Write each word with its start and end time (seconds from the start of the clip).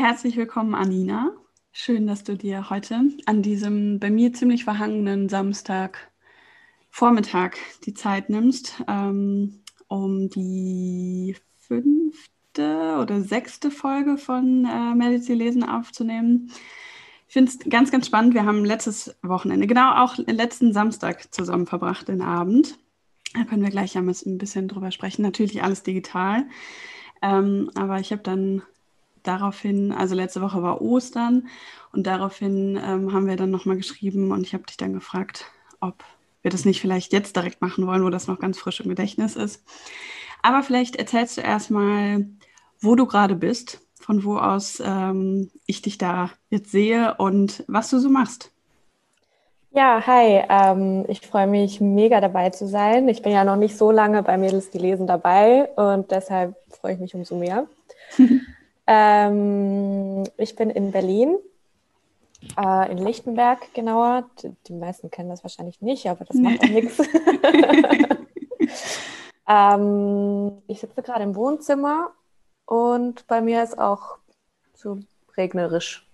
Herzlich 0.00 0.38
willkommen, 0.38 0.74
Anina. 0.74 1.30
Schön, 1.72 2.06
dass 2.06 2.24
du 2.24 2.34
dir 2.34 2.70
heute 2.70 3.02
an 3.26 3.42
diesem 3.42 3.98
bei 4.00 4.08
mir 4.08 4.32
ziemlich 4.32 4.64
verhangenen 4.64 5.28
Samstag 5.28 6.10
Vormittag 6.88 7.58
die 7.84 7.92
Zeit 7.92 8.30
nimmst, 8.30 8.82
ähm, 8.88 9.62
um 9.88 10.30
die 10.30 11.36
fünfte 11.58 12.96
oder 12.98 13.20
sechste 13.20 13.70
Folge 13.70 14.16
von 14.16 14.64
äh, 14.64 14.94
Medizin 14.94 15.36
lesen 15.36 15.64
aufzunehmen. 15.64 16.50
Ich 17.28 17.34
finde 17.34 17.52
es 17.52 17.58
ganz, 17.68 17.90
ganz 17.90 18.06
spannend. 18.06 18.32
Wir 18.32 18.46
haben 18.46 18.64
letztes 18.64 19.14
Wochenende, 19.20 19.66
genau 19.66 20.02
auch 20.02 20.16
letzten 20.16 20.72
Samstag 20.72 21.30
zusammen 21.30 21.66
verbracht, 21.66 22.08
den 22.08 22.22
Abend. 22.22 22.78
Da 23.34 23.44
können 23.44 23.62
wir 23.62 23.70
gleich 23.70 23.92
ja 23.92 24.00
ein 24.00 24.38
bisschen 24.38 24.66
drüber 24.66 24.92
sprechen. 24.92 25.20
Natürlich 25.20 25.62
alles 25.62 25.82
digital. 25.82 26.46
Ähm, 27.20 27.70
aber 27.74 28.00
ich 28.00 28.12
habe 28.12 28.22
dann 28.22 28.62
daraufhin, 29.22 29.92
also 29.92 30.14
letzte 30.14 30.40
Woche 30.40 30.62
war 30.62 30.80
Ostern 30.80 31.48
und 31.92 32.06
daraufhin 32.06 32.76
ähm, 32.82 33.12
haben 33.12 33.26
wir 33.26 33.36
dann 33.36 33.50
nochmal 33.50 33.76
geschrieben 33.76 34.32
und 34.32 34.42
ich 34.42 34.54
habe 34.54 34.64
dich 34.64 34.76
dann 34.76 34.92
gefragt, 34.92 35.46
ob 35.80 36.04
wir 36.42 36.50
das 36.50 36.64
nicht 36.64 36.80
vielleicht 36.80 37.12
jetzt 37.12 37.36
direkt 37.36 37.60
machen 37.60 37.86
wollen, 37.86 38.04
wo 38.04 38.10
das 38.10 38.26
noch 38.26 38.38
ganz 38.38 38.58
frisch 38.58 38.80
im 38.80 38.88
Gedächtnis 38.88 39.36
ist. 39.36 39.62
Aber 40.42 40.62
vielleicht 40.62 40.96
erzählst 40.96 41.36
du 41.36 41.42
erstmal, 41.42 42.26
wo 42.80 42.94
du 42.94 43.06
gerade 43.06 43.34
bist, 43.34 43.80
von 43.94 44.24
wo 44.24 44.38
aus 44.38 44.82
ähm, 44.84 45.50
ich 45.66 45.82
dich 45.82 45.98
da 45.98 46.30
jetzt 46.48 46.70
sehe 46.70 47.14
und 47.18 47.64
was 47.68 47.90
du 47.90 47.98
so 47.98 48.08
machst. 48.08 48.50
Ja, 49.72 50.04
hi. 50.04 50.42
Ähm, 50.48 51.04
ich 51.08 51.20
freue 51.20 51.46
mich 51.46 51.80
mega 51.80 52.20
dabei 52.20 52.50
zu 52.50 52.66
sein. 52.66 53.08
Ich 53.08 53.22
bin 53.22 53.32
ja 53.32 53.44
noch 53.44 53.56
nicht 53.56 53.76
so 53.76 53.92
lange 53.92 54.22
bei 54.22 54.36
Mädels, 54.36 54.70
die 54.70 54.78
lesen 54.78 55.06
dabei 55.06 55.68
und 55.76 56.10
deshalb 56.10 56.56
freue 56.70 56.94
ich 56.94 57.00
mich 57.00 57.14
umso 57.14 57.36
mehr. 57.36 57.66
ähm, 58.92 60.24
ich 60.36 60.56
bin 60.56 60.68
in 60.68 60.90
Berlin, 60.90 61.38
äh, 62.58 62.90
in 62.90 62.98
Lichtenberg 62.98 63.72
genauer. 63.72 64.28
Die, 64.66 64.72
meisten 64.72 65.12
kennen 65.12 65.28
das 65.28 65.44
wahrscheinlich 65.44 65.80
nicht, 65.80 66.08
aber 66.08 66.24
das 66.24 66.36
macht 66.36 66.60
auch 66.60 66.68
nichts. 66.68 66.98
ähm, 69.48 70.60
ich 70.66 70.80
sitze 70.80 71.02
gerade 71.02 71.22
im 71.22 71.36
Wohnzimmer 71.36 72.10
und 72.66 73.28
bei 73.28 73.40
mir 73.40 73.62
ist 73.62 73.78
auch 73.78 74.18
so 74.74 74.98
regnerisch. 75.36 76.04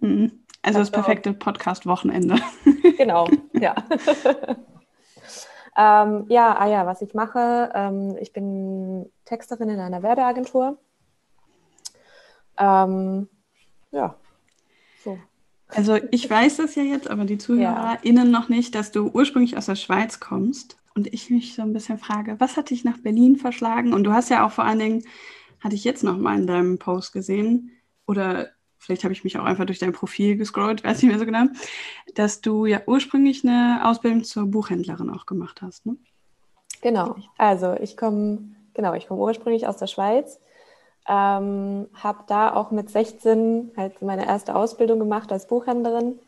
Mhm. 0.00 0.32
Also 0.62 0.78
das 0.78 0.90
perfekte 0.90 1.34
Podcast-Wochenende. 1.34 2.36
Genau, 2.96 3.26
ja. 3.54 3.74
ähm, 5.76 6.26
ja, 6.28 6.56
ah 6.56 6.66
ja, 6.68 6.86
was 6.86 7.02
ich 7.02 7.12
mache, 7.12 7.70
ähm, 7.74 8.16
ich 8.20 8.32
bin 8.32 9.10
Texterin 9.24 9.68
in 9.68 9.80
einer 9.80 10.02
Werbeagentur. 10.02 10.78
Ähm, 12.58 13.28
ja, 13.90 14.14
so. 15.02 15.18
Also 15.68 15.98
ich 16.10 16.28
weiß 16.28 16.58
das 16.58 16.74
ja 16.74 16.82
jetzt, 16.82 17.08
aber 17.10 17.24
die 17.24 17.38
ZuhörerInnen 17.38 18.32
ja. 18.32 18.38
noch 18.38 18.48
nicht, 18.48 18.74
dass 18.74 18.92
du 18.92 19.08
ursprünglich 19.08 19.56
aus 19.56 19.66
der 19.66 19.76
Schweiz 19.76 20.20
kommst. 20.20 20.76
Und 20.96 21.12
ich 21.12 21.28
mich 21.28 21.56
so 21.56 21.62
ein 21.62 21.72
bisschen 21.72 21.98
frage, 21.98 22.36
was 22.38 22.56
hat 22.56 22.70
dich 22.70 22.84
nach 22.84 22.98
Berlin 22.98 23.36
verschlagen? 23.36 23.92
Und 23.92 24.04
du 24.04 24.12
hast 24.12 24.30
ja 24.30 24.46
auch 24.46 24.52
vor 24.52 24.64
allen 24.64 24.78
Dingen, 24.78 25.04
hatte 25.60 25.74
ich 25.74 25.82
jetzt 25.82 26.04
noch 26.04 26.16
mal 26.16 26.38
in 26.38 26.46
deinem 26.46 26.78
Post 26.78 27.12
gesehen, 27.12 27.72
oder 28.06 28.50
vielleicht 28.78 29.02
habe 29.02 29.12
ich 29.12 29.24
mich 29.24 29.38
auch 29.38 29.44
einfach 29.44 29.64
durch 29.64 29.78
dein 29.78 29.92
Profil 29.92 30.36
gescrollt, 30.36 30.84
weiß 30.84 31.02
nicht 31.02 31.10
mehr 31.10 31.18
so 31.18 31.26
genau, 31.26 31.46
dass 32.14 32.40
du 32.40 32.66
ja 32.66 32.82
ursprünglich 32.86 33.44
eine 33.44 33.80
Ausbildung 33.84 34.24
zur 34.24 34.46
Buchhändlerin 34.46 35.10
auch 35.10 35.26
gemacht 35.26 35.62
hast. 35.62 35.86
Ne? 35.86 35.96
Genau, 36.82 37.16
also 37.38 37.74
ich 37.80 37.96
komme 37.96 38.54
genau, 38.74 38.94
ich 38.94 39.08
komme 39.08 39.20
ursprünglich 39.20 39.66
aus 39.66 39.78
der 39.78 39.86
Schweiz, 39.86 40.38
ähm, 41.08 41.88
habe 41.94 42.24
da 42.26 42.54
auch 42.54 42.70
mit 42.70 42.90
16 42.90 43.72
halt 43.76 44.00
meine 44.02 44.26
erste 44.26 44.54
Ausbildung 44.54 44.98
gemacht 44.98 45.30
als 45.32 45.46
Buchhändlerin. 45.46 46.18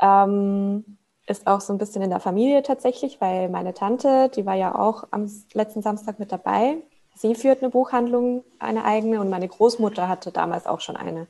Ähm, 0.00 0.96
ist 1.26 1.46
auch 1.46 1.60
so 1.60 1.72
ein 1.72 1.78
bisschen 1.78 2.02
in 2.02 2.10
der 2.10 2.20
Familie 2.20 2.62
tatsächlich, 2.62 3.20
weil 3.20 3.48
meine 3.48 3.74
Tante, 3.74 4.30
die 4.34 4.46
war 4.46 4.54
ja 4.54 4.74
auch 4.74 5.04
am 5.10 5.30
letzten 5.52 5.82
Samstag 5.82 6.18
mit 6.18 6.32
dabei. 6.32 6.78
Sie 7.14 7.34
führt 7.34 7.62
eine 7.62 7.70
Buchhandlung, 7.70 8.44
eine 8.58 8.84
eigene, 8.84 9.20
und 9.20 9.30
meine 9.30 9.46
Großmutter 9.46 10.08
hatte 10.08 10.32
damals 10.32 10.66
auch 10.66 10.80
schon 10.80 10.96
eine. 10.96 11.26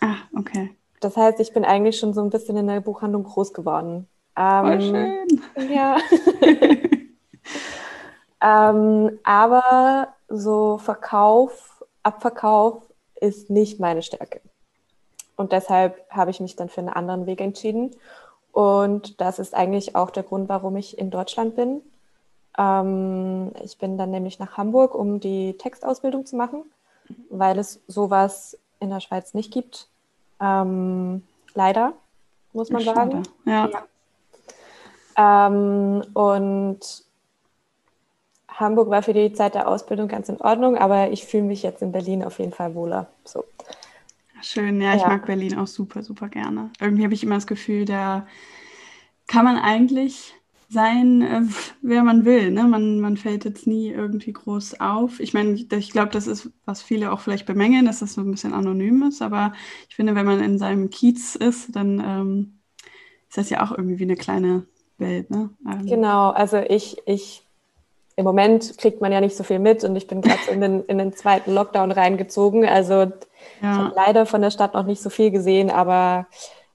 Ah, 0.00 0.16
okay. 0.36 0.74
Das 1.00 1.16
heißt, 1.16 1.38
ich 1.40 1.52
bin 1.52 1.64
eigentlich 1.64 1.98
schon 1.98 2.14
so 2.14 2.22
ein 2.22 2.30
bisschen 2.30 2.56
in 2.56 2.66
der 2.66 2.80
Buchhandlung 2.80 3.24
groß 3.24 3.52
geworden. 3.52 4.08
Ähm, 4.36 4.66
Voll 4.66 4.80
schön. 4.80 5.42
Ja. 5.70 5.98
ähm, 8.70 9.18
aber 9.22 10.08
so 10.28 10.78
Verkauf, 10.78 11.77
Abverkauf 12.08 12.82
ist 13.20 13.50
nicht 13.50 13.80
meine 13.80 14.00
Stärke. 14.00 14.40
Und 15.36 15.52
deshalb 15.52 16.08
habe 16.08 16.30
ich 16.30 16.40
mich 16.40 16.56
dann 16.56 16.70
für 16.70 16.80
einen 16.80 16.88
anderen 16.88 17.26
Weg 17.26 17.42
entschieden. 17.42 17.94
Und 18.50 19.20
das 19.20 19.38
ist 19.38 19.54
eigentlich 19.54 19.94
auch 19.94 20.10
der 20.10 20.22
Grund, 20.22 20.48
warum 20.48 20.76
ich 20.76 20.96
in 20.96 21.10
Deutschland 21.10 21.54
bin. 21.54 21.82
Ähm, 22.56 23.52
ich 23.62 23.76
bin 23.76 23.98
dann 23.98 24.10
nämlich 24.10 24.38
nach 24.38 24.56
Hamburg, 24.56 24.94
um 24.94 25.20
die 25.20 25.58
Textausbildung 25.58 26.24
zu 26.24 26.34
machen, 26.36 26.64
weil 27.28 27.58
es 27.58 27.80
sowas 27.86 28.58
in 28.80 28.88
der 28.88 29.00
Schweiz 29.00 29.34
nicht 29.34 29.52
gibt. 29.52 29.88
Ähm, 30.40 31.22
leider, 31.54 31.92
muss 32.54 32.70
man 32.70 32.80
Schade. 32.80 32.96
sagen. 32.96 33.22
Ja. 33.44 33.68
ja. 35.18 35.46
Ähm, 35.46 36.02
und 36.14 37.04
Hamburg 38.58 38.90
war 38.90 39.02
für 39.02 39.12
die 39.12 39.32
Zeit 39.32 39.54
der 39.54 39.68
Ausbildung 39.68 40.08
ganz 40.08 40.28
in 40.28 40.40
Ordnung, 40.40 40.76
aber 40.76 41.10
ich 41.10 41.24
fühle 41.24 41.44
mich 41.44 41.62
jetzt 41.62 41.82
in 41.82 41.92
Berlin 41.92 42.24
auf 42.24 42.38
jeden 42.38 42.52
Fall 42.52 42.74
wohler. 42.74 43.08
So. 43.24 43.44
Schön, 44.42 44.80
ja, 44.80 44.94
ich 44.94 45.02
ja. 45.02 45.08
mag 45.08 45.26
Berlin 45.26 45.58
auch 45.58 45.66
super, 45.66 46.02
super 46.02 46.28
gerne. 46.28 46.70
Irgendwie 46.80 47.04
habe 47.04 47.14
ich 47.14 47.22
immer 47.22 47.34
das 47.34 47.46
Gefühl, 47.46 47.84
da 47.84 48.26
kann 49.26 49.44
man 49.44 49.58
eigentlich 49.58 50.34
sein, 50.68 51.22
äh, 51.22 51.42
wer 51.82 52.02
man 52.02 52.24
will. 52.24 52.50
Ne? 52.50 52.64
Man, 52.64 53.00
man 53.00 53.16
fällt 53.16 53.44
jetzt 53.44 53.66
nie 53.66 53.90
irgendwie 53.90 54.32
groß 54.32 54.80
auf. 54.80 55.18
Ich 55.20 55.32
meine, 55.32 55.52
ich 55.52 55.90
glaube, 55.90 56.10
das 56.10 56.26
ist, 56.26 56.50
was 56.66 56.82
viele 56.82 57.12
auch 57.12 57.20
vielleicht 57.20 57.46
bemängeln, 57.46 57.86
dass 57.86 58.00
das 58.00 58.14
so 58.14 58.20
ein 58.20 58.30
bisschen 58.30 58.52
anonym 58.52 59.02
ist. 59.04 59.22
Aber 59.22 59.52
ich 59.88 59.96
finde, 59.96 60.14
wenn 60.14 60.26
man 60.26 60.42
in 60.42 60.58
seinem 60.58 60.90
Kiez 60.90 61.36
ist, 61.36 61.74
dann 61.74 62.02
ähm, 62.04 62.58
ist 63.28 63.38
das 63.38 63.50
ja 63.50 63.64
auch 63.64 63.72
irgendwie 63.72 63.98
wie 63.98 64.04
eine 64.04 64.16
kleine 64.16 64.66
Welt. 64.98 65.30
Ne? 65.30 65.50
Ähm. 65.66 65.86
Genau, 65.86 66.30
also 66.30 66.58
ich, 66.58 66.98
ich, 67.06 67.47
im 68.18 68.24
Moment 68.24 68.76
kriegt 68.78 69.00
man 69.00 69.12
ja 69.12 69.20
nicht 69.20 69.36
so 69.36 69.44
viel 69.44 69.60
mit 69.60 69.84
und 69.84 69.94
ich 69.94 70.08
bin 70.08 70.22
gerade 70.22 70.50
in 70.50 70.60
den, 70.60 70.84
in 70.86 70.98
den 70.98 71.12
zweiten 71.12 71.54
Lockdown 71.54 71.92
reingezogen. 71.92 72.66
Also 72.66 72.94
ja. 72.94 73.12
ich 73.60 73.64
habe 73.64 73.92
leider 73.94 74.26
von 74.26 74.42
der 74.42 74.50
Stadt 74.50 74.74
noch 74.74 74.82
nicht 74.82 75.00
so 75.00 75.08
viel 75.08 75.30
gesehen, 75.30 75.70
aber 75.70 76.26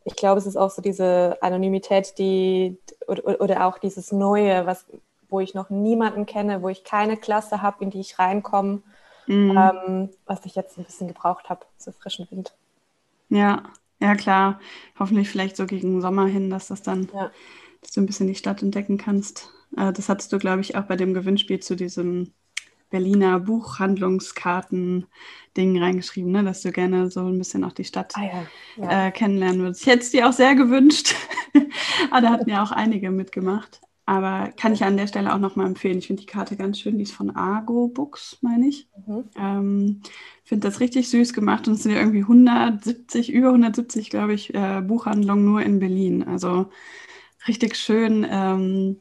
ich 0.06 0.16
glaube, 0.16 0.40
es 0.40 0.46
ist 0.46 0.56
auch 0.56 0.72
so 0.72 0.82
diese 0.82 1.38
Anonymität, 1.42 2.18
die 2.18 2.78
oder, 3.10 3.42
oder 3.42 3.66
auch 3.66 3.78
dieses 3.78 4.14
Neue, 4.14 4.66
was, 4.66 4.86
wo 5.28 5.42
ich 5.42 5.54
noch 5.54 5.70
niemanden 5.70 6.26
kenne, 6.26 6.62
wo 6.62 6.70
ich 6.70 6.86
keine 6.86 7.18
Klasse 7.18 7.62
habe, 7.62 7.84
in 7.84 7.90
die 7.90 8.00
ich 8.00 8.18
reinkomme, 8.20 8.82
mhm. 9.28 9.58
ähm, 9.58 10.10
was 10.26 10.46
ich 10.46 10.56
jetzt 10.56 10.78
ein 10.78 10.86
bisschen 10.86 11.10
gebraucht 11.10 11.50
habe, 11.50 11.66
so 11.78 11.92
frischen 11.92 12.26
Wind. 12.32 12.54
Ja, 13.28 13.64
ja 14.00 14.16
klar. 14.16 14.62
Hoffentlich 14.98 15.28
vielleicht 15.28 15.58
so 15.58 15.66
gegen 15.66 16.00
Sommer 16.00 16.26
hin, 16.26 16.50
dass 16.50 16.70
das 16.70 16.84
dann, 16.84 17.10
ja. 17.14 17.32
dass 17.82 17.92
du 17.92 18.00
ein 18.00 18.06
bisschen 18.06 18.28
die 18.28 18.36
Stadt 18.36 18.62
entdecken 18.62 18.98
kannst. 18.98 19.50
Äh, 19.78 19.94
das 19.94 20.10
hattest 20.10 20.34
du, 20.34 20.38
glaube 20.38 20.62
ich, 20.62 20.76
auch 20.76 20.84
bei 20.84 20.96
dem 20.96 21.14
Gewinnspiel 21.14 21.60
zu 21.60 21.76
diesem 21.76 22.34
Berliner 22.94 23.40
Buchhandlungskarten-Ding 23.40 25.82
reingeschrieben, 25.82 26.32
ne? 26.32 26.44
dass 26.44 26.62
du 26.62 26.72
gerne 26.72 27.10
so 27.10 27.26
ein 27.26 27.40
bisschen 27.40 27.64
auch 27.64 27.72
die 27.72 27.86
Stadt 27.86 28.14
ah, 28.16 28.24
ja. 28.24 28.46
Ja. 28.78 29.08
Äh, 29.08 29.12
kennenlernen 29.12 29.62
würdest. 29.62 29.82
Ich 29.82 29.88
hätte 29.88 30.04
es 30.04 30.12
dir 30.12 30.30
auch 30.30 30.34
sehr 30.34 30.54
gewünscht. 30.54 31.16
Aber 32.12 32.22
da 32.22 32.30
hatten 32.30 32.52
ja 32.52 32.62
auch 32.62 32.72
einige 32.72 33.10
mitgemacht. 33.10 33.82
Aber 34.06 34.52
kann 34.58 34.74
ich 34.74 34.84
an 34.84 34.98
der 34.98 35.08
Stelle 35.08 35.34
auch 35.34 35.40
nochmal 35.40 35.66
empfehlen. 35.66 35.98
Ich 35.98 36.08
finde 36.08 36.20
die 36.22 36.28
Karte 36.28 36.58
ganz 36.58 36.80
schön. 36.80 36.98
Die 36.98 37.04
ist 37.04 37.14
von 37.14 37.34
Argo 37.36 37.88
Books, 37.88 38.38
meine 38.42 38.68
ich. 38.68 38.90
Mhm. 39.08 39.24
Ähm, 39.38 40.02
finde 40.44 40.68
das 40.68 40.82
richtig 40.82 41.10
süß 41.10 41.34
gemacht. 41.34 41.68
Und 41.68 41.76
es 41.76 41.84
sind 41.84 41.94
ja 41.94 42.00
irgendwie 42.00 42.22
170, 42.22 43.32
über 43.32 43.48
170, 43.48 44.10
glaube 44.10 44.34
ich, 44.34 44.54
äh, 44.54 44.82
Buchhandlungen 44.82 45.46
nur 45.46 45.62
in 45.62 45.80
Berlin. 45.80 46.24
Also 46.24 46.70
richtig 47.48 47.78
schön. 47.78 48.28
Ähm, 48.30 48.98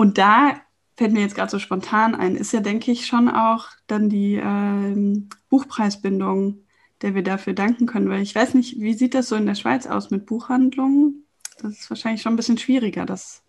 und 0.00 0.18
da 0.18 0.54
fällt 0.96 1.12
mir 1.12 1.20
jetzt 1.20 1.34
gerade 1.34 1.50
so 1.50 1.58
spontan 1.58 2.14
ein, 2.14 2.36
ist 2.36 2.52
ja, 2.52 2.60
denke 2.60 2.90
ich, 2.90 3.06
schon 3.06 3.28
auch 3.28 3.66
dann 3.86 4.08
die 4.08 4.36
ähm, 4.36 5.28
Buchpreisbindung 5.48 6.60
der 7.02 7.14
wir 7.14 7.22
dafür 7.22 7.52
danken 7.52 7.84
können, 7.86 8.08
weil 8.10 8.22
ich 8.22 8.34
weiß 8.34 8.54
nicht, 8.54 8.80
wie 8.80 8.94
sieht 8.94 9.14
das 9.14 9.28
so 9.28 9.36
in 9.36 9.46
der 9.46 9.54
Schweiz 9.54 9.86
aus 9.86 10.10
mit 10.10 10.26
Buchhandlungen? 10.26 11.24
Das 11.62 11.70
ist 11.72 11.88
wahrscheinlich 11.90 12.22
schon 12.22 12.32
ein 12.34 12.36
bisschen 12.36 12.58
schwieriger, 12.58 13.06
das 13.06 13.42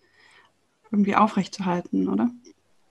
irgendwie 0.90 1.14
aufrechtzuerhalten, 1.16 2.08
oder? 2.08 2.30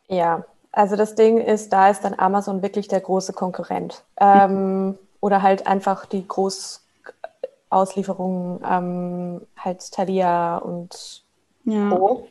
Ja, 0.08 0.46
also 0.72 0.96
das 0.96 1.16
Ding 1.16 1.40
ist, 1.40 1.74
da 1.74 1.90
ist 1.90 2.02
dann 2.02 2.13
Amazon 2.18 2.62
wirklich 2.62 2.88
der 2.88 3.02
große 3.02 3.34
Konkurrent. 3.34 4.04
Ähm, 4.19 4.98
oder 5.19 5.42
halt 5.42 5.66
einfach 5.68 6.06
die 6.06 6.25
Großauslieferungen, 6.28 8.62
ähm, 8.68 9.42
halt 9.58 9.92
Thalia 9.92 10.58
und 10.58 11.24
ja. 11.66 11.90
Co., 11.90 12.28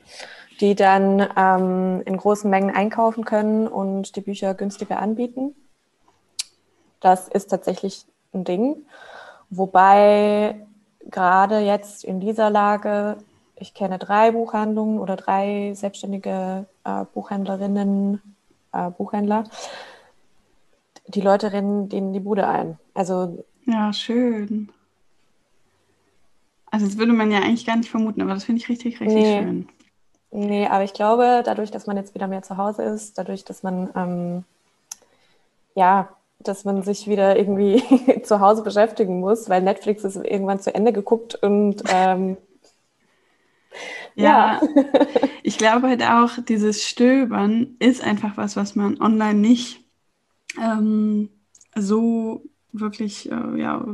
die 0.61 0.75
dann 0.75 1.27
ähm, 1.37 2.03
in 2.05 2.17
großen 2.17 2.51
Mengen 2.51 2.75
einkaufen 2.75 3.25
können 3.25 3.67
und 3.67 4.15
die 4.17 4.21
Bücher 4.21 4.55
günstiger 4.55 4.99
anbieten. 4.99 5.55
Das 7.01 7.29
ist 7.29 7.49
tatsächlich 7.49 8.05
ein 8.35 8.45
Ding. 8.45 8.77
Wobei 9.49 10.67
gerade 11.09 11.61
jetzt 11.61 12.05
in 12.05 12.21
dieser 12.21 12.51
Lage, 12.51 13.17
ich 13.57 13.75
kenne 13.75 13.99
drei 13.99 14.33
Buchhandlungen 14.33 14.99
oder 14.99 15.17
drei 15.17 15.73
selbstständige 15.75 16.67
äh, 16.85 17.05
Buchhändlerinnen, 17.15 18.21
äh, 18.73 18.91
Buchhändler, 18.91 19.45
die 21.09 21.23
Leute 21.23 21.53
rennen 21.53 21.89
denen 21.89 22.13
die 22.13 22.21
Bude 22.21 22.47
ein. 22.47 22.79
Also 22.95 23.45
ja, 23.67 23.93
schön. 23.93 24.71
Also 26.71 26.87
das 26.87 26.99
würde 26.99 27.13
man 27.13 27.31
ja 27.33 27.39
eigentlich 27.39 27.67
gar 27.67 27.77
nicht 27.77 27.91
vermuten, 27.91 28.23
aber 28.23 28.35
das 28.35 28.45
finde 28.45 28.61
ich 28.61 28.69
richtig, 28.69 29.01
richtig 29.01 29.23
nee. 29.23 29.39
schön. 29.39 29.69
Nee, 30.33 30.67
aber 30.69 30.85
ich 30.85 30.93
glaube, 30.93 31.43
dadurch, 31.45 31.71
dass 31.71 31.87
man 31.87 31.97
jetzt 31.97 32.15
wieder 32.15 32.29
mehr 32.29 32.43
zu 32.43 32.57
Hause 32.57 32.83
ist, 32.85 33.19
dadurch, 33.19 33.45
dass 33.45 33.63
man 33.63 33.91
ähm, 33.97 34.45
ja, 35.75 36.09
dass 36.39 36.65
man 36.65 36.83
sich 36.83 37.07
wieder 37.07 37.37
irgendwie 37.37 37.83
zu 38.23 38.41
Hause 38.41 38.63
beschäftigen 38.63 39.21
muss, 39.21 39.49
weil 39.49 39.63
Netflix 39.63 40.05
ist 40.05 40.17
irgendwann 40.17 40.61
zu 40.61 40.75
Ende 40.75 40.93
geguckt 40.93 41.35
und 41.37 41.83
ähm, 41.89 42.37
ja, 44.15 44.61
ja. 44.61 44.61
ich 45.43 45.59
glaube 45.59 45.89
halt 45.89 46.03
auch, 46.03 46.33
dieses 46.49 46.85
Stöbern 46.85 47.77
ist 47.79 48.03
einfach 48.03 48.37
was, 48.37 48.57
was 48.57 48.75
man 48.75 49.01
online 49.01 49.39
nicht 49.39 49.85
ähm, 50.61 51.31
so 51.77 52.43
wirklich, 52.73 53.31
äh, 53.31 53.61
ja, 53.61 53.85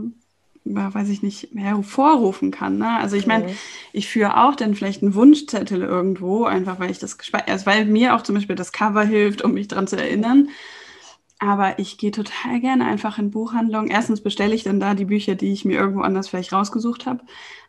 weiß 0.75 1.09
ich 1.09 1.23
nicht, 1.23 1.49
hervorrufen 1.55 2.51
kann. 2.51 2.79
Ne? 2.79 2.99
Also 2.99 3.17
ich 3.17 3.27
meine, 3.27 3.49
mhm. 3.49 3.59
ich 3.93 4.09
führe 4.09 4.43
auch 4.43 4.57
dann 4.57 4.75
vielleicht 4.75 5.03
einen 5.03 5.15
Wunschzettel 5.15 5.83
irgendwo, 5.83 6.45
einfach 6.45 6.81
weil 6.81 6.91
ich 6.91 6.99
das 6.99 7.19
gespeichert, 7.19 7.51
also 7.51 7.67
weil 7.67 7.85
mir 7.87 8.15
auch 8.15 8.23
zum 8.23 8.35
Beispiel 8.35 8.57
das 8.57 8.73
Cover 8.73 9.05
hilft, 9.05 9.43
um 9.43 9.53
mich 9.53 9.69
daran 9.69 9.87
zu 9.87 9.97
erinnern. 9.97 10.49
Aber 11.39 11.79
ich 11.79 11.99
gehe 11.99 12.13
total 12.13 12.61
gerne 12.61 12.87
einfach 12.87 13.19
in 13.19 13.31
Buchhandlungen. 13.31 13.91
Erstens 13.91 14.23
bestelle 14.23 14.55
ich 14.55 14.65
dann 14.65 14.81
da 14.81 14.95
die 14.95 15.05
Bücher, 15.05 15.35
die 15.35 15.53
ich 15.53 15.65
mir 15.65 15.79
irgendwo 15.79 16.01
anders 16.01 16.29
vielleicht 16.29 16.53
rausgesucht 16.53 17.05
habe. 17.05 17.21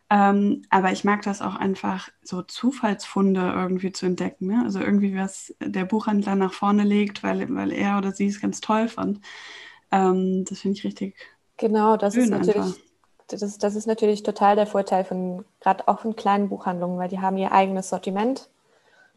Ähm, 0.09 0.61
aber 0.69 0.94
ich 0.94 1.03
mag 1.03 1.23
das 1.23 1.41
auch 1.41 1.55
einfach, 1.55 2.09
so 2.23 2.41
Zufallsfunde 2.41 3.53
irgendwie 3.53 3.91
zu 3.91 4.05
entdecken. 4.05 4.47
Ne? 4.47 4.61
Also 4.63 4.79
irgendwie, 4.79 5.15
was 5.15 5.53
der 5.59 5.83
Buchhändler 5.83 6.35
nach 6.35 6.53
vorne 6.53 6.83
legt, 6.83 7.23
weil, 7.23 7.53
weil 7.53 7.73
er 7.73 7.97
oder 7.97 8.13
sie 8.13 8.27
es 8.27 8.39
ganz 8.39 8.61
toll 8.61 8.88
fand. 8.88 9.19
Ähm, 9.91 10.45
das 10.47 10.61
finde 10.61 10.77
ich 10.77 10.85
richtig. 10.85 11.17
Genau, 11.57 11.97
das 11.97 12.15
ist 12.15 12.29
natürlich. 12.29 12.75
Das, 13.27 13.57
das 13.57 13.75
ist 13.75 13.88
natürlich 13.88 14.24
total 14.24 14.56
der 14.56 14.68
Vorteil 14.68 15.03
von, 15.03 15.44
gerade 15.59 15.88
auch 15.88 16.00
von 16.00 16.15
kleinen 16.15 16.50
Buchhandlungen, 16.50 16.97
weil 16.97 17.09
die 17.09 17.19
haben 17.19 17.38
ihr 17.38 17.51
eigenes 17.51 17.89
Sortiment. 17.89 18.50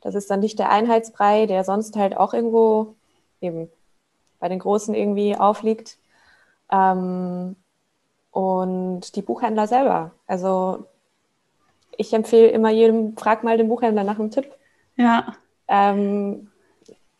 Das 0.00 0.14
ist 0.14 0.30
dann 0.30 0.40
nicht 0.40 0.58
der 0.58 0.70
Einheitsbrei, 0.70 1.46
der 1.46 1.62
sonst 1.64 1.96
halt 1.96 2.16
auch 2.16 2.34
irgendwo 2.34 2.94
eben 3.40 3.68
bei 4.40 4.48
den 4.48 4.58
Großen 4.58 4.94
irgendwie 4.94 5.36
aufliegt. 5.36 5.98
Ähm, 6.72 7.56
und 8.30 9.16
die 9.16 9.22
Buchhändler 9.22 9.66
selber. 9.66 10.12
Also 10.26 10.86
ich 11.96 12.12
empfehle 12.12 12.48
immer 12.48 12.70
jedem, 12.70 13.16
frag 13.16 13.44
mal 13.44 13.56
den 13.56 13.68
Buchhändler 13.68 14.04
nach 14.04 14.18
einem 14.18 14.30
Tipp. 14.30 14.50
Ja. 14.96 15.34
Ähm, 15.68 16.50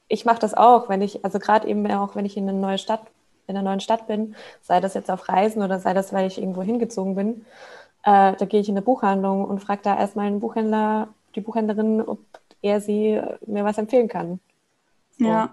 ich 0.09 0.25
mache 0.25 0.39
das 0.39 0.55
auch, 0.55 0.89
wenn 0.89 1.03
ich, 1.03 1.25
also 1.25 1.39
gerade 1.39 1.69
eben 1.69 1.89
auch, 1.93 2.17
wenn 2.17 2.25
ich 2.25 2.37
in 2.37 2.49
eine 2.49 2.59
neue 2.59 2.79
Stadt, 2.79 3.03
in 3.51 3.57
einer 3.57 3.69
neuen 3.69 3.81
Stadt 3.81 4.07
bin, 4.07 4.35
sei 4.63 4.81
das 4.81 4.95
jetzt 4.95 5.11
auf 5.11 5.29
Reisen 5.29 5.63
oder 5.63 5.79
sei 5.79 5.93
das, 5.93 6.13
weil 6.13 6.27
ich 6.27 6.39
irgendwo 6.39 6.63
hingezogen 6.63 7.15
bin, 7.15 7.45
äh, 8.05 8.35
da 8.35 8.45
gehe 8.47 8.61
ich 8.61 8.69
in 8.69 8.75
eine 8.75 8.83
Buchhandlung 8.83 9.45
und 9.45 9.61
frage 9.61 9.83
da 9.83 9.99
erstmal 9.99 10.31
den 10.31 10.41
Buchhändler, 10.41 11.09
die 11.35 11.41
Buchhändlerin, 11.41 12.01
ob 12.01 12.21
er 12.63 12.81
sie 12.81 13.21
mir 13.47 13.65
was 13.65 13.79
empfehlen 13.79 14.09
kann. 14.09 14.41
So. 15.19 15.27
Ja. 15.27 15.51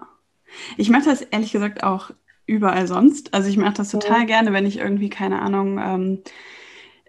Ich 0.76 0.88
mache 0.88 1.04
das 1.04 1.20
ehrlich 1.20 1.52
gesagt 1.52 1.82
auch 1.82 2.10
überall 2.46 2.86
sonst. 2.86 3.34
Also 3.34 3.48
ich 3.48 3.58
mache 3.58 3.74
das 3.74 3.90
total 3.90 4.22
mhm. 4.22 4.26
gerne, 4.26 4.52
wenn 4.52 4.66
ich 4.66 4.78
irgendwie, 4.78 5.10
keine 5.10 5.42
Ahnung, 5.42 5.78
ähm, 5.78 6.22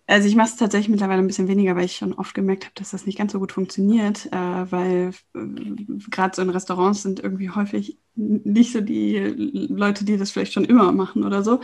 also 0.09 0.27
ich 0.27 0.35
mache 0.35 0.49
es 0.49 0.55
tatsächlich 0.55 0.89
mittlerweile 0.89 1.21
ein 1.21 1.27
bisschen 1.27 1.47
weniger, 1.47 1.75
weil 1.75 1.85
ich 1.85 1.97
schon 1.97 2.13
oft 2.13 2.33
gemerkt 2.33 2.65
habe, 2.65 2.73
dass 2.75 2.89
das 2.89 3.05
nicht 3.05 3.17
ganz 3.17 3.31
so 3.31 3.39
gut 3.39 3.51
funktioniert, 3.51 4.25
äh, 4.31 4.71
weil 4.71 5.11
äh, 5.35 5.39
gerade 6.09 6.35
so 6.35 6.41
in 6.41 6.49
Restaurants 6.49 7.03
sind 7.03 7.19
irgendwie 7.19 7.51
häufig 7.51 7.97
nicht 8.15 8.73
so 8.73 8.81
die 8.81 9.17
Leute, 9.69 10.05
die 10.05 10.17
das 10.17 10.31
vielleicht 10.31 10.53
schon 10.53 10.65
immer 10.65 10.91
machen 10.91 11.23
oder 11.23 11.43
so. 11.43 11.61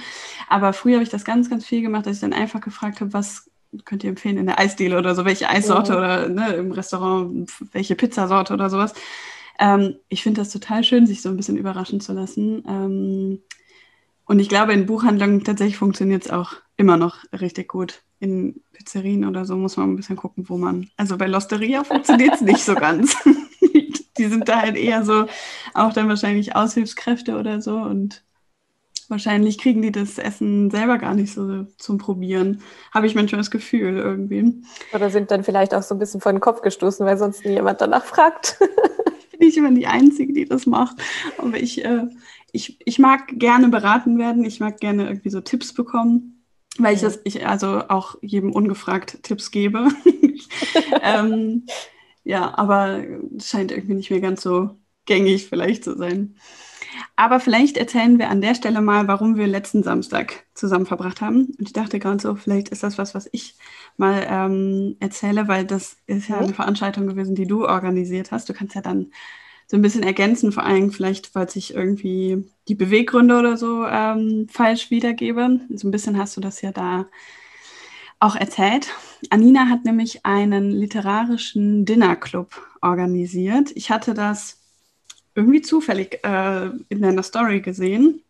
Aber 0.47 0.73
früher 0.73 0.95
habe 0.95 1.03
ich 1.03 1.09
das 1.09 1.25
ganz, 1.25 1.49
ganz 1.49 1.65
viel 1.65 1.81
gemacht, 1.81 2.05
dass 2.05 2.17
ich 2.17 2.21
dann 2.21 2.33
einfach 2.33 2.61
gefragt 2.61 3.01
habe, 3.01 3.13
was 3.13 3.49
könnt 3.83 4.03
ihr 4.03 4.11
empfehlen 4.11 4.37
in 4.37 4.45
der 4.45 4.59
Eisdiele 4.59 4.97
oder 4.97 5.15
so, 5.15 5.25
welche 5.25 5.49
Eissorte 5.49 5.93
mhm. 5.93 5.97
oder 5.97 6.29
ne, 6.29 6.53
im 6.53 6.71
Restaurant, 6.71 7.51
welche 7.71 7.95
Pizzasorte 7.95 8.53
oder 8.53 8.69
sowas. 8.69 8.93
Ähm, 9.59 9.95
ich 10.07 10.21
finde 10.21 10.41
das 10.41 10.49
total 10.49 10.83
schön, 10.83 11.07
sich 11.07 11.23
so 11.23 11.29
ein 11.29 11.37
bisschen 11.37 11.57
überraschen 11.57 11.99
zu 11.99 12.13
lassen. 12.13 12.63
Ähm, 12.67 13.41
und 14.25 14.39
ich 14.39 14.49
glaube, 14.49 14.73
in 14.73 14.85
Buchhandlungen 14.85 15.43
tatsächlich 15.43 15.77
funktioniert 15.77 16.25
es 16.25 16.31
auch 16.31 16.53
immer 16.77 16.97
noch 16.97 17.17
richtig 17.33 17.67
gut. 17.69 18.04
In 18.25 18.63
Pizzerien 18.73 19.25
oder 19.25 19.45
so 19.45 19.55
muss 19.55 19.77
man 19.77 19.91
ein 19.91 19.95
bisschen 19.95 20.15
gucken, 20.15 20.49
wo 20.49 20.57
man. 20.57 20.89
Also 20.97 21.15
bei 21.15 21.27
Losteria 21.27 21.83
funktioniert 21.83 22.33
es 22.33 22.41
nicht 22.41 22.63
so 22.63 22.73
ganz. 22.73 23.15
die 24.17 24.25
sind 24.25 24.49
da 24.49 24.61
halt 24.61 24.75
eher 24.75 25.05
so, 25.05 25.27
auch 25.75 25.93
dann 25.93 26.09
wahrscheinlich 26.09 26.55
Aushilfskräfte 26.55 27.37
oder 27.37 27.61
so. 27.61 27.77
Und 27.77 28.23
wahrscheinlich 29.07 29.59
kriegen 29.59 29.83
die 29.83 29.91
das 29.91 30.17
Essen 30.17 30.71
selber 30.71 30.97
gar 30.97 31.13
nicht 31.13 31.33
so 31.33 31.67
zum 31.77 31.99
Probieren. 31.99 32.61
Habe 32.91 33.05
ich 33.05 33.13
manchmal 33.13 33.39
das 33.39 33.51
Gefühl 33.51 33.97
irgendwie. 33.97 34.55
Oder 34.91 35.11
sind 35.11 35.29
dann 35.29 35.43
vielleicht 35.43 35.75
auch 35.75 35.83
so 35.83 35.93
ein 35.93 35.99
bisschen 35.99 36.21
vor 36.21 36.31
den 36.31 36.41
Kopf 36.41 36.61
gestoßen, 36.61 37.05
weil 37.05 37.19
sonst 37.19 37.45
nie 37.45 37.53
jemand 37.53 37.79
danach 37.79 38.05
fragt. 38.05 38.57
ich 39.19 39.29
bin 39.37 39.47
nicht 39.47 39.57
immer 39.57 39.71
die 39.71 39.85
Einzige, 39.85 40.33
die 40.33 40.45
das 40.45 40.65
macht. 40.65 40.97
Aber 41.37 41.57
ich. 41.57 41.85
Äh, 41.85 42.07
ich, 42.55 42.79
ich 42.85 42.99
mag 42.99 43.37
gerne 43.37 43.67
beraten 43.67 44.17
werden, 44.17 44.45
ich 44.45 44.61
mag 44.61 44.79
gerne 44.79 45.07
irgendwie 45.07 45.29
so 45.29 45.41
Tipps 45.41 45.73
bekommen, 45.73 46.34
weil 46.77 46.95
ich 46.95 47.01
das, 47.01 47.19
ich 47.23 47.47
also 47.47 47.87
auch 47.87 48.15
jedem 48.21 48.51
ungefragt 48.51 49.23
Tipps 49.23 49.51
gebe. 49.51 49.89
ähm, 51.01 51.65
ja, 52.23 52.57
aber 52.57 53.03
es 53.37 53.49
scheint 53.49 53.71
irgendwie 53.71 53.95
nicht 53.95 54.11
mehr 54.11 54.21
ganz 54.21 54.41
so 54.41 54.77
gängig 55.05 55.47
vielleicht 55.47 55.83
zu 55.83 55.95
sein. 55.95 56.35
Aber 57.15 57.39
vielleicht 57.39 57.77
erzählen 57.77 58.19
wir 58.19 58.29
an 58.29 58.41
der 58.41 58.55
Stelle 58.55 58.81
mal, 58.81 59.07
warum 59.07 59.37
wir 59.37 59.47
letzten 59.47 59.83
Samstag 59.83 60.45
zusammen 60.53 60.85
verbracht 60.85 61.21
haben. 61.21 61.45
Und 61.57 61.61
ich 61.67 61.73
dachte 61.73 61.99
gerade 61.99 62.21
so, 62.21 62.35
vielleicht 62.35 62.69
ist 62.69 62.83
das 62.83 62.97
was, 62.97 63.13
was 63.15 63.29
ich 63.31 63.55
mal 63.97 64.25
ähm, 64.29 64.95
erzähle, 64.99 65.47
weil 65.47 65.65
das 65.65 65.97
ist 66.07 66.29
ja 66.29 66.39
eine 66.39 66.53
Veranstaltung 66.53 67.07
gewesen, 67.07 67.35
die 67.35 67.47
du 67.47 67.65
organisiert 67.65 68.31
hast. 68.31 68.49
Du 68.49 68.53
kannst 68.53 68.75
ja 68.75 68.81
dann 68.81 69.11
so 69.67 69.77
ein 69.77 69.81
bisschen 69.81 70.03
ergänzen, 70.03 70.51
vor 70.51 70.63
allem 70.63 70.91
vielleicht, 70.91 71.27
falls 71.27 71.55
ich 71.55 71.73
irgendwie 71.73 72.45
die 72.67 72.75
Beweggründe 72.75 73.37
oder 73.37 73.57
so 73.57 73.85
ähm, 73.85 74.47
falsch 74.49 74.91
wiedergebe. 74.91 75.59
So 75.73 75.87
ein 75.87 75.91
bisschen 75.91 76.17
hast 76.17 76.37
du 76.37 76.41
das 76.41 76.61
ja 76.61 76.71
da 76.71 77.07
auch 78.19 78.35
erzählt. 78.35 78.89
Anina 79.29 79.67
hat 79.67 79.85
nämlich 79.85 80.25
einen 80.25 80.71
literarischen 80.71 81.85
Dinnerclub 81.85 82.61
organisiert. 82.81 83.71
Ich 83.75 83.91
hatte 83.91 84.13
das 84.13 84.59
irgendwie 85.35 85.61
zufällig 85.61 86.23
äh, 86.23 86.69
in 86.89 87.01
deiner 87.01 87.23
Story 87.23 87.61
gesehen. 87.61 88.23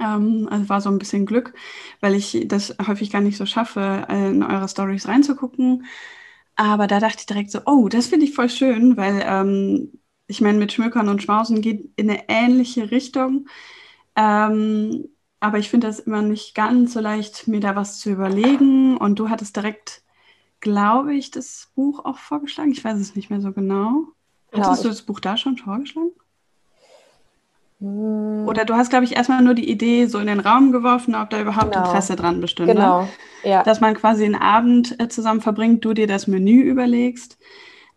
Ähm, 0.00 0.48
also 0.50 0.68
war 0.68 0.80
so 0.80 0.90
ein 0.90 0.98
bisschen 0.98 1.26
Glück, 1.26 1.54
weil 2.00 2.14
ich 2.14 2.44
das 2.46 2.76
häufig 2.86 3.10
gar 3.10 3.20
nicht 3.20 3.36
so 3.36 3.46
schaffe, 3.46 4.06
in 4.10 4.42
eure 4.42 4.68
Stories 4.68 5.08
reinzugucken. 5.08 5.86
Aber 6.56 6.86
da 6.86 7.00
dachte 7.00 7.18
ich 7.20 7.26
direkt 7.26 7.50
so, 7.50 7.60
oh, 7.66 7.88
das 7.88 8.08
finde 8.08 8.26
ich 8.26 8.34
voll 8.34 8.48
schön, 8.48 8.96
weil 8.96 9.22
ähm, 9.26 9.92
ich 10.28 10.40
meine, 10.40 10.58
mit 10.58 10.72
Schmökern 10.72 11.08
und 11.08 11.22
Schmausen 11.22 11.60
geht 11.60 11.90
in 11.96 12.10
eine 12.10 12.28
ähnliche 12.28 12.90
Richtung. 12.90 13.48
Ähm, 14.16 15.08
aber 15.40 15.58
ich 15.58 15.68
finde 15.68 15.86
das 15.86 16.00
immer 16.00 16.22
nicht 16.22 16.54
ganz 16.54 16.94
so 16.94 17.00
leicht, 17.00 17.46
mir 17.46 17.60
da 17.60 17.76
was 17.76 18.00
zu 18.00 18.10
überlegen. 18.10 18.96
Und 18.96 19.18
du 19.18 19.28
hattest 19.28 19.56
direkt, 19.56 20.02
glaube 20.60 21.14
ich, 21.14 21.30
das 21.30 21.68
Buch 21.74 22.04
auch 22.04 22.18
vorgeschlagen. 22.18 22.72
Ich 22.72 22.84
weiß 22.84 22.98
es 22.98 23.14
nicht 23.14 23.30
mehr 23.30 23.40
so 23.40 23.52
genau. 23.52 24.08
Hattest 24.52 24.78
ja, 24.78 24.82
du 24.82 24.88
das 24.88 25.02
Buch 25.02 25.20
da 25.20 25.36
schon 25.36 25.56
vorgeschlagen? 25.58 26.10
Hm. 27.80 28.48
Oder 28.48 28.64
du 28.64 28.74
hast, 28.74 28.88
glaube 28.88 29.04
ich, 29.04 29.14
erstmal 29.14 29.42
nur 29.42 29.54
die 29.54 29.70
Idee 29.70 30.06
so 30.06 30.18
in 30.18 30.26
den 30.26 30.40
Raum 30.40 30.72
geworfen, 30.72 31.14
ob 31.14 31.30
da 31.30 31.40
überhaupt 31.40 31.72
genau. 31.72 31.84
Interesse 31.84 32.16
dran 32.16 32.40
bestünde. 32.40 32.74
Genau, 32.74 33.08
ja. 33.44 33.62
Dass 33.62 33.80
man 33.80 33.94
quasi 33.94 34.24
einen 34.24 34.34
Abend 34.34 34.98
äh, 34.98 35.08
zusammen 35.08 35.42
verbringt, 35.42 35.84
du 35.84 35.92
dir 35.92 36.06
das 36.06 36.26
Menü 36.26 36.62
überlegst 36.62 37.38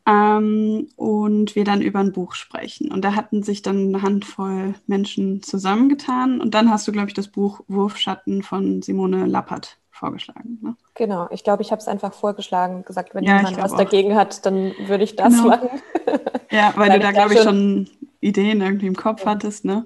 ähm, 0.09 0.87
und 0.95 1.55
wir 1.55 1.63
dann 1.63 1.81
über 1.81 1.99
ein 1.99 2.11
Buch 2.11 2.33
sprechen. 2.33 2.91
Und 2.91 3.05
da 3.05 3.13
hatten 3.15 3.43
sich 3.43 3.61
dann 3.61 3.89
eine 3.89 4.01
Handvoll 4.01 4.73
Menschen 4.87 5.43
zusammengetan. 5.43 6.41
Und 6.41 6.55
dann 6.55 6.71
hast 6.71 6.87
du, 6.87 6.91
glaube 6.91 7.09
ich, 7.09 7.13
das 7.13 7.27
Buch 7.27 7.61
Wurfschatten 7.67 8.41
von 8.41 8.81
Simone 8.81 9.25
Lappert 9.27 9.77
vorgeschlagen. 9.91 10.59
Ne? 10.61 10.75
Genau, 10.95 11.27
ich 11.29 11.43
glaube, 11.43 11.61
ich 11.61 11.71
habe 11.71 11.81
es 11.81 11.87
einfach 11.87 12.13
vorgeschlagen, 12.13 12.83
gesagt, 12.85 13.13
wenn 13.13 13.23
ja, 13.23 13.37
jemand 13.37 13.57
was 13.57 13.73
auch. 13.73 13.77
dagegen 13.77 14.15
hat, 14.15 14.45
dann 14.45 14.73
würde 14.87 15.03
ich 15.03 15.15
das 15.15 15.35
genau. 15.35 15.49
machen. 15.49 15.69
Ja, 16.51 16.73
weil, 16.75 16.89
weil 16.89 16.97
du 16.97 17.05
da, 17.05 17.11
glaube 17.11 17.35
ich, 17.35 17.41
schon 17.41 17.87
Ideen 18.21 18.61
irgendwie 18.61 18.87
im 18.87 18.95
Kopf 18.95 19.21
ja. 19.23 19.27
hattest, 19.27 19.65
ne? 19.65 19.85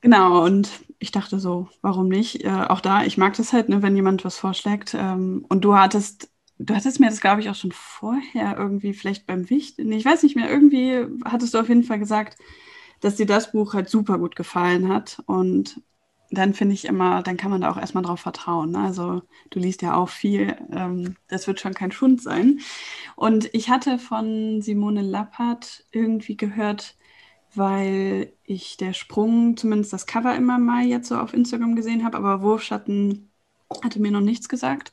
Genau, 0.00 0.44
und 0.44 0.70
ich 1.00 1.10
dachte 1.10 1.40
so, 1.40 1.66
warum 1.82 2.06
nicht? 2.06 2.44
Äh, 2.44 2.66
auch 2.68 2.80
da, 2.80 3.02
ich 3.02 3.18
mag 3.18 3.36
das 3.36 3.52
halt, 3.52 3.68
ne, 3.68 3.82
wenn 3.82 3.96
jemand 3.96 4.24
was 4.24 4.38
vorschlägt. 4.38 4.94
Ähm, 4.94 5.44
und 5.48 5.62
du 5.62 5.76
hattest, 5.76 6.29
du 6.60 6.74
hattest 6.74 7.00
mir 7.00 7.08
das, 7.08 7.20
glaube 7.20 7.40
ich, 7.40 7.50
auch 7.50 7.54
schon 7.54 7.72
vorher 7.72 8.56
irgendwie, 8.56 8.92
vielleicht 8.92 9.26
beim 9.26 9.48
Wicht, 9.50 9.78
ich 9.78 10.04
weiß 10.04 10.22
nicht 10.22 10.36
mehr, 10.36 10.50
irgendwie 10.50 11.06
hattest 11.24 11.54
du 11.54 11.58
auf 11.58 11.68
jeden 11.68 11.84
Fall 11.84 11.98
gesagt, 11.98 12.38
dass 13.00 13.16
dir 13.16 13.26
das 13.26 13.52
Buch 13.52 13.74
halt 13.74 13.88
super 13.88 14.18
gut 14.18 14.36
gefallen 14.36 14.88
hat. 14.88 15.22
Und 15.26 15.80
dann 16.30 16.54
finde 16.54 16.74
ich 16.74 16.84
immer, 16.84 17.22
dann 17.22 17.36
kann 17.38 17.50
man 17.50 17.62
da 17.62 17.70
auch 17.70 17.78
erstmal 17.78 18.04
drauf 18.04 18.20
vertrauen. 18.20 18.72
Ne? 18.72 18.80
Also 18.80 19.22
du 19.48 19.58
liest 19.58 19.82
ja 19.82 19.94
auch 19.94 20.10
viel, 20.10 20.56
ähm, 20.70 21.16
das 21.28 21.46
wird 21.46 21.60
schon 21.60 21.74
kein 21.74 21.92
Schund 21.92 22.22
sein. 22.22 22.60
Und 23.16 23.52
ich 23.54 23.70
hatte 23.70 23.98
von 23.98 24.60
Simone 24.62 25.02
Lappert 25.02 25.84
irgendwie 25.92 26.36
gehört, 26.36 26.94
weil 27.54 28.32
ich 28.44 28.76
der 28.76 28.92
Sprung, 28.92 29.56
zumindest 29.56 29.92
das 29.92 30.06
Cover 30.06 30.36
immer 30.36 30.58
mal 30.58 30.84
jetzt 30.84 31.08
so 31.08 31.16
auf 31.16 31.34
Instagram 31.34 31.74
gesehen 31.74 32.04
habe, 32.04 32.18
aber 32.18 32.42
Wurfschatten 32.42 33.30
hatte 33.82 34.00
mir 34.00 34.10
noch 34.10 34.20
nichts 34.20 34.48
gesagt. 34.48 34.92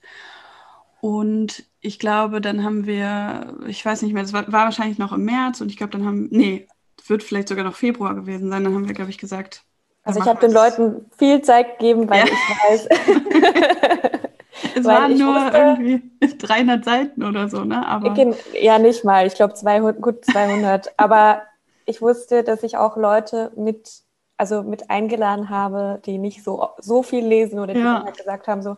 Und 1.07 1.63
ich 1.79 1.99
glaube, 1.99 2.41
dann 2.41 2.65
haben 2.65 2.85
wir, 2.85 3.55
ich 3.65 3.85
weiß 3.85 4.01
nicht 4.01 4.11
mehr, 4.11 4.23
das 4.23 4.33
war, 4.33 4.51
war 4.51 4.65
wahrscheinlich 4.65 4.97
noch 4.97 5.13
im 5.13 5.23
März 5.23 5.61
und 5.61 5.69
ich 5.69 5.77
glaube, 5.77 5.91
dann 5.91 6.05
haben, 6.05 6.27
nee, 6.31 6.67
wird 7.05 7.23
vielleicht 7.23 7.47
sogar 7.47 7.63
noch 7.63 7.75
Februar 7.75 8.13
gewesen 8.13 8.49
sein, 8.49 8.65
dann 8.65 8.75
haben 8.75 8.89
wir, 8.89 8.93
glaube 8.93 9.09
ich, 9.09 9.17
gesagt, 9.17 9.63
also 10.03 10.19
ich 10.19 10.25
habe 10.25 10.41
den 10.41 10.51
Leuten 10.51 11.05
viel 11.17 11.41
Zeit 11.41 11.79
gegeben, 11.79 12.09
weil 12.09 12.19
ja. 12.19 12.25
ich 12.25 12.31
weiß. 12.69 12.89
es 14.75 14.83
waren 14.83 15.17
nur 15.17 15.35
wusste, 15.35 15.57
irgendwie 15.57 16.01
300 16.39 16.83
Seiten 16.83 17.23
oder 17.23 17.47
so, 17.47 17.63
ne? 17.63 17.87
Aber 17.87 18.13
ja, 18.59 18.79
nicht 18.79 19.05
mal. 19.05 19.25
Ich 19.27 19.35
glaube 19.35 19.53
200, 19.53 20.01
gut 20.01 20.25
200. 20.25 20.93
aber 20.97 21.43
ich 21.85 22.01
wusste, 22.01 22.43
dass 22.43 22.63
ich 22.63 22.75
auch 22.75 22.97
Leute 22.97 23.51
mit, 23.55 24.01
also 24.35 24.63
mit 24.63 24.89
eingeladen 24.89 25.49
habe, 25.49 26.01
die 26.05 26.17
nicht 26.17 26.43
so, 26.43 26.67
so 26.79 27.01
viel 27.01 27.25
lesen 27.25 27.59
oder 27.59 27.73
die 27.73 27.79
ja. 27.79 28.03
halt 28.03 28.17
gesagt 28.17 28.49
haben 28.49 28.61
so, 28.61 28.75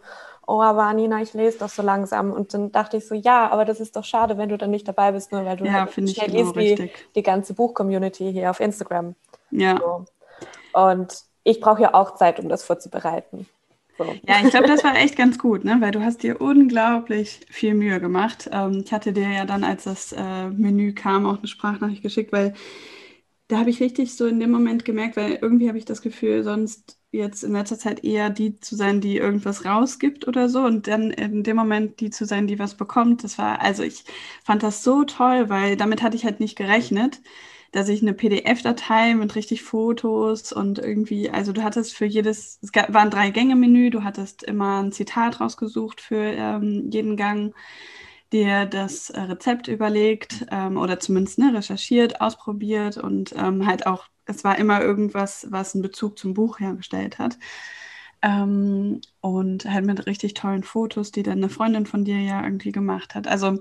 oh, 0.49 0.61
aber 0.61 0.91
Nina, 0.93 1.21
ich 1.21 1.33
lese 1.33 1.59
doch 1.59 1.69
so 1.69 1.81
langsam. 1.81 2.31
Und 2.31 2.53
dann 2.53 2.71
dachte 2.71 2.97
ich 2.97 3.07
so, 3.07 3.15
ja, 3.15 3.49
aber 3.49 3.65
das 3.65 3.79
ist 3.79 3.95
doch 3.95 4.03
schade, 4.03 4.37
wenn 4.37 4.49
du 4.49 4.57
dann 4.57 4.71
nicht 4.71 4.87
dabei 4.87 5.11
bist, 5.11 5.31
nur 5.31 5.45
weil 5.45 5.57
du 5.57 5.65
ja, 5.65 5.73
halt 5.73 5.93
schnell 5.93 6.13
genau 6.13 6.53
liest 6.53 6.55
wie 6.55 6.91
die 7.15 7.23
ganze 7.23 7.53
Buch-Community 7.53 8.31
hier 8.31 8.49
auf 8.49 8.59
Instagram. 8.59 9.15
Ja. 9.51 9.77
So. 9.77 10.05
Und 10.73 11.23
ich 11.43 11.59
brauche 11.59 11.81
ja 11.81 11.93
auch 11.93 12.15
Zeit, 12.15 12.39
um 12.39 12.49
das 12.49 12.63
vorzubereiten. 12.63 13.47
So. 13.97 14.05
Ja, 14.27 14.37
ich 14.43 14.49
glaube, 14.49 14.67
das 14.67 14.83
war 14.83 14.95
echt 14.95 15.17
ganz 15.17 15.37
gut, 15.37 15.65
ne? 15.65 15.77
weil 15.79 15.91
du 15.91 16.01
hast 16.01 16.23
dir 16.23 16.39
unglaublich 16.39 17.41
viel 17.49 17.73
Mühe 17.73 17.99
gemacht. 17.99 18.49
Ähm, 18.51 18.83
ich 18.85 18.93
hatte 18.93 19.13
dir 19.13 19.29
ja 19.29 19.45
dann, 19.45 19.63
als 19.63 19.83
das 19.83 20.13
äh, 20.13 20.49
Menü 20.49 20.93
kam, 20.93 21.25
auch 21.25 21.37
eine 21.37 21.47
Sprachnachricht 21.47 22.01
geschickt, 22.01 22.31
weil 22.31 22.53
da 23.49 23.57
habe 23.59 23.69
ich 23.69 23.81
richtig 23.81 24.15
so 24.15 24.25
in 24.25 24.39
dem 24.39 24.51
Moment 24.51 24.85
gemerkt, 24.85 25.17
weil 25.17 25.33
irgendwie 25.41 25.67
habe 25.67 25.77
ich 25.77 25.85
das 25.85 26.01
Gefühl, 26.01 26.43
sonst 26.43 26.98
jetzt 27.11 27.43
in 27.43 27.53
letzter 27.53 27.77
Zeit 27.79 28.03
eher 28.03 28.29
die 28.29 28.59
zu 28.59 28.75
sein, 28.75 29.01
die 29.01 29.17
irgendwas 29.17 29.65
rausgibt 29.65 30.27
oder 30.27 30.49
so 30.49 30.61
und 30.61 30.87
dann 30.87 31.11
in 31.11 31.43
dem 31.43 31.55
Moment 31.57 31.99
die 31.99 32.09
zu 32.11 32.25
sein, 32.25 32.47
die 32.47 32.59
was 32.59 32.75
bekommt. 32.75 33.23
Das 33.23 33.37
war, 33.37 33.61
also 33.61 33.83
ich 33.83 34.03
fand 34.43 34.63
das 34.63 34.83
so 34.83 35.03
toll, 35.05 35.49
weil 35.49 35.75
damit 35.77 36.01
hatte 36.03 36.15
ich 36.17 36.25
halt 36.25 36.39
nicht 36.39 36.55
gerechnet 36.57 37.21
dass 37.71 37.89
ich 37.89 38.01
eine 38.01 38.13
PDF-Datei 38.13 39.13
mit 39.15 39.35
richtig 39.35 39.61
Fotos 39.63 40.51
und 40.51 40.79
irgendwie, 40.79 41.29
also 41.29 41.51
du 41.53 41.63
hattest 41.63 41.95
für 41.95 42.05
jedes, 42.05 42.59
es 42.61 42.71
gab, 42.71 42.93
war 42.93 43.07
Drei-Gänge-Menü, 43.09 43.91
du 43.91 44.03
hattest 44.03 44.43
immer 44.43 44.81
ein 44.81 44.91
Zitat 44.91 45.39
rausgesucht 45.39 46.01
für 46.01 46.17
ähm, 46.17 46.89
jeden 46.91 47.15
Gang, 47.17 47.53
dir 48.31 48.65
das 48.65 49.09
äh, 49.09 49.21
Rezept 49.21 49.67
überlegt 49.67 50.45
ähm, 50.51 50.77
oder 50.77 50.99
zumindest 50.99 51.39
ne, 51.39 51.53
recherchiert, 51.53 52.21
ausprobiert 52.21 52.97
und 52.97 53.33
ähm, 53.35 53.65
halt 53.67 53.87
auch, 53.87 54.05
es 54.29 54.43
war 54.43 54.57
immer 54.57 54.81
irgendwas, 54.81 55.47
was 55.49 55.75
einen 55.75 55.81
Bezug 55.81 56.17
zum 56.19 56.33
Buch 56.33 56.59
hergestellt 56.59 57.19
hat. 57.19 57.37
Ähm, 58.21 59.01
und 59.21 59.65
halt 59.65 59.85
mit 59.85 60.05
richtig 60.07 60.33
tollen 60.33 60.63
Fotos, 60.63 61.11
die 61.11 61.23
dann 61.23 61.37
eine 61.39 61.49
Freundin 61.49 61.85
von 61.85 62.03
dir 62.05 62.19
ja 62.19 62.43
irgendwie 62.43 62.71
gemacht 62.71 63.15
hat. 63.15 63.27
Also 63.27 63.59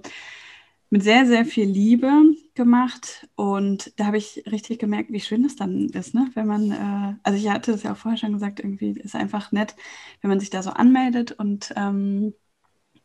mit 0.90 1.02
sehr, 1.02 1.26
sehr 1.26 1.44
viel 1.44 1.66
Liebe 1.66 2.10
gemacht. 2.54 3.28
Und 3.36 3.92
da 3.98 4.06
habe 4.06 4.18
ich 4.18 4.44
richtig 4.50 4.78
gemerkt, 4.78 5.12
wie 5.12 5.20
schön 5.20 5.42
das 5.42 5.56
dann 5.56 5.88
ist, 5.90 6.14
ne? 6.14 6.30
Wenn 6.34 6.46
man, 6.46 6.72
äh, 6.72 7.14
also 7.22 7.38
ich 7.38 7.48
hatte 7.50 7.72
das 7.72 7.82
ja 7.82 7.92
auch 7.92 7.96
vorher 7.96 8.18
schon 8.18 8.32
gesagt, 8.32 8.60
irgendwie 8.60 8.92
ist 8.92 9.14
einfach 9.14 9.52
nett, 9.52 9.76
wenn 10.22 10.30
man 10.30 10.40
sich 10.40 10.50
da 10.50 10.62
so 10.62 10.70
anmeldet 10.70 11.32
und 11.32 11.72
ähm, 11.76 12.34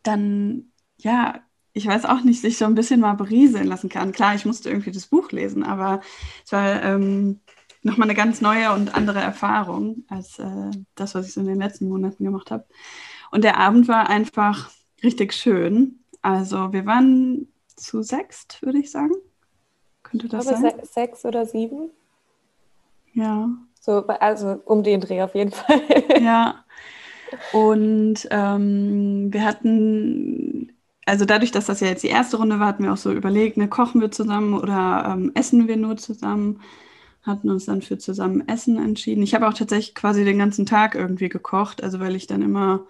dann, 0.03 0.71
ja, 0.97 1.41
ich 1.73 1.87
weiß 1.87 2.05
auch 2.05 2.23
nicht, 2.23 2.41
sich 2.41 2.57
so 2.57 2.65
ein 2.65 2.75
bisschen 2.75 2.99
mal 2.99 3.13
berieseln 3.15 3.67
lassen 3.67 3.89
kann. 3.89 4.11
Klar, 4.11 4.35
ich 4.35 4.45
musste 4.45 4.69
irgendwie 4.69 4.91
das 4.91 5.07
Buch 5.07 5.31
lesen, 5.31 5.63
aber 5.63 6.01
es 6.45 6.51
war 6.51 6.83
ähm, 6.83 7.41
nochmal 7.83 8.07
eine 8.07 8.15
ganz 8.15 8.41
neue 8.41 8.73
und 8.73 8.95
andere 8.95 9.19
Erfahrung 9.19 10.03
als 10.07 10.39
äh, 10.39 10.71
das, 10.95 11.15
was 11.15 11.27
ich 11.27 11.33
so 11.33 11.41
in 11.41 11.47
den 11.47 11.59
letzten 11.59 11.89
Monaten 11.89 12.23
gemacht 12.23 12.49
habe. 12.51 12.65
Und 13.31 13.43
der 13.43 13.57
Abend 13.57 13.87
war 13.87 14.09
einfach 14.09 14.71
richtig 15.03 15.33
schön. 15.33 15.99
Also 16.21 16.71
wir 16.71 16.85
waren 16.85 17.47
zu 17.75 18.01
sechst, 18.01 18.61
würde 18.61 18.79
ich 18.79 18.91
sagen. 18.91 19.13
Könnte 20.03 20.27
das 20.27 20.45
sein? 20.45 20.73
Sechs 20.83 21.25
oder 21.25 21.45
sieben. 21.45 21.89
Ja. 23.13 23.49
So, 23.79 24.05
also 24.07 24.61
um 24.65 24.83
den 24.83 25.01
Dreh 25.01 25.21
auf 25.21 25.35
jeden 25.35 25.51
Fall. 25.51 25.81
ja. 26.21 26.63
Und 27.51 28.27
ähm, 28.29 29.33
wir 29.33 29.43
hatten, 29.43 30.71
also 31.05 31.25
dadurch, 31.25 31.51
dass 31.51 31.65
das 31.65 31.79
ja 31.79 31.87
jetzt 31.87 32.03
die 32.03 32.07
erste 32.07 32.37
Runde 32.37 32.59
war, 32.59 32.67
hatten 32.67 32.83
wir 32.83 32.93
auch 32.93 32.97
so 32.97 33.11
überlegt, 33.11 33.57
ne, 33.57 33.67
kochen 33.67 34.01
wir 34.01 34.11
zusammen 34.11 34.53
oder 34.53 35.13
ähm, 35.13 35.31
essen 35.33 35.67
wir 35.67 35.77
nur 35.77 35.97
zusammen. 35.97 36.61
Hatten 37.23 37.49
uns 37.49 37.65
dann 37.65 37.81
für 37.81 37.97
zusammen 37.97 38.47
Essen 38.47 38.77
entschieden. 38.77 39.23
Ich 39.23 39.33
habe 39.33 39.47
auch 39.47 39.53
tatsächlich 39.53 39.95
quasi 39.95 40.25
den 40.25 40.37
ganzen 40.37 40.65
Tag 40.65 40.95
irgendwie 40.95 41.29
gekocht, 41.29 41.81
also 41.81 41.99
weil 41.99 42.15
ich 42.15 42.27
dann 42.27 42.41
immer 42.41 42.85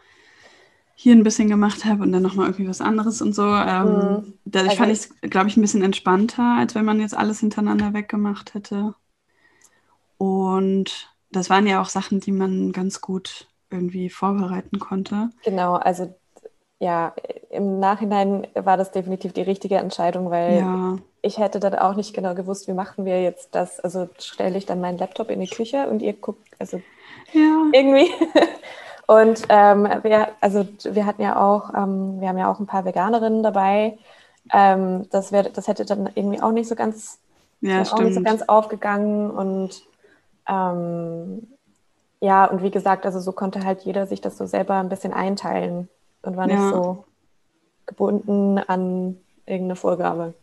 hier 0.96 1.16
ein 1.16 1.24
bisschen 1.24 1.50
gemacht 1.50 1.86
habe 1.86 2.04
und 2.04 2.12
dann 2.12 2.22
nochmal 2.22 2.48
irgendwie 2.48 2.68
was 2.68 2.82
anderes 2.82 3.22
und 3.22 3.34
so. 3.34 3.46
Ähm, 3.46 3.86
mhm. 3.86 4.34
Dadurch 4.46 4.72
also 4.72 4.84
fand 4.84 4.92
ich 4.92 5.00
es, 5.00 5.30
glaube 5.30 5.50
ich, 5.50 5.58
ein 5.58 5.62
bisschen 5.62 5.84
entspannter, 5.84 6.58
als 6.58 6.76
wenn 6.76 6.86
man 6.86 7.00
jetzt 7.00 7.16
alles 7.16 7.40
hintereinander 7.40 7.94
weggemacht 7.94 8.54
hätte. 8.54 8.96
Und 10.18 11.14
das 11.32 11.50
waren 11.50 11.68
ja 11.68 11.82
auch 11.82 11.90
Sachen, 11.90 12.20
die 12.20 12.32
man 12.32 12.72
ganz 12.72 13.02
gut 13.02 13.48
irgendwie 13.70 14.10
vorbereiten 14.10 14.80
konnte. 14.80 15.30
Genau, 15.44 15.76
also 15.76 16.16
ja, 16.80 17.14
im 17.50 17.80
Nachhinein 17.80 18.48
war 18.54 18.78
das 18.78 18.92
definitiv 18.92 19.34
die 19.34 19.42
richtige 19.42 19.78
Entscheidung, 19.78 20.30
weil 20.30 20.58
ja. 20.58 20.98
Ich 21.24 21.38
hätte 21.38 21.60
dann 21.60 21.74
auch 21.76 21.96
nicht 21.96 22.14
genau 22.14 22.36
gewusst, 22.36 22.68
wie 22.68 22.74
machen 22.74 23.06
wir 23.06 23.24
jetzt 23.24 23.56
das. 23.56 23.80
Also 23.80 24.10
stelle 24.20 24.58
ich 24.58 24.66
dann 24.66 24.82
meinen 24.82 24.98
Laptop 24.98 25.32
in 25.32 25.40
die 25.40 25.48
Küche 25.48 25.88
und 25.88 26.02
ihr 26.02 26.14
guckt, 26.14 26.46
also 26.60 26.82
ja. 27.32 27.64
irgendwie. 27.72 28.12
Und 29.06 29.44
ähm, 29.50 29.84
wir, 30.04 30.30
also 30.40 30.66
wir 30.84 31.06
hatten 31.06 31.22
ja 31.22 31.42
auch, 31.42 31.74
ähm, 31.74 32.22
wir 32.22 32.30
haben 32.30 32.38
ja 32.38 32.50
auch 32.50 32.60
ein 32.60 32.68
paar 32.68 32.86
Veganerinnen 32.86 33.44
dabei. 33.44 33.98
Ähm, 34.52 35.10
das, 35.10 35.34
wär, 35.34 35.44
das 35.44 35.68
hätte 35.68 35.84
dann 35.84 36.10
irgendwie 36.16 36.42
auch 36.42 36.54
nicht 36.54 36.70
so 36.70 36.76
ganz, 36.76 37.20
ja, 37.60 37.82
auch 37.82 38.00
nicht 38.00 38.16
so 38.16 38.22
ganz 38.22 38.44
aufgegangen. 38.44 39.30
Und 39.30 39.84
ähm, 40.48 41.48
ja, 42.22 42.46
und 42.46 42.64
wie 42.64 42.72
gesagt, 42.72 43.06
also 43.06 43.20
so 43.20 43.34
konnte 43.34 43.66
halt 43.66 43.82
jeder 43.82 44.08
sich 44.08 44.22
das 44.22 44.38
so 44.38 44.46
selber 44.46 44.76
ein 44.76 44.88
bisschen 44.88 45.12
einteilen 45.12 45.90
und 46.22 46.38
war 46.38 46.48
nicht 46.48 46.56
ja. 46.56 46.70
so 46.70 47.04
gebunden 47.86 48.58
an 48.58 49.18
irgendeine 49.46 49.76
Vorgabe. 49.76 50.34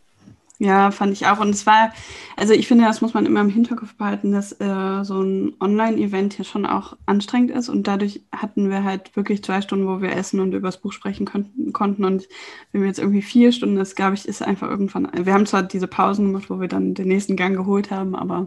Ja, 0.63 0.91
fand 0.91 1.13
ich 1.13 1.25
auch. 1.25 1.39
Und 1.39 1.49
es 1.49 1.65
war, 1.65 1.91
also 2.37 2.53
ich 2.53 2.67
finde, 2.67 2.85
das 2.85 3.01
muss 3.01 3.15
man 3.15 3.25
immer 3.25 3.41
im 3.41 3.49
Hinterkopf 3.49 3.95
behalten, 3.95 4.31
dass 4.31 4.51
äh, 4.61 5.03
so 5.03 5.19
ein 5.19 5.53
Online-Event 5.59 6.33
hier 6.33 6.45
schon 6.45 6.67
auch 6.67 6.95
anstrengend 7.07 7.49
ist. 7.49 7.67
Und 7.67 7.87
dadurch 7.87 8.21
hatten 8.31 8.69
wir 8.69 8.83
halt 8.83 9.15
wirklich 9.15 9.43
zwei 9.43 9.61
Stunden, 9.61 9.87
wo 9.87 10.01
wir 10.01 10.15
essen 10.15 10.39
und 10.39 10.53
über 10.53 10.67
das 10.67 10.77
Buch 10.77 10.93
sprechen 10.93 11.25
konnten. 11.25 11.73
konnten. 11.73 12.05
Und 12.05 12.29
wenn 12.71 12.81
wir 12.81 12.87
jetzt 12.89 12.99
irgendwie 12.99 13.23
vier 13.23 13.51
Stunden, 13.51 13.75
das 13.75 13.95
glaube 13.95 14.13
ich, 14.13 14.27
ist 14.27 14.43
einfach 14.43 14.69
irgendwann. 14.69 15.09
Wir 15.25 15.33
haben 15.33 15.47
zwar 15.47 15.63
diese 15.63 15.87
Pausen 15.87 16.27
gemacht, 16.27 16.51
wo 16.51 16.59
wir 16.59 16.67
dann 16.67 16.93
den 16.93 17.07
nächsten 17.07 17.35
Gang 17.35 17.57
geholt 17.57 17.89
haben, 17.89 18.13
aber 18.13 18.45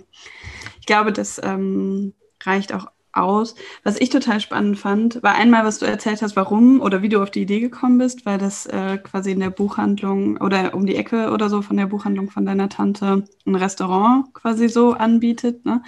ich 0.78 0.86
glaube, 0.86 1.12
das 1.12 1.40
ähm, 1.42 2.14
reicht 2.44 2.72
auch 2.72 2.86
aus. 3.16 3.54
Was 3.82 4.00
ich 4.00 4.10
total 4.10 4.40
spannend 4.40 4.78
fand, 4.78 5.22
war 5.22 5.34
einmal, 5.34 5.64
was 5.64 5.78
du 5.78 5.86
erzählt 5.86 6.22
hast, 6.22 6.36
warum 6.36 6.80
oder 6.80 7.02
wie 7.02 7.08
du 7.08 7.22
auf 7.22 7.30
die 7.30 7.42
Idee 7.42 7.60
gekommen 7.60 7.98
bist, 7.98 8.26
weil 8.26 8.38
das 8.38 8.66
äh, 8.66 8.98
quasi 8.98 9.32
in 9.32 9.40
der 9.40 9.50
Buchhandlung 9.50 10.36
oder 10.38 10.74
um 10.74 10.86
die 10.86 10.96
Ecke 10.96 11.30
oder 11.30 11.48
so 11.48 11.62
von 11.62 11.76
der 11.76 11.86
Buchhandlung 11.86 12.30
von 12.30 12.46
deiner 12.46 12.68
Tante 12.68 13.24
ein 13.46 13.54
Restaurant 13.54 14.32
quasi 14.34 14.68
so 14.68 14.92
anbietet, 14.92 15.64
ne? 15.64 15.82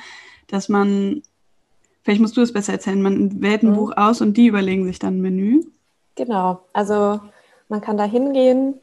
dass 0.49 0.69
man, 0.69 1.23
vielleicht 2.03 2.21
musst 2.21 2.37
du 2.37 2.43
es 2.43 2.53
besser 2.53 2.73
erzählen, 2.73 3.03
man 3.03 3.43
wählt 3.43 3.63
ein 3.63 3.71
mhm. 3.71 3.77
Buch 3.77 3.93
aus 3.97 4.21
und 4.21 4.37
die 4.37 4.47
überlegen 4.47 4.85
sich 4.85 4.99
dann 4.99 5.19
ein 5.19 5.23
Menü. 5.23 5.65
Genau, 6.15 6.61
also 6.73 7.21
man 7.69 7.81
kann 7.81 7.97
da 7.97 8.05
hingehen 8.05 8.81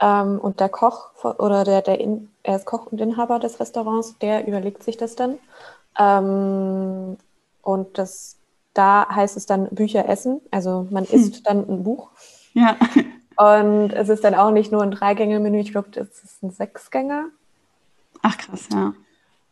Ähm, 0.00 0.38
und 0.40 0.60
der 0.60 0.68
Koch 0.68 1.10
oder 1.38 1.64
der, 1.64 1.82
der 1.82 2.00
in, 2.00 2.28
er 2.42 2.56
ist 2.56 2.66
Koch 2.66 2.86
und 2.86 3.00
Inhaber 3.00 3.38
des 3.38 3.60
Restaurants, 3.60 4.18
der 4.18 4.46
überlegt 4.46 4.82
sich 4.82 4.96
das 4.96 5.16
dann. 5.16 5.38
Ähm, 5.98 7.16
und 7.62 7.98
das, 7.98 8.36
da 8.74 9.08
heißt 9.08 9.36
es 9.36 9.46
dann 9.46 9.68
Bücher 9.70 10.08
essen. 10.08 10.40
Also 10.50 10.86
man 10.90 11.04
hm. 11.04 11.18
isst 11.18 11.46
dann 11.48 11.68
ein 11.68 11.84
Buch. 11.84 12.10
Ja. 12.52 12.76
Und 13.36 13.92
es 13.92 14.08
ist 14.08 14.24
dann 14.24 14.34
auch 14.34 14.50
nicht 14.50 14.72
nur 14.72 14.82
ein 14.82 14.90
Dreigänge-Menü, 14.90 15.60
ich 15.60 15.72
glaube, 15.72 15.88
es 15.94 16.22
ist 16.22 16.42
ein 16.42 16.50
Sechsgänger. 16.50 17.26
Ach 18.20 18.36
krass, 18.36 18.68
ja. 18.70 18.92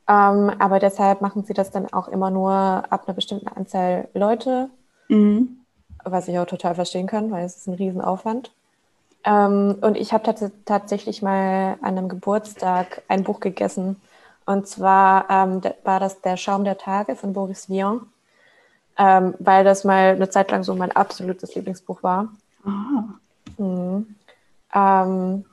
Ähm, 0.07 0.51
aber 0.59 0.81
deshalb 0.81 1.21
machen 1.21 1.45
sie 1.45 1.55
das 1.55 1.71
dann 1.71 1.93
auch 1.93 2.09
immer 2.09 2.31
nur 2.31 2.53
ab 2.53 3.05
einer 3.07 3.15
bestimmten 3.15 3.49
Anzahl 3.49 4.09
Leute. 4.13 4.69
Mhm. 5.09 5.61
Was 6.05 6.29
ich 6.29 6.39
auch 6.39 6.47
total 6.47 6.75
verstehen 6.75 7.07
kann, 7.07 7.31
weil 7.31 7.45
es 7.45 7.57
ist 7.57 7.69
ein 7.69 7.75
Riesenaufwand. 7.75 8.51
Ähm, 9.25 9.77
und 9.81 9.97
ich 9.97 10.13
habe 10.13 10.25
tats 10.25 10.51
tatsächlich 10.65 11.23
mal 11.23 11.77
an 11.83 11.99
einem 11.99 12.09
Geburtstag 12.09 13.03
ein 13.09 13.23
Buch 13.23 13.41
gegessen. 13.41 13.97
Und 14.51 14.67
zwar 14.67 15.31
ähm, 15.31 15.61
war 15.85 16.01
das 16.01 16.23
Der 16.23 16.37
Schaum 16.37 16.65
der 16.65 16.77
Tage 16.77 17.15
von 17.15 17.33
Boris 17.33 17.69
Vian, 17.69 18.01
ähm, 18.99 19.35
weil 19.39 19.63
das 19.63 19.85
mal 19.85 20.17
eine 20.17 20.29
Zeit 20.29 20.51
lang 20.51 20.65
so 20.65 20.75
mein 20.75 20.91
absolutes 20.91 21.55
Lieblingsbuch 21.55 22.03
war. 22.03 22.33
Ah. 22.65 23.05
Mhm. 23.59 24.17
Ähm, 24.75 25.45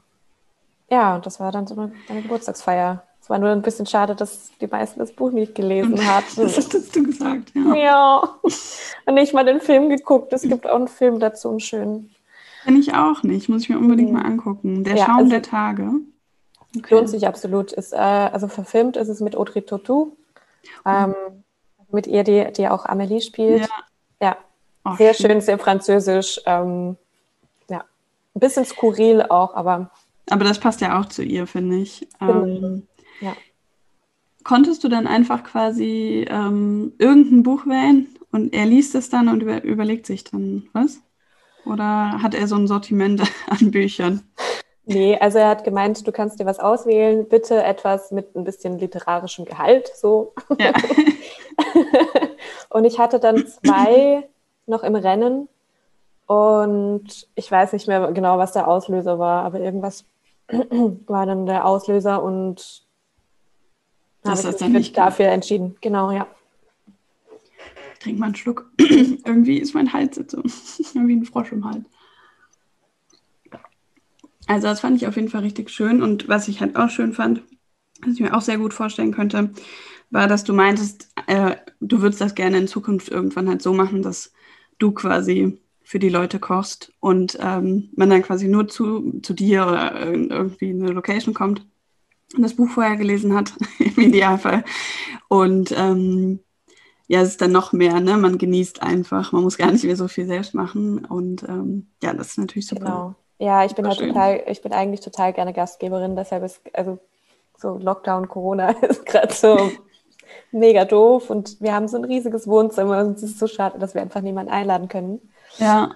ja, 0.89 1.15
und 1.15 1.27
das 1.27 1.39
war 1.39 1.51
dann 1.51 1.67
so 1.67 1.75
eine, 1.75 1.91
eine, 2.09 2.23
Geburtstagsfeier. 2.23 3.03
Es 3.21 3.29
war 3.29 3.37
nur 3.37 3.51
ein 3.51 3.61
bisschen 3.61 3.85
schade, 3.85 4.15
dass 4.15 4.49
die 4.59 4.65
meisten 4.65 4.99
das 4.99 5.11
Buch 5.11 5.31
nicht 5.31 5.53
gelesen 5.53 6.03
hatten. 6.07 6.35
das 6.41 6.57
hast 6.57 6.95
du 6.95 7.03
gesagt, 7.03 7.51
ja. 7.53 7.75
Ja. 7.75 8.29
Und 9.05 9.13
nicht 9.13 9.31
mal 9.31 9.45
den 9.45 9.61
Film 9.61 9.89
geguckt. 9.89 10.33
Es 10.33 10.41
gibt 10.41 10.67
auch 10.67 10.75
einen 10.75 10.87
Film 10.87 11.19
dazu, 11.19 11.49
einen 11.49 11.59
schönen. 11.59 12.15
Kenn 12.63 12.79
ich 12.79 12.95
auch 12.95 13.21
nicht. 13.21 13.47
Muss 13.47 13.61
ich 13.61 13.69
mir 13.69 13.77
unbedingt 13.77 14.09
mhm. 14.09 14.17
mal 14.17 14.25
angucken. 14.25 14.83
Der 14.83 14.95
ja, 14.95 15.05
Schaum 15.05 15.17
also, 15.17 15.29
der 15.29 15.43
Tage. 15.43 15.91
Okay. 16.75 16.95
Lohnt 16.95 17.09
sich 17.09 17.27
absolut. 17.27 17.71
Ist, 17.71 17.93
äh, 17.93 17.97
also 17.97 18.47
verfilmt 18.47 18.97
ist 18.97 19.07
es 19.07 19.19
mit 19.19 19.35
Audrey 19.35 19.61
Tautou. 19.61 20.15
Ähm, 20.85 21.15
mit 21.91 22.07
ihr, 22.07 22.23
die, 22.23 22.51
die 22.51 22.67
auch 22.67 22.85
Amelie 22.85 23.21
spielt. 23.21 23.61
Ja. 23.61 23.67
ja. 24.21 24.37
Oh, 24.83 24.95
sehr 24.95 25.13
schön. 25.13 25.31
schön, 25.31 25.41
sehr 25.41 25.59
französisch. 25.59 26.41
Ähm, 26.45 26.97
ein 28.37 28.39
bisschen 28.39 28.65
skurril 28.65 29.23
auch, 29.23 29.55
aber. 29.55 29.89
Aber 30.29 30.43
das 30.43 30.59
passt 30.59 30.81
ja 30.81 30.99
auch 30.99 31.05
zu 31.05 31.23
ihr, 31.23 31.47
finde 31.47 31.77
ich. 31.77 32.07
Ähm, 32.21 32.87
ja. 33.19 33.35
Konntest 34.43 34.83
du 34.83 34.89
dann 34.89 35.07
einfach 35.07 35.43
quasi 35.43 36.25
ähm, 36.29 36.93
irgendein 36.99 37.43
Buch 37.43 37.65
wählen 37.65 38.07
und 38.31 38.53
er 38.53 38.65
liest 38.65 38.93
es 38.93 39.09
dann 39.09 39.27
und 39.27 39.41
über 39.41 39.63
überlegt 39.63 40.05
sich 40.05 40.23
dann 40.23 40.69
was? 40.73 40.99
Oder 41.65 42.21
hat 42.21 42.35
er 42.35 42.47
so 42.47 42.55
ein 42.55 42.67
Sortiment 42.67 43.23
an 43.47 43.71
Büchern? 43.71 44.21
Nee, 44.89 45.17
also 45.19 45.37
er 45.37 45.49
hat 45.49 45.65
gemeint, 45.65 46.07
du 46.07 46.13
kannst 46.13 46.39
dir 46.39 46.45
was 46.45 46.59
auswählen, 46.59 47.27
bitte 47.27 47.61
etwas 47.61 48.11
mit 48.11 48.35
ein 48.37 48.45
bisschen 48.45 48.79
literarischem 48.79 49.43
Gehalt, 49.43 49.91
so. 49.93 50.33
Ja. 50.57 50.71
und 52.69 52.85
ich 52.85 52.97
hatte 52.97 53.19
dann 53.19 53.45
zwei 53.47 54.29
noch 54.65 54.83
im 54.83 54.95
Rennen 54.95 55.49
und 56.25 57.27
ich 57.35 57.51
weiß 57.51 57.73
nicht 57.73 57.87
mehr 57.89 58.13
genau, 58.13 58.37
was 58.37 58.53
der 58.53 58.69
Auslöser 58.69 59.19
war, 59.19 59.43
aber 59.43 59.59
irgendwas 59.59 60.05
war 60.47 61.25
dann 61.25 61.45
der 61.45 61.65
Auslöser 61.65 62.23
und 62.23 62.85
das 64.23 64.45
habe 64.45 64.55
ich 64.57 64.67
mich 64.69 64.93
dafür 64.93 65.27
entschieden. 65.27 65.75
Genau, 65.81 66.11
ja. 66.11 66.27
Ich 67.93 67.99
trinke 67.99 68.19
mal 68.21 68.27
einen 68.27 68.35
Schluck. 68.35 68.71
Irgendwie 68.79 69.57
ist 69.57 69.73
mein 69.73 69.91
Hals 69.91 70.15
jetzt 70.15 70.31
so 70.31 70.41
wie 71.07 71.15
ein 71.15 71.25
Frosch 71.25 71.51
im 71.51 71.65
Hals. 71.65 71.83
Also 74.47 74.67
das 74.67 74.79
fand 74.79 74.97
ich 74.97 75.07
auf 75.07 75.15
jeden 75.15 75.29
Fall 75.29 75.41
richtig 75.41 75.69
schön. 75.69 76.01
Und 76.01 76.27
was 76.27 76.47
ich 76.47 76.61
halt 76.61 76.75
auch 76.75 76.89
schön 76.89 77.13
fand, 77.13 77.43
was 78.01 78.13
ich 78.13 78.19
mir 78.19 78.35
auch 78.35 78.41
sehr 78.41 78.57
gut 78.57 78.73
vorstellen 78.73 79.13
könnte, 79.13 79.51
war, 80.09 80.27
dass 80.27 80.43
du 80.43 80.53
meintest, 80.53 81.09
äh, 81.27 81.55
du 81.81 82.01
würdest 82.01 82.21
das 82.21 82.35
gerne 82.35 82.57
in 82.57 82.67
Zukunft 82.67 83.09
irgendwann 83.09 83.49
halt 83.49 83.61
so 83.61 83.73
machen, 83.73 84.01
dass 84.01 84.31
du 84.79 84.91
quasi 84.91 85.59
für 85.83 85.99
die 85.99 86.09
Leute 86.09 86.39
kochst 86.39 86.91
und 86.99 87.37
ähm, 87.41 87.89
man 87.95 88.09
dann 88.09 88.21
quasi 88.21 88.47
nur 88.47 88.67
zu, 88.67 89.19
zu 89.21 89.33
dir 89.33 89.67
oder 89.67 90.05
irgendwie 90.05 90.69
eine 90.69 90.91
Location 90.91 91.33
kommt 91.33 91.65
und 92.35 92.43
das 92.43 92.55
Buch 92.55 92.69
vorher 92.69 92.97
gelesen 92.97 93.33
hat, 93.33 93.53
im 93.79 94.03
Idealfall. 94.03 94.63
Und 95.29 95.73
ähm, 95.75 96.39
ja, 97.07 97.21
es 97.21 97.29
ist 97.29 97.41
dann 97.41 97.53
noch 97.53 97.71
mehr, 97.71 98.01
ne? 98.01 98.17
Man 98.17 98.37
genießt 98.37 98.81
einfach, 98.81 99.31
man 99.31 99.43
muss 99.43 99.57
gar 99.57 99.71
nicht 99.71 99.85
mehr 99.85 99.95
so 99.95 100.09
viel 100.09 100.25
selbst 100.25 100.53
machen. 100.53 101.05
Und 101.05 101.43
ähm, 101.43 101.87
ja, 102.03 102.13
das 102.13 102.29
ist 102.29 102.37
natürlich 102.37 102.67
super. 102.67 102.83
Genau. 102.83 103.15
Ja, 103.39 103.65
ich 103.65 103.75
bin 103.75 103.87
halt 103.87 103.99
total, 103.99 104.43
ich 104.47 104.61
bin 104.61 104.73
eigentlich 104.73 105.01
total 105.01 105.33
gerne 105.33 105.53
Gastgeberin, 105.53 106.15
deshalb 106.15 106.43
ist, 106.43 106.61
also 106.73 106.97
so 107.57 107.77
Lockdown, 107.77 108.27
Corona 108.27 108.69
ist 108.81 109.05
gerade 109.05 109.33
so 109.33 109.71
mega 110.51 110.85
doof 110.85 111.29
und 111.29 111.61
wir 111.61 111.73
haben 111.73 111.87
so 111.87 111.97
ein 111.97 112.05
riesiges 112.05 112.47
Wohnzimmer 112.47 112.99
und 112.99 113.17
es 113.17 113.23
ist 113.23 113.39
so 113.39 113.47
schade, 113.47 113.79
dass 113.79 113.93
wir 113.93 114.01
einfach 114.01 114.21
niemanden 114.21 114.51
einladen 114.51 114.87
können. 114.87 115.21
Ja. 115.57 115.91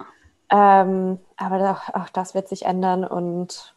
Ähm, 0.49 1.19
aber 1.37 1.71
auch, 1.71 1.93
auch, 1.93 2.09
das 2.09 2.35
wird 2.35 2.47
sich 2.47 2.65
ändern 2.65 3.05
und 3.05 3.73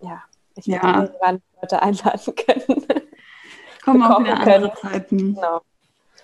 ja, 0.00 0.22
ich 0.54 0.68
werde 0.68 0.86
ja. 0.86 1.02
irgendwann 1.02 1.42
Leute 1.60 1.82
einladen 1.82 2.34
können. 2.34 2.86
Kommen 3.84 4.02
auch 4.02 4.20
wieder 4.20 4.38
andere 4.38 4.70
können. 4.70 4.72
Zeiten. 4.76 5.34
Genau. 5.34 5.60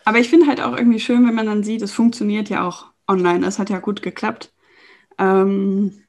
Aber 0.04 0.18
ich 0.18 0.28
finde 0.30 0.46
halt 0.46 0.60
auch 0.60 0.76
irgendwie 0.76 1.00
schön, 1.00 1.26
wenn 1.26 1.34
man 1.34 1.46
dann 1.46 1.64
sieht, 1.64 1.82
es 1.82 1.92
funktioniert 1.92 2.48
ja 2.48 2.66
auch 2.66 2.86
online. 3.08 3.46
Es 3.46 3.58
hat 3.58 3.70
ja 3.70 3.78
gut 3.78 4.02
geklappt. 4.02 4.52
Ähm, 5.18 6.04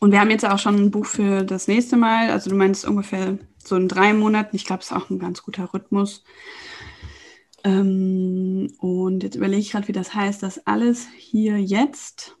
und 0.00 0.12
wir 0.12 0.20
haben 0.20 0.30
jetzt 0.30 0.46
auch 0.46 0.58
schon 0.58 0.76
ein 0.76 0.90
Buch 0.90 1.04
für 1.04 1.44
das 1.44 1.68
nächste 1.68 1.96
Mal. 1.96 2.30
Also 2.30 2.48
du 2.48 2.56
meinst 2.56 2.86
ungefähr 2.86 3.38
so 3.62 3.76
in 3.76 3.86
drei 3.86 4.14
Monaten. 4.14 4.56
Ich 4.56 4.64
glaube, 4.64 4.80
es 4.80 4.90
ist 4.90 4.96
auch 4.96 5.10
ein 5.10 5.18
ganz 5.18 5.42
guter 5.42 5.72
Rhythmus. 5.74 6.24
Ähm, 7.64 8.72
und 8.78 9.22
jetzt 9.22 9.36
überlege 9.36 9.60
ich 9.60 9.72
gerade, 9.72 9.88
wie 9.88 9.92
das 9.92 10.14
heißt, 10.14 10.42
das 10.42 10.66
alles 10.66 11.06
hier 11.16 11.58
jetzt. 11.60 12.38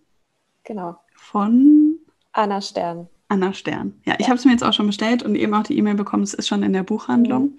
Genau. 0.64 0.96
Von 1.14 1.98
Anna 2.32 2.62
Stern. 2.62 3.08
Anna 3.28 3.52
Stern. 3.52 4.00
Ja, 4.06 4.14
ja. 4.14 4.20
ich 4.20 4.28
habe 4.28 4.38
es 4.38 4.46
mir 4.46 4.52
jetzt 4.52 4.64
auch 4.64 4.72
schon 4.72 4.86
bestellt 4.86 5.22
und 5.22 5.34
eben 5.34 5.52
auch 5.52 5.62
die 5.62 5.76
E-Mail 5.76 5.96
bekommen, 5.96 6.22
es 6.22 6.32
ist 6.32 6.48
schon 6.48 6.62
in 6.62 6.72
der 6.72 6.82
Buchhandlung. 6.82 7.42
Mhm. 7.42 7.58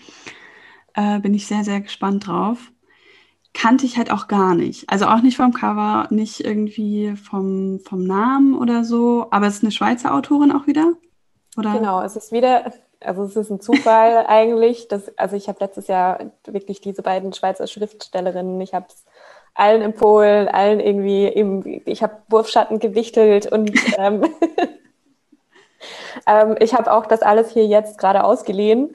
Äh, 0.96 1.20
bin 1.20 1.36
ich 1.36 1.46
sehr, 1.46 1.64
sehr 1.64 1.80
gespannt 1.80 2.26
drauf. 2.26 2.71
Kannte 3.54 3.86
ich 3.86 3.98
halt 3.98 4.12
auch 4.12 4.28
gar 4.28 4.56
nicht. 4.56 4.90
Also 4.90 5.06
auch 5.06 5.22
nicht 5.22 5.38
vom 5.38 5.54
Cover, 5.54 6.08
nicht 6.10 6.40
irgendwie 6.40 7.16
vom, 7.16 7.80
vom 7.82 8.06
Namen 8.06 8.58
oder 8.58 8.84
so. 8.84 9.28
Aber 9.32 9.48
es 9.48 9.58
ist 9.58 9.64
eine 9.64 9.72
Schweizer 9.72 10.14
Autorin 10.14 10.52
auch 10.52 10.68
wieder? 10.68 10.94
Oder? 11.58 11.74
Genau, 11.74 12.02
es 12.02 12.16
ist 12.16 12.32
wieder 12.32 12.72
also 13.04 13.24
es 13.24 13.36
ist 13.36 13.50
ein 13.50 13.60
Zufall 13.60 14.26
eigentlich. 14.28 14.88
Dass, 14.88 15.16
also 15.18 15.36
ich 15.36 15.48
habe 15.48 15.60
letztes 15.60 15.88
Jahr 15.88 16.32
wirklich 16.46 16.82
diese 16.82 17.02
beiden 17.02 17.34
Schweizer 17.34 17.68
Schriftstellerinnen, 17.68 18.60
ich 18.62 18.74
habe 18.74 18.86
es 18.90 19.06
allen 19.54 19.82
empfohlen, 19.82 20.48
allen 20.48 20.80
irgendwie, 20.80 21.28
im, 21.28 21.82
ich 21.86 22.04
habe 22.04 22.18
Wurfschatten 22.30 22.80
gewichtelt 22.80 23.52
und 23.52 23.72
ähm, 23.98 24.24
ähm, 26.28 26.56
ich 26.60 26.74
habe 26.74 26.92
auch 26.92 27.06
das 27.06 27.22
alles 27.22 27.52
hier 27.52 27.66
jetzt 27.66 27.98
gerade 27.98 28.24
ausgeliehen. 28.24 28.94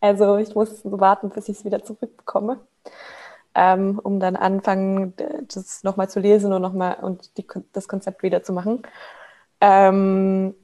Also 0.00 0.36
ich 0.36 0.54
muss 0.54 0.80
warten, 0.84 1.30
bis 1.30 1.48
ich 1.48 1.58
es 1.58 1.64
wieder 1.64 1.84
zurückbekomme, 1.84 2.60
ähm, 3.56 3.98
um 4.02 4.20
dann 4.20 4.36
anfangen, 4.36 5.14
das 5.52 5.82
nochmal 5.82 6.08
zu 6.08 6.20
lesen 6.20 6.52
und 6.52 6.62
nochmal 6.62 6.98
und 7.00 7.36
die, 7.38 7.46
das 7.72 7.88
Konzept 7.88 8.22
wieder 8.22 8.42
zu 8.42 8.52
machen. 8.52 8.82
Ähm, 9.60 10.54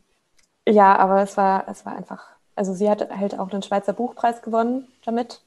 ja, 0.68 0.96
aber 0.96 1.22
es 1.22 1.36
war, 1.36 1.66
es 1.68 1.84
war 1.84 1.96
einfach 1.96 2.32
also 2.54 2.74
sie 2.74 2.88
hat 2.88 3.10
halt 3.10 3.38
auch 3.38 3.48
den 3.48 3.62
Schweizer 3.62 3.92
Buchpreis 3.92 4.42
gewonnen 4.42 4.86
damit. 5.04 5.40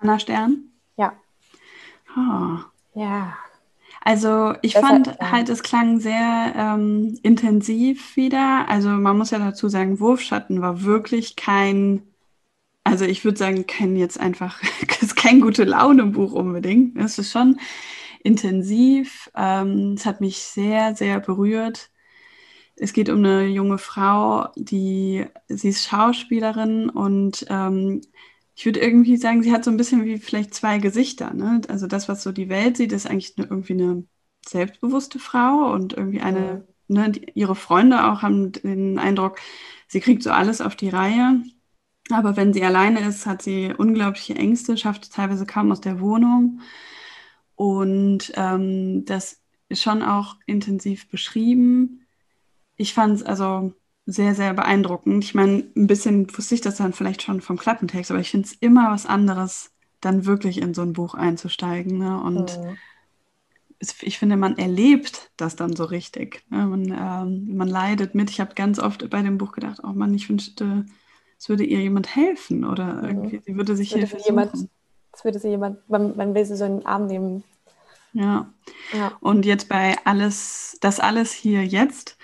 Anna 0.00 0.18
Stern? 0.18 0.64
Ja. 0.96 1.12
Oh. 2.16 2.58
Ja. 2.94 3.36
Also 4.02 4.54
ich 4.62 4.74
das 4.74 4.82
fand 4.82 5.08
hat, 5.08 5.32
halt, 5.32 5.48
es 5.48 5.62
klang 5.62 6.00
sehr 6.00 6.52
ähm, 6.56 7.18
intensiv 7.22 8.16
wieder. 8.16 8.66
Also 8.68 8.88
man 8.88 9.18
muss 9.18 9.30
ja 9.30 9.38
dazu 9.38 9.68
sagen, 9.68 10.00
Wurfschatten 10.00 10.60
war 10.60 10.82
wirklich 10.82 11.36
kein, 11.36 12.02
also 12.88 13.04
ich 13.04 13.24
würde 13.24 13.38
sagen, 13.38 13.66
kein 13.66 13.96
jetzt 13.96 14.18
einfach, 14.18 14.62
ist 15.00 15.16
kein 15.16 15.40
gute 15.40 15.64
Laune-Buch 15.64 16.32
unbedingt. 16.32 16.96
Es 16.96 17.18
ist 17.18 17.30
schon 17.32 17.58
intensiv. 18.22 19.30
Ähm, 19.36 19.94
es 19.96 20.06
hat 20.06 20.20
mich 20.20 20.38
sehr, 20.38 20.94
sehr 20.96 21.20
berührt. 21.20 21.90
Es 22.76 22.92
geht 22.92 23.10
um 23.10 23.18
eine 23.18 23.46
junge 23.46 23.78
Frau, 23.78 24.48
die, 24.56 25.26
sie 25.48 25.68
ist 25.70 25.84
Schauspielerin 25.88 26.90
und 26.90 27.44
ähm, 27.50 28.02
ich 28.54 28.64
würde 28.66 28.80
irgendwie 28.80 29.16
sagen, 29.16 29.42
sie 29.42 29.52
hat 29.52 29.64
so 29.64 29.70
ein 29.70 29.76
bisschen 29.76 30.04
wie 30.04 30.18
vielleicht 30.18 30.54
zwei 30.54 30.78
Gesichter. 30.78 31.34
Ne? 31.34 31.60
Also 31.68 31.86
das, 31.86 32.08
was 32.08 32.22
so 32.22 32.32
die 32.32 32.48
Welt 32.48 32.76
sieht, 32.76 32.92
ist 32.92 33.06
eigentlich 33.06 33.34
eine, 33.36 33.46
irgendwie 33.48 33.74
eine 33.74 34.04
selbstbewusste 34.46 35.18
Frau 35.18 35.72
und 35.72 35.92
irgendwie 35.94 36.20
eine, 36.20 36.66
ne, 36.88 37.10
die, 37.10 37.32
ihre 37.34 37.56
Freunde 37.56 38.04
auch 38.06 38.22
haben 38.22 38.52
den 38.52 38.98
Eindruck, 38.98 39.38
sie 39.88 40.00
kriegt 40.00 40.22
so 40.22 40.30
alles 40.30 40.60
auf 40.60 40.76
die 40.76 40.88
Reihe. 40.88 41.42
Aber 42.10 42.36
wenn 42.36 42.52
sie 42.52 42.64
alleine 42.64 43.06
ist, 43.06 43.26
hat 43.26 43.42
sie 43.42 43.74
unglaubliche 43.76 44.34
Ängste, 44.34 44.76
schafft 44.76 45.04
es 45.04 45.10
teilweise 45.10 45.46
kaum 45.46 45.70
aus 45.72 45.80
der 45.80 46.00
Wohnung. 46.00 46.60
Und 47.54 48.32
ähm, 48.36 49.04
das 49.04 49.40
ist 49.68 49.82
schon 49.82 50.02
auch 50.02 50.36
intensiv 50.46 51.08
beschrieben 51.08 52.06
ich 52.78 52.94
fand 52.94 53.16
es, 53.16 53.22
also 53.22 53.74
sehr, 54.06 54.34
sehr 54.34 54.54
beeindruckend. 54.54 55.22
Ich 55.22 55.34
meine, 55.34 55.64
ein 55.76 55.86
bisschen 55.86 56.26
wusste 56.34 56.54
ich 56.54 56.62
das 56.62 56.76
dann 56.76 56.94
vielleicht 56.94 57.22
schon 57.22 57.42
vom 57.42 57.58
Klappentext, 57.58 58.10
aber 58.10 58.20
ich 58.20 58.30
finde 58.30 58.46
es 58.46 58.54
immer 58.54 58.90
was 58.90 59.04
anderes, 59.04 59.72
dann 60.00 60.24
wirklich 60.24 60.62
in 60.62 60.72
so 60.72 60.80
ein 60.80 60.94
Buch 60.94 61.14
einzusteigen. 61.14 61.98
Ne? 61.98 62.22
Und 62.22 62.58
mhm. 62.58 62.78
es, 63.80 63.96
ich 64.00 64.16
finde, 64.18 64.36
man 64.36 64.56
erlebt 64.56 65.30
das 65.36 65.56
dann 65.56 65.76
so 65.76 65.84
richtig. 65.84 66.44
Ne? 66.48 66.66
Man, 66.66 66.84
ähm, 66.86 67.56
man 67.56 67.68
leidet 67.68 68.14
mit. 68.14 68.30
Ich 68.30 68.40
habe 68.40 68.54
ganz 68.54 68.78
oft 68.78 69.10
bei 69.10 69.20
dem 69.20 69.36
Buch 69.36 69.52
gedacht, 69.52 69.80
oh 69.82 69.92
Mann, 69.92 70.14
ich 70.14 70.30
wünschte, 70.30 70.86
es 71.38 71.48
würde 71.48 71.64
ihr 71.64 71.80
jemand 71.80 72.14
helfen 72.14 72.64
oder 72.64 72.94
mhm. 72.94 73.04
irgendwie, 73.04 73.42
sie 73.44 73.56
würde 73.56 73.76
sich 73.76 73.92
würde 73.92 74.06
Hilfe 74.06 74.24
jemand, 74.26 74.52
Es 75.12 75.24
würde 75.24 75.38
sie 75.38 75.48
jemand, 75.48 75.88
man, 75.88 76.16
man 76.16 76.34
will 76.34 76.44
sie 76.44 76.56
so 76.56 76.64
in 76.64 76.78
den 76.78 76.86
Arm 76.86 77.06
nehmen. 77.06 77.44
Ja. 78.12 78.48
ja. 78.92 79.12
Und 79.20 79.46
jetzt 79.46 79.68
bei 79.68 79.96
alles, 80.04 80.76
das 80.80 80.98
alles 80.98 81.32
hier 81.32 81.64
jetzt 81.64 82.16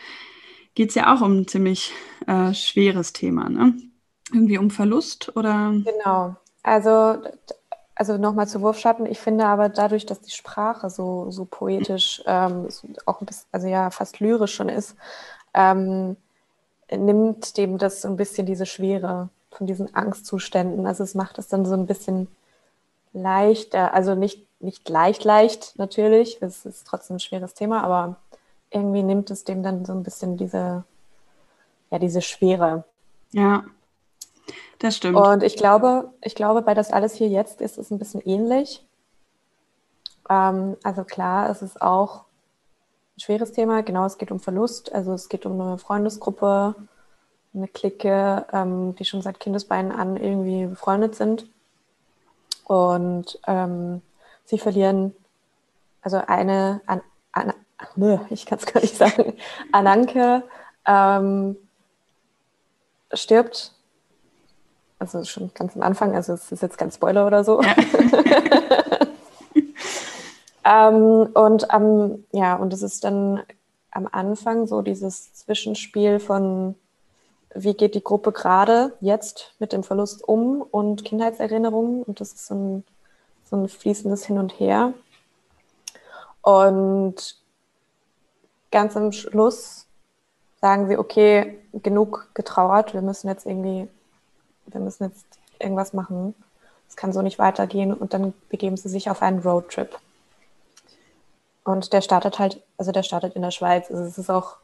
geht 0.74 0.88
es 0.88 0.94
ja 0.96 1.14
auch 1.14 1.20
um 1.20 1.40
ein 1.40 1.48
ziemlich 1.48 1.92
äh, 2.26 2.52
schweres 2.52 3.12
Thema, 3.12 3.48
ne? 3.48 3.74
Irgendwie 4.32 4.58
um 4.58 4.70
Verlust 4.70 5.36
oder? 5.36 5.72
Genau. 5.84 6.34
Also, 6.62 7.22
also 7.94 8.16
nochmal 8.16 8.48
zu 8.48 8.60
Wurfschatten. 8.62 9.06
Ich 9.06 9.20
finde 9.20 9.46
aber 9.46 9.68
dadurch, 9.68 10.06
dass 10.06 10.20
die 10.20 10.32
Sprache 10.32 10.90
so, 10.90 11.30
so 11.30 11.44
poetisch, 11.44 12.22
ähm, 12.26 12.66
auch 13.06 13.20
ein 13.20 13.26
bisschen, 13.26 13.46
also 13.52 13.68
ja, 13.68 13.90
fast 13.90 14.18
lyrisch 14.18 14.54
schon 14.54 14.68
ist, 14.68 14.96
ähm, 15.52 16.16
nimmt 16.96 17.56
dem 17.56 17.78
das 17.78 18.02
so 18.02 18.08
ein 18.08 18.16
bisschen 18.16 18.46
diese 18.46 18.66
Schwere 18.66 19.28
von 19.50 19.66
diesen 19.66 19.94
Angstzuständen. 19.94 20.86
Also 20.86 21.04
es 21.04 21.14
macht 21.14 21.38
es 21.38 21.48
dann 21.48 21.64
so 21.64 21.74
ein 21.74 21.86
bisschen 21.86 22.28
leichter, 23.12 23.94
also 23.94 24.14
nicht, 24.14 24.46
nicht 24.60 24.88
leicht, 24.88 25.24
leicht 25.24 25.78
natürlich, 25.78 26.38
es 26.42 26.66
ist 26.66 26.86
trotzdem 26.86 27.16
ein 27.16 27.20
schweres 27.20 27.54
Thema, 27.54 27.84
aber 27.84 28.16
irgendwie 28.70 29.02
nimmt 29.02 29.30
es 29.30 29.44
dem 29.44 29.62
dann 29.62 29.84
so 29.84 29.92
ein 29.92 30.02
bisschen 30.02 30.36
diese, 30.36 30.84
ja, 31.90 31.98
diese 31.98 32.22
Schwere. 32.22 32.84
Ja, 33.32 33.64
das 34.80 34.96
stimmt. 34.96 35.16
Und 35.16 35.42
ich 35.42 35.56
glaube, 35.56 36.10
ich 36.22 36.34
glaube, 36.34 36.62
bei 36.62 36.74
das 36.74 36.90
alles 36.90 37.14
hier 37.14 37.28
jetzt 37.28 37.60
ist 37.60 37.78
es 37.78 37.90
ein 37.90 37.98
bisschen 37.98 38.20
ähnlich. 38.20 38.84
Ähm, 40.28 40.76
also 40.82 41.04
klar, 41.04 41.48
es 41.50 41.62
ist 41.62 41.80
auch 41.80 42.24
schweres 43.18 43.52
Thema. 43.52 43.82
Genau, 43.82 44.04
es 44.04 44.18
geht 44.18 44.30
um 44.30 44.40
Verlust. 44.40 44.92
Also 44.92 45.12
es 45.12 45.28
geht 45.28 45.46
um 45.46 45.60
eine 45.60 45.78
Freundesgruppe, 45.78 46.74
eine 47.54 47.68
Clique, 47.68 48.46
ähm, 48.52 48.94
die 48.96 49.04
schon 49.04 49.22
seit 49.22 49.40
Kindesbeinen 49.40 49.92
an 49.92 50.16
irgendwie 50.16 50.66
befreundet 50.66 51.14
sind. 51.14 51.46
Und 52.64 53.38
ähm, 53.46 54.02
sie 54.44 54.58
verlieren, 54.58 55.14
also 56.02 56.20
eine, 56.26 56.80
an, 56.86 57.02
an, 57.32 57.52
nö, 57.96 58.18
ich 58.30 58.46
kann 58.46 58.58
es 58.58 58.66
gar 58.66 58.80
nicht 58.80 58.96
sagen, 58.96 59.34
Ananke 59.72 60.42
ähm, 60.86 61.56
stirbt, 63.12 63.72
also 64.98 65.24
schon 65.24 65.52
ganz 65.54 65.76
am 65.76 65.82
Anfang, 65.82 66.14
also 66.14 66.32
es 66.32 66.50
ist 66.50 66.62
jetzt 66.62 66.78
kein 66.78 66.90
Spoiler 66.90 67.26
oder 67.26 67.44
so. 67.44 67.60
Ja. 67.62 67.74
ähm, 70.64 71.28
und 71.34 71.66
ähm, 71.72 72.24
ja, 72.32 72.56
und 72.56 72.72
es 72.72 72.82
ist 72.82 73.04
dann 73.04 73.42
am 73.90 74.08
Anfang 74.10 74.66
so 74.66 74.82
dieses 74.82 75.34
Zwischenspiel 75.34 76.18
von 76.18 76.74
wie 77.54 77.74
geht 77.74 77.94
die 77.94 78.02
Gruppe 78.02 78.32
gerade 78.32 78.92
jetzt 79.00 79.54
mit 79.60 79.72
dem 79.72 79.84
Verlust 79.84 80.26
um 80.26 80.60
und 80.62 81.04
Kindheitserinnerungen 81.04 82.02
und 82.02 82.20
das 82.20 82.32
ist 82.32 82.46
so 82.46 82.54
ein, 82.54 82.84
so 83.48 83.56
ein 83.56 83.68
fließendes 83.68 84.26
Hin 84.26 84.38
und 84.38 84.58
Her. 84.58 84.92
Und 86.42 87.36
ganz 88.72 88.96
am 88.96 89.12
Schluss 89.12 89.86
sagen 90.60 90.88
sie, 90.88 90.98
okay, 90.98 91.58
genug 91.72 92.28
getrauert, 92.34 92.92
wir 92.92 93.02
müssen 93.02 93.28
jetzt 93.28 93.46
irgendwie, 93.46 93.88
wir 94.66 94.80
müssen 94.80 95.04
jetzt 95.04 95.26
irgendwas 95.60 95.92
machen. 95.92 96.34
Es 96.88 96.96
kann 96.96 97.12
so 97.12 97.22
nicht 97.22 97.38
weitergehen 97.38 97.94
und 97.94 98.12
dann 98.12 98.34
begeben 98.48 98.76
sie 98.76 98.88
sich 98.88 99.10
auf 99.10 99.22
einen 99.22 99.38
Roadtrip. 99.40 99.98
Und 101.64 101.92
der 101.92 102.02
startet 102.02 102.38
halt, 102.38 102.62
also 102.76 102.92
der 102.92 103.02
startet 103.02 103.34
in 103.36 103.42
der 103.42 103.50
Schweiz. 103.50 103.90
Also 103.90 104.02
es 104.02 104.18
ist 104.18 104.30
auch, 104.30 104.56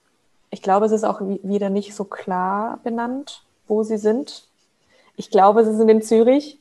ich 0.51 0.63
glaube, 0.63 0.87
es 0.87 0.93
ist 0.93 1.05
auch 1.05 1.21
wieder 1.21 1.71
nicht 1.71 1.95
so 1.95 2.05
klar 2.05 2.79
benannt, 2.85 3.43
wo 3.67 3.83
sie 3.83 3.99
sind. 3.99 4.47
Ich 5.17 5.31
glaube, 5.31 5.65
sie 5.65 5.75
sind 5.75 5.89
in 5.89 6.03
Zürich, 6.03 6.61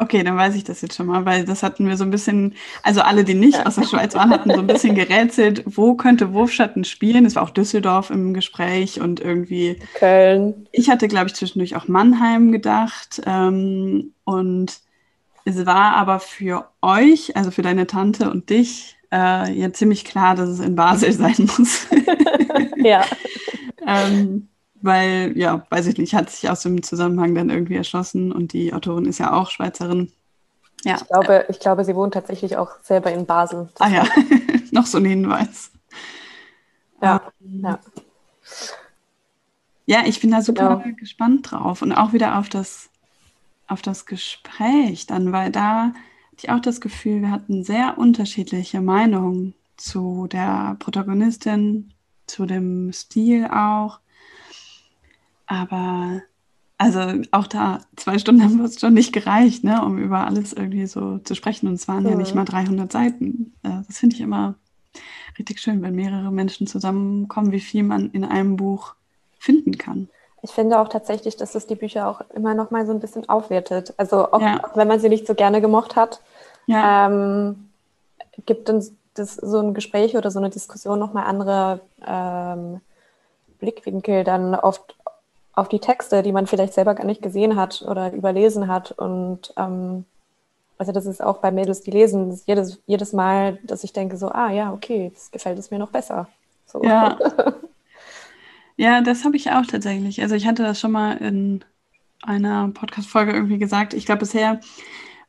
Okay, 0.00 0.24
dann 0.24 0.38
weiß 0.38 0.54
ich 0.54 0.64
das 0.64 0.80
jetzt 0.80 0.96
schon 0.96 1.08
mal, 1.08 1.26
weil 1.26 1.44
das 1.44 1.62
hatten 1.62 1.86
wir 1.86 1.98
so 1.98 2.04
ein 2.04 2.10
bisschen, 2.10 2.54
also 2.82 3.02
alle, 3.02 3.22
die 3.22 3.34
nicht 3.34 3.58
ja. 3.58 3.66
aus 3.66 3.74
der 3.74 3.84
Schweiz 3.84 4.14
waren, 4.14 4.30
hatten 4.30 4.50
so 4.50 4.60
ein 4.60 4.66
bisschen 4.66 4.94
gerätselt, 4.94 5.62
wo 5.66 5.94
könnte 5.94 6.32
Wurfschatten 6.32 6.84
spielen. 6.84 7.26
Es 7.26 7.36
war 7.36 7.42
auch 7.42 7.50
Düsseldorf 7.50 8.08
im 8.08 8.32
Gespräch 8.32 8.98
und 8.98 9.20
irgendwie 9.20 9.78
Köln. 9.92 10.66
Ich 10.72 10.88
hatte, 10.88 11.06
glaube 11.06 11.26
ich, 11.26 11.34
zwischendurch 11.34 11.76
auch 11.76 11.86
Mannheim 11.86 12.50
gedacht. 12.50 13.20
Ähm, 13.26 14.14
und 14.24 14.78
es 15.44 15.66
war 15.66 15.96
aber 15.96 16.18
für 16.18 16.70
euch, 16.80 17.36
also 17.36 17.50
für 17.50 17.62
deine 17.62 17.86
Tante 17.86 18.30
und 18.30 18.48
dich, 18.48 18.96
äh, 19.12 19.52
ja 19.52 19.72
ziemlich 19.72 20.04
klar, 20.04 20.34
dass 20.34 20.48
es 20.48 20.60
in 20.60 20.76
Basel 20.76 21.12
sein 21.12 21.48
muss. 21.58 21.86
ja. 22.76 23.04
ähm, 23.86 24.48
weil, 24.82 25.36
ja, 25.36 25.66
weiß 25.68 25.86
ich 25.86 25.98
nicht, 25.98 26.14
hat 26.14 26.30
sich 26.30 26.48
aus 26.48 26.62
dem 26.62 26.82
Zusammenhang 26.82 27.34
dann 27.34 27.50
irgendwie 27.50 27.76
erschlossen 27.76 28.32
und 28.32 28.52
die 28.52 28.72
Autorin 28.72 29.04
ist 29.04 29.18
ja 29.18 29.32
auch 29.32 29.50
Schweizerin. 29.50 30.10
Ja. 30.84 30.96
Ich 30.96 31.06
glaube, 31.06 31.44
ich 31.48 31.60
glaube, 31.60 31.84
sie 31.84 31.94
wohnt 31.94 32.14
tatsächlich 32.14 32.56
auch 32.56 32.70
selber 32.82 33.12
in 33.12 33.26
Basel. 33.26 33.68
Das 33.74 33.86
ah 33.86 33.90
ja, 33.90 34.04
noch 34.70 34.86
so 34.86 34.98
ein 34.98 35.04
Hinweis. 35.04 35.70
Ja, 37.02 37.20
ähm, 37.42 37.60
ja. 37.62 37.78
Ja, 39.86 40.02
ich 40.06 40.20
bin 40.20 40.30
da 40.30 40.40
super 40.40 40.80
genau. 40.82 40.96
gespannt 40.96 41.50
drauf 41.50 41.82
und 41.82 41.92
auch 41.92 42.12
wieder 42.12 42.38
auf 42.38 42.48
das, 42.48 42.90
auf 43.66 43.82
das 43.82 44.06
Gespräch 44.06 45.06
dann, 45.06 45.32
weil 45.32 45.50
da 45.50 45.92
ich 46.42 46.50
auch 46.50 46.60
das 46.60 46.80
Gefühl, 46.80 47.22
wir 47.22 47.30
hatten 47.30 47.64
sehr 47.64 47.98
unterschiedliche 47.98 48.80
Meinungen 48.80 49.54
zu 49.76 50.26
der 50.26 50.76
Protagonistin, 50.78 51.92
zu 52.26 52.46
dem 52.46 52.92
Stil 52.92 53.46
auch. 53.46 54.00
Aber 55.46 56.22
also 56.78 57.00
auch 57.32 57.46
da, 57.46 57.80
zwei 57.96 58.18
Stunden 58.18 58.42
haben 58.42 58.58
wir 58.58 58.64
es 58.64 58.80
schon 58.80 58.94
nicht 58.94 59.12
gereicht, 59.12 59.64
ne, 59.64 59.84
um 59.84 59.98
über 59.98 60.26
alles 60.26 60.52
irgendwie 60.52 60.86
so 60.86 61.18
zu 61.18 61.34
sprechen. 61.34 61.68
Und 61.68 61.74
es 61.74 61.88
waren 61.88 62.04
ja, 62.04 62.12
ja 62.12 62.16
nicht 62.16 62.34
mal 62.34 62.44
300 62.44 62.90
Seiten. 62.90 63.52
Äh, 63.62 63.82
das 63.86 63.98
finde 63.98 64.16
ich 64.16 64.22
immer 64.22 64.54
richtig 65.38 65.60
schön, 65.60 65.82
wenn 65.82 65.94
mehrere 65.94 66.32
Menschen 66.32 66.66
zusammenkommen, 66.66 67.52
wie 67.52 67.60
viel 67.60 67.82
man 67.82 68.10
in 68.12 68.24
einem 68.24 68.56
Buch 68.56 68.94
finden 69.38 69.76
kann. 69.76 70.08
Ich 70.42 70.52
finde 70.52 70.80
auch 70.80 70.88
tatsächlich, 70.88 71.36
dass 71.36 71.52
das 71.52 71.66
die 71.66 71.74
Bücher 71.74 72.08
auch 72.08 72.22
immer 72.34 72.54
noch 72.54 72.70
mal 72.70 72.86
so 72.86 72.92
ein 72.92 73.00
bisschen 73.00 73.28
aufwertet. 73.28 73.92
Also 73.98 74.32
auch, 74.32 74.40
ja. 74.40 74.64
auch 74.64 74.76
wenn 74.76 74.88
man 74.88 75.00
sie 75.00 75.10
nicht 75.10 75.26
so 75.26 75.34
gerne 75.34 75.60
gemocht 75.60 75.96
hat, 75.96 76.20
ja. 76.66 77.06
ähm, 77.06 77.70
gibt 78.46 78.70
uns 78.70 78.92
das 79.14 79.34
so 79.34 79.58
ein 79.58 79.74
Gespräch 79.74 80.16
oder 80.16 80.30
so 80.30 80.38
eine 80.38 80.50
Diskussion 80.50 80.98
noch 80.98 81.12
mal 81.12 81.24
andere 81.24 81.80
ähm, 82.06 82.80
Blickwinkel 83.58 84.24
dann 84.24 84.54
oft 84.54 84.96
auf 85.52 85.68
die 85.68 85.80
Texte, 85.80 86.22
die 86.22 86.32
man 86.32 86.46
vielleicht 86.46 86.74
selber 86.74 86.94
gar 86.94 87.04
nicht 87.04 87.22
gesehen 87.22 87.56
hat 87.56 87.82
oder 87.82 88.12
überlesen 88.12 88.68
hat. 88.68 88.92
Und 88.92 89.52
ähm, 89.56 90.04
also 90.78 90.92
das 90.92 91.06
ist 91.06 91.22
auch 91.22 91.38
bei 91.38 91.50
Mädels, 91.50 91.82
die 91.82 91.90
lesen, 91.90 92.40
jedes, 92.46 92.80
jedes 92.86 93.12
Mal, 93.12 93.58
dass 93.64 93.84
ich 93.84 93.92
denke 93.92 94.16
so, 94.16 94.28
ah 94.28 94.50
ja, 94.50 94.72
okay, 94.72 95.04
jetzt 95.04 95.32
gefällt 95.32 95.58
es 95.58 95.70
mir 95.70 95.78
noch 95.78 95.90
besser. 95.90 96.28
So. 96.64 96.82
Ja. 96.82 97.18
ja, 98.76 99.02
das 99.02 99.24
habe 99.24 99.36
ich 99.36 99.50
auch 99.50 99.66
tatsächlich. 99.66 100.22
Also 100.22 100.34
ich 100.34 100.46
hatte 100.46 100.62
das 100.62 100.80
schon 100.80 100.92
mal 100.92 101.18
in 101.18 101.62
einer 102.22 102.68
Podcast-Folge 102.68 103.32
irgendwie 103.32 103.58
gesagt. 103.58 103.92
Ich 103.92 104.06
glaube, 104.06 104.20
bisher 104.20 104.60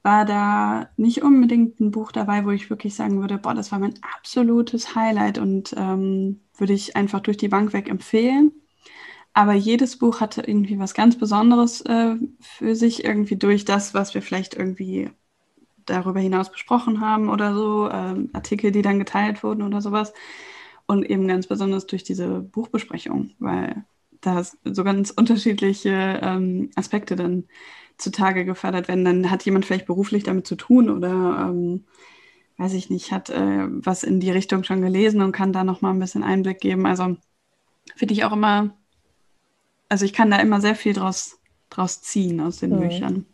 war 0.03 0.25
da 0.25 0.89
nicht 0.97 1.21
unbedingt 1.23 1.79
ein 1.79 1.91
Buch 1.91 2.11
dabei, 2.11 2.45
wo 2.45 2.51
ich 2.51 2.69
wirklich 2.69 2.95
sagen 2.95 3.21
würde, 3.21 3.37
boah, 3.37 3.53
das 3.53 3.71
war 3.71 3.79
mein 3.79 3.93
absolutes 4.01 4.95
Highlight 4.95 5.37
und 5.37 5.73
ähm, 5.77 6.41
würde 6.57 6.73
ich 6.73 6.95
einfach 6.95 7.19
durch 7.19 7.37
die 7.37 7.49
Bank 7.49 7.73
weg 7.73 7.89
empfehlen. 7.89 8.51
Aber 9.33 9.53
jedes 9.53 9.97
Buch 9.97 10.19
hatte 10.19 10.41
irgendwie 10.41 10.79
was 10.79 10.93
ganz 10.93 11.17
Besonderes 11.17 11.81
äh, 11.81 12.15
für 12.39 12.75
sich, 12.75 13.05
irgendwie 13.05 13.37
durch 13.37 13.63
das, 13.65 13.93
was 13.93 14.13
wir 14.13 14.21
vielleicht 14.21 14.55
irgendwie 14.55 15.11
darüber 15.85 16.19
hinaus 16.19 16.51
besprochen 16.51 17.01
haben 17.01 17.29
oder 17.29 17.53
so, 17.55 17.87
äh, 17.87 18.27
Artikel, 18.33 18.71
die 18.71 18.81
dann 18.81 18.99
geteilt 18.99 19.43
wurden 19.43 19.61
oder 19.63 19.81
sowas. 19.81 20.13
Und 20.87 21.09
eben 21.09 21.27
ganz 21.27 21.47
besonders 21.47 21.87
durch 21.87 22.03
diese 22.03 22.41
Buchbesprechung, 22.41 23.31
weil 23.39 23.85
da 24.19 24.43
so 24.43 24.83
ganz 24.83 25.11
unterschiedliche 25.11 26.19
ähm, 26.21 26.69
Aspekte 26.75 27.15
dann 27.15 27.45
zutage 28.01 28.45
gefördert 28.45 28.87
werden. 28.87 29.05
Dann 29.05 29.31
hat 29.31 29.43
jemand 29.43 29.65
vielleicht 29.65 29.85
beruflich 29.85 30.23
damit 30.23 30.47
zu 30.47 30.55
tun 30.55 30.89
oder 30.89 31.47
ähm, 31.49 31.85
weiß 32.57 32.73
ich 32.73 32.89
nicht, 32.89 33.11
hat 33.11 33.29
äh, 33.29 33.67
was 33.69 34.03
in 34.03 34.19
die 34.19 34.31
Richtung 34.31 34.63
schon 34.63 34.81
gelesen 34.81 35.21
und 35.21 35.31
kann 35.31 35.53
da 35.53 35.63
nochmal 35.63 35.93
ein 35.93 35.99
bisschen 35.99 36.23
Einblick 36.23 36.59
geben. 36.59 36.85
Also 36.85 37.17
finde 37.95 38.13
ich 38.13 38.23
auch 38.25 38.33
immer 38.33 38.71
also 39.91 40.05
ich 40.05 40.13
kann 40.13 40.31
da 40.31 40.37
immer 40.37 40.61
sehr 40.61 40.75
viel 40.75 40.93
draus, 40.93 41.37
draus 41.69 42.01
ziehen 42.01 42.39
aus 42.39 42.59
den 42.59 42.77
mhm. 42.77 42.79
Büchern. 42.79 43.25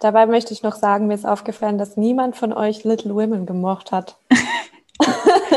Dabei 0.00 0.26
möchte 0.26 0.52
ich 0.52 0.64
noch 0.64 0.74
sagen, 0.74 1.06
mir 1.06 1.14
ist 1.14 1.24
aufgefallen, 1.24 1.78
dass 1.78 1.96
niemand 1.96 2.36
von 2.36 2.52
euch 2.52 2.82
Little 2.82 3.14
Women 3.14 3.46
gemocht 3.46 3.92
hat. 3.92 4.18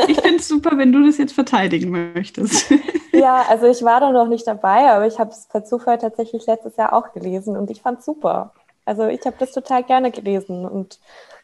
ich 0.08 0.20
finde 0.20 0.36
es 0.36 0.48
super, 0.48 0.76
wenn 0.76 0.92
du 0.92 1.04
das 1.04 1.18
jetzt 1.18 1.32
verteidigen 1.32 1.90
möchtest. 1.90 2.70
ja, 3.12 3.44
also 3.48 3.66
ich 3.66 3.82
war 3.82 4.00
da 4.00 4.10
noch 4.10 4.28
nicht 4.28 4.46
dabei, 4.46 4.90
aber 4.90 5.06
ich 5.06 5.18
habe 5.18 5.30
es 5.30 5.46
per 5.46 5.64
Zufall 5.64 5.98
tatsächlich 5.98 6.46
letztes 6.46 6.76
Jahr 6.76 6.92
auch 6.92 7.12
gelesen 7.12 7.56
und 7.56 7.70
ich 7.70 7.82
fand 7.82 8.00
es 8.00 8.04
super. 8.04 8.52
Also 8.84 9.06
ich 9.06 9.24
habe 9.24 9.36
das 9.38 9.52
total 9.52 9.84
gerne 9.84 10.10
gelesen 10.10 10.66
und 10.66 10.98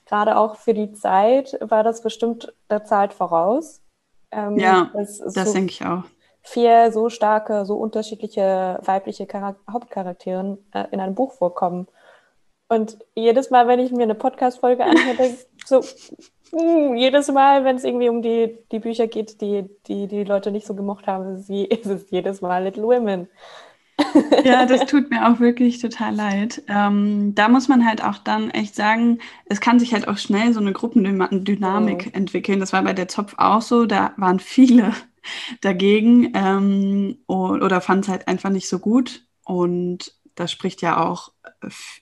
gerade 0.07 0.37
auch 0.37 0.57
für 0.57 0.75
die 0.75 0.93
Zeit 0.93 1.57
war 1.61 1.85
das 1.85 2.03
bestimmt 2.03 2.53
der 2.71 2.85
Zeit 2.85 3.13
voraus. 3.13 3.83
Ähm, 4.31 4.59
ja, 4.59 4.91
das 4.95 5.19
so 5.19 5.53
denke 5.53 5.73
ich 5.73 5.85
auch. 5.85 6.05
Vier 6.43 6.93
so 6.93 7.09
starke, 7.09 7.65
so 7.67 7.75
unterschiedliche 7.77 8.79
weibliche 8.83 9.27
Charak 9.27 9.57
Hauptcharakteren 9.71 10.59
äh, 10.73 10.85
in 10.93 11.01
einem 11.01 11.15
Buch 11.15 11.33
vorkommen. 11.33 11.89
Und 12.69 12.99
jedes 13.15 13.51
Mal, 13.51 13.69
wenn 13.69 13.79
ich 13.79 13.93
mir 13.93 14.03
eine 14.03 14.15
Podcast-Folge 14.15 14.85
anhöre, 14.85 15.37
so 15.65 15.83
uh, 16.53 16.95
jedes 16.95 17.31
Mal, 17.31 17.65
wenn 17.65 17.77
es 17.77 17.85
irgendwie 17.85 18.09
um 18.09 18.23
die, 18.23 18.59
die 18.73 18.79
Bücher 18.79 19.07
geht, 19.07 19.41
die, 19.41 19.65
die 19.87 20.07
die 20.07 20.25
Leute 20.25 20.51
nicht 20.51 20.67
so 20.67 20.75
gemocht 20.75 21.07
haben, 21.07 21.37
ist, 21.37 21.51
ist 21.51 21.87
es 21.87 22.11
jedes 22.11 22.41
Mal 22.41 22.65
Little 22.65 22.85
Women. 22.85 23.29
Ja, 24.45 24.67
das 24.67 24.87
tut 24.87 25.11
mir 25.11 25.29
auch 25.29 25.41
wirklich 25.41 25.79
total 25.81 26.15
leid. 26.15 26.63
Ähm, 26.69 27.35
da 27.35 27.49
muss 27.49 27.69
man 27.69 27.87
halt 27.87 28.03
auch 28.05 28.19
dann 28.19 28.51
echt 28.51 28.75
sagen, 28.75 29.19
es 29.47 29.61
kann 29.61 29.79
sich 29.79 29.93
halt 29.93 30.09
auch 30.09 30.19
schnell 30.19 30.53
so 30.53 30.61
eine 30.61 30.73
Gruppendynamik 30.73 32.07
mhm. 32.07 32.13
entwickeln. 32.13 32.61
Das 32.61 32.73
war 32.73 32.83
bei 32.83 32.93
der 32.93 33.09
Zopf 33.09 33.35
auch 33.39 33.63
so. 33.63 33.87
Da 33.87 34.13
waren 34.17 34.39
viele 34.39 34.93
dagegen 35.63 36.33
ähm, 36.35 37.19
oder 37.27 37.81
fanden 37.81 38.03
es 38.03 38.09
halt 38.09 38.29
einfach 38.29 38.51
nicht 38.51 38.69
so 38.69 38.79
gut. 38.79 39.27
Und 39.45 40.13
das 40.37 40.53
spricht 40.53 40.83
ja 40.83 40.99
auch 41.03 41.33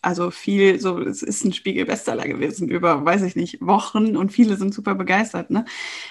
also 0.02 0.30
viel, 0.30 0.80
so, 0.80 0.98
es 1.00 1.22
ist 1.22 1.44
ein 1.44 1.52
Spiegel-Bestseller 1.52 2.24
gewesen 2.24 2.68
über, 2.68 3.04
weiß 3.04 3.22
ich 3.22 3.36
nicht, 3.36 3.60
Wochen 3.60 4.16
und 4.16 4.30
viele 4.32 4.56
sind 4.56 4.74
super 4.74 4.94
begeistert. 4.94 5.50
Ne? 5.50 5.64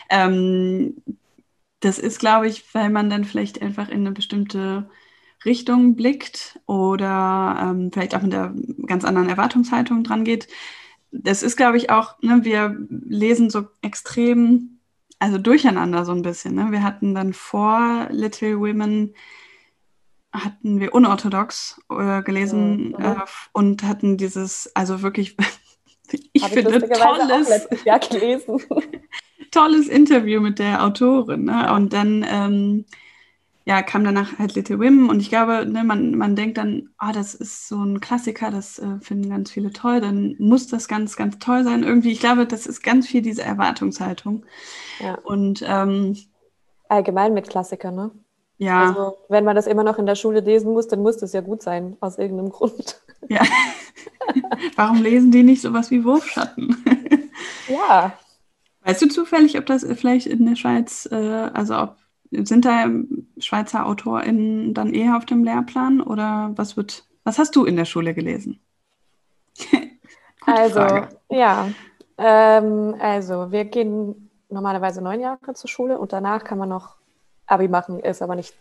Ähm, 0.10 0.96
das 1.80 2.00
ist, 2.00 2.20
glaube 2.20 2.48
ich, 2.48 2.74
weil 2.74 2.90
man 2.90 3.10
dann 3.10 3.26
vielleicht 3.26 3.62
einfach 3.62 3.90
in 3.90 4.02
eine 4.02 4.12
bestimmte 4.12 4.90
Richtung 5.46 5.96
blickt 5.96 6.60
oder 6.66 7.58
ähm, 7.62 7.92
vielleicht 7.92 8.16
auch 8.16 8.22
mit 8.22 8.34
einer 8.34 8.56
ganz 8.88 9.04
anderen 9.04 9.30
Erwartungshaltung 9.30 10.04
dran 10.04 10.24
geht. 10.24 10.48
Das 11.12 11.44
ist, 11.44 11.58
glaube 11.58 11.78
ich, 11.78 11.90
auch, 11.90 12.22
ne, 12.22 12.40
wir 12.44 12.78
lesen 12.90 13.50
so 13.50 13.68
extrem, 13.82 14.80
also 15.20 15.38
durcheinander 15.38 16.06
so 16.06 16.14
ein 16.14 16.22
bisschen. 16.22 16.56
Ne? 16.56 16.72
Wir 16.72 16.84
hatten 16.84 17.14
dann 17.14 17.34
vor 17.34 18.08
Little 18.10 18.60
Women 18.60 19.14
hatten 20.34 20.80
wir 20.80 20.94
unorthodox 20.94 21.80
äh, 21.90 22.24
gelesen 22.24 22.90
mhm. 22.90 22.96
äh, 22.96 23.16
und 23.54 23.84
hatten 23.84 24.18
dieses, 24.18 24.72
also 24.76 25.02
wirklich, 25.02 25.38
ich 26.34 26.44
Hab 26.44 26.52
finde, 26.52 26.78
ich 26.78 27.00
tolles, 27.00 27.68
Jahr 27.86 28.00
gelesen. 28.00 28.62
tolles 29.52 29.88
Interview 29.88 30.42
mit 30.42 30.60
der 30.60 30.84
Autorin. 30.84 31.46
Ne? 31.46 31.72
Und 31.74 31.94
dann 31.94 32.26
ähm, 32.28 32.86
ja, 33.66 33.82
kam 33.82 34.04
danach 34.04 34.40
halt 34.40 34.56
Little 34.56 34.80
Women 34.80 35.10
und 35.10 35.22
ich 35.22 35.30
glaube, 35.30 35.66
ne, 35.66 35.86
man, 35.86 36.18
man 36.18 36.36
denkt 36.36 36.58
dann, 36.58 36.90
ah, 36.98 37.14
das 37.14 37.34
ist 37.34 37.70
so 37.70 37.82
ein 37.82 38.02
Klassiker, 38.02 38.52
das 38.52 38.78
äh, 38.80 39.00
finden 39.00 39.30
ganz 39.30 39.52
viele 39.52 39.72
toll, 39.72 40.02
dann 40.02 40.36
muss 40.38 40.68
das 40.68 40.90
ganz, 40.90 41.16
ganz 41.16 41.40
toll 41.40 41.64
sein. 41.64 41.84
Irgendwie, 41.84 42.12
ich 42.12 42.20
glaube, 42.20 42.46
das 42.46 42.68
ist 42.68 42.84
ganz 42.84 43.08
viel 43.08 43.22
diese 43.22 43.44
Erwartungshaltung. 43.44 44.46
Ja. 45.00 45.18
Und 45.24 45.64
ähm, 45.66 46.18
allgemein 46.90 47.34
mit 47.34 47.50
Klassikern, 47.50 47.96
ne? 47.96 48.12
Ja. 48.64 48.88
Also, 48.88 49.18
wenn 49.28 49.44
man 49.44 49.56
das 49.56 49.68
immer 49.68 49.84
noch 49.84 49.98
in 49.98 50.06
der 50.06 50.16
Schule 50.16 50.40
lesen 50.40 50.72
muss, 50.72 50.88
dann 50.88 51.02
muss 51.02 51.18
das 51.18 51.34
ja 51.34 51.42
gut 51.42 51.62
sein, 51.62 51.98
aus 52.00 52.18
irgendeinem 52.18 52.50
Grund. 52.50 53.02
Ja. 53.28 53.42
Warum 54.76 55.02
lesen 55.02 55.32
die 55.32 55.44
nicht 55.44 55.62
sowas 55.62 55.92
wie 55.92 56.04
Wurfschatten? 56.06 56.78
ja. 57.68 58.14
Weißt 58.86 59.02
du 59.02 59.08
zufällig, 59.08 59.58
ob 59.58 59.66
das 59.66 59.86
vielleicht 59.96 60.28
in 60.28 60.46
der 60.46 60.56
Schweiz, 60.56 61.08
äh, 61.12 61.50
also 61.54 61.78
ob 61.78 61.98
sind 62.32 62.66
da 62.66 62.88
Schweizer 63.38 63.86
AutorInnen 63.86 64.74
dann 64.74 64.94
eher 64.94 65.18
auf 65.18 65.26
dem 65.26 65.44
Lehrplan 65.44 66.02
oder 66.02 66.52
was 66.56 66.76
wird, 66.78 67.06
was 67.24 67.38
hast 67.38 67.56
du 67.56 67.66
in 67.66 67.76
der 67.76 67.86
Schule 67.86 68.14
gelesen? 68.16 68.60
also, 70.46 70.80
Frage. 70.80 71.10
ja, 71.30 71.68
ähm, 72.18 72.96
also 73.00 73.52
wir 73.52 73.66
gehen 73.66 74.32
normalerweise 74.50 75.04
neun 75.04 75.20
Jahre 75.20 75.54
zur 75.54 75.70
Schule 75.70 76.00
und 76.00 76.12
danach 76.12 76.44
kann 76.44 76.58
man 76.58 76.70
noch 76.70 76.96
Abi 77.54 77.68
machen, 77.68 78.00
ist 78.00 78.22
aber 78.22 78.36
nicht 78.36 78.54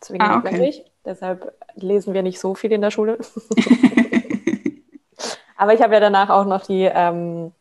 zwingend 0.00 0.28
ah, 0.28 0.38
okay. 0.38 0.84
Deshalb 1.04 1.52
lesen 1.74 2.14
wir 2.14 2.22
nicht 2.22 2.40
so 2.40 2.54
viel 2.54 2.72
in 2.72 2.80
der 2.80 2.90
Schule. 2.90 3.18
aber 5.56 5.74
ich 5.74 5.82
habe 5.82 5.94
ja 5.94 6.00
danach 6.00 6.30
auch 6.30 6.46
noch 6.46 6.66
die, 6.66 6.90
ähm, 6.92 7.52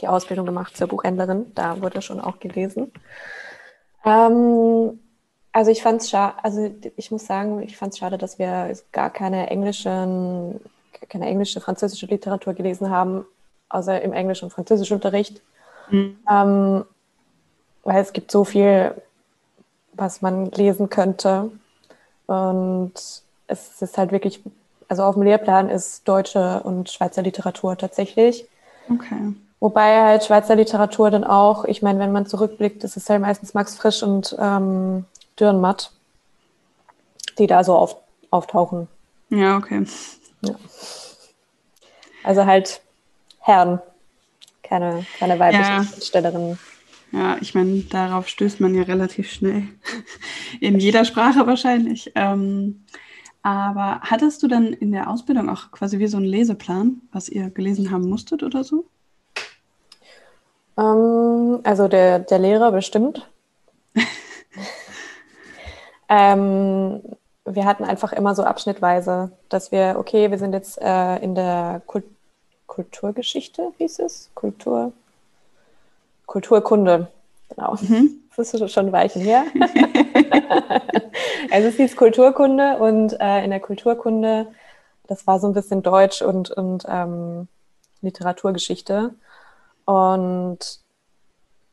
die 0.00 0.08
Ausbildung 0.08 0.46
gemacht 0.46 0.76
zur 0.76 0.88
Buchhändlerin. 0.88 1.52
Da 1.54 1.80
wurde 1.80 2.02
schon 2.02 2.20
auch 2.20 2.40
gelesen. 2.40 2.92
Ähm, 4.04 4.98
also 5.52 5.70
ich 5.70 5.82
fand 5.82 6.02
es 6.02 6.10
schade, 6.10 6.34
also 6.42 6.70
ich 6.96 7.10
muss 7.10 7.26
sagen, 7.26 7.62
ich 7.62 7.76
fand 7.76 7.92
es 7.92 7.98
schade, 7.98 8.18
dass 8.18 8.38
wir 8.38 8.72
gar 8.92 9.10
keine 9.10 9.50
englischen, 9.50 10.60
keine 11.08 11.26
englische, 11.26 11.60
französische 11.60 12.06
Literatur 12.06 12.54
gelesen 12.54 12.90
haben, 12.90 13.24
außer 13.68 14.00
im 14.02 14.12
englischen 14.12 14.46
und 14.46 14.50
französischen 14.50 14.94
Unterricht. 14.94 15.40
Mhm. 15.90 16.18
Ähm, 16.30 16.84
weil 17.82 18.02
es 18.02 18.12
gibt 18.12 18.30
so 18.30 18.44
viel, 18.44 18.94
was 19.98 20.22
man 20.22 20.50
lesen 20.52 20.88
könnte. 20.88 21.50
Und 22.26 22.92
es 23.46 23.82
ist 23.82 23.98
halt 23.98 24.12
wirklich, 24.12 24.40
also 24.88 25.02
auf 25.02 25.14
dem 25.14 25.22
Lehrplan 25.22 25.68
ist 25.68 26.06
deutsche 26.06 26.60
und 26.62 26.90
Schweizer 26.90 27.22
Literatur 27.22 27.76
tatsächlich. 27.76 28.46
Okay. 28.90 29.34
Wobei 29.60 30.02
halt 30.02 30.24
Schweizer 30.24 30.54
Literatur 30.54 31.10
dann 31.10 31.24
auch, 31.24 31.64
ich 31.64 31.82
meine, 31.82 31.98
wenn 31.98 32.12
man 32.12 32.26
zurückblickt, 32.26 32.84
ist 32.84 32.96
es 32.96 33.10
halt 33.10 33.20
meistens 33.20 33.54
Max 33.54 33.76
Frisch 33.76 34.02
und 34.02 34.36
ähm, 34.38 35.04
Dürrenmatt, 35.38 35.90
die 37.38 37.46
da 37.46 37.64
so 37.64 37.74
auf, 37.74 37.96
auftauchen. 38.30 38.86
Ja, 39.30 39.56
okay. 39.56 39.84
Ja. 40.42 40.54
Also 42.22 42.46
halt 42.46 42.80
Herren, 43.40 43.80
keine, 44.62 45.06
keine 45.18 45.38
weiblichen 45.38 45.64
ja. 45.64 46.02
Stellerinnen. 46.02 46.58
Ja, 47.12 47.38
ich 47.40 47.54
meine, 47.54 47.80
darauf 47.82 48.28
stößt 48.28 48.60
man 48.60 48.74
ja 48.74 48.82
relativ 48.82 49.30
schnell. 49.30 49.64
In 50.60 50.78
jeder 50.78 51.04
Sprache 51.04 51.46
wahrscheinlich. 51.46 52.12
Ähm, 52.14 52.84
aber 53.42 54.00
hattest 54.02 54.42
du 54.42 54.48
dann 54.48 54.72
in 54.74 54.92
der 54.92 55.08
Ausbildung 55.08 55.48
auch 55.48 55.70
quasi 55.70 55.98
wie 55.98 56.08
so 56.08 56.18
einen 56.18 56.26
Leseplan, 56.26 57.00
was 57.12 57.28
ihr 57.28 57.48
gelesen 57.50 57.90
haben 57.90 58.08
musstet 58.08 58.42
oder 58.42 58.62
so? 58.64 58.84
Ähm, 60.76 61.60
also 61.64 61.88
der, 61.88 62.18
der 62.18 62.38
Lehrer 62.38 62.72
bestimmt. 62.72 63.26
ähm, 66.08 67.00
wir 67.44 67.64
hatten 67.64 67.84
einfach 67.84 68.12
immer 68.12 68.34
so 68.34 68.42
abschnittweise, 68.44 69.32
dass 69.48 69.72
wir, 69.72 69.96
okay, 69.98 70.30
wir 70.30 70.38
sind 70.38 70.52
jetzt 70.52 70.78
äh, 70.82 71.16
in 71.18 71.34
der 71.34 71.80
Kult 71.86 72.04
Kulturgeschichte, 72.66 73.72
hieß 73.78 73.98
es? 74.00 74.30
Kultur, 74.34 74.92
Kulturkunde, 76.28 77.08
genau. 77.48 77.74
Mhm. 77.80 78.10
Das 78.36 78.54
ist 78.54 78.70
schon 78.70 78.86
ein 78.86 78.92
Weilchen 78.92 79.22
her. 79.22 79.46
also 81.50 81.68
es 81.68 81.74
hieß 81.74 81.96
Kulturkunde 81.96 82.76
und 82.78 83.20
äh, 83.20 83.42
in 83.42 83.50
der 83.50 83.58
Kulturkunde, 83.58 84.46
das 85.08 85.26
war 85.26 85.40
so 85.40 85.48
ein 85.48 85.54
bisschen 85.54 85.82
Deutsch 85.82 86.22
und, 86.22 86.52
und 86.52 86.84
ähm, 86.88 87.48
Literaturgeschichte. 88.00 89.12
Und 89.86 90.78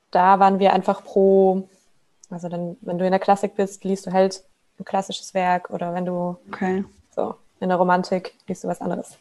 da 0.10 0.40
waren 0.40 0.58
wir 0.58 0.74
einfach 0.74 1.04
pro, 1.04 1.70
also 2.32 2.50
dann, 2.50 2.78
wenn 2.82 2.98
du 2.98 3.06
in 3.06 3.12
der 3.12 3.20
Klassik 3.20 3.56
bist, 3.56 3.84
liest 3.84 4.08
du 4.08 4.12
halt 4.12 4.44
ein 4.80 4.86
klassisches 4.86 5.36
Werk 5.36 5.70
oder 5.70 5.94
wenn 5.94 6.08
du 6.08 6.38
okay. 6.48 6.84
so 7.16 7.36
in 7.60 7.70
der 7.70 7.78
Romantik 7.78 8.34
liest 8.48 8.64
du 8.64 8.68
was 8.70 8.82
anderes. 8.82 9.20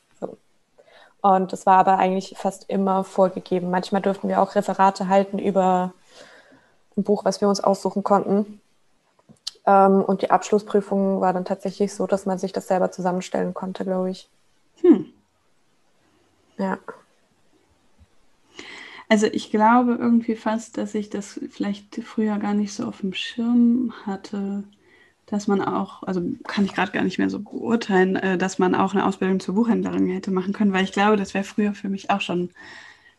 Und 1.25 1.55
das 1.55 1.65
war 1.65 1.79
aber 1.79 1.97
eigentlich 1.97 2.35
fast 2.37 2.69
immer 2.69 3.03
vorgegeben. 3.03 3.71
Manchmal 3.71 4.03
durften 4.03 4.29
wir 4.29 4.43
auch 4.43 4.57
Referate 4.57 5.09
halten 5.09 5.39
über 5.39 5.95
ein 6.99 7.03
Buch, 7.03 7.25
was 7.25 7.41
wir 7.41 7.49
uns 7.49 7.61
aussuchen 7.61 8.03
konnten. 8.05 8.61
Ähm, 9.65 10.03
und 10.03 10.21
die 10.21 10.31
Abschlussprüfung 10.31 11.23
war 11.23 11.33
dann 11.33 11.47
tatsächlich 11.47 11.95
so, 11.95 12.07
dass 12.07 12.27
man 12.27 12.37
sich 12.39 12.53
das 12.53 12.69
selber 12.69 12.91
zusammenstellen 12.91 13.55
konnte, 13.55 13.85
glaube 13.85 14.11
ich. 14.11 14.29
Hm. 14.83 15.07
Ja. 16.59 16.77
Also 19.09 19.25
ich 19.27 19.51
glaube 19.51 19.95
irgendwie 19.95 20.37
fast, 20.37 20.77
dass 20.77 20.95
ich 20.95 21.09
das 21.09 21.41
vielleicht 21.51 22.05
früher 22.05 22.37
gar 22.37 22.53
nicht 22.53 22.75
so 22.75 22.85
auf 22.85 23.01
dem 23.01 23.15
Schirm 23.15 23.95
hatte, 24.05 24.65
dass 25.27 25.47
man 25.47 25.63
auch, 25.63 26.03
also 26.03 26.23
kann 26.47 26.65
ich 26.65 26.75
gerade 26.75 26.93
gar 26.93 27.03
nicht 27.03 27.19
mehr 27.19 27.31
so 27.31 27.41
beurteilen, 27.41 28.17
äh, 28.17 28.39
dass 28.39 28.59
man 28.59 28.75
auch 28.75 28.95
eine 28.95 29.07
Ausbildung 29.07 29.41
zur 29.41 29.55
Buchhändlerin 29.55 30.09
hätte 30.09 30.31
machen 30.31 30.53
können, 30.53 30.73
weil 30.73 30.85
ich 30.85 30.93
glaube, 30.93 31.17
das 31.17 31.35
wäre 31.35 31.45
früher 31.45 31.75
für 31.75 31.89
mich 31.89 32.11
auch 32.11 32.21
schon 32.21 32.51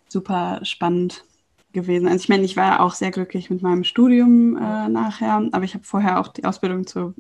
super 0.08 0.60
spannend 0.64 1.26
gewesen. 1.74 2.08
Also 2.08 2.24
ich 2.24 2.30
meine, 2.30 2.44
ich 2.44 2.58
war 2.58 2.80
auch 2.80 2.94
sehr 2.94 3.12
glücklich 3.12 3.50
mit 3.50 3.62
meinem 3.62 3.84
Studium 3.84 4.56
äh, 4.56 4.90
nachher, 4.90 5.48
aber 5.52 5.64
ich 5.64 5.74
habe 5.74 5.84
vorher 5.84 6.20
auch 6.20 6.30
die 6.30 6.46
Ausbildung 6.46 6.88
zur 6.88 7.14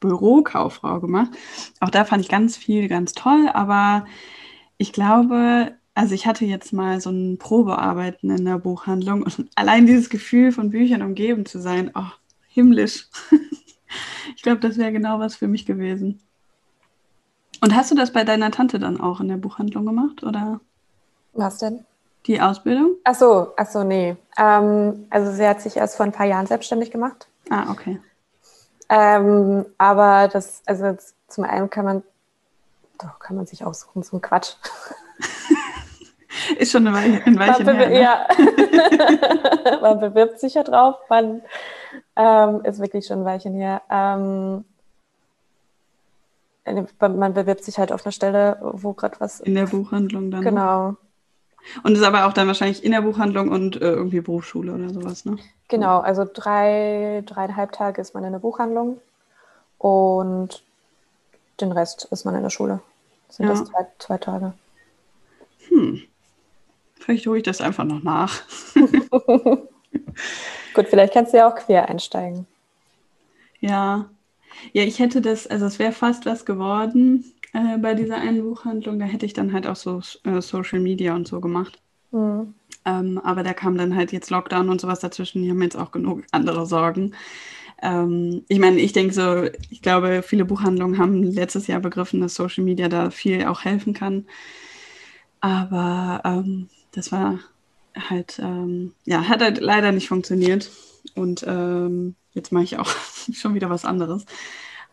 Bürokauffrau 0.00 1.00
gemacht. 1.00 1.30
Auch 1.80 1.90
da 1.90 2.04
fand 2.04 2.22
ich 2.22 2.28
ganz 2.28 2.56
viel 2.56 2.88
ganz 2.88 3.12
toll, 3.12 3.48
aber 3.52 4.06
ich 4.78 4.92
glaube, 4.92 5.72
also 5.94 6.14
ich 6.14 6.26
hatte 6.26 6.44
jetzt 6.44 6.72
mal 6.72 7.00
so 7.00 7.10
ein 7.10 7.38
Probearbeiten 7.38 8.30
in 8.30 8.44
der 8.44 8.58
Buchhandlung 8.58 9.22
und 9.22 9.46
allein 9.56 9.86
dieses 9.86 10.10
Gefühl 10.10 10.52
von 10.52 10.70
Büchern 10.70 11.02
umgeben 11.02 11.44
zu 11.46 11.60
sein, 11.60 11.90
oh, 11.94 12.10
himmlisch. 12.48 13.08
ich 14.36 14.42
glaube, 14.42 14.60
das 14.60 14.78
wäre 14.78 14.92
genau 14.92 15.18
was 15.18 15.36
für 15.36 15.48
mich 15.48 15.66
gewesen. 15.66 16.20
Und 17.60 17.74
hast 17.74 17.90
du 17.90 17.94
das 17.94 18.12
bei 18.12 18.24
deiner 18.24 18.50
Tante 18.50 18.78
dann 18.78 19.00
auch 19.00 19.20
in 19.20 19.28
der 19.28 19.36
Buchhandlung 19.36 19.84
gemacht, 19.84 20.22
oder? 20.22 20.60
Was 21.32 21.58
denn? 21.58 21.84
Die 22.26 22.40
Ausbildung? 22.40 22.96
Ach 23.04 23.14
so, 23.14 23.52
ach 23.56 23.66
so, 23.66 23.84
nee. 23.84 24.16
Ähm, 24.36 25.06
also 25.10 25.32
sie 25.32 25.46
hat 25.46 25.60
sich 25.60 25.76
erst 25.76 25.96
vor 25.96 26.06
ein 26.06 26.12
paar 26.12 26.26
Jahren 26.26 26.46
selbstständig 26.46 26.90
gemacht. 26.90 27.28
Ah, 27.50 27.70
okay. 27.70 28.00
Ähm, 28.88 29.66
aber 29.76 30.28
das, 30.28 30.62
also 30.66 30.96
zum 31.26 31.44
einen 31.44 31.70
kann 31.70 31.84
man, 31.84 32.02
doch, 33.00 33.18
kann 33.18 33.36
man 33.36 33.46
sich 33.46 33.64
aussuchen, 33.64 34.02
so 34.02 34.16
ein 34.16 34.22
Quatsch. 34.22 34.54
Ist 36.58 36.72
schon 36.72 36.86
ein 36.86 36.94
Weilchen, 36.94 37.22
ein 37.24 37.34
man 37.34 37.76
her, 37.76 37.88
ne? 37.88 38.00
Ja. 38.00 38.26
man 39.80 40.00
bewirbt 40.00 40.40
sich 40.40 40.54
ja 40.54 40.62
drauf, 40.62 40.96
man 41.08 41.42
ähm, 42.16 42.64
ist 42.64 42.80
wirklich 42.80 43.06
schon 43.06 43.20
ein 43.20 43.24
Weilchen 43.24 43.54
her. 43.54 43.82
Ähm, 43.90 44.64
man 47.00 47.34
bewirbt 47.34 47.64
sich 47.64 47.78
halt 47.78 47.92
auf 47.92 48.04
einer 48.04 48.12
Stelle, 48.12 48.58
wo 48.60 48.92
gerade 48.92 49.18
was. 49.20 49.40
In 49.40 49.54
der 49.54 49.66
Buchhandlung 49.66 50.30
dann. 50.30 50.42
Genau. 50.42 50.96
Und 51.82 51.96
ist 51.96 52.02
aber 52.02 52.26
auch 52.26 52.32
dann 52.32 52.46
wahrscheinlich 52.46 52.84
in 52.84 52.92
der 52.92 53.02
Buchhandlung 53.02 53.48
und 53.48 53.76
äh, 53.76 53.90
irgendwie 53.90 54.20
Berufsschule 54.20 54.72
oder 54.72 54.90
sowas, 54.90 55.24
ne? 55.24 55.38
Genau, 55.68 55.98
also 56.00 56.24
drei, 56.30 57.22
dreieinhalb 57.26 57.72
Tage 57.72 58.00
ist 58.00 58.14
man 58.14 58.24
in 58.24 58.32
der 58.32 58.38
Buchhandlung 58.38 59.00
und 59.76 60.62
den 61.60 61.72
Rest 61.72 62.08
ist 62.10 62.24
man 62.24 62.34
in 62.34 62.42
der 62.42 62.50
Schule. 62.50 62.80
Das 63.26 63.36
sind 63.36 63.46
ja. 63.46 63.52
das 63.52 63.64
zwei, 63.64 63.86
zwei 63.98 64.18
Tage. 64.18 64.54
Hm. 65.68 66.02
Vielleicht 66.94 67.26
hole 67.26 67.38
ich 67.38 67.44
das 67.44 67.60
einfach 67.60 67.84
noch 67.84 68.02
nach. 68.02 68.40
Gut, 70.78 70.86
vielleicht 70.86 71.12
kannst 71.12 71.32
du 71.32 71.38
ja 71.38 71.50
auch 71.50 71.56
quer 71.56 71.88
einsteigen. 71.88 72.46
Ja. 73.58 74.08
Ja, 74.72 74.84
ich 74.84 75.00
hätte 75.00 75.20
das, 75.20 75.48
also 75.48 75.66
es 75.66 75.80
wäre 75.80 75.90
fast 75.90 76.24
was 76.24 76.44
geworden 76.44 77.24
äh, 77.52 77.78
bei 77.78 77.94
dieser 77.94 78.18
einen 78.18 78.44
Buchhandlung. 78.44 79.00
Da 79.00 79.04
hätte 79.04 79.26
ich 79.26 79.32
dann 79.32 79.52
halt 79.52 79.66
auch 79.66 79.74
so 79.74 80.00
äh, 80.22 80.40
Social 80.40 80.78
Media 80.78 81.16
und 81.16 81.26
so 81.26 81.40
gemacht. 81.40 81.80
Mhm. 82.12 82.54
Ähm, 82.84 83.20
aber 83.24 83.42
da 83.42 83.54
kam 83.54 83.76
dann 83.76 83.96
halt 83.96 84.12
jetzt 84.12 84.30
Lockdown 84.30 84.68
und 84.68 84.80
sowas 84.80 85.00
dazwischen. 85.00 85.42
Die 85.42 85.50
haben 85.50 85.60
jetzt 85.62 85.76
auch 85.76 85.90
genug 85.90 86.22
andere 86.30 86.64
Sorgen. 86.64 87.16
Ähm, 87.82 88.44
ich 88.46 88.60
meine, 88.60 88.78
ich 88.78 88.92
denke 88.92 89.12
so, 89.12 89.48
ich 89.70 89.82
glaube, 89.82 90.22
viele 90.22 90.44
Buchhandlungen 90.44 90.96
haben 90.96 91.24
letztes 91.24 91.66
Jahr 91.66 91.80
begriffen, 91.80 92.20
dass 92.20 92.36
Social 92.36 92.62
Media 92.62 92.88
da 92.88 93.10
viel 93.10 93.46
auch 93.46 93.64
helfen 93.64 93.94
kann. 93.94 94.26
Aber 95.40 96.22
ähm, 96.24 96.68
das 96.92 97.10
war 97.10 97.40
halt, 98.08 98.38
ähm, 98.42 98.94
ja, 99.04 99.28
hat 99.28 99.42
halt 99.42 99.60
leider 99.60 99.92
nicht 99.92 100.08
funktioniert. 100.08 100.70
Und 101.14 101.44
ähm, 101.46 102.14
jetzt 102.32 102.52
mache 102.52 102.64
ich 102.64 102.78
auch 102.78 102.90
schon 103.32 103.54
wieder 103.54 103.70
was 103.70 103.84
anderes. 103.84 104.24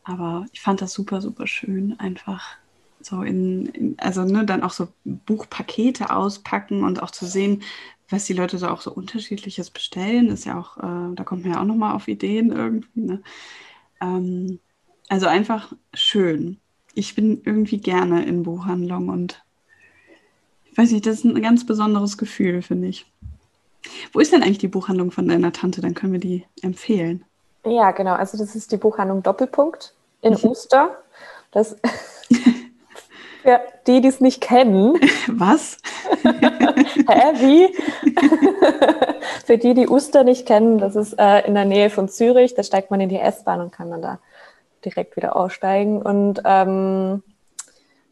Aber 0.04 0.46
ich 0.54 0.62
fand 0.62 0.82
das 0.82 0.94
super, 0.94 1.22
super 1.22 1.48
schön, 1.48 2.00
einfach 2.00 2.58
so 3.02 3.22
in, 3.22 3.68
in, 3.68 3.96
also 4.00 4.24
ne, 4.24 4.46
dann 4.46 4.64
auch 4.64 4.72
so 4.72 4.88
Buchpakete 5.04 6.10
auspacken 6.12 6.84
und 6.84 7.02
auch 7.02 7.12
zu 7.12 7.26
sehen, 7.26 7.64
was 8.10 8.26
die 8.26 8.34
Leute 8.34 8.58
so 8.58 8.68
auch 8.68 8.82
so 8.82 8.92
unterschiedliches 8.92 9.72
bestellen, 9.72 10.30
ist 10.30 10.46
ja 10.46 10.60
auch, 10.60 10.78
äh, 10.78 11.16
da 11.16 11.24
kommt 11.24 11.44
man 11.44 11.54
ja 11.54 11.62
auch 11.62 11.66
nochmal 11.66 11.96
auf 11.96 12.08
Ideen 12.08 12.52
irgendwie. 12.52 13.02
Ne? 13.02 13.22
Ähm, 14.02 14.60
also 15.08 15.28
einfach 15.28 15.74
schön. 15.94 16.60
Ich 16.94 17.16
bin 17.16 17.42
irgendwie 17.44 17.80
gerne 17.80 18.26
in 18.26 18.44
Buchhandlungen 18.44 19.10
und 19.10 19.45
weiß 20.78 20.92
nicht, 20.92 21.06
das 21.06 21.16
ist 21.16 21.26
ein 21.26 21.42
ganz 21.42 21.66
besonderes 21.66 22.18
Gefühl, 22.18 22.62
finde 22.62 22.88
ich. 22.88 23.06
Wo 24.14 24.20
ist 24.20 24.32
denn 24.32 24.42
eigentlich 24.42 24.58
die 24.58 24.68
Buchhandlung 24.68 25.12
von 25.12 25.28
deiner 25.28 25.52
Tante? 25.52 25.82
Dann 25.82 25.94
können 25.94 26.14
wir 26.14 26.20
die 26.20 26.46
empfehlen. 26.62 27.24
Ja, 27.66 27.92
genau. 27.92 28.14
Also 28.14 28.38
das 28.38 28.56
ist 28.56 28.72
die 28.72 28.78
Buchhandlung 28.78 29.24
Doppelpunkt 29.24 29.94
in 30.22 30.34
mhm. 30.34 30.50
Uster. 30.50 30.98
Das 31.52 31.76
für 33.46 33.62
die, 33.86 34.02
die 34.02 34.08
es 34.08 34.22
nicht 34.22 34.42
kennen. 34.42 35.00
Was? 35.28 35.78
Hä, 36.24 37.34
wie? 37.36 37.76
für 39.46 39.58
die, 39.58 39.74
die 39.74 39.88
Uster 39.88 40.24
nicht 40.24 40.48
kennen, 40.48 40.80
das 40.80 40.96
ist 40.96 41.14
äh, 41.14 41.46
in 41.46 41.54
der 41.54 41.66
Nähe 41.66 41.90
von 41.90 42.10
Zürich. 42.10 42.56
Da 42.56 42.64
steigt 42.64 42.90
man 42.90 43.00
in 43.00 43.10
die 43.10 43.20
S-Bahn 43.20 43.62
und 43.62 43.72
kann 43.72 43.92
dann 43.92 44.02
da 44.02 44.20
direkt 44.84 45.16
wieder 45.16 45.36
aussteigen. 45.36 46.02
Und 46.02 46.42
ähm, 46.46 47.24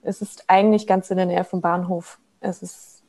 es 0.03 0.21
ist 0.21 0.45
eigentlich 0.47 0.85
ganz 0.85 1.09
in 1.09 1.17
der 1.17 1.25
Nähe 1.25 1.43
vom 1.43 1.61
Bahnhof. 1.61 2.19
Es 2.43 2.61
ist 2.61 3.03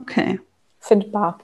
okay. 0.00 0.40
findbar. 0.80 1.38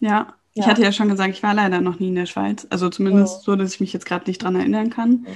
Ja, 0.00 0.34
ich 0.54 0.66
hatte 0.66 0.82
ja 0.82 0.92
schon 0.92 1.08
gesagt, 1.08 1.34
ich 1.34 1.42
war 1.42 1.52
leider 1.52 1.80
noch 1.80 1.98
nie 1.98 2.08
in 2.08 2.14
der 2.14 2.26
Schweiz. 2.26 2.66
Also 2.70 2.88
zumindest 2.88 3.38
ja. 3.38 3.42
so, 3.42 3.56
dass 3.56 3.74
ich 3.74 3.80
mich 3.80 3.92
jetzt 3.92 4.06
gerade 4.06 4.26
nicht 4.26 4.42
dran 4.42 4.54
erinnern 4.54 4.88
kann. 4.88 5.26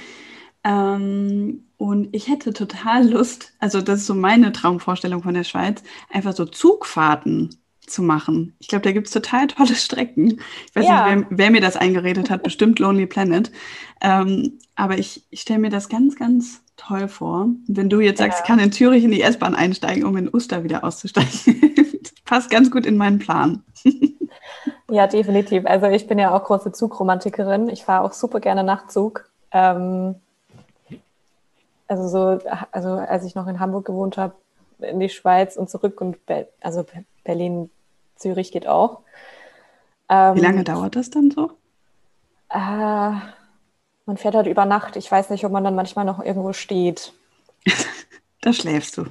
Ähm, 0.62 1.64
und 1.76 2.08
ich 2.12 2.28
hätte 2.28 2.52
total 2.52 3.08
Lust, 3.08 3.52
also 3.58 3.80
das 3.80 4.00
ist 4.00 4.06
so 4.06 4.14
meine 4.14 4.52
Traumvorstellung 4.52 5.22
von 5.22 5.34
der 5.34 5.44
Schweiz, 5.44 5.82
einfach 6.10 6.34
so 6.34 6.44
Zugfahrten 6.44 7.50
zu 7.90 8.02
machen. 8.02 8.54
Ich 8.58 8.68
glaube, 8.68 8.82
da 8.82 8.92
gibt 8.92 9.06
es 9.06 9.12
total 9.12 9.46
tolle 9.46 9.74
Strecken. 9.74 10.40
Ich 10.66 10.76
weiß 10.76 10.86
ja. 10.86 11.14
nicht, 11.14 11.26
wer, 11.30 11.38
wer, 11.38 11.50
mir 11.50 11.60
das 11.60 11.76
eingeredet 11.76 12.30
hat, 12.30 12.42
bestimmt 12.42 12.78
Lonely 12.78 13.06
Planet. 13.06 13.50
Ähm, 14.00 14.58
aber 14.76 14.98
ich, 14.98 15.24
ich 15.30 15.40
stelle 15.40 15.58
mir 15.58 15.70
das 15.70 15.88
ganz, 15.88 16.16
ganz 16.16 16.60
toll 16.76 17.08
vor. 17.08 17.48
Wenn 17.66 17.90
du 17.90 18.00
jetzt 18.00 18.18
sagst, 18.18 18.38
ja. 18.38 18.44
ich 18.44 18.48
kann 18.48 18.58
in 18.58 18.72
Zürich 18.72 19.04
in 19.04 19.10
die 19.10 19.22
S-Bahn 19.22 19.54
einsteigen, 19.54 20.04
um 20.04 20.16
in 20.16 20.32
Uster 20.32 20.64
wieder 20.64 20.84
auszusteigen. 20.84 21.60
passt 22.28 22.50
ganz 22.50 22.70
gut 22.70 22.86
in 22.86 22.96
meinen 22.96 23.18
Plan. 23.18 23.64
ja, 24.90 25.06
definitiv. 25.06 25.66
Also 25.66 25.86
ich 25.86 26.06
bin 26.06 26.18
ja 26.18 26.34
auch 26.34 26.44
große 26.44 26.72
Zugromantikerin. 26.72 27.68
Ich 27.70 27.84
fahre 27.84 28.04
auch 28.04 28.12
super 28.12 28.40
gerne 28.40 28.62
Nachtzug. 28.62 29.28
Ähm, 29.50 30.16
also 31.88 32.08
so, 32.08 32.48
also 32.70 32.90
als 32.90 33.24
ich 33.24 33.34
noch 33.34 33.46
in 33.46 33.60
Hamburg 33.60 33.86
gewohnt 33.86 34.18
habe, 34.18 34.34
in 34.80 35.00
die 35.00 35.08
Schweiz 35.08 35.56
und 35.56 35.70
zurück 35.70 36.00
und 36.00 36.24
Be 36.26 36.46
also 36.60 36.84
Berlin, 37.24 37.70
Zürich 38.18 38.52
geht 38.52 38.66
auch. 38.66 39.00
Ähm, 40.08 40.36
Wie 40.36 40.40
lange 40.40 40.64
dauert 40.64 40.96
das 40.96 41.10
dann 41.10 41.30
so? 41.30 41.52
Äh, 42.50 42.56
man 44.06 44.16
fährt 44.16 44.34
halt 44.34 44.46
über 44.46 44.64
Nacht. 44.64 44.96
Ich 44.96 45.10
weiß 45.10 45.30
nicht, 45.30 45.44
ob 45.44 45.52
man 45.52 45.64
dann 45.64 45.74
manchmal 45.74 46.04
noch 46.04 46.18
irgendwo 46.22 46.52
steht. 46.52 47.12
da 48.40 48.52
schläfst 48.52 48.96
du. 48.96 49.04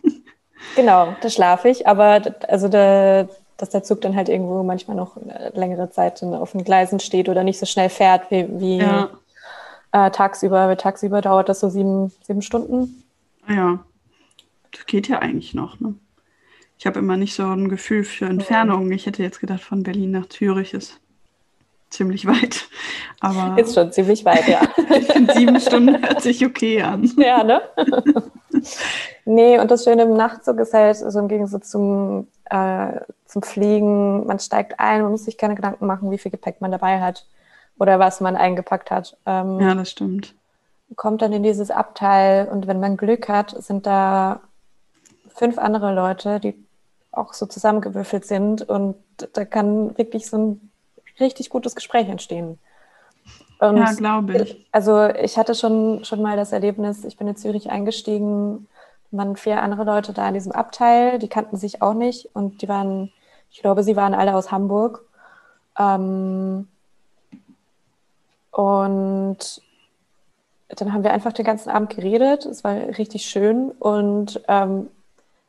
genau, 0.76 1.14
da 1.20 1.28
schlafe 1.28 1.68
ich. 1.68 1.86
Aber 1.86 2.22
also 2.48 2.68
der, 2.68 3.28
dass 3.58 3.70
der 3.70 3.82
Zug 3.82 4.00
dann 4.00 4.16
halt 4.16 4.28
irgendwo 4.28 4.62
manchmal 4.62 4.96
noch 4.96 5.16
längere 5.52 5.90
Zeit 5.90 6.22
auf 6.22 6.52
den 6.52 6.64
Gleisen 6.64 6.98
steht 6.98 7.28
oder 7.28 7.44
nicht 7.44 7.58
so 7.58 7.66
schnell 7.66 7.90
fährt 7.90 8.30
wie, 8.30 8.48
wie 8.58 8.78
ja. 8.78 9.10
äh, 9.92 10.10
tagsüber. 10.10 10.76
Tagsüber 10.78 11.20
dauert 11.20 11.48
das 11.50 11.60
so 11.60 11.68
sieben, 11.68 12.10
sieben 12.22 12.42
Stunden. 12.42 13.04
Ja, 13.48 13.80
das 14.70 14.86
geht 14.86 15.08
ja 15.08 15.18
eigentlich 15.18 15.52
noch. 15.52 15.78
Ne? 15.78 15.94
Ich 16.82 16.86
habe 16.86 16.98
immer 16.98 17.16
nicht 17.16 17.36
so 17.36 17.44
ein 17.44 17.68
Gefühl 17.68 18.02
für 18.02 18.24
Entfernungen. 18.24 18.90
Ich 18.90 19.06
hätte 19.06 19.22
jetzt 19.22 19.38
gedacht, 19.38 19.60
von 19.60 19.84
Berlin 19.84 20.10
nach 20.10 20.28
Zürich 20.28 20.74
ist 20.74 20.98
ziemlich 21.90 22.26
weit. 22.26 22.64
Aber 23.20 23.56
ist 23.56 23.74
schon 23.76 23.92
ziemlich 23.92 24.24
weit, 24.24 24.48
ja. 24.48 24.62
ich 24.98 25.06
finde, 25.06 25.32
sieben 25.32 25.60
Stunden 25.60 26.02
hört 26.02 26.20
sich 26.22 26.44
okay 26.44 26.82
an. 26.82 27.08
Ja, 27.16 27.44
ne? 27.44 27.62
nee, 29.24 29.60
und 29.60 29.70
das 29.70 29.84
Schöne 29.84 30.02
im 30.02 30.14
Nachtzug 30.14 30.58
ist 30.58 30.74
halt 30.74 30.96
so 30.96 31.20
im 31.20 31.28
Gegensatz 31.28 31.70
zum, 31.70 32.26
äh, 32.46 32.98
zum 33.26 33.44
Fliegen, 33.44 34.26
man 34.26 34.40
steigt 34.40 34.80
ein, 34.80 35.02
man 35.02 35.12
muss 35.12 35.26
sich 35.26 35.38
keine 35.38 35.54
Gedanken 35.54 35.86
machen, 35.86 36.10
wie 36.10 36.18
viel 36.18 36.32
Gepäck 36.32 36.60
man 36.60 36.72
dabei 36.72 37.00
hat 37.00 37.26
oder 37.78 38.00
was 38.00 38.20
man 38.20 38.34
eingepackt 38.34 38.90
hat. 38.90 39.16
Ähm, 39.24 39.60
ja, 39.60 39.72
das 39.76 39.88
stimmt. 39.88 40.34
Kommt 40.96 41.22
dann 41.22 41.32
in 41.32 41.44
dieses 41.44 41.70
Abteil 41.70 42.48
und 42.48 42.66
wenn 42.66 42.80
man 42.80 42.96
Glück 42.96 43.28
hat, 43.28 43.54
sind 43.62 43.86
da 43.86 44.40
fünf 45.28 45.58
andere 45.58 45.94
Leute, 45.94 46.40
die 46.40 46.61
auch 47.12 47.34
so 47.34 47.46
zusammengewürfelt 47.46 48.26
sind 48.26 48.62
und 48.62 48.96
da 49.34 49.44
kann 49.44 49.96
wirklich 49.98 50.28
so 50.28 50.38
ein 50.38 50.70
richtig 51.20 51.50
gutes 51.50 51.74
Gespräch 51.74 52.08
entstehen. 52.08 52.58
Und 53.60 53.76
ja, 53.76 53.92
glaube 53.92 54.38
ich. 54.38 54.66
Also 54.72 55.06
ich 55.06 55.38
hatte 55.38 55.54
schon, 55.54 56.04
schon 56.04 56.20
mal 56.20 56.36
das 56.36 56.52
Erlebnis, 56.52 57.04
ich 57.04 57.16
bin 57.16 57.28
in 57.28 57.36
Zürich 57.36 57.70
eingestiegen, 57.70 58.66
waren 59.12 59.36
vier 59.36 59.62
andere 59.62 59.84
Leute 59.84 60.12
da 60.12 60.26
in 60.26 60.34
diesem 60.34 60.52
Abteil, 60.52 61.18
die 61.18 61.28
kannten 61.28 61.56
sich 61.56 61.82
auch 61.82 61.94
nicht 61.94 62.30
und 62.34 62.62
die 62.62 62.68
waren, 62.68 63.12
ich 63.50 63.60
glaube, 63.60 63.84
sie 63.84 63.94
waren 63.94 64.14
alle 64.14 64.34
aus 64.34 64.50
Hamburg. 64.50 65.04
Ähm, 65.78 66.66
und 68.50 69.62
dann 70.68 70.92
haben 70.92 71.04
wir 71.04 71.12
einfach 71.12 71.32
den 71.32 71.44
ganzen 71.44 71.70
Abend 71.70 71.94
geredet. 71.94 72.46
Es 72.46 72.64
war 72.64 72.74
richtig 72.74 73.26
schön. 73.26 73.70
Und 73.70 74.42
ähm, 74.48 74.88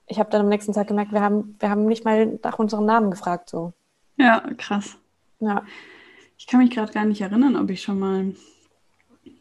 ich 0.08 0.20
habe 0.20 0.30
dann 0.30 0.42
am 0.42 0.50
nächsten 0.50 0.74
Tag 0.74 0.88
gemerkt, 0.88 1.12
wir 1.12 1.22
haben, 1.22 1.56
wir 1.60 1.70
haben 1.70 1.86
nicht 1.86 2.06
mal 2.06 2.40
nach 2.44 2.60
unserem 2.60 2.86
Namen 2.86 3.12
gefragt. 3.12 3.50
So. 3.50 3.74
Ja, 4.18 4.44
krass. 4.58 4.98
Ja. 5.40 5.64
Ich 6.38 6.48
kann 6.48 6.60
mich 6.60 6.72
gerade 6.72 6.92
gar 6.92 7.06
nicht 7.06 7.22
erinnern, 7.22 7.56
ob 7.56 7.70
ich 7.70 7.82
schon 7.82 8.00
mal 8.00 8.34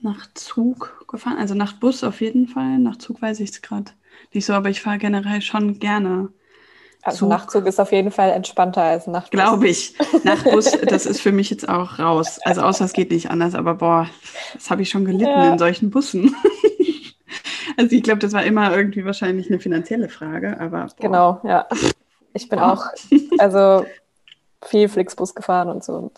nach 0.01 0.33
Zug 0.35 1.05
gefahren, 1.09 1.39
also 1.39 1.55
nach 1.55 1.75
Bus 1.75 2.05
auf 2.05 2.21
jeden 2.21 2.49
Fall. 2.49 2.79
Nach 2.79 2.97
Zug 2.97 3.23
weiß 3.23 3.41
ich 3.41 3.51
es 3.51 3.63
gerade 3.63 3.93
nicht 4.33 4.47
so, 4.47 4.53
aber 4.53 4.71
ich 4.71 4.81
fahre 4.81 4.99
generell 4.99 5.41
schon 5.41 5.79
gerne 5.79 6.29
Also 7.03 7.19
so, 7.19 7.29
Nachtzug 7.29 7.67
ist 7.67 7.81
auf 7.81 7.93
jeden 7.93 8.11
Fall 8.11 8.31
entspannter 8.31 8.83
als 8.83 9.07
Nachtbus. 9.07 9.31
Glaube 9.31 9.69
ich. 9.69 9.95
Nachtbus, 10.25 10.73
das 10.87 11.07
ist 11.07 11.21
für 11.21 11.33
mich 11.33 11.51
jetzt 11.51 11.69
auch 11.69 11.99
raus. 11.99 12.39
Also 12.45 12.63
außer 12.63 12.85
es 12.85 12.93
geht 12.93 13.11
nicht 13.11 13.31
anders, 13.31 13.55
aber 13.55 13.75
boah, 13.75 14.09
das 14.55 14.71
habe 14.71 14.83
ich 14.83 14.91
schon 14.91 15.05
gelitten 15.05 15.25
ja. 15.25 15.53
in 15.53 15.59
solchen 15.59 15.91
Bussen. 15.91 16.35
also 17.77 17.95
ich 17.95 18.03
glaube, 18.03 18.19
das 18.19 18.33
war 18.33 18.45
immer 18.45 18.75
irgendwie 18.77 19.05
wahrscheinlich 19.05 19.49
eine 19.49 19.61
finanzielle 19.61 20.09
Frage, 20.09 20.59
aber. 20.61 20.87
Boah. 20.87 20.97
Genau, 21.01 21.41
ja. 21.45 21.67
Ich 22.35 22.49
bin 22.49 22.59
boah. 22.59 22.73
auch, 22.73 22.87
also 23.39 23.85
viel 24.65 24.89
Flixbus 24.89 25.35
gefahren 25.35 25.69
und 25.69 25.85
so. 25.85 26.11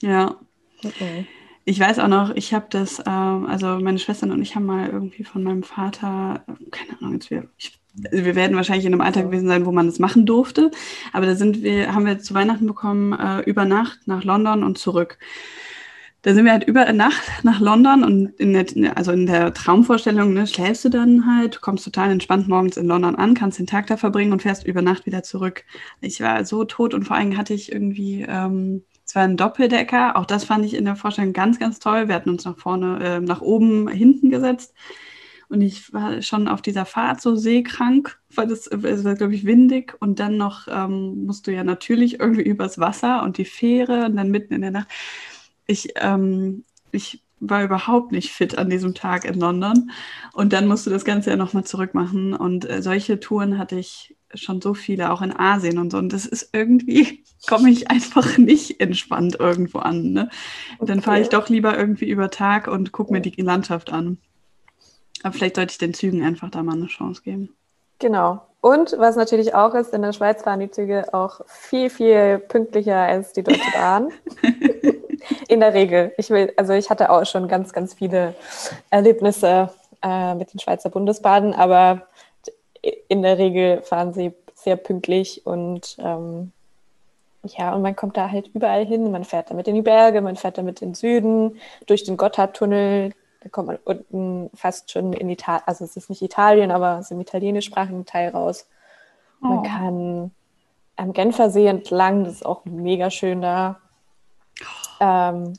Ja. 0.00 0.36
Mhm. 0.82 1.26
Ich 1.64 1.78
weiß 1.78 1.98
auch 1.98 2.08
noch, 2.08 2.34
ich 2.34 2.54
habe 2.54 2.66
das, 2.70 2.98
ähm, 3.06 3.46
also 3.46 3.78
meine 3.78 3.98
Schwestern 3.98 4.30
und 4.30 4.40
ich 4.40 4.56
haben 4.56 4.64
mal 4.64 4.88
irgendwie 4.88 5.24
von 5.24 5.42
meinem 5.42 5.62
Vater, 5.62 6.42
keine 6.70 6.98
Ahnung, 6.98 7.14
jetzt 7.14 7.30
wir, 7.30 7.44
ich, 7.58 7.78
also 8.10 8.24
wir 8.24 8.34
werden 8.34 8.56
wahrscheinlich 8.56 8.86
in 8.86 8.94
einem 8.94 9.02
Alter 9.02 9.22
gewesen 9.22 9.48
sein, 9.48 9.66
wo 9.66 9.72
man 9.72 9.84
das 9.84 9.98
machen 9.98 10.24
durfte, 10.24 10.70
aber 11.12 11.26
da 11.26 11.34
sind 11.34 11.62
wir, 11.62 11.94
haben 11.94 12.06
wir 12.06 12.20
zu 12.20 12.32
Weihnachten 12.32 12.66
bekommen, 12.66 13.12
äh, 13.12 13.40
über 13.40 13.66
Nacht 13.66 13.98
nach 14.06 14.24
London 14.24 14.64
und 14.64 14.78
zurück. 14.78 15.18
Da 16.22 16.34
sind 16.34 16.44
wir 16.44 16.52
halt 16.52 16.64
über 16.64 16.92
Nacht 16.92 17.22
nach 17.44 17.60
London 17.60 18.04
und 18.04 18.26
in 18.40 18.52
der, 18.52 18.96
also 18.96 19.12
in 19.12 19.26
der 19.26 19.54
Traumvorstellung 19.54 20.32
ne, 20.32 20.46
schläfst 20.46 20.84
du 20.84 20.88
dann 20.88 21.26
halt, 21.26 21.60
kommst 21.60 21.84
total 21.84 22.10
entspannt 22.10 22.48
morgens 22.48 22.76
in 22.76 22.86
London 22.86 23.14
an, 23.16 23.34
kannst 23.34 23.58
den 23.58 23.66
Tag 23.66 23.86
da 23.86 23.96
verbringen 23.96 24.32
und 24.32 24.42
fährst 24.42 24.66
über 24.66 24.82
Nacht 24.82 25.06
wieder 25.06 25.22
zurück. 25.22 25.64
Ich 26.00 26.20
war 26.20 26.44
so 26.44 26.64
tot 26.64 26.94
und 26.94 27.04
vor 27.04 27.16
allem 27.16 27.36
hatte 27.36 27.54
ich 27.54 27.70
irgendwie 27.72 28.26
ähm, 28.28 28.82
es 29.08 29.14
war 29.14 29.22
ein 29.22 29.38
Doppeldecker. 29.38 30.16
Auch 30.16 30.26
das 30.26 30.44
fand 30.44 30.66
ich 30.66 30.74
in 30.74 30.84
der 30.84 30.94
Vorstellung 30.94 31.32
ganz, 31.32 31.58
ganz 31.58 31.78
toll. 31.78 32.08
Wir 32.08 32.14
hatten 32.14 32.28
uns 32.28 32.44
nach 32.44 32.58
vorne, 32.58 33.02
äh, 33.02 33.20
nach 33.20 33.40
oben, 33.40 33.88
hinten 33.88 34.28
gesetzt. 34.28 34.74
Und 35.48 35.62
ich 35.62 35.94
war 35.94 36.20
schon 36.20 36.46
auf 36.46 36.60
dieser 36.60 36.84
Fahrt 36.84 37.22
so 37.22 37.34
seekrank, 37.34 38.18
weil 38.34 38.50
es, 38.50 38.66
es 38.66 39.04
war, 39.04 39.14
glaube 39.14 39.34
ich, 39.34 39.46
windig. 39.46 39.94
Und 40.00 40.20
dann 40.20 40.36
noch 40.36 40.68
ähm, 40.68 41.24
musst 41.24 41.46
du 41.46 41.52
ja 41.52 41.64
natürlich 41.64 42.20
irgendwie 42.20 42.42
übers 42.42 42.78
Wasser 42.78 43.22
und 43.22 43.38
die 43.38 43.46
Fähre 43.46 44.04
und 44.04 44.16
dann 44.16 44.30
mitten 44.30 44.52
in 44.52 44.60
der 44.60 44.72
Nacht. 44.72 44.88
Ich, 45.68 45.90
ähm, 45.96 46.64
ich 46.90 47.22
war 47.40 47.62
überhaupt 47.62 48.10
nicht 48.10 48.32
fit 48.32 48.58
an 48.58 48.70
diesem 48.70 48.94
Tag 48.94 49.24
in 49.24 49.38
London. 49.38 49.90
Und 50.32 50.52
dann 50.52 50.66
musst 50.66 50.86
du 50.86 50.90
das 50.90 51.04
Ganze 51.04 51.30
ja 51.30 51.36
nochmal 51.36 51.64
zurückmachen. 51.64 52.34
Und 52.34 52.68
äh, 52.68 52.82
solche 52.82 53.20
Touren 53.20 53.58
hatte 53.58 53.78
ich 53.78 54.16
schon 54.34 54.60
so 54.60 54.74
viele, 54.74 55.10
auch 55.12 55.22
in 55.22 55.34
Asien 55.34 55.78
und 55.78 55.90
so. 55.90 55.98
Und 55.98 56.12
das 56.12 56.26
ist 56.26 56.50
irgendwie, 56.52 57.24
komme 57.46 57.70
ich 57.70 57.90
einfach 57.90 58.38
nicht 58.38 58.80
entspannt 58.80 59.36
irgendwo 59.38 59.78
an. 59.78 60.12
Ne? 60.12 60.30
Okay. 60.78 60.86
Dann 60.86 61.02
fahre 61.02 61.20
ich 61.20 61.28
doch 61.28 61.48
lieber 61.48 61.78
irgendwie 61.78 62.08
über 62.08 62.30
Tag 62.30 62.66
und 62.66 62.92
gucke 62.92 63.12
mir 63.12 63.20
die 63.20 63.40
Landschaft 63.40 63.92
an. 63.92 64.18
Aber 65.22 65.32
vielleicht 65.32 65.56
sollte 65.56 65.72
ich 65.72 65.78
den 65.78 65.94
Zügen 65.94 66.22
einfach 66.22 66.50
da 66.50 66.62
mal 66.62 66.76
eine 66.76 66.86
Chance 66.86 67.22
geben. 67.22 67.50
Genau. 67.98 68.47
Und 68.60 68.96
was 68.98 69.16
natürlich 69.16 69.54
auch 69.54 69.74
ist, 69.74 69.94
in 69.94 70.02
der 70.02 70.12
Schweiz 70.12 70.42
fahren 70.42 70.60
die 70.60 70.70
Züge 70.70 71.14
auch 71.14 71.40
viel, 71.46 71.90
viel 71.90 72.38
pünktlicher 72.38 72.96
als 72.96 73.32
die 73.32 73.42
Deutsche 73.42 73.70
Bahn. 73.72 74.10
in 75.48 75.60
der 75.60 75.74
Regel. 75.74 76.12
Ich 76.16 76.30
will, 76.30 76.52
also 76.56 76.72
ich 76.72 76.90
hatte 76.90 77.10
auch 77.10 77.24
schon 77.24 77.48
ganz, 77.48 77.72
ganz 77.72 77.94
viele 77.94 78.34
Erlebnisse 78.90 79.70
äh, 80.02 80.34
mit 80.34 80.52
den 80.52 80.60
Schweizer 80.60 80.90
Bundesbahnen, 80.90 81.54
aber 81.54 82.02
in 83.08 83.22
der 83.22 83.38
Regel 83.38 83.82
fahren 83.82 84.12
sie 84.12 84.32
sehr 84.54 84.76
pünktlich 84.76 85.46
und 85.46 85.96
ähm, 85.98 86.52
ja, 87.44 87.72
und 87.72 87.82
man 87.82 87.96
kommt 87.96 88.16
da 88.16 88.30
halt 88.30 88.48
überall 88.52 88.84
hin. 88.84 89.10
Man 89.10 89.24
fährt 89.24 89.50
damit 89.50 89.68
in 89.68 89.74
die 89.74 89.82
Berge, 89.82 90.20
man 90.20 90.36
fährt 90.36 90.58
damit 90.58 90.82
in 90.82 90.90
den 90.90 90.94
Süden, 90.94 91.60
durch 91.86 92.04
den 92.04 92.16
Gotthardtunnel. 92.16 93.12
Da 93.48 93.50
kommt 93.50 93.68
man 93.68 93.78
unten 93.84 94.50
fast 94.54 94.90
schon 94.90 95.14
in 95.14 95.30
Italien, 95.30 95.62
also 95.64 95.84
es 95.86 95.96
ist 95.96 96.10
nicht 96.10 96.20
Italien, 96.20 96.70
aber 96.70 96.98
es 96.98 97.06
ist 97.06 97.12
im 97.12 97.20
italienischsprachigen 97.20 98.04
Teil 98.04 98.28
raus. 98.28 98.68
Oh. 99.42 99.46
Man 99.46 99.62
kann 99.62 100.30
am 100.96 101.12
Genfersee 101.14 101.66
entlang, 101.66 102.24
das 102.24 102.34
ist 102.34 102.46
auch 102.46 102.66
mega 102.66 103.10
schön 103.10 103.40
da. 103.40 103.80
Ähm, 105.00 105.54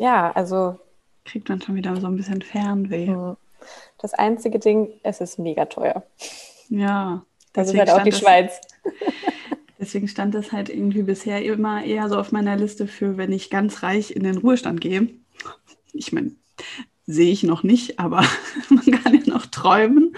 ja, 0.00 0.32
also. 0.32 0.80
Kriegt 1.24 1.48
man 1.48 1.62
schon 1.62 1.76
wieder 1.76 1.94
so 2.00 2.08
ein 2.08 2.16
bisschen 2.16 2.42
Fernweh. 2.42 3.06
Hm. 3.06 3.36
Das 3.98 4.14
einzige 4.14 4.58
Ding, 4.58 4.88
es 5.04 5.20
ist 5.20 5.38
mega 5.38 5.66
teuer. 5.66 6.02
Ja. 6.70 7.22
Das 7.52 7.68
ist 7.68 7.78
halt 7.78 7.90
auch 7.90 8.02
die 8.02 8.10
das, 8.10 8.18
Schweiz. 8.18 8.60
Deswegen 9.78 10.08
stand 10.08 10.34
das 10.34 10.50
halt 10.50 10.70
irgendwie 10.70 11.02
bisher 11.02 11.44
immer 11.44 11.84
eher 11.84 12.08
so 12.08 12.18
auf 12.18 12.32
meiner 12.32 12.56
Liste 12.56 12.88
für, 12.88 13.16
wenn 13.16 13.30
ich 13.30 13.48
ganz 13.48 13.84
reich 13.84 14.10
in 14.10 14.24
den 14.24 14.38
Ruhestand 14.38 14.80
gehe. 14.80 15.08
Ich 15.92 16.12
meine, 16.12 16.32
sehe 17.08 17.32
ich 17.32 17.42
noch 17.42 17.62
nicht, 17.62 17.98
aber 17.98 18.22
man 18.68 18.84
kann 18.90 19.14
ja 19.14 19.22
noch 19.26 19.46
träumen. 19.46 20.14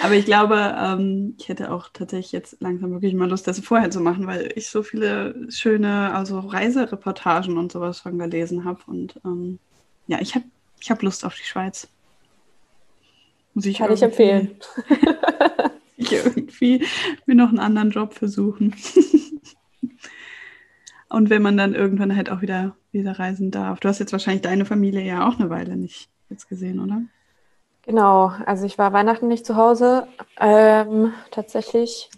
Aber 0.00 0.14
ich 0.14 0.24
glaube, 0.24 0.76
ähm, 0.78 1.34
ich 1.38 1.48
hätte 1.48 1.72
auch 1.72 1.88
tatsächlich 1.92 2.30
jetzt 2.30 2.58
langsam 2.60 2.92
wirklich 2.92 3.14
mal 3.14 3.28
Lust, 3.28 3.48
das 3.48 3.58
vorher 3.58 3.90
zu 3.90 4.00
machen, 4.00 4.28
weil 4.28 4.52
ich 4.54 4.68
so 4.68 4.84
viele 4.84 5.34
schöne, 5.50 6.14
also 6.14 6.38
Reisereportagen 6.38 7.58
und 7.58 7.72
sowas 7.72 7.98
schon 7.98 8.16
gelesen 8.16 8.64
habe. 8.64 8.78
Und 8.86 9.20
ähm, 9.24 9.58
ja, 10.06 10.20
ich 10.20 10.36
habe 10.36 10.44
ich 10.80 10.90
hab 10.90 11.02
Lust 11.02 11.24
auf 11.24 11.34
die 11.34 11.44
Schweiz. 11.44 11.88
Muss 13.54 13.66
ich 13.66 13.78
kann 13.78 13.92
ich 13.92 14.00
empfehlen. 14.00 14.52
ich 15.96 16.12
irgendwie 16.12 16.86
mir 17.26 17.34
noch 17.34 17.48
einen 17.48 17.58
anderen 17.58 17.90
Job 17.90 18.14
versuchen. 18.14 18.76
Und 21.08 21.28
wenn 21.28 21.42
man 21.42 21.56
dann 21.56 21.74
irgendwann 21.74 22.14
halt 22.14 22.30
auch 22.30 22.40
wieder, 22.40 22.76
wieder 22.92 23.18
reisen 23.18 23.50
darf. 23.50 23.80
Du 23.80 23.88
hast 23.88 23.98
jetzt 23.98 24.12
wahrscheinlich 24.12 24.42
deine 24.42 24.64
Familie 24.64 25.04
ja 25.04 25.26
auch 25.26 25.40
eine 25.40 25.50
Weile 25.50 25.76
nicht 25.76 26.08
jetzt 26.30 26.48
gesehen, 26.48 26.80
oder? 26.80 27.02
Genau, 27.82 28.32
also 28.46 28.66
ich 28.66 28.78
war 28.78 28.92
Weihnachten 28.92 29.28
nicht 29.28 29.46
zu 29.46 29.56
Hause. 29.56 30.06
Ähm, 30.38 31.12
tatsächlich 31.30 32.10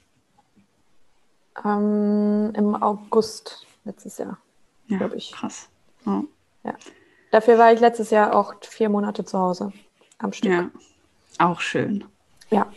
ähm, 1.65 2.53
im 2.55 2.75
August 2.75 3.67
letztes 3.85 4.19
Jahr, 4.19 4.39
ja, 4.89 4.99
glaube 4.99 5.17
ich. 5.17 5.33
Krass. 5.33 5.69
Oh. 6.07 6.25
Ja. 6.65 6.75
Dafür 7.31 7.59
war 7.59 7.73
ich 7.73 7.81
letztes 7.81 8.11
Jahr 8.11 8.35
auch 8.35 8.55
vier 8.61 8.89
Monate 8.89 9.25
zu 9.25 9.39
Hause 9.39 9.73
am 10.19 10.33
Stück. 10.33 10.51
Ja, 10.51 10.71
auch 11.39 11.61
schön. 11.61 12.05
Ja. 12.51 12.71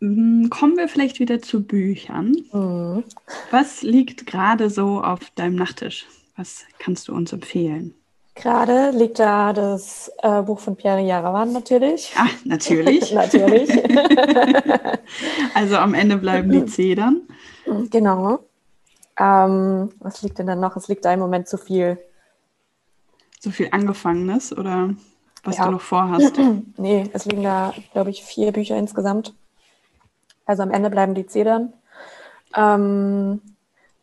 Hm, 0.00 0.48
kommen 0.50 0.76
wir 0.76 0.88
vielleicht 0.88 1.20
wieder 1.20 1.40
zu 1.42 1.62
Büchern. 1.62 2.34
Mhm. 2.52 3.04
Was 3.50 3.82
liegt 3.82 4.26
gerade 4.26 4.70
so 4.70 5.02
auf 5.02 5.30
deinem 5.36 5.56
Nachttisch? 5.56 6.06
Was 6.36 6.64
kannst 6.78 7.08
du 7.08 7.14
uns 7.14 7.32
empfehlen? 7.32 7.94
Gerade 8.34 8.90
liegt 8.90 9.18
da 9.18 9.52
das 9.52 10.10
äh, 10.22 10.42
Buch 10.42 10.60
von 10.60 10.76
Pierre 10.76 11.00
Jarawan 11.00 11.52
natürlich. 11.52 12.12
Ah, 12.16 12.28
natürlich. 12.44 13.12
natürlich. 13.14 13.70
also 15.54 15.76
am 15.76 15.94
Ende 15.94 16.16
bleiben 16.16 16.50
die 16.50 16.64
Zedern. 16.66 17.22
Genau. 17.90 18.40
Ähm, 19.18 19.90
was 19.98 20.22
liegt 20.22 20.38
denn 20.38 20.46
dann 20.46 20.60
noch? 20.60 20.76
Es 20.76 20.88
liegt 20.88 21.04
da 21.04 21.12
im 21.12 21.20
Moment 21.20 21.48
zu 21.48 21.58
viel. 21.58 21.98
Zu 23.38 23.50
viel 23.50 23.68
Angefangenes 23.72 24.56
oder 24.56 24.94
was 25.44 25.58
ja. 25.58 25.66
du 25.66 25.72
noch 25.72 25.80
vorhast? 25.80 26.38
nee, 26.76 27.08
es 27.12 27.24
liegen 27.26 27.42
da, 27.42 27.74
glaube 27.92 28.10
ich, 28.10 28.24
vier 28.24 28.52
Bücher 28.52 28.76
insgesamt. 28.76 29.34
Also 30.46 30.62
am 30.62 30.70
Ende 30.70 30.90
bleiben 30.90 31.14
die 31.14 31.26
Zedern. 31.26 31.72
Ähm, 32.56 33.40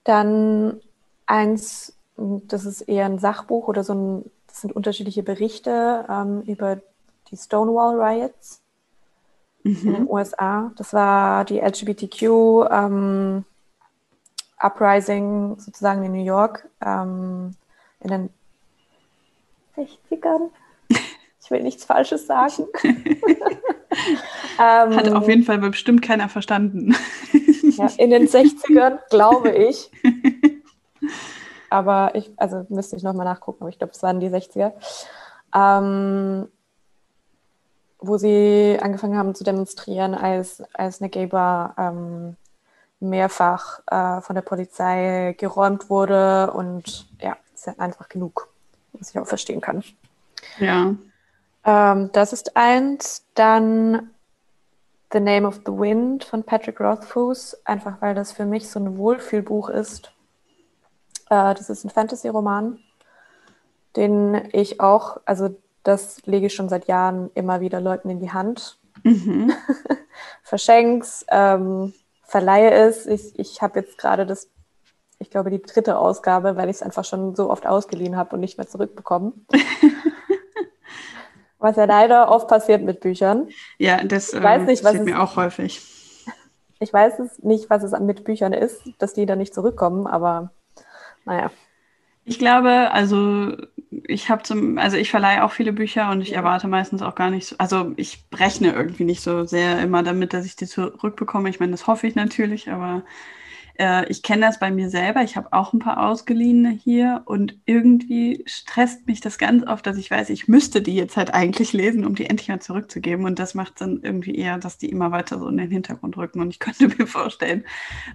dann 0.04 0.80
eins, 1.26 1.97
das 2.18 2.66
ist 2.66 2.82
eher 2.82 3.06
ein 3.06 3.20
Sachbuch 3.20 3.68
oder 3.68 3.84
so 3.84 3.94
ein, 3.94 4.32
das 4.48 4.62
sind 4.62 4.76
unterschiedliche 4.76 5.24
Berichte 5.24 6.06
ähm, 6.10 6.42
über 6.42 6.80
die 7.30 7.38
Stonewall 7.38 8.02
Riots 8.02 8.62
mhm. 9.64 9.76
in 9.84 9.94
den 9.94 10.10
USA. 10.10 10.72
Das 10.78 10.94
war 10.94 11.46
die 11.46 11.60
LGBTQ 11.60 12.24
ähm, 12.72 13.46
Uprising 14.60 15.60
sozusagen 15.60 16.04
in 16.04 16.12
New 16.14 16.24
York 16.24 16.68
ähm, 16.84 17.56
in 18.02 18.10
den 18.10 18.30
60ern. 19.76 20.50
Ich 21.40 21.52
will 21.52 21.64
nichts 21.64 21.86
Falsches 21.86 22.28
sagen. 22.28 22.66
Hat 24.58 25.10
auf 25.14 25.30
jeden 25.30 25.44
Fall 25.44 25.60
bestimmt 25.60 26.02
keiner 26.02 26.28
verstanden. 26.28 26.94
ja, 27.78 27.90
in 27.98 28.10
den 28.10 28.28
60ern, 28.28 29.00
glaube 29.10 29.52
ich. 29.52 29.90
Aber 31.70 32.16
ich, 32.16 32.32
also 32.38 32.66
müsste 32.70 32.96
ich 32.96 33.04
nochmal 33.04 33.26
nachgucken, 33.26 33.64
aber 33.64 33.70
ich 33.70 33.78
glaube, 33.78 33.94
es 33.94 34.04
waren 34.04 34.20
die 34.20 34.30
60er. 34.30 34.74
Ähm, 35.56 36.48
wo 38.00 38.18
sie 38.18 38.78
angefangen 38.82 39.18
haben 39.18 39.36
zu 39.36 39.44
demonstrieren, 39.44 40.14
als, 40.14 40.64
als 40.74 41.02
eine 41.02 41.10
Gay 41.10 41.28
Bar 41.28 41.74
ähm, 41.78 42.36
mehrfach 43.00 43.82
äh, 43.88 44.22
von 44.22 44.36
der 44.36 44.44
Polizei 44.44 45.36
geräumt 45.38 45.90
wurde. 45.90 46.52
Und 46.52 47.08
ja, 47.20 47.38
ist 47.54 47.68
ja 47.68 47.74
einfach 47.78 48.10
genug, 48.10 48.50
was 48.94 49.10
ich 49.10 49.20
auch 49.20 49.28
verstehen 49.28 49.62
kann. 49.62 49.84
Ja. 50.60 50.96
Ähm, 51.66 52.10
das 52.14 52.34
ist 52.34 52.56
eins. 52.56 53.26
Dann 53.34 54.12
The 55.12 55.20
Name 55.20 55.48
of 55.48 55.62
the 55.66 55.72
Wind 55.72 56.24
von 56.24 56.44
Patrick 56.44 56.80
Rothfuss, 56.80 57.58
einfach 57.66 58.02
weil 58.02 58.14
das 58.14 58.34
für 58.34 58.46
mich 58.46 58.70
so 58.70 58.80
ein 58.80 58.98
Wohlfühlbuch 58.98 59.70
ist. 59.70 60.12
Äh, 61.30 61.54
das 61.56 61.70
ist 61.70 61.84
ein 61.84 61.90
Fantasy-Roman, 61.90 62.80
den 63.96 64.50
ich 64.52 64.80
auch, 64.80 65.22
also 65.26 65.56
das 65.84 66.26
lege 66.26 66.48
ich 66.48 66.54
schon 66.54 66.70
seit 66.70 66.88
Jahren 66.88 67.32
immer 67.34 67.62
wieder 67.62 67.80
Leuten 67.80 68.10
in 68.10 68.20
die 68.20 68.32
Hand. 68.32 68.78
mhm. 69.04 69.54
verschenk's, 70.44 71.26
ähm, 71.30 71.94
verleihe 72.24 72.72
es. 72.72 73.06
Ich, 73.06 73.38
ich 73.40 73.62
habe 73.62 73.80
jetzt 73.80 73.98
gerade 73.98 74.26
das, 74.26 74.50
ich 75.20 75.30
glaube, 75.30 75.50
die 75.50 75.62
dritte 75.62 75.98
Ausgabe, 75.98 76.56
weil 76.56 76.70
ich 76.70 76.78
es 76.78 76.82
einfach 76.82 77.06
schon 77.06 77.36
so 77.36 77.50
oft 77.50 77.66
ausgeliehen 77.66 78.18
habe 78.18 78.36
und 78.36 78.42
nicht 78.42 78.58
mehr 78.58 78.68
zurückbekommen. 78.68 79.46
was 81.60 81.76
ja 81.76 81.86
leider 81.86 82.30
oft 82.30 82.48
passiert 82.48 82.84
mit 82.84 83.00
Büchern. 83.00 83.50
Ja, 83.78 84.04
das 84.04 84.34
ich 84.34 84.42
weiß 84.42 84.64
nicht, 84.64 84.84
was 84.84 84.94
passiert 84.94 85.08
es, 85.08 85.14
mir 85.14 85.22
auch 85.22 85.36
häufig. 85.36 85.82
Ich 86.80 86.94
weiß 86.94 87.18
es 87.18 87.40
nicht, 87.40 87.72
was 87.72 87.82
es 87.82 88.00
mit 88.00 88.24
Büchern 88.24 88.54
ist, 88.54 88.84
dass 89.00 89.14
die 89.14 89.26
dann 89.26 89.40
nicht 89.40 89.52
zurückkommen, 89.52 90.06
aber 90.06 90.52
naja. 91.28 91.52
Ich 92.26 92.40
glaube, 92.40 92.92
also 92.92 93.56
ich 93.90 94.30
habe 94.30 94.44
zum, 94.44 94.78
also 94.78 94.98
ich 94.98 95.10
verleihe 95.10 95.44
auch 95.44 95.52
viele 95.52 95.72
Bücher 95.72 96.12
und 96.12 96.22
ich 96.22 96.32
ja. 96.32 96.38
erwarte 96.38 96.68
meistens 96.68 97.02
auch 97.02 97.16
gar 97.16 97.30
nicht 97.30 97.48
so, 97.48 97.56
also 97.58 97.94
ich 97.96 98.26
rechne 98.34 98.74
irgendwie 98.74 99.06
nicht 99.06 99.22
so 99.22 99.46
sehr 99.46 99.80
immer 99.82 100.04
damit, 100.04 100.34
dass 100.34 100.46
ich 100.46 100.56
die 100.56 100.68
zurückbekomme. 100.68 101.50
Ich 101.50 101.60
meine, 101.60 101.72
das 101.72 101.88
hoffe 101.88 102.08
ich 102.08 102.16
natürlich, 102.16 102.70
aber 102.70 103.04
äh, 103.80 104.10
ich 104.10 104.24
kenne 104.24 104.46
das 104.46 104.60
bei 104.60 104.72
mir 104.72 104.90
selber. 104.90 105.24
Ich 105.24 105.38
habe 105.38 105.54
auch 105.54 105.74
ein 105.74 105.80
paar 105.80 106.06
ausgeliehene 106.06 106.70
hier 106.72 107.22
und 107.26 107.58
irgendwie 107.66 108.44
stresst 108.46 109.08
mich 109.08 109.22
das 109.22 109.38
ganz 109.38 109.66
oft, 109.66 109.86
dass 109.86 109.98
ich 109.98 110.12
weiß, 110.12 110.30
ich 110.30 110.48
müsste 110.48 110.82
die 110.82 110.96
jetzt 110.96 111.18
halt 111.18 111.34
eigentlich 111.34 111.74
lesen, 111.74 112.06
um 112.06 112.16
die 112.16 112.30
endlich 112.30 112.50
mal 112.50 112.60
zurückzugeben. 112.60 113.26
Und 113.26 113.40
das 113.40 113.54
macht 113.54 113.82
dann 113.82 114.02
irgendwie 114.04 114.36
eher, 114.36 114.58
dass 114.58 114.78
die 114.78 114.90
immer 114.90 115.12
weiter 115.12 115.40
so 115.40 115.48
in 115.48 115.58
den 115.58 115.72
Hintergrund 115.72 116.18
rücken. 116.18 116.42
Und 116.42 116.50
ich 116.50 116.60
könnte 116.60 116.88
mir 116.90 117.08
vorstellen, 117.08 117.66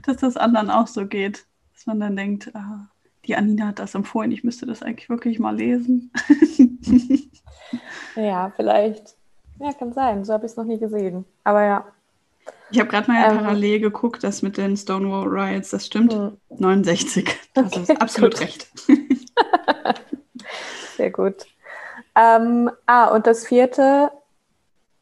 dass 0.02 0.18
das 0.18 0.36
anderen 0.36 0.70
auch 0.70 0.86
so 0.86 1.06
geht, 1.06 1.46
dass 1.74 1.86
man 1.86 2.00
dann 2.00 2.16
denkt, 2.16 2.54
ah, 2.54 2.88
die 3.26 3.36
Anina 3.36 3.68
hat 3.68 3.78
das 3.78 3.94
empfohlen, 3.94 4.32
ich 4.32 4.44
müsste 4.44 4.66
das 4.66 4.82
eigentlich 4.82 5.08
wirklich 5.08 5.38
mal 5.38 5.56
lesen. 5.56 6.12
ja, 8.16 8.52
vielleicht. 8.56 9.14
Ja, 9.60 9.72
kann 9.72 9.92
sein. 9.92 10.24
So 10.24 10.32
habe 10.32 10.46
ich 10.46 10.52
es 10.52 10.56
noch 10.56 10.64
nie 10.64 10.78
gesehen. 10.78 11.24
Aber 11.44 11.62
ja. 11.62 11.86
Ich 12.70 12.80
habe 12.80 12.88
gerade 12.88 13.10
mal 13.10 13.30
ähm, 13.30 13.38
parallel 13.38 13.80
geguckt, 13.80 14.24
das 14.24 14.42
mit 14.42 14.56
den 14.56 14.76
Stonewall 14.76 15.28
Riots, 15.28 15.70
das 15.70 15.86
stimmt. 15.86 16.14
Hm. 16.14 16.36
69. 16.50 17.28
Das 17.54 17.66
okay, 17.72 17.82
ist 17.82 18.02
absolut 18.02 18.40
recht. 18.40 18.68
Sehr 20.96 21.10
gut. 21.10 21.46
Ähm, 22.14 22.70
ah, 22.86 23.08
und 23.14 23.26
das 23.26 23.46
vierte 23.46 24.10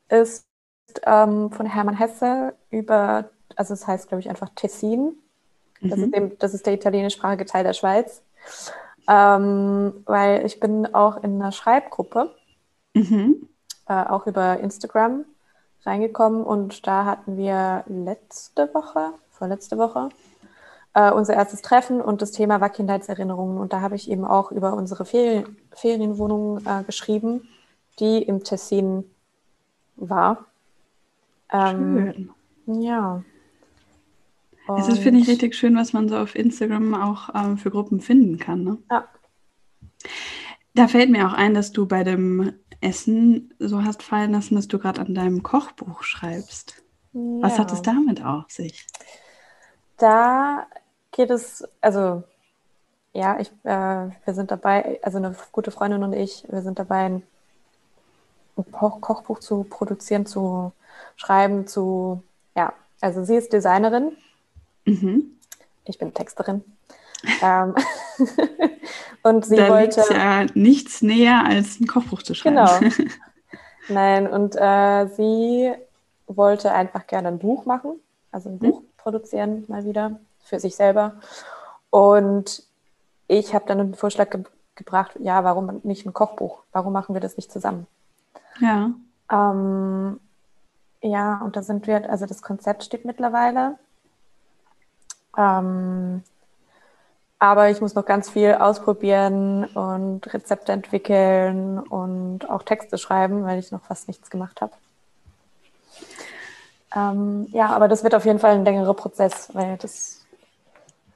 ist 0.09 0.47
ähm, 1.05 1.51
von 1.53 1.67
Hermann 1.67 1.99
Hesse 1.99 2.55
über, 2.71 3.31
also 3.57 3.75
es 3.75 3.87
heißt, 3.87 4.09
glaube 4.09 4.21
ich, 4.21 4.29
einfach 4.29 4.51
Tessin. 4.55 5.15
Das, 5.81 5.99
mhm. 5.99 6.05
ist, 6.05 6.15
dem, 6.15 6.39
das 6.39 6.55
ist 6.55 6.67
der 6.67 6.75
italienischsprachige 6.75 7.47
Teil 7.47 7.65
der 7.65 7.73
Schweiz. 7.73 8.23
Ähm, 9.09 10.03
weil 10.07 10.45
ich 10.47 10.61
bin 10.61 10.95
auch 10.95 11.23
in 11.23 11.41
einer 11.41 11.53
Schreibgruppe, 11.53 12.35
mhm. 12.95 13.49
äh, 13.89 14.05
auch 14.05 14.27
über 14.27 14.61
Instagram 14.61 15.25
reingekommen 15.85 16.45
und 16.45 16.87
da 16.87 17.07
hatten 17.07 17.37
wir 17.37 17.85
letzte 17.89 18.73
Woche, 18.75 19.15
vorletzte 19.31 19.79
Woche, 19.79 20.11
äh, 20.95 21.11
unser 21.11 21.35
erstes 21.35 21.63
Treffen 21.63 22.01
und 22.01 22.23
das 22.23 22.33
Thema 22.33 22.61
war 22.61 22.71
Kindheitserinnerungen 22.71 23.59
und 23.59 23.73
da 23.73 23.81
habe 23.81 23.97
ich 23.97 24.11
eben 24.11 24.25
auch 24.25 24.53
über 24.53 24.75
unsere 24.75 25.05
Ferien, 25.05 25.57
Ferienwohnung 25.73 26.59
äh, 26.67 26.85
geschrieben, 26.85 27.49
die 27.99 28.23
im 28.23 28.45
Tessin 28.45 29.05
war. 29.97 30.47
Ähm, 31.53 32.31
Schön. 32.67 32.83
Ja, 32.83 33.23
es 34.79 34.89
ist, 34.89 34.99
finde 34.99 35.21
ich, 35.21 35.29
richtig 35.29 35.55
schön, 35.55 35.77
was 35.77 35.93
man 35.93 36.09
so 36.09 36.17
auf 36.17 36.35
Instagram 36.35 36.95
auch 36.95 37.35
ähm, 37.35 37.59
für 37.59 37.71
Gruppen 37.71 38.01
finden 38.01 38.39
kann. 38.39 38.65
Ne? 38.65 38.79
Ja. 38.91 39.09
Da 40.75 40.89
fällt 40.89 41.11
mir 41.11 41.27
auch 41.27 41.33
ein, 41.33 41.55
dass 41.55 41.73
du 41.73 41.87
bei 41.87 42.05
dem 42.05 42.53
Essen 42.81 43.53
so 43.59 43.85
hast 43.85 44.03
fallen 44.03 44.33
lassen, 44.33 44.55
dass 44.55 44.69
du 44.69 44.79
gerade 44.79 45.01
an 45.01 45.15
deinem 45.15 45.43
Kochbuch 45.43 46.03
schreibst. 46.03 46.83
Ja. 47.13 47.21
Was 47.41 47.59
hat 47.59 47.73
es 47.73 47.83
damit 47.83 48.25
auf 48.25 48.51
sich? 48.51 48.87
Da 49.97 50.67
geht 51.11 51.31
es, 51.31 51.69
also 51.81 52.23
ja, 53.13 53.39
ich, 53.41 53.51
äh, 53.65 54.09
wir 54.25 54.35
sind 54.35 54.51
dabei, 54.51 55.01
also 55.03 55.19
eine 55.19 55.35
gute 55.53 55.71
Freundin 55.71 56.03
und 56.05 56.13
ich, 56.13 56.47
wir 56.49 56.63
sind 56.63 56.79
dabei, 56.79 57.07
ein 57.07 57.23
Kochbuch 58.73 59.41
zu 59.41 59.65
produzieren, 59.65 60.27
zu 60.27 60.73
schreiben, 61.17 61.67
zu, 61.67 62.23
ja, 62.55 62.73
also 63.01 63.25
sie 63.25 63.37
ist 63.37 63.53
Designerin 63.53 64.17
Mhm. 64.85 65.39
Ich 65.85 65.99
bin 65.99 66.15
Texterin. 66.15 66.65
ähm, 67.43 67.75
und 69.23 69.45
sie 69.45 69.57
da 69.57 69.69
wollte. 69.69 70.03
ja 70.11 70.47
nichts 70.55 71.03
näher 71.03 71.45
als 71.45 71.81
ein 71.81 71.87
Kochbuch 71.87 72.23
zu 72.23 72.35
schreiben. 72.35 72.57
Genau. 72.57 72.95
Nein, 73.89 74.27
und 74.27 74.57
äh, 74.57 75.07
sie 75.09 75.73
wollte 76.27 76.73
einfach 76.73 77.07
gerne 77.07 77.29
ein 77.29 77.39
Buch 77.39 77.67
machen, 77.67 77.93
also 78.31 78.49
ein 78.49 78.55
mhm. 78.55 78.59
Buch 78.59 78.83
produzieren, 78.97 79.65
mal 79.69 79.85
wieder, 79.85 80.21
für 80.45 80.61
sich 80.61 80.77
selber. 80.77 81.15
Und 81.91 82.63
ich 83.27 83.55
habe 83.55 83.67
dann 83.67 83.81
einen 83.81 83.95
Vorschlag 83.95 84.31
ge 84.31 84.45
gebracht, 84.77 85.13
ja, 85.19 85.45
warum 85.45 85.81
nicht 85.83 86.07
ein 86.07 86.15
Kochbuch? 86.15 86.63
Warum 86.73 86.95
machen 86.95 87.15
wir 87.15 87.21
das 87.21 87.37
nicht 87.37 87.53
zusammen? 87.53 87.87
Ja. 88.61 88.93
Ähm, 89.31 90.19
ja, 91.03 91.39
und 91.45 91.55
da 91.55 91.63
sind 91.63 91.87
wir, 91.87 92.09
also 92.09 92.25
das 92.25 92.41
Konzept 92.41 92.85
steht 92.85 93.05
mittlerweile. 93.05 93.79
Ähm, 95.37 96.23
aber 97.39 97.71
ich 97.71 97.81
muss 97.81 97.95
noch 97.95 98.05
ganz 98.05 98.29
viel 98.29 98.53
ausprobieren 98.53 99.65
und 99.65 100.33
Rezepte 100.33 100.73
entwickeln 100.73 101.79
und 101.79 102.49
auch 102.51 102.63
Texte 102.63 102.99
schreiben, 102.99 103.45
weil 103.45 103.59
ich 103.59 103.73
noch 103.73 103.83
fast 103.83 104.09
nichts 104.09 104.29
gemacht 104.29 104.61
habe. 104.61 104.73
Ähm, 106.95 107.47
ja, 107.53 107.69
aber 107.69 107.89
das 107.89 108.05
wird 108.05 108.15
auf 108.15 108.27
jeden 108.27 108.39
Fall 108.39 108.53
ein 108.53 108.65
längerer 108.65 108.95
Prozess, 108.95 109.49
weil 109.55 109.79
das. 109.79 110.27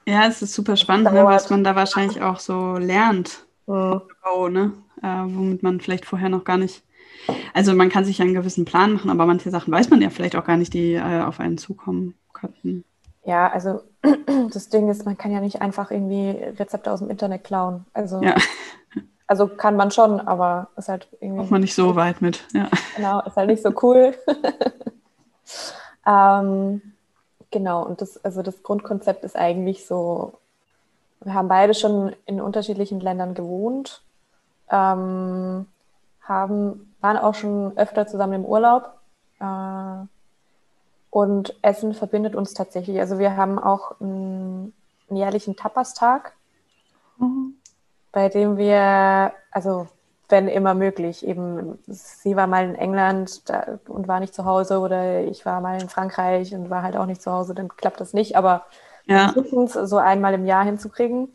Ja, 0.06 0.26
es 0.26 0.40
ist 0.40 0.54
super 0.54 0.76
spannend, 0.76 1.12
ne, 1.12 1.24
was 1.24 1.50
man 1.50 1.62
da 1.62 1.76
wahrscheinlich 1.76 2.22
auch 2.22 2.38
so 2.38 2.76
lernt. 2.76 3.44
Mhm. 3.66 4.00
Oh, 4.34 4.48
ne? 4.48 4.72
Äh, 5.02 5.06
womit 5.06 5.62
man 5.62 5.80
vielleicht 5.80 6.06
vorher 6.06 6.28
noch 6.28 6.44
gar 6.44 6.56
nicht. 6.56 6.82
Also 7.52 7.74
man 7.74 7.88
kann 7.88 8.04
sich 8.04 8.18
ja 8.18 8.24
einen 8.24 8.34
gewissen 8.34 8.64
Plan 8.64 8.94
machen, 8.94 9.10
aber 9.10 9.26
manche 9.26 9.50
Sachen 9.50 9.72
weiß 9.72 9.90
man 9.90 10.00
ja 10.00 10.10
vielleicht 10.10 10.36
auch 10.36 10.44
gar 10.44 10.56
nicht, 10.56 10.72
die 10.72 10.94
äh, 10.94 11.22
auf 11.22 11.40
einen 11.40 11.58
zukommen 11.58 12.14
könnten. 12.32 12.84
Ja, 13.24 13.50
also 13.50 13.80
das 14.52 14.68
Ding 14.68 14.88
ist, 14.90 15.04
man 15.04 15.16
kann 15.16 15.32
ja 15.32 15.40
nicht 15.40 15.60
einfach 15.60 15.90
irgendwie 15.90 16.30
Rezepte 16.30 16.92
aus 16.92 17.00
dem 17.00 17.10
Internet 17.10 17.44
klauen. 17.44 17.84
Also, 17.92 18.22
ja. 18.22 18.34
also 19.26 19.48
kann 19.48 19.76
man 19.76 19.90
schon, 19.90 20.20
aber 20.20 20.68
ist 20.76 20.88
halt 20.88 21.08
irgendwie. 21.20 21.42
Auch 21.42 21.50
man 21.50 21.60
nicht 21.60 21.74
so 21.74 21.96
weit 21.96 22.22
mit, 22.22 22.44
ja. 22.52 22.68
Genau, 22.96 23.20
ist 23.22 23.36
halt 23.36 23.48
nicht 23.48 23.62
so 23.62 23.72
cool. 23.82 24.14
ähm, 26.06 26.82
genau, 27.50 27.84
und 27.84 28.00
das, 28.00 28.22
also 28.24 28.42
das 28.42 28.62
Grundkonzept 28.62 29.24
ist 29.24 29.36
eigentlich 29.36 29.86
so, 29.86 30.34
wir 31.20 31.34
haben 31.34 31.48
beide 31.48 31.74
schon 31.74 32.14
in 32.26 32.40
unterschiedlichen 32.40 33.00
Ländern 33.00 33.34
gewohnt, 33.34 34.02
ähm, 34.70 35.66
haben, 36.20 36.94
waren 37.00 37.16
auch 37.16 37.34
schon 37.34 37.76
öfter 37.76 38.06
zusammen 38.06 38.34
im 38.34 38.44
Urlaub. 38.44 38.94
Äh, 39.40 40.06
und 41.14 41.54
Essen 41.62 41.94
verbindet 41.94 42.34
uns 42.34 42.54
tatsächlich. 42.54 42.98
Also 42.98 43.20
wir 43.20 43.36
haben 43.36 43.60
auch 43.60 44.00
einen, 44.00 44.72
einen 45.08 45.16
jährlichen 45.16 45.54
Tapas-Tag, 45.54 46.32
mhm. 47.18 47.54
bei 48.10 48.28
dem 48.28 48.56
wir, 48.56 49.32
also 49.52 49.86
wenn 50.28 50.48
immer 50.48 50.74
möglich, 50.74 51.24
eben, 51.24 51.78
sie 51.86 52.34
war 52.34 52.48
mal 52.48 52.64
in 52.64 52.74
England 52.74 53.48
da, 53.48 53.78
und 53.86 54.08
war 54.08 54.18
nicht 54.18 54.34
zu 54.34 54.44
Hause 54.44 54.80
oder 54.80 55.20
ich 55.20 55.46
war 55.46 55.60
mal 55.60 55.80
in 55.80 55.88
Frankreich 55.88 56.52
und 56.52 56.68
war 56.68 56.82
halt 56.82 56.96
auch 56.96 57.06
nicht 57.06 57.22
zu 57.22 57.30
Hause, 57.30 57.54
dann 57.54 57.68
klappt 57.68 58.00
das 58.00 58.12
nicht. 58.12 58.36
Aber 58.36 58.64
ja. 59.06 59.28
wir 59.36 59.44
versuchen 59.44 59.66
es 59.66 59.74
so 59.74 59.98
einmal 59.98 60.34
im 60.34 60.46
Jahr 60.46 60.64
hinzukriegen. 60.64 61.28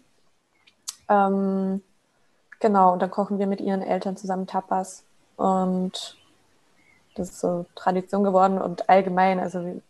Ähm, 1.07 1.82
genau, 2.59 2.91
und 2.91 3.01
dann 3.01 3.11
kochen 3.11 3.39
wir 3.39 3.47
mit 3.47 3.61
ihren 3.61 3.82
Eltern 3.82 4.17
zusammen 4.17 4.45
Tapas. 4.45 5.05
Und 5.38 6.17
das 7.20 7.30
ist 7.32 7.39
so 7.39 7.65
Tradition 7.76 8.24
geworden 8.24 8.59
und 8.59 8.89
allgemein, 8.89 9.39
also 9.39 9.59
wir, 9.59 9.82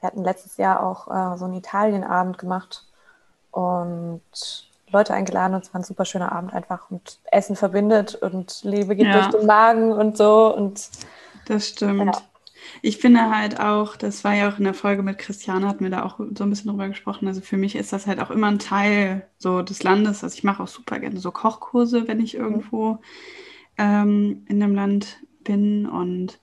wir 0.00 0.06
hatten 0.06 0.24
letztes 0.24 0.56
Jahr 0.56 0.82
auch 0.82 1.08
äh, 1.08 1.38
so 1.38 1.44
einen 1.44 1.54
Italienabend 1.54 2.38
gemacht 2.38 2.84
und 3.50 4.22
Leute 4.90 5.12
eingeladen 5.12 5.54
und 5.54 5.64
es 5.64 5.74
war 5.74 5.80
ein 5.80 5.84
super 5.84 6.04
schöner 6.04 6.32
Abend 6.32 6.54
einfach 6.54 6.90
und 6.90 7.18
Essen 7.30 7.56
verbindet 7.56 8.14
und 8.14 8.60
Liebe 8.64 8.96
geht 8.96 9.06
ja. 9.06 9.20
durch 9.20 9.34
den 9.34 9.46
Magen 9.46 9.92
und 9.92 10.16
so 10.16 10.54
und 10.54 10.88
das 11.46 11.68
stimmt. 11.68 12.14
Ja. 12.14 12.22
Ich 12.82 12.98
finde 12.98 13.30
halt 13.30 13.60
auch, 13.60 13.96
das 13.96 14.24
war 14.24 14.34
ja 14.34 14.48
auch 14.48 14.58
in 14.58 14.64
der 14.64 14.74
Folge 14.74 15.02
mit 15.02 15.18
Christiane, 15.18 15.66
hatten 15.66 15.84
wir 15.84 15.90
da 15.90 16.04
auch 16.04 16.18
so 16.18 16.44
ein 16.44 16.50
bisschen 16.50 16.70
drüber 16.70 16.88
gesprochen. 16.88 17.26
Also 17.26 17.40
für 17.40 17.56
mich 17.56 17.76
ist 17.76 17.92
das 17.92 18.06
halt 18.06 18.20
auch 18.20 18.30
immer 18.30 18.48
ein 18.48 18.58
Teil 18.58 19.26
so 19.38 19.62
des 19.62 19.82
Landes. 19.82 20.22
Also 20.22 20.34
ich 20.34 20.44
mache 20.44 20.62
auch 20.62 20.68
super 20.68 20.98
gerne 20.98 21.18
so 21.18 21.30
Kochkurse, 21.30 22.08
wenn 22.08 22.20
ich 22.20 22.34
irgendwo 22.34 22.98
ähm, 23.78 24.44
in 24.48 24.62
einem 24.62 24.74
Land 24.74 25.18
bin. 25.48 25.86
Und 25.86 26.38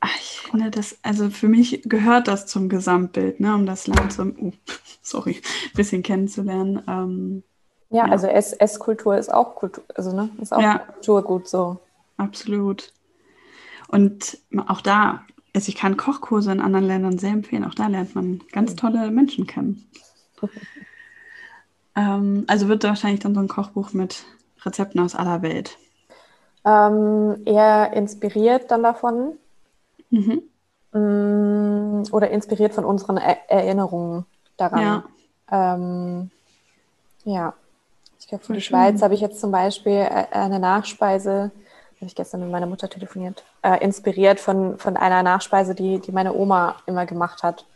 ach, 0.00 0.16
ich 0.16 0.40
finde 0.40 0.70
das, 0.70 0.98
also 1.02 1.30
für 1.30 1.48
mich 1.48 1.82
gehört 1.84 2.26
das 2.26 2.46
zum 2.46 2.68
Gesamtbild, 2.68 3.38
ne, 3.38 3.54
um 3.54 3.66
das 3.66 3.86
Land 3.86 4.12
zum, 4.12 4.34
uh, 4.40 4.52
sorry, 5.02 5.36
ein 5.36 5.76
bisschen 5.76 6.02
kennenzulernen. 6.02 6.82
Ähm, 6.88 7.42
ja, 7.90 8.06
ja, 8.06 8.12
also 8.12 8.26
Ess 8.26 8.52
Esskultur 8.52 9.16
ist 9.16 9.32
auch 9.32 9.54
Kultur, 9.54 9.84
also 9.94 10.14
ne, 10.14 10.30
ist 10.40 10.52
auch 10.52 10.60
ja. 10.60 10.78
Kulturgut 10.78 11.48
so. 11.48 11.78
Absolut. 12.16 12.92
Und 13.88 14.38
auch 14.68 14.80
da, 14.80 15.24
also 15.54 15.68
ich 15.68 15.74
kann 15.74 15.96
Kochkurse 15.96 16.52
in 16.52 16.60
anderen 16.60 16.86
Ländern 16.86 17.18
sehr 17.18 17.32
empfehlen. 17.32 17.64
Auch 17.64 17.74
da 17.74 17.88
lernt 17.88 18.14
man 18.14 18.40
ganz 18.52 18.76
tolle 18.76 19.10
Menschen 19.10 19.46
kennen. 19.46 19.84
ähm, 21.96 22.44
also 22.46 22.68
wird 22.68 22.84
wahrscheinlich 22.84 23.20
dann 23.20 23.34
so 23.34 23.40
ein 23.40 23.48
Kochbuch 23.48 23.92
mit 23.92 24.24
Rezepten 24.64 25.00
aus 25.00 25.14
aller 25.14 25.42
Welt. 25.42 25.78
Ähm, 26.64 27.42
eher 27.44 27.92
inspiriert 27.94 28.70
dann 28.70 28.82
davon. 28.82 29.38
Mhm. 30.10 30.42
Mm, 30.92 32.02
Oder 32.12 32.30
inspiriert 32.30 32.74
von 32.74 32.84
unseren 32.84 33.16
er 33.16 33.50
Erinnerungen 33.50 34.26
daran. 34.56 34.82
Ja. 34.82 35.04
Ähm, 35.50 36.30
ja. 37.24 37.54
Ich 38.18 38.28
glaube, 38.28 38.44
für 38.44 38.52
die. 38.52 38.60
Schweiz 38.60 39.02
habe 39.02 39.14
ich 39.14 39.20
jetzt 39.20 39.40
zum 39.40 39.50
Beispiel 39.50 39.92
äh, 39.92 40.26
eine 40.32 40.58
Nachspeise, 40.58 41.50
habe 41.96 42.06
ich 42.06 42.14
gestern 42.14 42.40
mit 42.40 42.50
meiner 42.50 42.66
Mutter 42.66 42.88
telefoniert, 42.88 43.44
äh, 43.62 43.82
inspiriert 43.82 44.40
von, 44.40 44.78
von 44.78 44.96
einer 44.96 45.22
Nachspeise, 45.22 45.74
die, 45.74 45.98
die 46.00 46.12
meine 46.12 46.34
Oma 46.34 46.76
immer 46.86 47.06
gemacht 47.06 47.42
hat. 47.42 47.66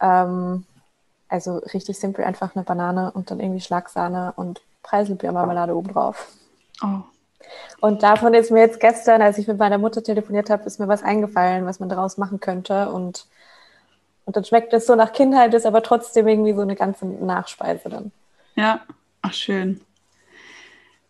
Ähm, 0.00 0.64
also 1.28 1.58
richtig 1.72 1.98
simpel, 1.98 2.24
einfach 2.24 2.54
eine 2.54 2.64
Banane 2.64 3.10
und 3.10 3.30
dann 3.30 3.40
irgendwie 3.40 3.60
Schlagsahne 3.60 4.32
und 4.36 4.62
Preiselbeermarmelade 4.82 5.76
obendrauf. 5.76 6.28
Oh, 6.82 7.00
Und 7.80 8.02
davon 8.02 8.34
ist 8.34 8.50
mir 8.50 8.60
jetzt 8.60 8.80
gestern, 8.80 9.22
als 9.22 9.38
ich 9.38 9.46
mit 9.46 9.58
meiner 9.58 9.78
Mutter 9.78 10.02
telefoniert 10.02 10.50
habe, 10.50 10.64
ist 10.64 10.80
mir 10.80 10.88
was 10.88 11.02
eingefallen, 11.02 11.66
was 11.66 11.80
man 11.80 11.88
daraus 11.88 12.16
machen 12.16 12.40
könnte. 12.40 12.90
Und, 12.90 13.26
und 14.24 14.36
dann 14.36 14.44
schmeckt 14.44 14.72
es 14.72 14.86
so 14.86 14.94
nach 14.94 15.12
Kindheit, 15.12 15.54
ist 15.54 15.66
aber 15.66 15.82
trotzdem 15.82 16.26
irgendwie 16.26 16.54
so 16.54 16.62
eine 16.62 16.76
ganze 16.76 17.06
Nachspeise 17.06 17.88
dann. 17.88 18.12
ja. 18.56 18.80
Ach, 19.26 19.32
schön. 19.32 19.80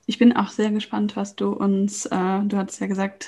Ich 0.06 0.18
bin 0.18 0.36
auch 0.36 0.50
sehr 0.50 0.70
gespannt, 0.70 1.16
was 1.16 1.34
du 1.34 1.50
uns, 1.50 2.06
äh, 2.06 2.40
du 2.44 2.56
hast 2.56 2.78
ja 2.78 2.86
gesagt, 2.86 3.26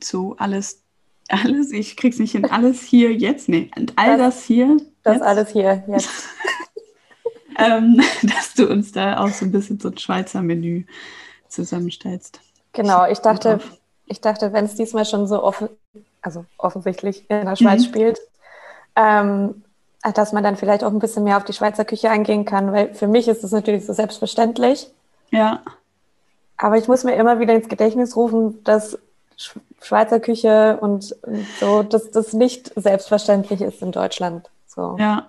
zu 0.00 0.34
alles, 0.38 0.82
alles, 1.28 1.70
ich 1.70 1.96
krieg's 1.96 2.18
nicht 2.18 2.32
hin, 2.32 2.44
alles 2.46 2.82
hier 2.82 3.12
jetzt, 3.12 3.48
nee, 3.48 3.70
und 3.76 3.92
all 3.94 4.18
das, 4.18 4.42
hier, 4.42 4.78
Das 5.04 5.14
jetzt, 5.14 5.22
alles 5.22 5.50
hier 5.50 5.84
jetzt. 5.86 6.10
ähm, 7.58 8.00
dass 8.22 8.54
du 8.54 8.68
uns 8.68 8.90
da 8.90 9.18
auch 9.18 9.28
so 9.28 9.44
ein 9.44 9.52
bisschen 9.52 9.78
so 9.78 9.88
ein 9.88 9.98
Schweizer 9.98 10.42
Menü 10.42 10.82
zusammenstellst. 11.48 12.40
Genau, 12.72 13.06
ich 13.06 13.18
dachte, 13.20 13.60
ich 14.06 14.20
dachte, 14.20 14.52
wenn 14.52 14.64
es 14.66 14.74
diesmal 14.74 15.04
schon 15.04 15.26
so 15.26 15.42
offen, 15.42 15.68
also 16.22 16.44
offensichtlich 16.58 17.28
in 17.30 17.44
der 17.46 17.56
Schweiz 17.56 17.82
Mhm. 17.82 17.86
spielt, 17.88 18.20
ähm, 18.96 19.64
dass 20.14 20.32
man 20.32 20.42
dann 20.44 20.56
vielleicht 20.56 20.84
auch 20.84 20.92
ein 20.92 20.98
bisschen 21.00 21.24
mehr 21.24 21.36
auf 21.36 21.44
die 21.44 21.52
Schweizer 21.52 21.84
Küche 21.84 22.08
eingehen 22.10 22.44
kann, 22.44 22.72
weil 22.72 22.94
für 22.94 23.06
mich 23.08 23.28
ist 23.28 23.42
das 23.44 23.50
natürlich 23.52 23.84
so 23.84 23.92
selbstverständlich. 23.92 24.88
Ja, 25.30 25.62
Aber 26.56 26.76
ich 26.76 26.88
muss 26.88 27.04
mir 27.04 27.14
immer 27.16 27.38
wieder 27.40 27.54
ins 27.54 27.68
Gedächtnis 27.68 28.16
rufen, 28.16 28.62
dass 28.64 28.98
Sch- 29.38 29.60
Schweizer 29.80 30.18
Küche 30.20 30.78
und, 30.80 31.12
und 31.22 31.46
so, 31.60 31.82
dass 31.82 32.10
das 32.10 32.32
nicht 32.32 32.72
selbstverständlich 32.76 33.60
ist 33.60 33.82
in 33.82 33.92
Deutschland. 33.92 34.48
So. 34.66 34.96
ja. 34.98 35.26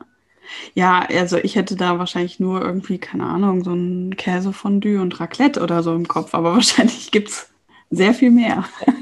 Ja, 0.74 1.06
also 1.10 1.38
ich 1.38 1.56
hätte 1.56 1.76
da 1.76 2.00
wahrscheinlich 2.00 2.40
nur 2.40 2.62
irgendwie, 2.62 2.98
keine 2.98 3.26
Ahnung, 3.26 3.64
so 3.64 3.74
ein 3.74 4.16
Käsefondue 4.18 5.02
und 5.02 5.20
Raclette 5.20 5.62
oder 5.62 5.84
so 5.84 5.94
im 5.94 6.08
Kopf, 6.08 6.34
aber 6.34 6.54
wahrscheinlich 6.56 7.12
gibt 7.12 7.30
es 7.30 7.50
sehr 7.90 8.14
viel 8.14 8.32
mehr. 8.32 8.66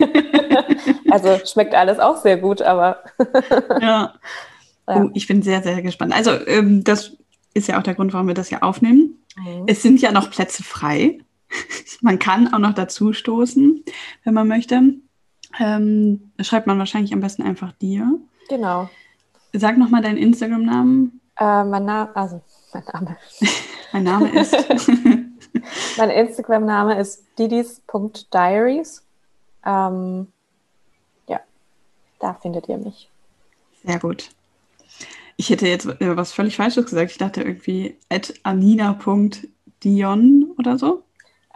Also 1.09 1.39
schmeckt 1.45 1.73
alles 1.73 1.99
auch 1.99 2.17
sehr 2.17 2.37
gut, 2.37 2.61
aber 2.61 3.01
Ja. 3.81 4.13
Oh, 4.87 5.09
ich 5.13 5.27
bin 5.27 5.41
sehr, 5.41 5.63
sehr 5.63 5.81
gespannt. 5.81 6.13
Also, 6.13 6.31
ähm, 6.47 6.83
das 6.83 7.17
ist 7.53 7.67
ja 7.67 7.77
auch 7.77 7.83
der 7.83 7.95
Grund, 7.95 8.13
warum 8.13 8.27
wir 8.27 8.33
das 8.33 8.49
ja 8.49 8.61
aufnehmen. 8.61 9.17
Mhm. 9.35 9.63
Es 9.67 9.81
sind 9.81 10.01
ja 10.01 10.11
noch 10.11 10.31
Plätze 10.31 10.63
frei. 10.63 11.19
man 12.01 12.19
kann 12.19 12.53
auch 12.53 12.59
noch 12.59 12.73
dazu 12.73 13.13
stoßen, 13.13 13.83
wenn 14.23 14.33
man 14.33 14.47
möchte. 14.47 14.81
Ähm, 15.59 16.31
schreibt 16.39 16.67
man 16.67 16.77
wahrscheinlich 16.79 17.13
am 17.13 17.19
besten 17.21 17.43
einfach 17.43 17.71
dir. 17.73 18.19
genau. 18.49 18.89
Sag 19.53 19.77
nochmal 19.77 20.01
deinen 20.01 20.17
Instagram-Namen. 20.17 21.19
Äh, 21.39 21.63
mein 21.63 21.85
Name, 21.85 22.15
also 22.15 22.41
mein 22.73 22.83
Name. 22.93 23.17
Mein 23.93 24.03
Name 24.03 24.29
ist. 24.37 24.53
Mein 25.97 26.09
Instagram-Name 26.09 26.99
ist 26.99 27.23
didis.diaries. 27.39 29.01
Ähm, 29.65 30.27
ja, 31.27 31.39
da 32.19 32.33
findet 32.33 32.67
ihr 32.67 32.77
mich. 32.77 33.09
Sehr 33.83 33.99
gut. 33.99 34.29
Ich 35.37 35.49
hätte 35.49 35.67
jetzt 35.67 35.85
äh, 35.85 36.17
was 36.17 36.33
völlig 36.33 36.57
Falsches 36.57 36.85
gesagt. 36.85 37.11
Ich 37.11 37.17
dachte 37.17 37.41
irgendwie 37.43 37.97
at 38.09 38.33
anina.dion 38.43 39.45
oder 40.57 40.77
so. 40.77 41.03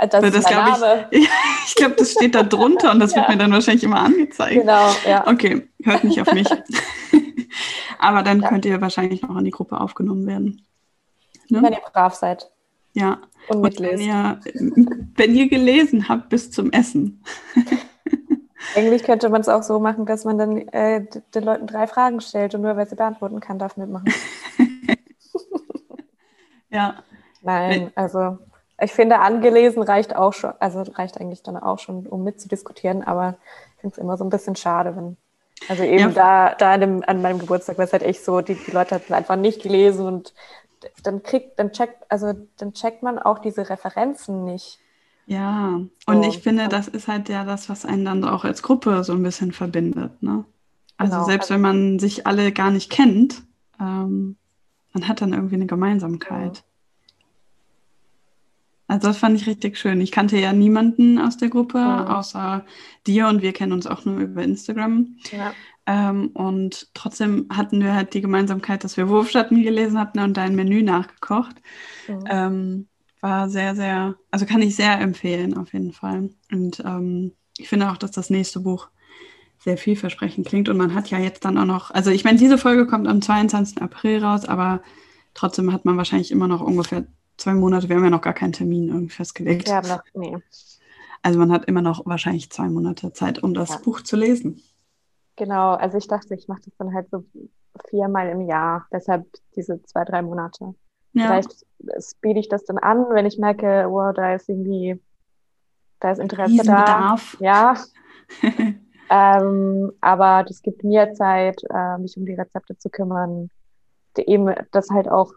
Äh, 0.01 0.07
Das, 0.07 0.21
Das 0.21 0.35
ist 0.35 0.49
mein 0.51 0.65
Name. 0.65 1.07
ich, 1.11 1.29
ich 1.67 1.75
glaube, 1.75 1.95
das 1.95 2.11
steht 2.11 2.35
da 2.35 2.43
drunter 2.43 2.91
und 2.91 2.99
das 2.99 3.11
wird 3.15 3.25
Ja. 3.27 3.31
mir 3.31 3.37
dann 3.37 3.51
wahrscheinlich 3.51 3.83
immer 3.83 3.99
angezeigt. 4.01 4.53
Genau, 4.61 4.89
ja. 5.07 5.27
Okay, 5.27 5.69
hört 5.83 6.03
nicht 6.03 6.19
auf 6.21 6.33
mich. 6.33 6.47
Aber 7.99 8.23
dann 8.23 8.41
Ja. 8.41 8.49
könnt 8.49 8.65
ihr 8.65 8.81
wahrscheinlich 8.81 9.21
noch 9.21 9.37
in 9.37 9.45
die 9.45 9.51
Gruppe 9.51 9.79
aufgenommen 9.79 10.25
werden. 10.25 10.65
Wenn 11.49 11.61
Ne? 11.61 11.71
ihr 11.73 11.79
brav 11.93 12.15
seid 12.15 12.49
Ja. 12.93 13.19
und 13.49 13.57
Und 13.57 13.79
wenn 13.79 13.83
mitlest. 13.97 14.03
ihr, 14.03 14.39
wenn 15.15 15.35
ihr 15.35 15.49
gelesen 15.49 16.09
habt 16.09 16.29
bis 16.29 16.49
zum 16.51 16.71
Essen. 16.71 17.23
Eigentlich 18.75 19.03
könnte 19.03 19.29
man 19.29 19.41
es 19.41 19.49
auch 19.49 19.63
so 19.63 19.79
machen, 19.79 20.05
dass 20.05 20.23
man 20.23 20.37
dann 20.37 20.57
äh, 20.69 21.05
den 21.35 21.43
Leuten 21.43 21.67
drei 21.67 21.87
Fragen 21.87 22.21
stellt 22.21 22.55
und 22.55 22.61
nur 22.61 22.77
wer 22.77 22.85
sie 22.85 22.95
beantworten 22.95 23.39
kann, 23.39 23.59
darf 23.59 23.75
mitmachen. 23.77 24.11
Ja. 26.69 27.03
Nein, 27.41 27.91
also 27.95 28.37
ich 28.81 28.91
finde, 28.93 29.19
angelesen 29.19 29.83
reicht 29.83 30.15
auch 30.15 30.33
schon, 30.33 30.53
also 30.59 30.81
reicht 30.81 31.19
eigentlich 31.19 31.43
dann 31.43 31.57
auch 31.57 31.79
schon, 31.79 32.07
um 32.07 32.23
mitzudiskutieren, 32.23 33.03
aber 33.03 33.37
ich 33.75 33.81
finde 33.81 33.93
es 33.95 33.97
immer 33.99 34.17
so 34.17 34.23
ein 34.23 34.29
bisschen 34.29 34.55
schade, 34.55 34.95
wenn, 34.95 35.17
also 35.69 35.83
eben 35.83 36.13
Ja. 36.15 36.49
da, 36.49 36.55
da 36.55 36.73
an, 36.73 36.81
dem, 36.81 37.03
an 37.05 37.21
meinem 37.21 37.39
Geburtstag 37.39 37.77
war 37.77 37.85
es 37.85 37.93
halt 37.93 38.03
echt 38.03 38.23
so, 38.25 38.41
die, 38.41 38.55
die 38.55 38.71
Leute 38.71 38.95
hatten 38.95 39.13
einfach 39.13 39.35
nicht 39.35 39.61
gelesen 39.61 40.05
und 40.07 40.33
dann 41.03 41.23
kriegt, 41.23 41.59
dann 41.59 41.71
checkt, 41.71 42.03
also 42.09 42.33
dann 42.57 42.73
checkt 42.73 43.03
man 43.03 43.19
auch 43.19 43.39
diese 43.39 43.69
Referenzen 43.69 44.45
nicht. 44.45 44.79
Ja. 45.25 45.79
Und 46.05 46.23
So. 46.23 46.23
ich 46.23 46.39
finde, 46.39 46.67
das 46.67 46.87
ist 46.87 47.07
halt 47.07 47.29
ja 47.29 47.45
das, 47.45 47.69
was 47.69 47.85
einen 47.85 48.05
dann 48.05 48.23
auch 48.23 48.43
als 48.43 48.63
Gruppe 48.63 49.03
so 49.03 49.13
ein 49.13 49.23
bisschen 49.23 49.51
verbindet. 49.51 50.21
Ne? 50.21 50.45
Also 50.97 51.13
Genau. 51.13 51.25
selbst 51.25 51.49
wenn 51.49 51.61
man 51.61 51.99
sich 51.99 52.27
alle 52.27 52.51
gar 52.51 52.71
nicht 52.71 52.89
kennt, 52.91 53.43
ähm, 53.79 54.37
man 54.93 55.07
hat 55.07 55.21
dann 55.21 55.33
irgendwie 55.33 55.55
eine 55.55 55.67
Gemeinsamkeit. 55.67 56.63
Also 58.91 59.07
das 59.07 59.17
fand 59.19 59.39
ich 59.39 59.47
richtig 59.47 59.77
schön. 59.77 60.01
Ich 60.01 60.11
kannte 60.11 60.37
ja 60.37 60.51
niemanden 60.51 61.17
aus 61.17 61.37
der 61.37 61.47
Gruppe, 61.47 61.77
Mhm. 61.77 62.07
außer 62.07 62.65
dir 63.07 63.27
und 63.29 63.41
wir 63.41 63.53
kennen 63.53 63.71
uns 63.71 63.87
auch 63.87 64.03
nur 64.03 64.19
über 64.19 64.43
Instagram. 64.43 65.15
Ja. 65.31 65.53
Ähm, 65.87 66.27
und 66.33 66.89
trotzdem 66.93 67.47
hatten 67.49 67.79
wir 67.79 67.95
halt 67.95 68.13
die 68.13 68.19
Gemeinsamkeit, 68.19 68.83
dass 68.83 68.97
wir 68.97 69.07
Wurfschatten 69.07 69.63
gelesen 69.63 69.97
hatten 69.97 70.19
und 70.19 70.35
dein 70.35 70.55
Menü 70.55 70.83
nachgekocht. 70.83 71.55
Mhm. 72.09 72.23
Ähm, 72.29 72.87
war 73.21 73.47
sehr, 73.49 73.75
sehr, 73.75 74.15
also 74.29 74.45
kann 74.45 74.61
ich 74.61 74.75
sehr 74.75 74.99
empfehlen 74.99 75.55
auf 75.55 75.71
jeden 75.71 75.93
Fall. 75.93 76.29
Und 76.51 76.81
ähm, 76.85 77.31
ich 77.57 77.69
finde 77.69 77.91
auch, 77.91 77.97
dass 77.97 78.11
das 78.11 78.29
nächste 78.29 78.59
Buch 78.59 78.89
sehr 79.59 79.77
vielversprechend 79.77 80.47
klingt. 80.47 80.67
Und 80.67 80.75
man 80.75 80.93
hat 80.93 81.09
ja 81.11 81.17
jetzt 81.17 81.45
dann 81.45 81.57
auch 81.57 81.65
noch, 81.65 81.91
also 81.91 82.11
ich 82.11 82.25
meine, 82.25 82.39
diese 82.39 82.57
Folge 82.57 82.87
kommt 82.87 83.07
am 83.07 83.21
22. 83.21 83.81
April 83.81 84.21
raus, 84.21 84.43
aber 84.43 84.81
trotzdem 85.33 85.71
hat 85.71 85.85
man 85.85 85.95
wahrscheinlich 85.95 86.31
immer 86.31 86.49
noch 86.49 86.59
ungefähr 86.59 87.05
zwei 87.37 87.53
Monate. 87.53 87.89
Wir 87.89 87.95
haben 87.95 88.03
ja 88.03 88.09
noch 88.09 88.21
gar 88.21 88.33
keinen 88.33 88.53
Termin 88.53 88.89
irgendwie 88.89 89.13
festgelegt. 89.13 89.67
Wir 89.67 89.75
haben 89.75 89.87
noch, 89.87 90.03
nee. 90.13 90.37
Also 91.23 91.37
man 91.37 91.51
hat 91.51 91.65
immer 91.65 91.81
noch 91.81 92.05
wahrscheinlich 92.05 92.49
zwei 92.49 92.67
Monate 92.67 93.13
Zeit, 93.13 93.43
um 93.43 93.53
das 93.53 93.69
Ja. 93.69 93.77
Buch 93.77 94.01
zu 94.01 94.15
lesen. 94.15 94.61
Genau, 95.35 95.73
also 95.73 95.97
ich 95.97 96.07
dachte, 96.07 96.35
ich 96.35 96.47
mache 96.47 96.61
das 96.65 96.73
dann 96.77 96.93
halt 96.93 97.09
so 97.09 97.25
viermal 97.89 98.29
im 98.29 98.41
Jahr, 98.41 98.87
deshalb 98.91 99.25
diese 99.55 99.81
zwei, 99.83 100.03
drei 100.03 100.21
Monate. 100.21 100.75
Ja, 101.13 101.27
Vielleicht 101.27 101.65
speede 101.99 102.39
ich 102.39 102.49
das 102.49 102.65
dann 102.65 102.77
an, 102.77 103.05
wenn 103.09 103.25
ich 103.25 103.37
merke, 103.37 103.85
wow, 103.89 104.13
da 104.13 104.35
ist 104.35 104.49
irgendwie, 104.49 105.01
da 105.99 106.11
ist 106.11 106.19
Interesse 106.19 106.63
da. 106.63 107.17
Ja, 107.39 107.75
ähm, 109.09 109.91
aber 109.99 110.43
das 110.47 110.61
gibt 110.61 110.83
mir 110.83 111.13
Zeit, 111.13 111.61
äh, 111.69 111.97
mich 111.97 112.15
um 112.17 112.25
die 112.25 112.33
Rezepte 112.35 112.77
zu 112.77 112.89
kümmern, 112.89 113.49
eben 114.17 114.53
das 114.71 114.89
halt 114.89 115.09
auch, 115.09 115.33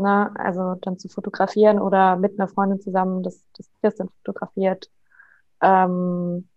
ne, 0.00 0.32
also 0.36 0.74
dann 0.82 0.98
zu 0.98 1.08
fotografieren 1.08 1.78
oder 1.80 2.16
mit 2.16 2.38
einer 2.38 2.48
Freundin 2.48 2.80
zusammen, 2.80 3.22
das, 3.22 3.42
das, 3.82 3.96
dann 3.96 4.08
fotografiert, 4.24 4.90
ähm, 5.62 6.48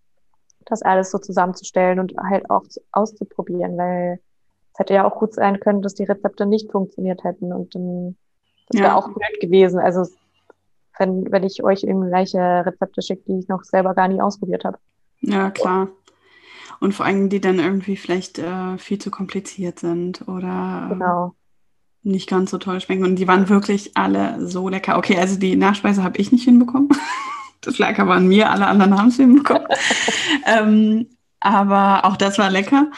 das 0.66 0.82
alles 0.82 1.12
so 1.12 1.18
zusammenzustellen 1.18 2.00
und 2.00 2.14
halt 2.18 2.50
auch 2.50 2.64
zu- 2.68 2.82
auszuprobieren, 2.91 3.78
weil 3.78 4.20
es 4.74 4.80
hätte 4.80 4.94
ja 4.94 5.06
auch 5.06 5.20
gut 5.20 5.34
sein 5.34 5.60
können, 5.60 5.82
dass 5.82 5.94
die 5.94 6.06
Rezepte 6.06 6.46
nicht 6.46 6.72
funktioniert 6.72 7.24
hätten 7.24 7.54
und 7.54 7.76
dann, 7.76 8.18
das 8.70 8.82
wäre 8.82 8.88
Ja. 8.94 8.96
auch 8.98 9.08
blöd 9.10 9.39
gewesen. 9.41 9.80
Also 9.80 10.08
wenn, 10.98 11.32
wenn 11.32 11.44
ich 11.44 11.64
euch 11.64 11.84
eben 11.84 12.08
gleiche 12.08 12.39
Rezepte 12.66 13.02
schicke, 13.02 13.24
die 13.28 13.39
ich 13.39 13.48
noch 13.48 13.64
selber 13.64 13.94
gar 13.94 14.08
nie 14.08 14.22
ausprobiert 14.22 14.64
habe. 14.64 14.78
Ja, 15.22 15.52
klar. 15.52 15.89
Und 16.80 16.94
vor 16.94 17.06
allem, 17.06 17.30
die 17.30 17.39
dann 17.41 17.60
irgendwie 17.60 17.96
vielleicht 17.96 18.39
äh, 18.39 18.78
viel 18.78 19.00
zu 19.00 19.10
kompliziert 19.12 19.80
sind 19.80 20.28
oder 20.28 20.88
Genau. 20.89 21.36
Nicht 22.04 22.30
ganz 22.30 22.51
so 22.51 22.58
toll 22.58 22.80
schmecken. 22.82 23.04
Und 23.04 23.16
die 23.16 23.28
waren 23.28 23.49
wirklich 23.49 23.95
alle 23.95 24.45
so 24.47 24.70
lecker. 24.70 24.97
Okay, 24.97 25.18
also 25.18 25.38
die 25.39 25.56
Nachspeise 25.56 26.04
habe 26.04 26.18
ich 26.18 26.32
nicht 26.32 26.43
hinbekommen. 26.43 26.89
Das 27.66 27.78
lag 27.78 27.97
aber 27.97 28.16
an 28.16 28.28
mir, 28.28 28.51
alle 28.51 28.68
anderen 28.68 28.97
haben 28.97 29.08
es 29.08 29.16
hinbekommen. 29.16 29.66
ähm, 30.45 31.08
aber 31.39 32.04
auch 32.04 32.18
das 32.18 32.38
war 32.38 32.49
lecker. 32.49 32.91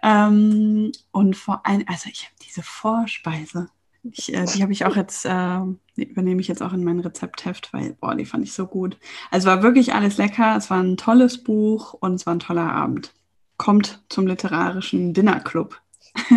Ähm, 0.00 0.92
und 1.10 1.36
vor 1.36 1.66
allem, 1.66 1.82
also 1.88 2.08
ich 2.08 2.22
habe 2.22 2.34
diese 2.46 2.62
Vorspeise, 2.62 3.68
ich, 4.12 4.32
äh, 4.32 4.44
die 4.44 4.62
habe 4.62 4.72
ich 4.72 4.84
auch 4.84 4.94
jetzt, 4.94 5.24
äh, 5.26 5.58
übernehme 5.96 6.40
ich 6.40 6.46
jetzt 6.46 6.62
auch 6.62 6.72
in 6.72 6.84
mein 6.84 7.00
Rezeptheft, 7.00 7.72
weil, 7.72 7.94
boah, 8.00 8.14
die 8.14 8.24
fand 8.24 8.44
ich 8.44 8.52
so 8.52 8.68
gut. 8.68 8.96
Also 9.32 9.48
war 9.48 9.64
wirklich 9.64 9.94
alles 9.94 10.18
lecker, 10.18 10.56
es 10.56 10.70
war 10.70 10.80
ein 10.80 10.96
tolles 10.96 11.42
Buch 11.42 11.94
und 11.94 12.14
es 12.14 12.26
war 12.26 12.34
ein 12.34 12.40
toller 12.40 12.72
Abend. 12.72 13.12
Kommt 13.56 14.04
zum 14.08 14.26
literarischen 14.26 15.14
Dinnerclub. 15.14 15.80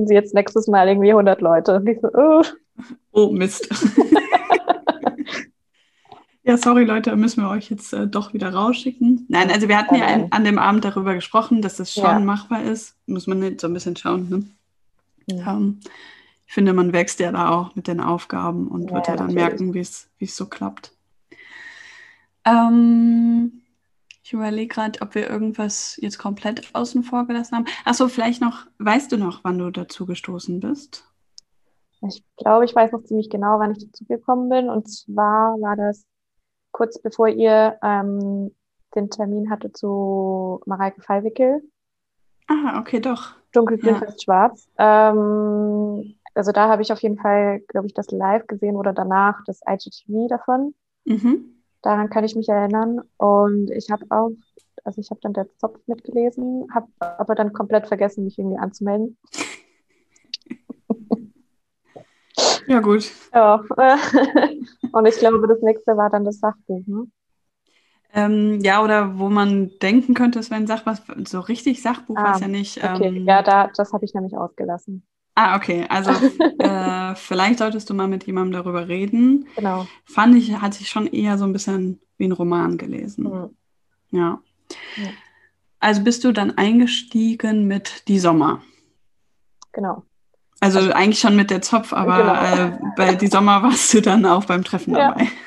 Und 0.00 0.06
sie 0.06 0.14
jetzt 0.14 0.32
nächstes 0.32 0.66
Mal 0.66 0.88
irgendwie 0.88 1.10
100 1.10 1.42
Leute. 1.42 1.82
So, 2.00 2.08
oh. 2.14 2.42
oh, 3.12 3.30
Mist. 3.30 3.68
ja, 6.42 6.56
sorry 6.56 6.84
Leute, 6.84 7.14
müssen 7.16 7.42
wir 7.42 7.50
euch 7.50 7.70
jetzt 7.70 7.92
äh, 7.92 8.06
doch 8.06 8.32
wieder 8.32 8.54
rausschicken. 8.54 9.26
Nein, 9.28 9.50
also 9.50 9.68
wir 9.68 9.76
hatten 9.76 9.96
ja 9.96 10.06
an, 10.06 10.28
an 10.30 10.44
dem 10.44 10.58
Abend 10.58 10.86
darüber 10.86 11.14
gesprochen, 11.14 11.60
dass 11.60 11.76
das 11.76 11.92
schon 11.92 12.04
ja. 12.04 12.18
machbar 12.18 12.62
ist. 12.62 12.96
Muss 13.06 13.26
man 13.26 13.40
nicht 13.40 13.60
so 13.60 13.66
ein 13.66 13.74
bisschen 13.74 13.94
schauen. 13.94 14.30
Ne? 14.30 15.36
Ja. 15.36 15.52
Ähm, 15.52 15.80
ich 16.46 16.54
finde, 16.54 16.72
man 16.72 16.94
wächst 16.94 17.20
ja 17.20 17.30
da 17.30 17.50
auch 17.50 17.76
mit 17.76 17.86
den 17.86 18.00
Aufgaben 18.00 18.68
und 18.68 18.88
ja, 18.88 18.94
wird 18.96 19.06
ja 19.06 19.16
dann 19.16 19.34
natürlich. 19.34 19.60
merken, 19.60 19.74
wie 19.74 20.24
es 20.24 20.36
so 20.36 20.46
klappt. 20.46 20.92
Ähm, 22.46 23.59
ich 24.30 24.34
überlege 24.34 24.68
gerade, 24.68 25.02
ob 25.02 25.16
wir 25.16 25.28
irgendwas 25.28 25.98
jetzt 26.00 26.20
komplett 26.20 26.72
außen 26.72 27.02
vor 27.02 27.26
gelassen 27.26 27.56
haben. 27.56 27.64
Achso, 27.84 28.06
vielleicht 28.06 28.40
noch, 28.40 28.64
weißt 28.78 29.10
du 29.10 29.16
noch, 29.16 29.42
wann 29.42 29.58
du 29.58 29.72
dazu 29.72 30.06
gestoßen 30.06 30.60
bist? 30.60 31.04
Ich 32.06 32.22
glaube, 32.36 32.64
ich 32.64 32.72
weiß 32.72 32.92
noch 32.92 33.02
ziemlich 33.02 33.28
genau, 33.28 33.58
wann 33.58 33.72
ich 33.72 33.84
dazu 33.84 34.04
gekommen 34.04 34.48
bin. 34.48 34.70
Und 34.70 34.88
zwar 34.88 35.60
war 35.60 35.74
das 35.74 36.06
kurz 36.70 37.02
bevor 37.02 37.26
ihr 37.26 37.76
ähm, 37.82 38.54
den 38.94 39.10
Termin 39.10 39.50
hatte 39.50 39.72
zu 39.72 40.60
Mareike 40.64 41.02
Fallwickel. 41.02 41.62
Ah, 42.46 42.78
okay, 42.78 43.00
doch. 43.00 43.34
Dunkelgrün, 43.50 43.94
ja. 43.94 43.98
fast 43.98 44.22
schwarz. 44.22 44.68
Ähm, 44.78 46.14
also 46.34 46.52
da 46.52 46.68
habe 46.68 46.82
ich 46.82 46.92
auf 46.92 47.02
jeden 47.02 47.18
Fall, 47.18 47.62
glaube 47.66 47.88
ich, 47.88 47.94
das 47.94 48.12
live 48.12 48.46
gesehen 48.46 48.76
oder 48.76 48.92
danach 48.92 49.42
das 49.44 49.60
IGTV 49.68 50.28
davon. 50.28 50.72
Mhm. 51.04 51.59
Daran 51.82 52.10
kann 52.10 52.24
ich 52.24 52.36
mich 52.36 52.48
erinnern. 52.48 53.00
Und 53.16 53.70
ich 53.70 53.90
habe 53.90 54.04
auch, 54.10 54.32
also 54.84 55.00
ich 55.00 55.10
habe 55.10 55.20
dann 55.22 55.32
der 55.32 55.46
Zopf 55.58 55.78
mitgelesen, 55.86 56.66
habe 56.74 56.88
aber 56.98 57.34
dann 57.34 57.52
komplett 57.52 57.88
vergessen, 57.88 58.24
mich 58.24 58.38
irgendwie 58.38 58.58
anzumelden. 58.58 59.16
Ja, 62.66 62.78
gut. 62.78 63.10
Ja. 63.34 63.64
Und 64.92 65.06
ich 65.06 65.18
glaube, 65.18 65.46
das 65.48 65.60
nächste 65.60 65.96
war 65.96 66.08
dann 66.08 66.24
das 66.24 66.38
Sachbuch, 66.38 66.86
ne? 66.86 67.06
Ähm, 68.12 68.60
ja, 68.62 68.82
oder 68.82 69.18
wo 69.18 69.28
man 69.28 69.70
denken 69.82 70.14
könnte, 70.14 70.40
es 70.40 70.50
wäre 70.50 70.60
ein 70.60 70.66
Sachbuch, 70.66 70.94
so 71.26 71.40
richtig 71.40 71.80
Sachbuch 71.80 72.16
ah, 72.16 72.32
weiß 72.32 72.40
ja 72.40 72.48
nicht. 72.48 72.82
Okay, 72.82 73.06
ähm, 73.06 73.26
ja, 73.26 73.42
da, 73.42 73.68
das 73.74 73.92
habe 73.92 74.04
ich 74.04 74.14
nämlich 74.14 74.36
ausgelassen. 74.36 75.06
Ah, 75.34 75.56
okay. 75.56 75.86
Also 75.88 76.10
äh, 76.58 77.14
vielleicht 77.14 77.58
solltest 77.58 77.88
du 77.88 77.94
mal 77.94 78.08
mit 78.08 78.26
jemandem 78.26 78.52
darüber 78.52 78.88
reden. 78.88 79.46
Genau. 79.56 79.86
Fand 80.04 80.36
ich, 80.36 80.52
hat 80.60 80.74
sich 80.74 80.88
schon 80.88 81.06
eher 81.06 81.38
so 81.38 81.44
ein 81.44 81.52
bisschen 81.52 82.00
wie 82.18 82.26
ein 82.26 82.32
Roman 82.32 82.78
gelesen. 82.78 83.24
Mhm. 83.24 83.50
Ja. 84.10 84.40
ja. 84.96 85.10
Also 85.78 86.02
bist 86.02 86.24
du 86.24 86.32
dann 86.32 86.58
eingestiegen 86.58 87.66
mit 87.66 88.08
Die 88.08 88.18
Sommer. 88.18 88.62
Genau. 89.72 90.04
Also, 90.60 90.78
also 90.78 90.92
eigentlich 90.92 91.20
schon 91.20 91.36
mit 91.36 91.50
der 91.50 91.62
Zopf, 91.62 91.92
aber 91.94 92.16
genau. 92.18 92.66
äh, 92.66 92.78
bei 92.96 93.14
Die 93.14 93.28
Sommer 93.28 93.62
warst 93.62 93.94
du 93.94 94.02
dann 94.02 94.26
auch 94.26 94.44
beim 94.44 94.64
Treffen 94.64 94.94
dabei. 94.94 95.28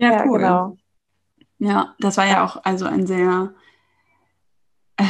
Ja, 0.00 0.12
ja 0.12 0.24
cool. 0.26 0.38
Genau. 0.38 0.76
Ja, 1.58 1.94
das 1.98 2.16
war 2.16 2.26
ja 2.26 2.42
auch 2.42 2.64
also 2.64 2.86
ein 2.86 3.06
sehr 3.06 3.52
äh, 4.96 5.04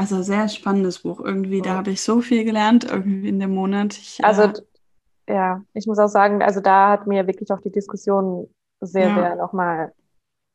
also 0.00 0.22
sehr 0.22 0.48
spannendes 0.48 1.00
Buch 1.00 1.20
irgendwie. 1.20 1.60
Da 1.60 1.74
habe 1.74 1.90
ich 1.90 2.00
so 2.00 2.22
viel 2.22 2.44
gelernt 2.44 2.84
irgendwie 2.84 3.28
in 3.28 3.38
dem 3.38 3.54
Monat. 3.54 3.98
Ich, 3.98 4.24
also 4.24 4.44
äh, 4.44 5.34
ja, 5.34 5.62
ich 5.74 5.86
muss 5.86 5.98
auch 5.98 6.08
sagen, 6.08 6.42
also 6.42 6.60
da 6.60 6.92
hat 6.92 7.06
mir 7.06 7.26
wirklich 7.26 7.50
auch 7.50 7.60
die 7.60 7.70
Diskussion 7.70 8.48
sehr, 8.80 9.08
ja. 9.08 9.14
sehr 9.14 9.36
nochmal 9.36 9.92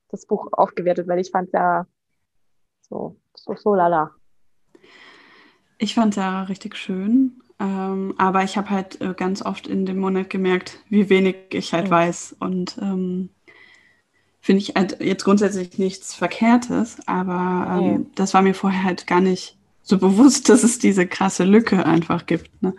das 0.10 0.26
Buch 0.26 0.48
aufgewertet, 0.52 1.08
weil 1.08 1.20
ich 1.20 1.30
fand 1.30 1.54
ja 1.54 1.86
so, 2.90 3.18
so, 3.36 3.54
so 3.56 3.76
lala. 3.76 4.10
Ich 5.78 5.94
fand 5.94 6.16
ja 6.16 6.42
richtig 6.44 6.76
schön. 6.76 7.40
Ähm, 7.60 8.16
aber 8.18 8.44
ich 8.44 8.58
habe 8.58 8.72
halt 8.72 9.00
äh, 9.00 9.14
ganz 9.14 9.46
oft 9.46 9.68
in 9.68 9.86
dem 9.86 10.00
Monat 10.00 10.32
gemerkt, 10.32 10.80
wie 10.90 11.08
wenig 11.10 11.54
ich 11.54 11.72
halt 11.72 11.86
mhm. 11.86 11.92
weiß. 11.92 12.38
Und 12.40 12.80
ähm, 12.82 13.30
finde 14.46 14.62
ich 14.62 14.76
halt 14.76 15.02
jetzt 15.02 15.24
grundsätzlich 15.24 15.80
nichts 15.80 16.14
Verkehrtes, 16.14 16.98
aber 17.08 17.80
ähm, 17.82 18.02
nee. 18.02 18.06
das 18.14 18.36
war 18.36 18.44
mir 18.44 18.54
vorher 18.54 18.84
halt 18.84 19.08
gar 19.08 19.20
nicht 19.20 19.58
so 19.82 19.98
bewusst, 19.98 20.50
dass 20.50 20.62
es 20.62 20.78
diese 20.78 21.08
krasse 21.08 21.46
Lücke 21.46 21.84
einfach 21.84 22.28
gibt. 22.28 22.62
Ne? 22.62 22.76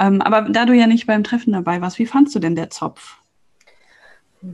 Ähm, 0.00 0.20
aber 0.20 0.42
da 0.50 0.64
du 0.64 0.72
ja 0.72 0.88
nicht 0.88 1.06
beim 1.06 1.22
Treffen 1.22 1.52
dabei 1.52 1.80
warst, 1.80 2.00
wie 2.00 2.06
fandst 2.06 2.34
du 2.34 2.40
denn 2.40 2.56
der 2.56 2.70
Zopf? 2.70 3.18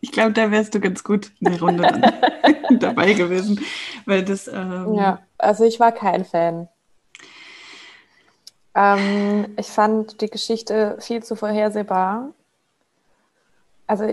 ich 0.00 0.12
glaube, 0.12 0.32
da 0.32 0.50
wärst 0.50 0.74
du 0.74 0.80
ganz 0.80 1.04
gut 1.04 1.30
in 1.40 1.50
der 1.52 1.60
Runde 1.60 2.12
dabei 2.80 3.12
gewesen, 3.12 3.60
weil 4.06 4.24
das. 4.24 4.48
Ähm, 4.48 4.94
ja, 4.94 5.20
also 5.36 5.64
ich 5.64 5.78
war 5.78 5.92
kein 5.92 6.24
Fan. 6.24 6.70
Ähm, 8.74 9.48
ich 9.58 9.66
fand 9.66 10.22
die 10.22 10.30
Geschichte 10.30 10.96
viel 11.00 11.22
zu 11.22 11.36
vorhersehbar 11.36 12.32
also 13.86 14.06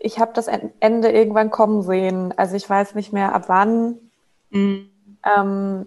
ich 0.00 0.18
habe 0.18 0.32
das 0.34 0.48
Ende 0.48 1.10
irgendwann 1.10 1.50
kommen 1.50 1.82
sehen. 1.82 2.34
Also 2.36 2.56
ich 2.56 2.68
weiß 2.68 2.94
nicht 2.94 3.12
mehr 3.12 3.34
ab 3.34 3.44
wann. 3.48 3.98
Mhm. 4.50 4.90
Ähm, 5.24 5.86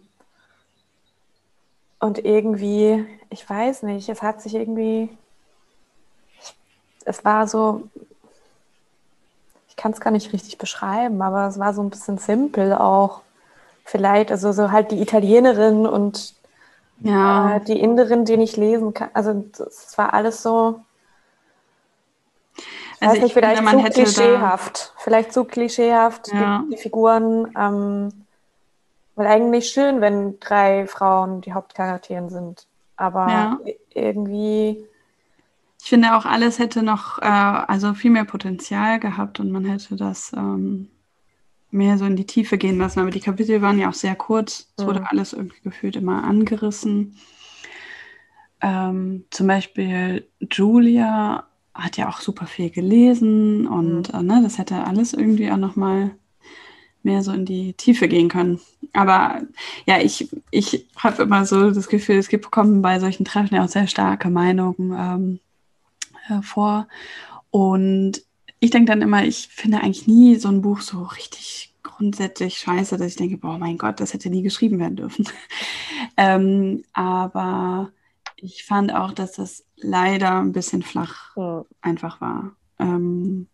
und 2.00 2.24
irgendwie, 2.24 3.06
ich 3.30 3.50
weiß 3.50 3.84
nicht, 3.84 4.10
es 4.10 4.22
hat 4.22 4.42
sich 4.42 4.56
irgendwie, 4.56 5.10
es 7.06 7.24
war 7.26 7.48
so, 7.48 7.84
ich 9.70 9.76
kann 9.76 9.94
es 9.94 10.02
gar 10.02 10.12
nicht 10.12 10.34
richtig 10.34 10.58
beschreiben, 10.58 11.22
aber 11.22 11.48
es 11.48 11.60
war 11.60 11.74
so 11.74 11.82
ein 11.82 11.90
bisschen 11.90 12.18
simpel 12.18 12.74
auch. 12.74 13.22
Vielleicht, 13.86 14.32
also 14.32 14.52
so 14.52 14.72
halt 14.72 14.92
die 14.92 15.02
Italienerin 15.02 15.86
und 15.86 16.36
ja. 17.00 17.56
äh, 17.56 17.62
die 17.62 17.80
Inderin, 17.80 18.26
die 18.26 18.38
nicht 18.38 18.58
lesen 18.58 18.94
kann. 18.94 19.10
Also 19.14 19.44
es 19.58 19.98
war 19.98 20.14
alles 20.14 20.44
so, 20.44 20.82
also 23.04 23.16
weiß 23.16 23.24
nicht, 23.24 23.34
vielleicht 23.34 23.68
finde, 23.68 23.92
zu 23.92 23.92
klischeehaft. 23.92 24.94
Vielleicht 24.98 25.34
zu 25.34 25.46
klischeehaft, 25.46 26.32
ja. 26.34 26.64
die, 26.66 26.76
die, 26.76 26.82
Figuren. 26.82 27.52
Ähm, 27.58 28.10
weil 29.16 29.28
eigentlich 29.28 29.70
schön, 29.70 30.02
wenn 30.02 30.40
drei 30.40 30.88
Frauen 30.88 31.42
die 31.42 31.54
Hauptcharakteren 31.54 32.30
sind. 32.30 32.68
Aber 32.96 33.28
ja. 33.28 33.60
irgendwie. 33.94 34.86
Ich 35.82 35.90
finde 35.90 36.16
auch, 36.16 36.26
alles 36.26 36.60
hätte 36.60 36.82
noch 36.82 37.20
äh, 37.20 37.26
also 37.26 37.94
viel 37.94 38.12
mehr 38.12 38.26
Potenzial 38.26 39.00
gehabt 39.00 39.40
und 39.40 39.52
man 39.52 39.66
hätte 39.66 39.96
das 39.96 40.32
ähm, 40.34 40.90
mehr 41.72 41.98
so 41.98 42.06
in 42.06 42.16
die 42.16 42.26
Tiefe 42.26 42.58
gehen 42.58 42.78
lassen. 42.78 43.00
Aber 43.00 43.10
die 43.10 43.20
Kapitel 43.20 43.62
waren 43.62 43.80
ja 43.80 43.90
auch 43.90 43.94
sehr 43.94 44.16
kurz. 44.16 44.72
Es 44.78 44.84
mhm. 44.84 44.88
wurde 44.88 45.06
alles 45.10 45.34
irgendwie 45.34 45.62
gefühlt 45.62 45.96
immer 45.96 46.24
angerissen. 46.24 47.18
Ähm, 48.62 49.26
zum 49.30 49.48
Beispiel 49.48 50.28
Julia 50.40 51.46
hat 51.74 51.98
ja 51.98 52.10
auch 52.10 52.22
super 52.22 52.46
viel 52.46 52.70
gelesen 52.70 53.68
und 53.68 54.14
mhm. 54.14 54.20
äh, 54.20 54.24
ne, 54.24 54.42
das 54.44 54.58
hätte 54.58 54.86
alles 54.86 55.14
irgendwie 55.14 55.52
auch 55.52 55.58
nochmal 55.58 56.12
mehr 57.04 57.22
so 57.22 57.32
in 57.32 57.46
die 57.46 57.74
Tiefe 57.74 58.08
gehen 58.08 58.30
können. 58.30 58.62
Aber 58.94 59.42
ja, 59.86 60.00
ich, 60.00 60.30
ich 60.52 60.88
habe 60.98 61.24
immer 61.24 61.46
so 61.46 61.72
das 61.72 61.88
Gefühl, 61.88 62.18
es 62.18 62.30
gibt, 62.30 62.50
kommen 62.50 62.82
bei 62.82 63.00
solchen 63.00 63.26
Treffen 63.26 63.56
ja 63.56 63.66
auch 63.66 63.70
sehr 63.70 63.88
starke 63.88 64.30
Meinungen 64.30 64.94
ähm, 64.98 65.40
hervor. 66.22 66.88
Und 67.52 68.22
ich 68.60 68.70
denke 68.70 68.92
dann 68.92 69.02
immer, 69.02 69.26
ich 69.26 69.50
finde 69.50 69.82
eigentlich 69.82 70.08
nie 70.08 70.36
so 70.38 70.48
ein 70.48 70.62
Buch 70.62 70.80
so 70.80 71.04
richtig 71.04 71.74
grundsätzlich 71.84 72.58
scheiße, 72.58 72.98
dass 72.98 73.08
ich 73.08 73.16
denke, 73.18 73.38
boah, 73.38 73.58
mein 73.58 73.78
Gott, 73.78 74.00
das 74.00 74.14
hätte 74.14 74.30
nie 74.30 74.42
geschrieben 74.42 74.80
werden 74.80 74.96
dürfen. 74.96 75.28
ähm, 76.18 76.84
aber 76.94 77.92
ich 78.44 78.66
fand 78.66 78.94
auch, 78.94 79.14
dass 79.14 79.34
das 79.34 79.66
leider 79.78 80.40
ein 80.40 80.52
bisschen 80.52 80.84
flach 80.84 81.36
ja. 81.38 81.66
einfach 81.82 82.20
war. 82.20 82.56
Ähm, 82.78 83.48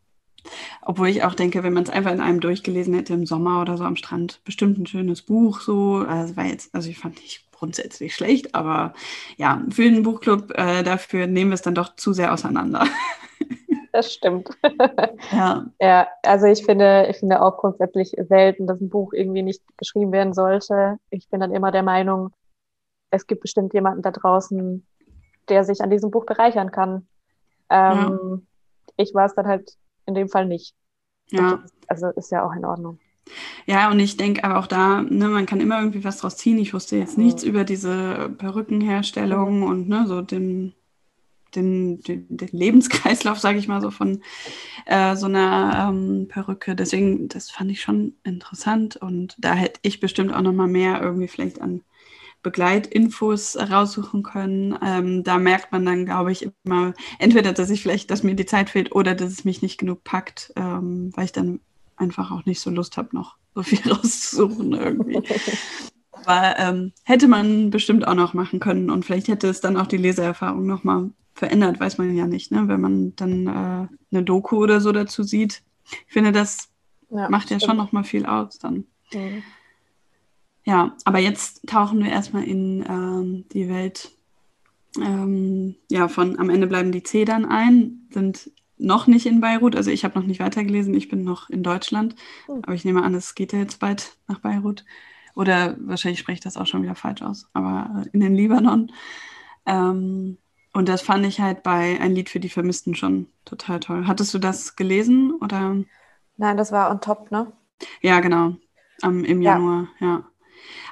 obwohl 0.82 1.10
ich 1.10 1.24
auch 1.24 1.36
denke, 1.36 1.64
wenn 1.64 1.74
man 1.74 1.84
es 1.84 1.90
einfach 1.90 2.12
in 2.12 2.22
einem 2.22 2.40
durchgelesen 2.40 2.96
hätte 2.96 3.14
im 3.14 3.26
Sommer 3.26 3.62
oder 3.62 3.78
so 3.78 3.84
am 3.84 3.98
Strand, 3.98 4.42
bestimmt 4.46 4.78
ein 4.80 4.88
schönes 4.88 5.22
Buch 5.22 5.60
so. 5.62 6.06
Also 6.08 6.36
war 6.36 6.46
jetzt, 6.46 6.74
also 6.74 6.90
ich 6.90 6.98
fand 6.98 7.22
nicht 7.22 7.52
grundsätzlich 7.52 8.16
schlecht, 8.16 8.56
aber 8.56 8.94
ja, 9.38 9.62
für 9.70 9.84
den 9.84 10.04
Buchclub, 10.04 10.52
äh, 10.58 10.82
dafür 10.82 11.28
nehmen 11.28 11.52
wir 11.52 11.56
es 11.56 11.62
dann 11.62 11.76
doch 11.76 11.96
zu 11.96 12.14
sehr 12.14 12.34
auseinander. 12.34 12.86
Das 13.92 14.14
stimmt. 14.14 14.50
Ja. 15.32 15.66
ja, 15.82 16.08
also 16.24 16.46
ich 16.46 16.64
finde, 16.64 17.08
ich 17.10 17.18
finde 17.18 17.42
auch 17.42 17.58
grundsätzlich 17.58 18.16
selten, 18.28 18.68
dass 18.68 18.80
ein 18.80 18.90
Buch 18.90 19.14
irgendwie 19.14 19.42
nicht 19.42 19.64
geschrieben 19.78 20.12
werden 20.12 20.34
sollte. 20.34 20.98
Ich 21.10 21.28
bin 21.30 21.40
dann 21.40 21.54
immer 21.54 21.72
der 21.72 21.84
Meinung, 21.84 22.32
es 23.12 23.28
gibt 23.28 23.42
bestimmt 23.42 23.74
jemanden 23.74 24.02
da 24.02 24.12
draußen, 24.12 24.86
der 25.50 25.64
sich 25.64 25.82
an 25.82 25.90
diesem 25.90 26.12
Buch 26.12 26.26
bereichern 26.26 26.72
kann. 26.72 27.08
Ähm, 27.70 27.98
ja. 28.00 28.40
Ich 28.98 29.14
war 29.14 29.26
es 29.26 29.36
dann 29.36 29.48
halt 29.48 29.72
in 30.06 30.14
dem 30.14 30.30
Fall 30.30 30.46
nicht. 30.46 30.76
Ja. 31.32 31.64
also 31.88 32.08
ist 32.08 32.32
ja 32.32 32.44
auch 32.44 32.54
in 32.54 32.66
Ordnung. 32.66 33.00
Ja, 33.68 33.92
und 33.92 34.00
ich 34.00 34.18
denke 34.18 34.44
aber 34.44 34.58
auch 34.58 34.66
da, 34.66 35.04
ne, 35.04 35.28
man 35.28 35.46
kann 35.46 35.60
immer 35.60 35.80
irgendwie 35.80 36.04
was 36.04 36.18
draus 36.18 36.38
ziehen. 36.38 36.58
Ich 36.58 36.74
wusste 36.74 36.98
jetzt 36.98 37.18
mhm. 37.18 37.26
nichts 37.26 37.44
über 37.44 37.64
diese 37.64 38.30
Perückenherstellung 38.38 39.58
mhm. 39.60 39.64
und 39.64 39.90
ne, 39.90 40.06
so 40.08 40.22
den, 40.22 40.74
den, 41.56 42.02
den, 42.02 42.26
den 42.30 42.50
Lebenskreislauf, 42.52 43.40
sage 43.40 43.60
ich 43.60 43.68
mal 43.68 43.82
so, 43.82 43.92
von 43.92 44.22
äh, 44.88 45.16
so 45.16 45.28
einer 45.28 45.90
ähm, 45.90 46.28
Perücke. 46.28 46.76
Deswegen, 46.76 47.28
das 47.28 47.52
fand 47.52 47.70
ich 47.70 47.82
schon 47.82 48.16
interessant 48.24 48.96
und 48.96 49.36
da 49.38 49.54
hätte 49.54 49.80
ich 49.84 50.00
bestimmt 50.00 50.34
auch 50.34 50.42
noch 50.42 50.54
mal 50.54 50.68
mehr 50.68 51.00
irgendwie 51.02 51.28
vielleicht 51.28 51.62
an 51.62 51.82
Begleitinfos 52.42 53.58
raussuchen 53.58 54.24
können. 54.24 54.78
Ähm, 54.84 55.24
da 55.24 55.38
merkt 55.38 55.72
man 55.72 55.86
dann, 55.86 56.06
glaube 56.06 56.32
ich, 56.32 56.50
immer 56.64 56.94
entweder, 57.18 57.54
dass 57.54 57.70
ich 57.70 57.82
vielleicht, 57.82 58.12
dass 58.12 58.24
mir 58.24 58.36
die 58.36 58.46
Zeit 58.46 58.70
fehlt 58.70 58.94
oder 58.94 59.16
dass 59.16 59.32
es 59.32 59.46
mich 59.46 59.62
nicht 59.62 59.78
genug 59.78 60.04
packt, 60.04 60.54
ähm, 60.56 61.12
weil 61.16 61.26
ich 61.26 61.32
dann 61.32 61.60
einfach 61.98 62.32
auch 62.32 62.46
nicht 62.46 62.62
so 62.62 62.70
Lust 62.70 62.98
habe, 62.98 63.10
noch 63.14 63.36
so 63.56 63.64
viel 63.64 63.80
rauszusuchen 63.92 64.74
irgendwie. 64.74 65.22
Aber 66.12 66.58
ähm, 66.60 66.92
hätte 67.04 67.28
man 67.28 67.70
bestimmt 67.70 68.08
auch 68.08 68.14
noch 68.14 68.34
machen 68.34 68.60
können 68.60 68.90
und 68.90 69.06
vielleicht 69.06 69.28
hätte 69.28 69.48
es 69.48 69.62
dann 69.62 69.78
auch 69.78 69.88
die 69.88 69.98
Leseerfahrung 69.98 70.66
nochmal 70.66 71.10
verändert, 71.34 71.80
weiß 71.80 71.98
man 71.98 72.16
ja 72.16 72.28
nicht, 72.28 72.52
ne? 72.52 72.68
wenn 72.68 72.82
man 72.82 73.16
dann 73.16 73.48
äh, 73.48 73.88
eine 74.12 74.24
Doku 74.24 74.58
oder 74.58 74.82
so 74.82 74.92
dazu 74.92 75.24
sieht. 75.24 75.64
Ich 76.08 76.14
finde, 76.14 76.32
das 76.32 76.70
ja, 77.10 77.30
macht 77.30 77.50
ja 77.50 77.60
schon 77.60 77.78
nochmal 77.78 78.04
viel 78.04 78.26
aus 78.26 78.60
dann. 78.60 78.86
Mhm. 79.14 79.44
Ja, 80.70 80.96
aber 81.04 81.18
jetzt 81.18 81.68
tauchen 81.68 82.04
wir 82.04 82.12
erstmal 82.12 82.44
in 82.44 82.86
ähm, 82.88 83.46
die 83.52 83.70
Welt 83.70 84.12
ähm, 85.02 85.76
ja, 85.90 86.08
von 86.08 86.38
Am 86.38 86.52
Ende 86.52 86.68
bleiben 86.68 86.92
die 86.92 87.02
Zedern 87.02 87.46
ein, 87.46 88.08
sind 88.14 88.52
noch 88.78 89.08
nicht 89.08 89.26
in 89.26 89.42
Beirut, 89.42 89.76
also 89.76 89.90
ich 89.90 90.04
habe 90.04 90.20
noch 90.20 90.28
nicht 90.28 90.40
weitergelesen, 90.40 90.94
ich 90.94 91.10
bin 91.10 91.24
noch 91.24 91.50
in 91.50 91.64
Deutschland, 91.64 92.14
mhm. 92.48 92.62
aber 92.62 92.76
ich 92.76 92.86
nehme 92.86 93.02
an, 93.02 93.16
es 93.16 93.34
geht 93.34 93.52
ja 93.52 93.58
jetzt 93.58 93.80
bald 93.80 94.16
nach 94.28 94.42
Beirut. 94.42 94.86
Oder 95.34 95.76
wahrscheinlich 95.80 96.20
spreche 96.20 96.36
ich 96.36 96.44
das 96.44 96.56
auch 96.56 96.68
schon 96.68 96.84
wieder 96.84 96.94
falsch 96.94 97.24
aus, 97.24 97.50
aber 97.54 98.04
in 98.14 98.20
den 98.20 98.36
Libanon. 98.36 98.92
Ähm, 99.66 100.38
und 100.74 100.88
das 100.88 101.02
fand 101.02 101.26
ich 101.26 101.42
halt 101.42 101.64
bei 101.64 102.00
Ein 102.00 102.14
Lied 102.14 102.30
für 102.30 102.40
die 102.40 102.50
Vermissten 102.50 102.94
schon 102.94 103.26
total 103.44 103.80
toll. 103.80 104.06
Hattest 104.06 104.36
du 104.36 104.38
das 104.38 104.76
gelesen 104.76 105.34
oder? 105.42 105.78
Nein, 106.38 106.58
das 106.58 106.72
war 106.72 106.92
on 106.92 107.02
top, 107.02 107.32
ne? 107.32 107.52
Ja, 108.02 108.20
genau. 108.20 108.56
Um, 109.02 109.24
Im 109.24 109.42
Januar, 109.42 109.88
ja. 110.00 110.08
ja. 110.08 110.24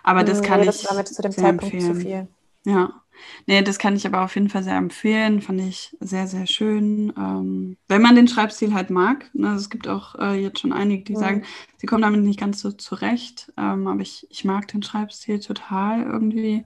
Aber 0.03 0.23
das 0.23 0.41
kann 0.41 0.61
nee, 0.61 0.69
ich. 0.69 0.81
Das 0.81 0.89
war 0.89 0.97
mir 0.97 1.05
zu 1.05 1.21
dem 1.21 1.31
Zeitpunkt 1.31 1.73
empfehlen. 1.73 1.95
zu 1.95 2.01
viel. 2.01 2.27
Ja. 2.65 3.01
Nee, 3.45 3.61
das 3.61 3.79
kann 3.79 3.95
ich 3.95 4.05
aber 4.05 4.23
auf 4.23 4.35
jeden 4.35 4.49
Fall 4.49 4.63
sehr 4.63 4.75
empfehlen. 4.75 5.41
Fand 5.41 5.61
ich 5.61 5.95
sehr, 5.99 6.27
sehr 6.27 6.45
schön. 6.45 7.13
Ähm, 7.17 7.77
wenn 7.87 8.01
man 8.01 8.15
den 8.15 8.27
Schreibstil 8.27 8.73
halt 8.73 8.89
mag. 8.89 9.29
Ne, 9.33 9.53
es 9.55 9.69
gibt 9.69 9.87
auch 9.87 10.15
äh, 10.15 10.39
jetzt 10.39 10.59
schon 10.59 10.73
einige, 10.73 11.03
die 11.03 11.15
mhm. 11.15 11.19
sagen, 11.19 11.43
sie 11.77 11.87
kommen 11.87 12.01
damit 12.01 12.21
nicht 12.21 12.39
ganz 12.39 12.59
so 12.59 12.71
zurecht. 12.71 13.51
Ähm, 13.57 13.87
aber 13.87 14.01
ich, 14.01 14.27
ich 14.29 14.45
mag 14.45 14.67
den 14.67 14.83
Schreibstil 14.83 15.39
total 15.39 16.03
irgendwie. 16.03 16.65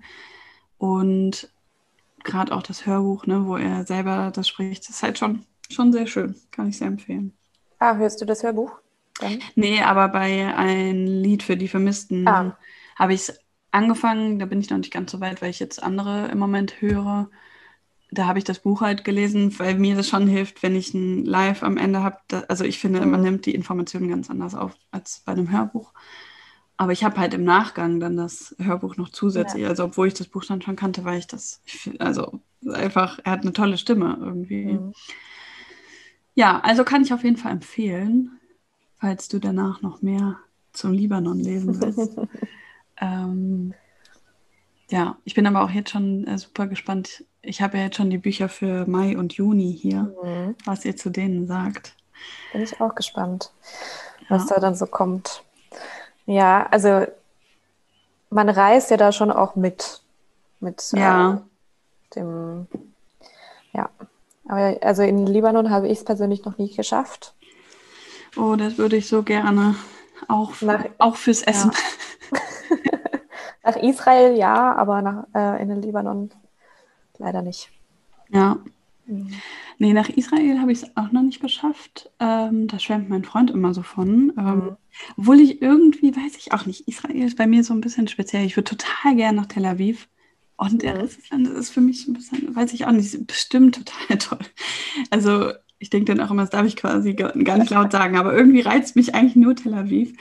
Und 0.78 1.50
gerade 2.24 2.52
auch 2.54 2.64
das 2.64 2.86
Hörbuch, 2.86 3.26
ne, 3.28 3.46
wo 3.46 3.58
er 3.58 3.86
selber 3.86 4.32
das 4.34 4.48
spricht, 4.48 4.90
ist 4.90 5.04
halt 5.04 5.18
schon, 5.18 5.46
schon 5.70 5.94
sehr 5.94 6.08
schön. 6.08 6.36
Kann 6.52 6.68
ich 6.68 6.78
sehr 6.78 6.88
empfehlen. 6.88 7.34
Ah, 7.80 7.96
hörst 7.96 8.22
du 8.22 8.26
das 8.26 8.44
Hörbuch? 8.44 8.72
Dann? 9.20 9.40
Nee, 9.56 9.82
aber 9.82 10.08
bei 10.10 10.54
ein 10.56 11.06
Lied 11.06 11.44
für 11.44 11.58
die 11.58 11.68
Vermissten 11.68 12.28
ah. 12.28 12.58
Habe 13.02 13.16
ich 13.16 13.22
es 13.22 13.40
angefangen. 13.72 14.38
Da 14.38 14.46
bin 14.46 14.62
ich 14.62 14.70
noch 14.70 14.78
nicht 14.78 14.94
ganz 14.94 15.12
so 15.12 15.20
weit, 15.20 15.42
weil 15.42 15.50
ich 15.50 15.60
jetzt 15.60 15.82
andere 15.82 16.28
im 16.28 16.38
Moment 16.38 16.82
höre. 16.82 17.30
Da 18.12 18.28
habe 18.28 18.38
ich 18.38 18.46
das 18.46 18.60
Buch 18.60 18.82
halt 18.82 19.04
gelesen, 19.04 19.58
weil 19.58 19.76
mir 19.76 19.96
das 19.96 20.08
schon 20.08 20.28
hilft, 20.28 20.62
wenn 20.62 20.76
ich 20.76 20.94
ein 20.94 21.26
Live 21.26 21.64
am 21.64 21.78
Ende 21.78 22.04
habe. 22.04 22.20
Also 22.48 22.64
ich 22.64 22.78
finde, 22.78 23.00
man 23.06 23.22
mhm. 23.22 23.26
nimmt 23.26 23.46
die 23.48 23.56
Informationen 23.56 24.08
ganz 24.08 24.30
anders 24.30 24.54
auf 24.54 24.76
als 24.92 25.24
bei 25.26 25.32
einem 25.32 25.52
Hörbuch. 25.52 25.94
Aber 26.78 26.92
ich 26.92 27.04
habe 27.04 27.18
halt 27.18 27.34
im 27.34 27.44
Nachgang 27.44 28.00
dann 28.00 28.18
das 28.18 28.56
Hörbuch 28.60 28.98
noch 28.98 29.10
zusätzlich. 29.10 29.64
Ja. 29.64 29.70
Also 29.70 29.86
obwohl 29.86 30.08
ich 30.08 30.14
das 30.14 30.28
Buch 30.28 30.46
dann 30.46 30.62
schon 30.62 30.76
kannte, 30.76 31.04
weil 31.04 31.20
ich 31.20 31.28
das, 31.28 31.62
also 31.98 32.42
einfach, 32.68 33.20
er 33.24 33.32
hat 33.32 33.42
eine 33.42 33.54
tolle 33.54 33.78
Stimme 33.78 34.18
irgendwie. 34.20 34.66
Mhm. 34.74 34.94
Ja, 36.36 36.60
also 36.60 36.84
kann 36.84 37.02
ich 37.02 37.14
auf 37.14 37.24
jeden 37.24 37.38
Fall 37.38 37.52
empfehlen, 37.52 38.40
falls 39.00 39.28
du 39.28 39.40
danach 39.40 39.82
noch 39.82 40.02
mehr 40.02 40.38
zum 40.72 40.94
Libanon 40.94 41.40
lesen 41.40 41.82
willst. 41.82 42.18
ähm, 43.02 43.74
ja, 44.90 45.18
ich 45.24 45.34
bin 45.34 45.48
aber 45.48 45.64
auch 45.64 45.70
jetzt 45.70 45.90
schon 45.90 46.28
äh, 46.28 46.38
super 46.38 46.68
gespannt. 46.68 47.24
Ich 47.42 47.62
habe 47.62 47.78
ja 47.78 47.86
jetzt 47.86 47.98
schon 47.98 48.10
die 48.10 48.18
Bücher 48.18 48.50
für 48.50 48.86
Mai 48.86 49.18
und 49.18 49.34
Juni 49.34 49.74
hier, 49.74 50.14
mhm. 50.24 50.56
was 50.66 50.86
ihr 50.86 50.96
zu 50.96 51.10
denen 51.10 51.48
sagt. 51.48 51.96
Bin 52.52 52.62
ich 52.62 52.80
auch 52.80 52.94
gespannt, 52.94 53.52
was 54.30 54.50
ja. 54.50 54.56
da 54.56 54.62
dann 54.62 54.76
so 54.76 54.86
kommt. 54.86 55.44
Ja, 56.26 56.68
also 56.70 57.08
man 58.30 58.50
reist 58.50 58.92
ja 58.92 58.98
da 58.98 59.12
schon 59.12 59.32
auch 59.32 59.56
mit. 59.56 60.02
Mit 60.60 60.84
ja. 60.94 61.34
Äh, 61.34 62.16
dem, 62.16 62.68
ja. 63.74 63.90
Aber 64.48 64.78
also 64.82 65.02
in 65.02 65.26
Libanon 65.26 65.70
habe 65.70 65.88
ich 65.88 66.00
es 66.00 66.06
persönlich 66.06 66.46
noch 66.46 66.58
nie 66.58 66.74
geschafft. 66.74 67.34
Oh, 68.36 68.56
das 68.56 68.78
würde 68.78 68.98
ich 68.98 69.08
so 69.08 69.24
gerne. 69.24 69.76
Auch, 70.28 70.62
nach, 70.62 70.86
auch 71.00 71.16
fürs 71.16 71.42
Essen. 71.42 71.72
Ja. 71.72 72.40
nach 73.64 73.76
Israel 73.76 74.38
ja, 74.38 74.76
aber 74.76 75.02
nach, 75.02 75.28
äh, 75.34 75.62
in 75.62 75.70
den 75.70 75.82
Libanon 75.82 76.30
leider 77.18 77.42
nicht. 77.42 77.70
Ja. 78.30 78.58
Mhm. 79.06 79.32
Nee, 79.78 79.94
nach 79.94 80.10
Israel 80.10 80.60
habe 80.60 80.72
ich 80.72 80.84
es 80.84 80.98
auch 80.98 81.12
noch 81.12 81.24
nicht 81.24 81.42
geschafft. 81.42 82.12
Ähm, 82.20 82.68
da 82.68 82.80
schwärmt 82.80 83.10
mein 83.10 83.24
Freund 83.24 83.50
immer 83.52 83.74
so 83.74 83.82
von. 83.82 84.34
Ähm, 84.38 84.46
mhm. 84.46 84.78
Obwohl 85.18 85.40
ich 85.40 85.62
irgendwie, 85.62 86.16
weiß 86.16 86.38
ich 86.38 86.54
auch 86.54 86.66
nicht, 86.66 86.88
Israel 86.88 87.26
ist 87.26 87.38
bei 87.38 87.48
mir 87.48 87.64
so 87.64 87.74
ein 87.74 87.82
bisschen 87.82 88.08
speziell. 88.08 88.46
Ich 88.46 88.56
würde 88.58 88.76
total 88.76 89.16
gerne 89.16 89.42
nach 89.42 89.48
Tel 89.48 89.66
Aviv. 89.66 90.08
Und 90.58 90.84
der 90.84 91.02
Rest 91.02 91.18
des 91.18 91.30
Landes 91.32 91.54
ist 91.54 91.70
für 91.72 91.82
mich 91.82 92.04
so 92.04 92.12
ein 92.12 92.14
bisschen, 92.14 92.56
weiß 92.56 92.74
ich 92.74 92.86
auch 92.86 92.92
nicht, 92.92 93.26
bestimmt 93.26 93.76
total 93.76 94.18
toll. 94.20 94.46
Also 95.10 95.52
ich 95.80 95.90
denke 95.90 96.14
dann 96.14 96.24
auch 96.24 96.30
immer, 96.30 96.44
das 96.44 96.52
darf 96.52 96.68
ich 96.68 96.76
quasi 96.76 97.14
ganz 97.14 97.72
laut 97.72 97.92
sagen, 97.92 98.16
aber 98.16 98.36
irgendwie 98.36 98.62
reizt 98.62 98.96
mich 98.96 99.16
eigentlich 99.16 99.36
nur 99.36 99.56
Tel 99.56 99.74
Aviv. 99.74 100.14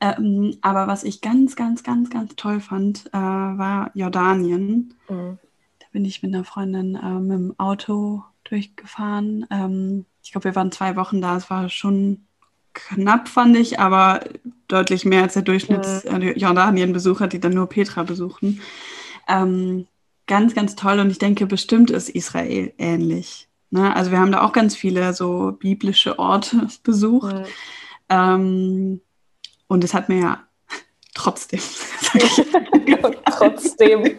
Ähm, 0.00 0.56
aber 0.60 0.86
was 0.86 1.04
ich 1.04 1.20
ganz, 1.20 1.56
ganz, 1.56 1.82
ganz, 1.82 2.10
ganz 2.10 2.36
toll 2.36 2.60
fand, 2.60 3.06
äh, 3.08 3.18
war 3.18 3.90
Jordanien. 3.94 4.94
Mhm. 5.08 5.38
Da 5.78 5.86
bin 5.92 6.04
ich 6.04 6.22
mit 6.22 6.34
einer 6.34 6.44
Freundin 6.44 6.94
äh, 6.94 7.20
mit 7.20 7.38
dem 7.38 7.54
Auto 7.58 8.22
durchgefahren. 8.44 9.46
Ähm, 9.50 10.04
ich 10.22 10.32
glaube, 10.32 10.44
wir 10.44 10.54
waren 10.54 10.72
zwei 10.72 10.96
Wochen 10.96 11.20
da. 11.20 11.36
Es 11.36 11.48
war 11.50 11.68
schon 11.68 12.26
knapp, 12.74 13.28
fand 13.28 13.56
ich, 13.56 13.80
aber 13.80 14.20
deutlich 14.68 15.04
mehr 15.04 15.22
als 15.22 15.34
der 15.34 15.42
Durchschnitts 15.42 16.04
ja. 16.04 16.18
äh, 16.18 16.38
Jordanien-Besucher, 16.38 17.26
die 17.26 17.40
dann 17.40 17.54
nur 17.54 17.68
Petra 17.68 18.02
besuchen. 18.02 18.60
Ähm, 19.28 19.86
ganz, 20.26 20.54
ganz 20.54 20.76
toll 20.76 21.00
und 21.00 21.10
ich 21.10 21.18
denke, 21.18 21.46
bestimmt 21.46 21.90
ist 21.90 22.10
Israel 22.10 22.72
ähnlich. 22.78 23.48
Ne? 23.70 23.94
Also 23.94 24.10
wir 24.10 24.18
haben 24.18 24.32
da 24.32 24.42
auch 24.42 24.52
ganz 24.52 24.76
viele 24.76 25.14
so 25.14 25.52
biblische 25.58 26.18
Orte 26.18 26.68
besucht. 26.82 27.34
Ja. 28.10 28.34
Ähm, 28.34 29.00
und 29.68 29.84
es 29.84 29.94
hat 29.94 30.08
mir 30.08 30.20
ja 30.20 30.42
trotzdem, 31.14 31.60
trotzdem 33.30 34.18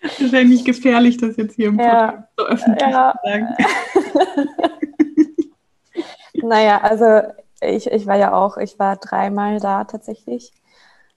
Das 0.18 0.32
wäre 0.32 0.44
nicht 0.44 0.64
gefährlich, 0.64 1.16
das 1.18 1.36
jetzt 1.36 1.56
hier 1.56 1.68
im 1.68 1.76
Podcast 1.76 2.14
ja. 2.14 2.28
so 2.36 2.46
öffentlich 2.46 2.90
ja. 2.90 3.12
zu 3.12 3.30
sagen. 3.30 3.48
naja, 6.42 6.80
also 6.82 7.22
ich, 7.60 7.90
ich 7.90 8.06
war 8.06 8.16
ja 8.16 8.32
auch, 8.32 8.56
ich 8.56 8.78
war 8.78 8.96
dreimal 8.96 9.60
da 9.60 9.84
tatsächlich. 9.84 10.52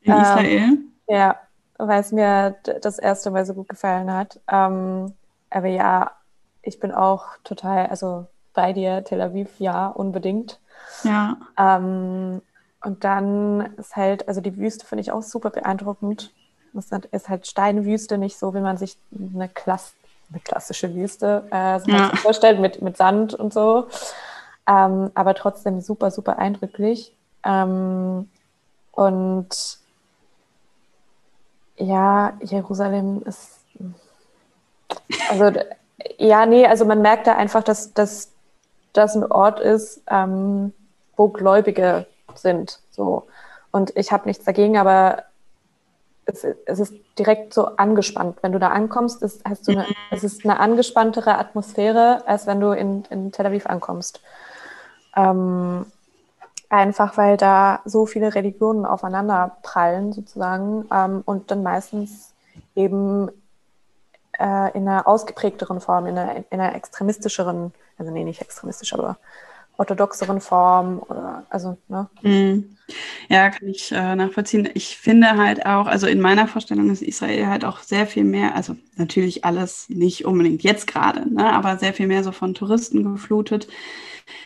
In 0.02 0.14
ähm, 0.14 0.22
Israel? 0.22 0.78
Ja, 1.08 1.40
weil 1.78 2.02
es 2.02 2.12
mir 2.12 2.56
das 2.82 3.00
erste 3.00 3.32
Mal 3.32 3.46
so 3.46 3.54
gut 3.54 3.70
gefallen 3.70 4.12
hat. 4.12 4.40
Ähm, 4.52 5.14
aber 5.50 5.68
ja, 5.68 6.12
ich 6.62 6.80
bin 6.80 6.92
auch 6.92 7.26
total, 7.44 7.88
also 7.88 8.26
bei 8.54 8.74
dir, 8.74 9.04
Tel 9.04 9.22
Aviv, 9.22 9.50
ja, 9.60 9.88
unbedingt. 9.88 10.60
Ja. 11.04 11.38
Ähm, 11.58 12.42
und 12.84 13.04
dann 13.04 13.76
ist 13.78 13.96
halt, 13.96 14.28
also 14.28 14.42
die 14.42 14.58
Wüste 14.58 14.86
finde 14.86 15.02
ich 15.02 15.12
auch 15.12 15.24
super 15.24 15.50
beeindruckend. 15.50 16.32
Das 16.74 16.90
ist 17.12 17.30
halt 17.30 17.48
Steinwüste, 17.48 18.18
nicht 18.18 18.38
so, 18.38 18.54
wie 18.56 18.60
man 18.60 18.78
sich 18.78 18.98
eine, 19.14 19.48
Klass 19.48 19.94
eine 20.32 20.42
klassische 20.42 20.94
Wüste 20.96 21.44
äh, 21.52 21.80
so 21.80 21.92
ja. 21.92 22.12
vorstellt, 22.16 22.60
mit, 22.60 22.82
mit 22.82 22.98
Sand 22.98 23.34
und 23.34 23.54
so. 23.54 23.88
Ähm, 24.68 25.12
aber 25.14 25.36
trotzdem 25.36 25.82
super, 25.82 26.12
super 26.12 26.40
eindrücklich. 26.40 27.16
Ähm, 27.44 28.30
und 28.92 29.50
ja, 31.78 32.34
Jerusalem 32.42 33.24
ist. 33.26 33.60
Also, 35.30 35.60
ja, 36.18 36.46
nee, 36.46 36.66
also 36.66 36.86
man 36.86 37.02
merkt 37.02 37.28
da 37.28 37.36
einfach, 37.36 37.64
dass 37.64 38.33
das 38.94 39.16
ein 39.16 39.30
Ort 39.30 39.60
ist, 39.60 40.02
ähm, 40.10 40.74
wo 41.16 41.30
Gläubige 41.30 42.06
sind. 42.36 42.80
So. 42.92 43.28
Und 43.72 43.96
ich 43.96 44.12
habe 44.12 44.28
nichts 44.28 44.46
dagegen, 44.46 44.78
aber 44.78 45.24
es, 46.26 46.46
es, 46.66 46.80
ist 46.80 46.94
direkt 47.20 47.54
so 47.54 47.76
angespannt. 47.76 48.38
Wenn 48.42 48.54
du 48.54 48.60
da 48.60 48.70
ankommst, 48.70 49.22
ist, 49.22 49.44
hast 49.46 49.68
du 49.68 49.72
eine, 49.72 49.84
mhm. 49.84 49.96
es 50.12 50.24
ist 50.24 50.46
eine 50.46 50.60
angespanntere 50.60 51.38
Atmosphäre, 51.38 52.24
als 52.28 52.48
wenn 52.48 52.60
du 52.60 52.72
in, 52.72 53.04
in 53.10 53.32
Tel 53.32 53.46
Aviv 53.46 53.66
ankommst. 53.66 54.22
Ähm, 55.16 55.86
einfach 56.70 57.18
weil 57.18 57.38
da 57.38 57.82
so 57.86 58.06
viele 58.06 58.34
Religionen 58.34 58.86
aufeinander 58.86 59.58
prallen 59.62 60.12
sozusagen 60.12 60.86
ähm, 60.92 61.22
und 61.26 61.52
dann 61.52 61.62
meistens 61.62 62.34
eben 62.76 63.30
äh, 64.40 64.76
in 64.76 64.88
einer 64.88 65.08
ausgeprägteren 65.08 65.80
Form, 65.80 66.08
in 66.08 66.18
einer, 66.18 66.38
in 66.38 66.60
einer 66.60 66.76
extremistischeren, 66.76 67.74
also 67.98 68.12
nee, 68.12 68.24
nicht 68.24 68.42
extremistisch, 68.42 68.94
aber 68.94 69.18
orthodoxeren 69.78 70.40
Form 70.40 71.00
oder 71.08 71.44
also 71.50 71.78
ne? 71.88 72.08
Mhm. 72.22 72.78
Ja, 73.30 73.50
kann 73.50 73.68
ich 73.68 73.92
äh, 73.92 74.16
nachvollziehen. 74.16 74.70
Ich 74.74 74.98
finde 74.98 75.38
halt 75.38 75.66
auch, 75.66 75.88
also 75.88 76.06
in 76.06 76.20
meiner 76.20 76.48
Vorstellung 76.48 76.90
ist 76.92 77.02
Israel 77.02 77.48
halt 77.48 77.66
auch 77.66 77.80
sehr 77.80 78.06
viel 78.06 78.24
mehr, 78.24 78.56
also 78.56 78.76
natürlich 78.98 79.46
alles 79.46 79.90
nicht 79.90 80.26
unbedingt 80.26 80.64
jetzt 80.64 80.86
gerade, 80.86 81.34
ne, 81.34 81.52
aber 81.54 81.78
sehr 81.78 81.94
viel 81.94 82.08
mehr 82.08 82.24
so 82.24 82.32
von 82.32 82.54
Touristen 82.54 83.04
geflutet. 83.14 83.68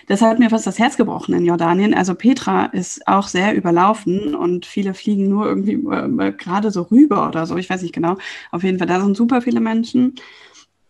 Das 0.08 0.22
hat 0.22 0.40
mir 0.40 0.50
fast 0.50 0.66
das 0.66 0.80
Herz 0.80 0.98
gebrochen 0.98 1.34
in 1.36 1.46
Jordanien. 1.46 1.94
Also 1.94 2.16
Petra 2.16 2.66
ist 2.68 3.08
auch 3.08 3.28
sehr 3.28 3.56
überlaufen 3.56 4.36
und 4.36 4.66
viele 4.66 4.94
fliegen 4.94 5.30
nur 5.30 5.46
irgendwie 5.48 5.74
äh, 5.74 6.32
gerade 6.32 6.72
so 6.72 6.84
rüber 6.84 7.28
oder 7.28 7.46
so. 7.46 7.58
Ich 7.58 7.70
weiß 7.70 7.82
nicht 7.82 7.94
genau. 7.94 8.18
Auf 8.52 8.64
jeden 8.64 8.78
Fall, 8.80 8.88
da 8.88 9.02
sind 9.02 9.18
super 9.18 9.42
viele 9.42 9.60
Menschen. 9.60 10.16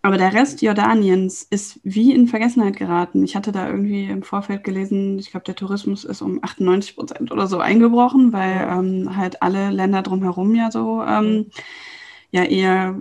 Aber 0.08 0.18
der 0.18 0.34
Rest 0.34 0.62
Jordaniens 0.62 1.44
ist 1.44 1.82
wie 1.84 2.14
in 2.14 2.28
Vergessenheit 2.28 2.78
geraten. 2.78 3.26
Ich 3.26 3.36
hatte 3.36 3.52
da 3.52 3.68
irgendwie 3.68 4.06
im 4.06 4.24
Vorfeld 4.24 4.64
gelesen, 4.64 5.20
ich 5.20 5.32
glaube, 5.32 5.44
der 5.44 5.56
Tourismus 5.58 6.06
ist 6.06 6.22
um 6.22 6.42
98 6.42 6.96
Prozent 6.96 7.30
oder 7.30 7.46
so 7.48 7.60
eingebrochen, 7.60 8.32
weil 8.32 8.70
ähm, 8.72 9.18
halt 9.18 9.42
alle 9.42 9.70
Länder 9.70 10.04
drumherum 10.04 10.56
ja 10.56 10.72
so 10.72 11.04
ähm, 11.04 11.48
ja 12.32 12.46
eher 12.46 12.98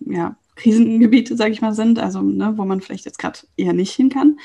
ja, 0.00 0.34
Krisengebiete, 0.56 1.36
sage 1.36 1.52
ich 1.52 1.60
mal, 1.60 1.74
sind, 1.74 1.98
also 1.98 2.22
ne, 2.22 2.54
wo 2.56 2.64
man 2.64 2.80
vielleicht 2.80 3.04
jetzt 3.04 3.18
gerade 3.18 3.40
eher 3.58 3.74
nicht 3.74 3.92
hin 3.92 4.08
kann. 4.08 4.38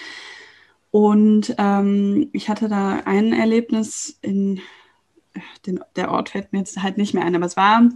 Und 0.91 1.55
ähm, 1.59 2.29
ich 2.33 2.49
hatte 2.49 2.67
da 2.67 3.03
ein 3.05 3.31
Erlebnis 3.31 4.19
in 4.21 4.59
den, 5.65 5.79
der 5.95 6.11
Ort 6.11 6.27
fällt 6.27 6.51
mir 6.51 6.59
jetzt 6.59 6.83
halt 6.83 6.97
nicht 6.97 7.13
mehr 7.13 7.23
ein, 7.23 7.37
aber 7.37 7.45
es 7.45 7.55
war 7.55 7.89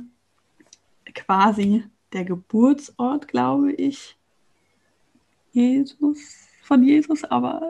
quasi 1.13 1.83
der 2.13 2.25
Geburtsort, 2.25 3.27
glaube 3.27 3.73
ich, 3.73 4.17
Jesus, 5.51 6.19
von 6.63 6.83
Jesus, 6.83 7.23
aber 7.23 7.61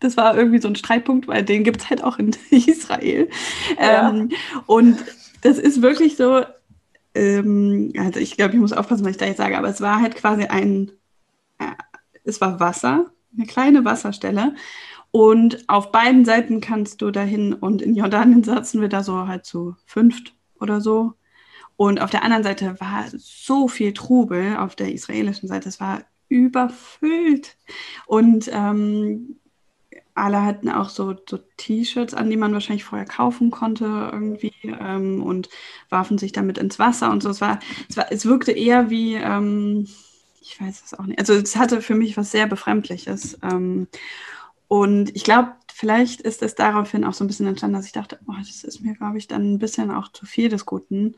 das 0.00 0.16
war 0.16 0.36
irgendwie 0.36 0.60
so 0.60 0.68
ein 0.68 0.76
Streitpunkt, 0.76 1.28
weil 1.28 1.44
den 1.44 1.64
gibt 1.64 1.82
es 1.82 1.90
halt 1.90 2.02
auch 2.02 2.18
in 2.18 2.30
Israel. 2.50 3.28
Ja. 3.78 4.10
Ähm, 4.10 4.30
und 4.66 4.98
das 5.42 5.58
ist 5.58 5.82
wirklich 5.82 6.16
so, 6.16 6.44
ähm, 7.14 7.92
also 7.98 8.20
ich 8.20 8.36
glaube, 8.36 8.54
ich 8.54 8.60
muss 8.60 8.72
aufpassen, 8.72 9.04
was 9.04 9.12
ich 9.12 9.16
da 9.16 9.26
jetzt 9.26 9.38
sage, 9.38 9.58
aber 9.58 9.68
es 9.68 9.80
war 9.80 10.00
halt 10.00 10.16
quasi 10.16 10.44
ein, 10.44 10.92
äh, 11.58 11.72
es 12.24 12.40
war 12.40 12.60
Wasser, 12.60 13.10
eine 13.36 13.46
kleine 13.46 13.84
Wasserstelle. 13.84 14.54
Und 15.10 15.68
auf 15.68 15.92
beiden 15.92 16.24
Seiten 16.24 16.60
kannst 16.60 17.00
du 17.00 17.10
dahin 17.10 17.54
und 17.54 17.80
in 17.80 17.94
Jordanien 17.94 18.44
saßen 18.44 18.80
wir 18.80 18.88
da 18.88 19.02
so 19.02 19.26
halt 19.26 19.46
zu 19.46 19.76
fünft 19.86 20.34
oder 20.60 20.80
so. 20.80 21.14
Und 21.76 22.00
auf 22.00 22.10
der 22.10 22.22
anderen 22.22 22.42
Seite 22.42 22.80
war 22.80 23.04
so 23.16 23.68
viel 23.68 23.92
Trubel, 23.92 24.56
auf 24.56 24.76
der 24.76 24.92
israelischen 24.92 25.48
Seite, 25.48 25.68
es 25.68 25.80
war 25.80 26.02
überfüllt. 26.28 27.56
Und 28.06 28.50
ähm, 28.52 29.36
alle 30.14 30.42
hatten 30.42 30.70
auch 30.70 30.88
so, 30.88 31.14
so 31.28 31.38
T-Shirts 31.58 32.14
an, 32.14 32.30
die 32.30 32.38
man 32.38 32.52
wahrscheinlich 32.54 32.84
vorher 32.84 33.06
kaufen 33.06 33.50
konnte 33.50 33.84
irgendwie 34.12 34.54
ähm, 34.64 35.22
und 35.22 35.50
warfen 35.90 36.16
sich 36.16 36.32
damit 36.32 36.56
ins 36.58 36.78
Wasser 36.78 37.10
und 37.10 37.22
so. 37.22 37.28
Es 37.28 37.40
war, 37.40 37.60
es, 37.88 37.96
war, 37.96 38.10
es 38.10 38.24
wirkte 38.24 38.52
eher 38.52 38.88
wie, 38.88 39.14
ähm, 39.14 39.86
ich 40.40 40.58
weiß 40.60 40.82
es 40.84 40.94
auch 40.94 41.04
nicht. 41.04 41.18
Also 41.18 41.34
es 41.34 41.56
hatte 41.56 41.82
für 41.82 41.94
mich 41.94 42.16
was 42.16 42.30
sehr 42.30 42.46
Befremdliches. 42.46 43.38
Ähm, 43.42 43.88
und 44.68 45.14
ich 45.14 45.22
glaube, 45.22 45.52
vielleicht 45.72 46.22
ist 46.22 46.42
es 46.42 46.54
daraufhin 46.54 47.04
auch 47.04 47.12
so 47.14 47.22
ein 47.22 47.26
bisschen 47.26 47.46
entstanden, 47.46 47.76
dass 47.76 47.86
ich 47.86 47.92
dachte, 47.92 48.18
oh, 48.26 48.34
das 48.38 48.64
ist 48.64 48.80
mir, 48.80 48.94
glaube 48.94 49.18
ich, 49.18 49.28
dann 49.28 49.54
ein 49.54 49.58
bisschen 49.58 49.90
auch 49.90 50.10
zu 50.10 50.24
viel 50.24 50.48
des 50.48 50.64
Guten. 50.64 51.14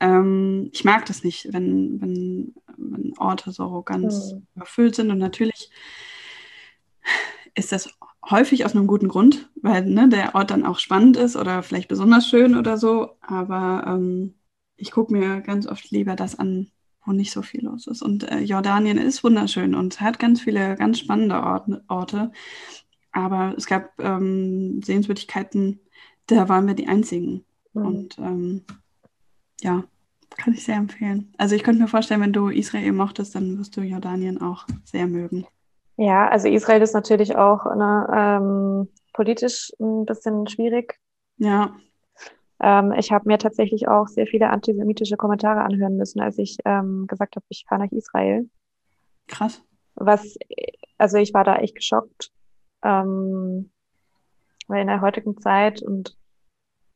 Ähm, 0.00 0.70
ich 0.72 0.84
mag 0.84 1.06
das 1.06 1.22
nicht, 1.24 1.52
wenn, 1.52 2.00
wenn, 2.00 2.54
wenn 2.76 3.14
Orte 3.18 3.52
so 3.52 3.82
ganz 3.82 4.32
mhm. 4.32 4.46
überfüllt 4.56 4.94
sind. 4.94 5.10
Und 5.10 5.18
natürlich 5.18 5.70
ist 7.54 7.72
das 7.72 7.90
häufig 8.28 8.64
aus 8.64 8.74
einem 8.74 8.86
guten 8.86 9.08
Grund, 9.08 9.50
weil 9.56 9.84
ne, 9.86 10.08
der 10.08 10.34
Ort 10.34 10.50
dann 10.50 10.64
auch 10.64 10.78
spannend 10.78 11.16
ist 11.16 11.36
oder 11.36 11.62
vielleicht 11.62 11.88
besonders 11.88 12.28
schön 12.28 12.56
oder 12.56 12.76
so. 12.76 13.16
Aber 13.20 13.84
ähm, 13.86 14.34
ich 14.76 14.90
gucke 14.90 15.12
mir 15.12 15.40
ganz 15.40 15.66
oft 15.66 15.90
lieber 15.90 16.16
das 16.16 16.38
an, 16.38 16.70
wo 17.04 17.12
nicht 17.12 17.32
so 17.32 17.42
viel 17.42 17.64
los 17.64 17.86
ist. 17.86 18.02
Und 18.02 18.30
äh, 18.30 18.40
Jordanien 18.40 18.98
ist 18.98 19.22
wunderschön 19.24 19.74
und 19.74 20.00
hat 20.00 20.18
ganz 20.18 20.40
viele 20.40 20.76
ganz 20.76 20.98
spannende 20.98 21.42
Orte. 21.42 21.84
Orte. 21.88 22.32
Aber 23.12 23.54
es 23.56 23.66
gab 23.66 23.98
ähm, 23.98 24.82
Sehenswürdigkeiten, 24.82 25.80
da 26.26 26.48
waren 26.48 26.66
wir 26.66 26.74
die 26.74 26.88
einzigen. 26.88 27.44
Mhm. 27.74 27.86
Und 27.86 28.18
ähm, 28.18 28.64
ja, 29.62 29.84
kann 30.36 30.54
ich 30.54 30.64
sehr 30.64 30.76
empfehlen. 30.76 31.32
Also 31.38 31.54
ich 31.54 31.62
könnte 31.62 31.82
mir 31.82 31.88
vorstellen, 31.88 32.20
wenn 32.20 32.32
du 32.32 32.48
Israel 32.48 32.92
mochtest, 32.92 33.34
dann 33.34 33.58
wirst 33.58 33.76
du 33.76 33.82
Jordanien 33.82 34.40
auch 34.40 34.66
sehr 34.84 35.06
mögen. 35.06 35.46
Ja, 35.96 36.28
also 36.28 36.48
Israel 36.48 36.82
ist 36.82 36.94
natürlich 36.94 37.36
auch 37.36 37.64
ne, 37.74 38.06
ähm, 38.14 38.88
politisch 39.12 39.70
ein 39.80 40.06
bisschen 40.06 40.46
schwierig. 40.46 40.98
Ja. 41.36 41.74
Ähm, 42.62 42.92
ich 42.92 43.12
habe 43.12 43.28
mir 43.28 43.38
tatsächlich 43.38 43.88
auch 43.88 44.06
sehr 44.06 44.26
viele 44.26 44.50
antisemitische 44.50 45.16
Kommentare 45.16 45.60
anhören 45.60 45.96
müssen, 45.96 46.20
als 46.20 46.38
ich 46.38 46.56
ähm, 46.64 47.06
gesagt 47.06 47.36
habe, 47.36 47.44
ich 47.48 47.64
fahre 47.68 47.84
nach 47.84 47.92
Israel. 47.92 48.48
Krass. 49.26 49.62
Was, 49.94 50.36
also 50.98 51.18
ich 51.18 51.34
war 51.34 51.44
da 51.44 51.56
echt 51.56 51.74
geschockt, 51.74 52.30
ähm, 52.82 53.70
weil 54.68 54.82
in 54.82 54.86
der 54.86 55.00
heutigen 55.00 55.38
Zeit 55.40 55.82
und 55.82 56.16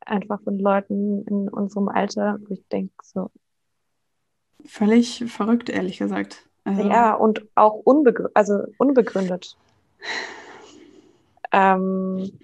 einfach 0.06 0.40
von 0.42 0.58
Leuten 0.58 1.24
in 1.26 1.48
unserem 1.48 1.88
Alter, 1.88 2.38
wo 2.40 2.54
ich 2.54 2.66
denke 2.68 2.94
so. 3.02 3.30
Völlig 4.64 5.24
verrückt, 5.26 5.68
ehrlich 5.68 5.98
gesagt. 5.98 6.48
Also, 6.64 6.82
ja, 6.88 7.14
und 7.14 7.46
auch 7.54 7.74
unbegrü 7.74 8.28
also 8.32 8.62
unbegründet. 8.78 9.56
Ähm, 11.52 12.38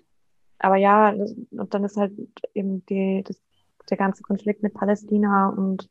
aber 0.59 0.77
ja, 0.77 1.13
das, 1.13 1.35
und 1.51 1.75
dann 1.75 1.85
ist 1.85 1.97
halt 1.97 2.13
eben 2.55 2.85
die, 2.87 3.25
das, 3.27 3.41
der 3.89 3.97
ganze 3.97 4.23
Konflikt 4.23 4.63
mit 4.63 4.75
Palästina 4.75 5.49
und 5.49 5.89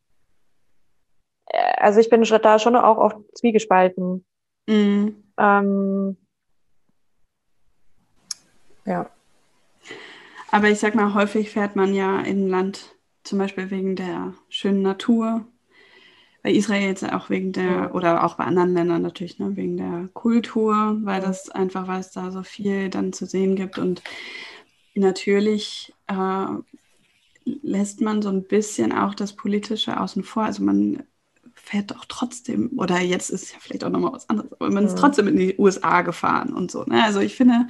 äh, 1.47 1.73
also 1.77 1.99
ich 1.99 2.09
bin 2.09 2.23
da 2.23 2.59
schon 2.59 2.75
auch 2.75 2.97
oft 2.97 3.17
zwiegespalten. 3.35 4.23
Mm. 4.67 5.09
Ähm, 5.37 6.17
ja. 8.85 9.09
Aber 10.51 10.69
ich 10.69 10.79
sag 10.79 10.95
mal, 10.95 11.13
häufig 11.13 11.51
fährt 11.51 11.75
man 11.75 11.93
ja 11.93 12.19
in 12.21 12.45
ein 12.45 12.49
Land, 12.49 12.95
zum 13.23 13.37
Beispiel 13.37 13.69
wegen 13.69 13.95
der 13.95 14.33
schönen 14.49 14.81
Natur. 14.81 15.45
Bei 16.41 16.51
Israel 16.51 16.87
jetzt 16.87 17.03
auch 17.03 17.29
wegen 17.29 17.51
der, 17.51 17.93
oder 17.93 18.23
auch 18.23 18.35
bei 18.35 18.45
anderen 18.45 18.73
Ländern 18.73 19.01
natürlich, 19.01 19.39
ne, 19.39 19.55
wegen 19.55 19.77
der 19.77 20.09
Kultur, 20.13 20.97
weil 21.01 21.21
das 21.21 21.49
einfach, 21.49 21.87
weil 21.87 21.99
es 21.99 22.11
da 22.11 22.31
so 22.31 22.43
viel 22.43 22.89
dann 22.89 23.11
zu 23.13 23.25
sehen 23.25 23.55
gibt. 23.55 23.77
Und 23.77 24.01
natürlich 24.95 25.93
äh, 26.07 26.45
lässt 27.43 28.01
man 28.01 28.21
so 28.21 28.29
ein 28.29 28.43
bisschen 28.43 28.91
auch 28.91 29.13
das 29.13 29.35
Politische 29.35 29.99
außen 29.99 30.23
vor. 30.23 30.43
Also 30.43 30.63
man 30.63 31.03
fährt 31.53 31.91
doch 31.91 32.05
trotzdem, 32.05 32.71
oder 32.77 32.99
jetzt 32.99 33.29
ist 33.29 33.51
ja 33.51 33.59
vielleicht 33.59 33.83
auch 33.83 33.89
nochmal 33.89 34.13
was 34.13 34.29
anderes, 34.29 34.53
aber 34.53 34.71
man 34.71 34.85
ist 34.85 34.97
trotzdem 34.97 35.27
in 35.27 35.37
die 35.37 35.55
USA 35.57 36.01
gefahren 36.01 36.53
und 36.53 36.71
so. 36.71 36.83
Ne? 36.85 37.03
Also 37.03 37.19
ich 37.19 37.35
finde, 37.35 37.67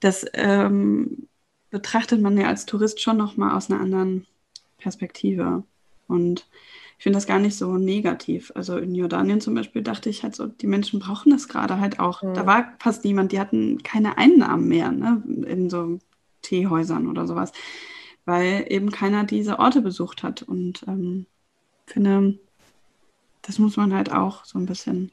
dass 0.00 0.24
ähm, 0.32 1.28
betrachtet 1.70 2.20
man 2.20 2.36
ja 2.36 2.46
als 2.46 2.66
Tourist 2.66 3.00
schon 3.00 3.16
nochmal 3.16 3.56
aus 3.56 3.70
einer 3.70 3.80
anderen 3.80 4.26
Perspektive. 4.78 5.64
Und 6.06 6.46
ich 6.98 7.04
finde 7.04 7.16
das 7.16 7.26
gar 7.26 7.38
nicht 7.38 7.56
so 7.56 7.76
negativ. 7.76 8.50
Also 8.54 8.76
in 8.78 8.94
Jordanien 8.94 9.40
zum 9.40 9.54
Beispiel 9.54 9.82
dachte 9.82 10.10
ich 10.10 10.22
halt 10.22 10.34
so, 10.34 10.46
die 10.46 10.66
Menschen 10.66 10.98
brauchen 10.98 11.30
das 11.30 11.48
gerade 11.48 11.80
halt 11.80 12.00
auch. 12.00 12.22
Mhm. 12.22 12.34
Da 12.34 12.46
war 12.46 12.72
fast 12.80 13.04
niemand, 13.04 13.32
die 13.32 13.40
hatten 13.40 13.82
keine 13.82 14.18
Einnahmen 14.18 14.66
mehr 14.66 14.90
ne? 14.90 15.22
in 15.46 15.70
so 15.70 15.98
Teehäusern 16.42 17.08
oder 17.08 17.26
sowas, 17.26 17.52
weil 18.24 18.64
eben 18.68 18.90
keiner 18.90 19.24
diese 19.24 19.58
Orte 19.58 19.80
besucht 19.80 20.22
hat. 20.22 20.42
Und 20.42 20.84
ähm, 20.88 21.26
finde, 21.86 22.38
das 23.48 23.58
muss 23.58 23.78
man 23.78 23.94
halt 23.94 24.12
auch 24.12 24.44
so 24.44 24.58
ein 24.58 24.66
bisschen 24.66 25.10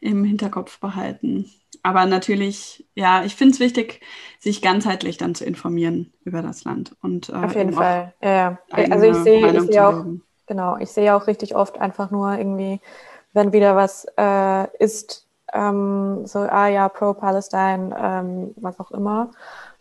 im 0.00 0.24
Hinterkopf 0.24 0.80
behalten. 0.80 1.50
Aber 1.82 2.06
natürlich, 2.06 2.86
ja, 2.94 3.22
ich 3.22 3.36
finde 3.36 3.52
es 3.52 3.60
wichtig, 3.60 4.00
sich 4.40 4.62
ganzheitlich 4.62 5.18
dann 5.18 5.34
zu 5.34 5.44
informieren 5.44 6.12
über 6.24 6.40
das 6.40 6.64
Land. 6.64 6.96
Und, 7.02 7.28
äh, 7.28 7.34
Auf 7.34 7.54
jeden 7.54 7.74
Fall, 7.74 8.14
ja. 8.22 8.58
Also 8.70 9.04
ich 9.04 9.16
sehe, 9.18 9.52
ich 9.54 9.62
sehe 9.62 9.86
auch, 9.86 10.04
genau, 10.46 10.78
ich 10.78 10.90
sehe 10.90 11.14
auch 11.14 11.26
richtig 11.26 11.54
oft 11.54 11.78
einfach 11.78 12.10
nur 12.10 12.32
irgendwie, 12.36 12.80
wenn 13.34 13.52
wieder 13.52 13.76
was 13.76 14.06
äh, 14.16 14.66
ist, 14.78 15.26
ähm, 15.52 16.26
so, 16.26 16.40
ah 16.40 16.68
ja, 16.68 16.88
pro-Palestine, 16.88 17.94
ähm, 18.00 18.54
was 18.56 18.80
auch 18.80 18.90
immer. 18.90 19.30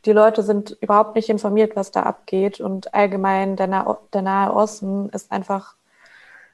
Die 0.04 0.12
Leute 0.12 0.44
sind 0.44 0.78
überhaupt 0.82 1.16
nicht 1.16 1.30
informiert, 1.30 1.78
was 1.78 1.92
da 1.92 2.04
abgeht. 2.04 2.60
Und 2.60 2.94
allgemein 2.94 3.56
der, 3.56 3.68
Na 3.68 3.98
der 4.14 4.22
Nahe 4.22 4.54
Osten 4.54 5.10
ist 5.10 5.32
einfach, 5.32 5.76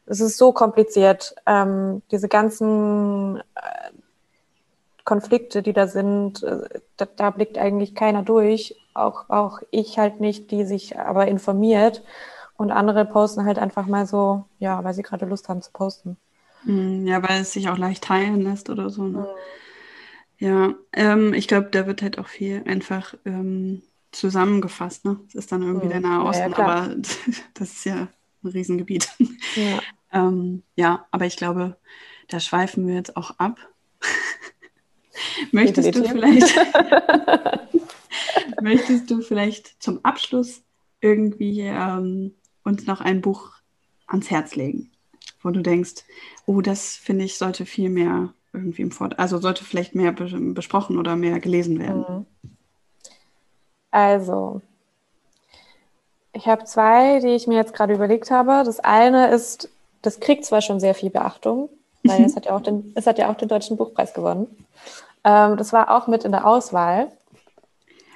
es 0.06 0.20
ist 0.20 0.38
so 0.38 0.52
kompliziert. 0.52 1.36
Ähm, 1.45 2.02
diese 2.12 2.28
ganzen 2.28 3.38
äh, 3.38 3.91
Konflikte, 5.06 5.62
die 5.62 5.74
da 5.74 5.88
sind, 5.88 6.43
äh, 6.43 6.80
da, 6.97 7.06
da, 7.06 7.30
blickt 7.30 7.58
eigentlich 7.58 7.95
keiner 7.95 8.24
durch. 8.24 8.76
Auch, 8.93 9.30
auch 9.30 9.60
ich 9.72 9.97
halt 9.97 10.20
nicht, 10.20 10.52
die 10.52 10.66
sich 10.66 10.99
aber 10.99 11.28
informiert. 11.28 12.04
Und 12.58 12.72
andere 12.72 13.06
posten 13.06 13.45
halt 13.45 13.58
einfach 13.58 13.88
mal 13.88 14.06
so, 14.06 14.45
ja, 14.60 14.84
weil 14.84 14.93
sie 14.93 15.02
gerade 15.02 15.26
Lust 15.26 15.49
haben 15.49 15.62
zu 15.62 15.72
posten. 15.72 16.18
Hm, 16.64 17.08
ja, 17.08 17.28
weil 17.28 17.41
es 17.41 17.54
sich 17.54 17.70
auch 17.70 17.78
leicht 17.78 18.04
teilen 18.04 18.41
lässt 18.41 18.70
oder 18.70 18.89
so. 18.89 19.04
Ne? 19.04 19.20
Mhm. 19.20 19.26
Ja, 20.38 20.74
ähm, 20.93 21.34
ich 21.34 21.47
glaube, 21.47 21.70
da 21.72 21.88
wird 21.88 22.02
halt 22.02 22.20
auch 22.20 22.28
viel 22.28 22.64
einfach 22.66 23.16
ähm, 23.26 23.82
zusammengefasst. 24.12 25.06
Ne? 25.06 25.20
Das 25.26 25.36
ist 25.36 25.52
dann 25.52 25.64
irgendwie 25.64 25.88
mhm. 25.88 25.91
der 25.91 25.99
Nahe 26.02 26.26
Osten, 26.26 26.52
ja, 26.52 26.58
ja, 26.58 26.66
aber 26.66 26.95
das 27.54 27.72
ist 27.72 27.86
ja 27.86 28.08
ein 28.44 28.50
Riesengebiet. 28.50 29.10
Ja. 29.56 29.80
ähm, 30.14 30.64
ja, 30.76 31.08
aber 31.12 31.26
ich 31.26 31.38
glaube, 31.38 31.78
da 32.28 32.39
schweifen 32.39 32.88
wir 32.88 32.96
jetzt 32.96 33.18
auch 33.18 33.39
ab. 33.39 33.60
möchtest 35.52 35.96
du 35.96 36.04
vielleicht 36.04 36.56
möchtest 38.62 39.10
du 39.10 39.22
vielleicht 39.22 39.82
zum 39.82 40.04
Abschluss 40.04 40.64
irgendwie 41.02 41.62
ähm, 41.62 42.34
uns 42.64 42.86
noch 42.86 43.02
ein 43.02 43.22
Buch 43.22 43.54
ans 44.08 44.30
Herz 44.30 44.56
legen, 44.56 44.92
wo 45.42 45.50
du 45.50 45.62
denkst, 45.62 46.04
oh, 46.46 46.62
das 46.62 46.96
finde 46.96 47.26
ich 47.26 47.38
sollte 47.38 47.66
viel 47.66 47.89
mehr 47.89 48.34
irgendwie 48.54 48.82
im 48.82 48.92
Fort, 48.92 49.18
also 49.18 49.38
sollte 49.38 49.64
vielleicht 49.64 49.96
mehr 49.96 50.12
besprochen 50.12 50.98
oder 50.98 51.16
mehr 51.16 51.39
gelesen 51.39 51.80
werden. 51.80 52.06
Mhm. 52.10 52.26
Also, 53.92 54.62
ich 56.34 56.48
habe 56.48 56.64
zwei, 56.66 57.20
die 57.20 57.30
ich 57.30 57.48
mir 57.48 57.56
jetzt 57.56 57.74
gerade 57.74 57.94
überlegt 57.94 58.32
habe. 58.32 58.64
Das 58.66 58.80
eine 58.80 59.30
ist, 59.32 59.70
das 60.02 60.20
kriegt 60.20 60.46
zwar 60.46 60.62
schon 60.62 60.80
sehr 60.80 60.96
viel 60.96 61.10
Beachtung, 61.10 61.70
weil 62.04 62.24
es 62.24 62.36
hat 62.36 62.46
ja 62.46 62.56
auch 62.56 62.62
den, 62.62 62.92
es 62.96 63.06
hat 63.08 63.18
ja 63.18 63.30
auch 63.30 63.36
den 63.36 63.50
Deutschen 63.50 63.78
Buchpreis 63.78 64.14
gewonnen. 64.14 64.48
Ähm, 65.24 65.58
das 65.58 65.74
war 65.74 65.92
auch 65.96 66.08
mit 66.08 66.24
in 66.24 66.32
der 66.32 66.48
Auswahl. 66.48 67.12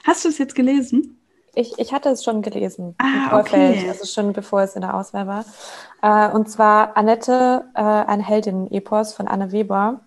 Hast 0.06 0.24
du 0.24 0.30
es 0.30 0.38
jetzt 0.38 0.56
gelesen? 0.56 1.20
Ich, 1.56 1.80
ich 1.80 1.94
hatte 1.94 2.10
es 2.10 2.24
schon 2.24 2.42
gelesen 2.42 2.96
ah, 2.98 3.06
im 3.06 3.30
Vorfeld, 3.30 3.78
okay. 3.78 3.90
also 3.90 4.06
schon 4.06 4.34
bevor 4.34 4.62
es 4.62 4.76
in 4.76 4.82
der 4.82 4.94
Auswahl 4.94 5.26
war. 5.26 5.46
Äh, 6.02 6.34
und 6.34 6.50
zwar 6.50 6.98
Annette, 6.98 7.66
äh, 7.74 7.82
eine 7.82 8.24
Heldin-Epos 8.24 9.14
von 9.14 9.28
Anne 9.28 9.52
Weber. 9.52 10.02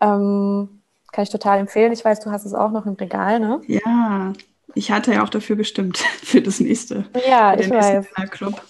Ähm, 0.00 0.80
kann 1.12 1.22
ich 1.22 1.30
total 1.30 1.58
empfehlen. 1.58 1.92
Ich 1.92 2.04
weiß, 2.04 2.20
du 2.20 2.30
hast 2.30 2.44
es 2.44 2.54
auch 2.54 2.70
noch 2.70 2.86
im 2.86 2.94
Regal, 2.94 3.40
ne? 3.40 3.60
Ja, 3.66 4.32
ich 4.74 4.90
hatte 4.90 5.12
ja 5.12 5.24
auch 5.24 5.28
dafür 5.28 5.56
gestimmt, 5.56 5.98
für 6.22 6.42
das 6.42 6.60
nächste. 6.60 7.06
Ja, 7.28 7.58
ich 7.58 7.70
weiß. 7.70 8.06
Club. 8.30 8.60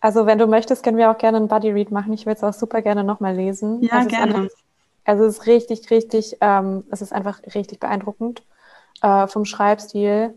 Also, 0.00 0.26
wenn 0.26 0.38
du 0.38 0.46
möchtest, 0.46 0.82
können 0.82 0.98
wir 0.98 1.10
auch 1.10 1.18
gerne 1.18 1.38
einen 1.38 1.48
Buddy 1.48 1.70
Read 1.70 1.90
machen. 1.90 2.12
Ich 2.12 2.26
würde 2.26 2.36
es 2.36 2.44
auch 2.44 2.52
super 2.52 2.82
gerne 2.82 3.04
nochmal 3.04 3.34
lesen. 3.34 3.82
Ja, 3.82 3.92
also 3.92 4.08
gerne. 4.08 4.34
Einfach, 4.34 4.56
also, 5.04 5.24
es 5.24 5.38
ist 5.38 5.46
richtig, 5.46 5.90
richtig, 5.90 6.36
ähm, 6.40 6.84
es 6.90 7.00
ist 7.00 7.12
einfach 7.12 7.40
richtig 7.54 7.80
beeindruckend 7.80 8.42
äh, 9.02 9.26
vom 9.26 9.44
Schreibstil, 9.44 10.34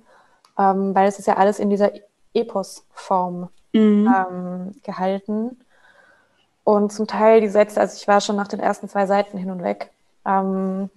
ähm, 0.58 0.96
weil 0.96 1.08
es 1.08 1.20
ist 1.20 1.28
ja 1.28 1.36
alles 1.36 1.60
in 1.60 1.70
dieser 1.70 1.92
Epos-Form 2.34 3.50
mhm. 3.74 4.16
ähm, 4.16 4.76
gehalten. 4.84 5.60
Und 6.64 6.92
zum 6.92 7.08
Teil 7.08 7.40
die 7.42 7.48
Sätze, 7.48 7.80
also 7.80 7.96
ich 7.96 8.08
war 8.08 8.20
schon 8.20 8.36
nach 8.36 8.48
den 8.48 8.60
ersten 8.60 8.90
zwei 8.90 9.06
Seiten 9.06 9.38
hin 9.38 9.52
und 9.52 9.64
weg. 9.64 9.92
Ähm, 10.26 10.90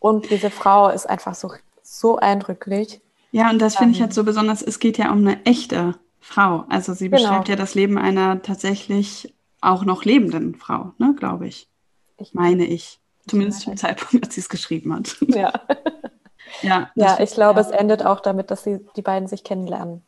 und 0.00 0.30
diese 0.30 0.50
Frau 0.50 0.88
ist 0.88 1.08
einfach 1.08 1.34
so 1.34 1.52
so 1.82 2.16
eindrücklich. 2.16 3.00
Ja, 3.30 3.50
und 3.50 3.60
das 3.60 3.76
finde 3.76 3.94
ich 3.94 4.00
halt 4.00 4.12
so 4.12 4.24
besonders, 4.24 4.62
es 4.62 4.78
geht 4.78 4.98
ja 4.98 5.10
um 5.10 5.18
eine 5.18 5.44
echte 5.44 5.94
Frau. 6.20 6.64
Also 6.68 6.92
sie 6.92 7.08
genau. 7.08 7.22
beschreibt 7.22 7.48
ja 7.48 7.56
das 7.56 7.74
Leben 7.74 7.98
einer 7.98 8.42
tatsächlich 8.42 9.34
auch 9.60 9.84
noch 9.84 10.04
lebenden 10.04 10.54
Frau, 10.54 10.92
ne, 10.98 11.14
glaube 11.18 11.46
ich. 11.46 11.68
ich. 12.18 12.34
Meine 12.34 12.66
ich. 12.66 13.00
Zumindest 13.26 13.62
zum 13.62 13.76
Zeitpunkt, 13.76 14.26
als 14.26 14.34
sie 14.34 14.40
es 14.40 14.48
geschrieben 14.48 14.94
hat. 14.94 15.16
Ja. 15.28 15.52
ja, 16.62 16.90
ja 16.94 17.20
ich 17.20 17.32
glaube, 17.32 17.60
ja. 17.60 17.66
es 17.66 17.72
endet 17.72 18.04
auch 18.04 18.20
damit, 18.20 18.50
dass 18.50 18.64
sie 18.64 18.84
die 18.96 19.02
beiden 19.02 19.28
sich 19.28 19.44
kennenlernen. 19.44 20.02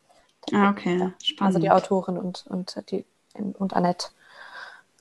Ah, 0.53 0.71
okay. 0.71 1.13
Spannend. 1.23 1.41
Also 1.41 1.59
die 1.59 1.71
Autorin 1.71 2.19
und, 2.19 2.45
und, 2.49 2.77
die, 2.91 3.05
und 3.35 3.75
Annette. 3.75 4.09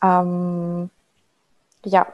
Ähm, 0.02 0.90
ja, 1.84 2.08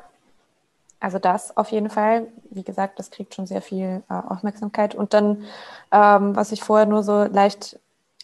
also 1.00 1.20
das 1.20 1.56
auf 1.56 1.72
jeden 1.72 1.90
Fall. 1.90 2.28
Wie 2.50 2.64
gesagt, 2.64 3.00
das 3.00 3.12
kriegt 3.12 3.34
schon 3.34 3.48
sehr 3.48 3.62
viel 3.62 4.04
äh, 4.10 4.14
Aufmerksamkeit. 4.14 4.96
Und 4.96 5.14
dann, 5.14 5.44
ähm, 5.92 6.36
was 6.36 6.52
ich 6.52 6.62
vorher 6.62 6.86
nur 6.86 7.04
so 7.04 7.24
leicht 7.24 7.80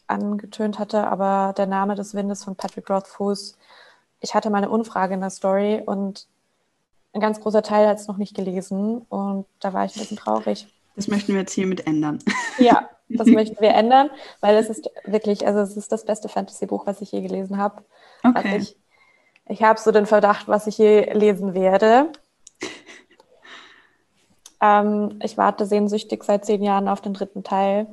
angetönt 0.07 0.77
hatte, 0.77 1.07
aber 1.07 1.53
der 1.57 1.67
Name 1.67 1.95
des 1.95 2.13
Windes 2.13 2.43
von 2.43 2.55
Patrick 2.55 2.89
Rothfuss. 2.89 3.57
Ich 4.19 4.35
hatte 4.35 4.49
mal 4.49 4.57
eine 4.57 4.69
Umfrage 4.69 5.13
in 5.13 5.21
der 5.21 5.29
Story 5.29 5.81
und 5.85 6.27
ein 7.13 7.21
ganz 7.21 7.39
großer 7.39 7.63
Teil 7.63 7.87
hat 7.87 7.97
es 7.97 8.07
noch 8.07 8.17
nicht 8.17 8.35
gelesen 8.35 9.05
und 9.09 9.45
da 9.59 9.73
war 9.73 9.85
ich 9.85 9.95
ein 9.95 9.99
bisschen 9.99 10.17
traurig. 10.17 10.67
Das 10.95 11.07
möchten 11.07 11.33
wir 11.33 11.41
jetzt 11.41 11.53
hiermit 11.53 11.87
ändern. 11.87 12.19
Ja, 12.57 12.89
das 13.09 13.27
möchten 13.27 13.59
wir 13.59 13.71
ändern, 13.71 14.09
weil 14.39 14.55
es 14.55 14.69
ist 14.69 14.89
wirklich, 15.03 15.45
also 15.45 15.59
es 15.59 15.75
ist 15.75 15.91
das 15.91 16.05
beste 16.05 16.29
Fantasy-Buch, 16.29 16.85
was 16.85 17.01
ich 17.01 17.11
je 17.11 17.21
gelesen 17.21 17.57
habe. 17.57 17.83
Okay. 18.23 18.33
Also 18.35 18.55
ich 18.55 18.77
ich 19.47 19.61
habe 19.61 19.79
so 19.79 19.91
den 19.91 20.05
Verdacht, 20.05 20.47
was 20.47 20.67
ich 20.67 20.77
je 20.77 21.11
lesen 21.13 21.53
werde. 21.53 22.11
Ähm, 24.61 25.19
ich 25.21 25.37
warte 25.37 25.65
sehnsüchtig 25.65 26.23
seit 26.23 26.45
zehn 26.45 26.63
Jahren 26.63 26.87
auf 26.87 27.01
den 27.01 27.13
dritten 27.13 27.43
Teil. 27.43 27.87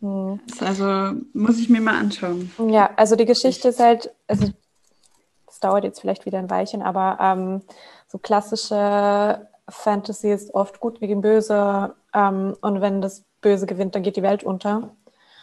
Hm. 0.00 0.40
Also 0.60 1.18
muss 1.32 1.58
ich 1.58 1.68
mir 1.68 1.80
mal 1.80 1.98
anschauen. 1.98 2.50
Ja, 2.68 2.90
also 2.96 3.16
die 3.16 3.24
Geschichte 3.24 3.68
ist 3.68 3.80
halt, 3.80 4.10
also 4.26 4.50
es 5.48 5.60
dauert 5.60 5.84
jetzt 5.84 6.00
vielleicht 6.00 6.26
wieder 6.26 6.38
ein 6.38 6.50
Weilchen, 6.50 6.82
aber 6.82 7.18
ähm, 7.20 7.62
so 8.08 8.18
klassische 8.18 9.48
Fantasy 9.68 10.30
ist 10.30 10.54
oft 10.54 10.80
gut 10.80 11.00
gegen 11.00 11.22
böse 11.22 11.94
ähm, 12.12 12.54
und 12.60 12.80
wenn 12.80 13.00
das 13.00 13.24
Böse 13.40 13.66
gewinnt, 13.66 13.94
dann 13.94 14.02
geht 14.02 14.16
die 14.16 14.22
Welt 14.22 14.44
unter. 14.44 14.94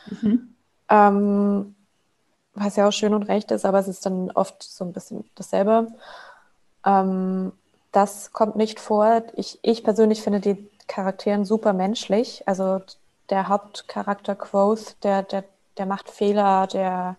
Mhm. 0.09 0.55
Ähm, 0.89 1.75
was 2.53 2.75
ja 2.75 2.87
auch 2.87 2.91
schön 2.91 3.13
und 3.13 3.23
recht 3.23 3.51
ist, 3.51 3.65
aber 3.65 3.79
es 3.79 3.87
ist 3.87 4.05
dann 4.05 4.29
oft 4.31 4.61
so 4.61 4.83
ein 4.83 4.93
bisschen 4.93 5.23
dasselbe. 5.35 5.87
Ähm, 6.85 7.53
das 7.91 8.31
kommt 8.31 8.55
nicht 8.55 8.79
vor. 8.79 9.23
Ich, 9.35 9.59
ich 9.61 9.83
persönlich 9.83 10.21
finde 10.21 10.39
die 10.39 10.69
Charakteren 10.87 11.45
super 11.45 11.73
menschlich. 11.73 12.43
Also 12.47 12.81
der 13.29 13.47
Hauptcharakter 13.47 14.35
Quoth, 14.35 14.95
der, 15.03 15.23
der, 15.23 15.43
der 15.77 15.85
macht 15.85 16.09
Fehler, 16.09 16.67
der 16.67 17.17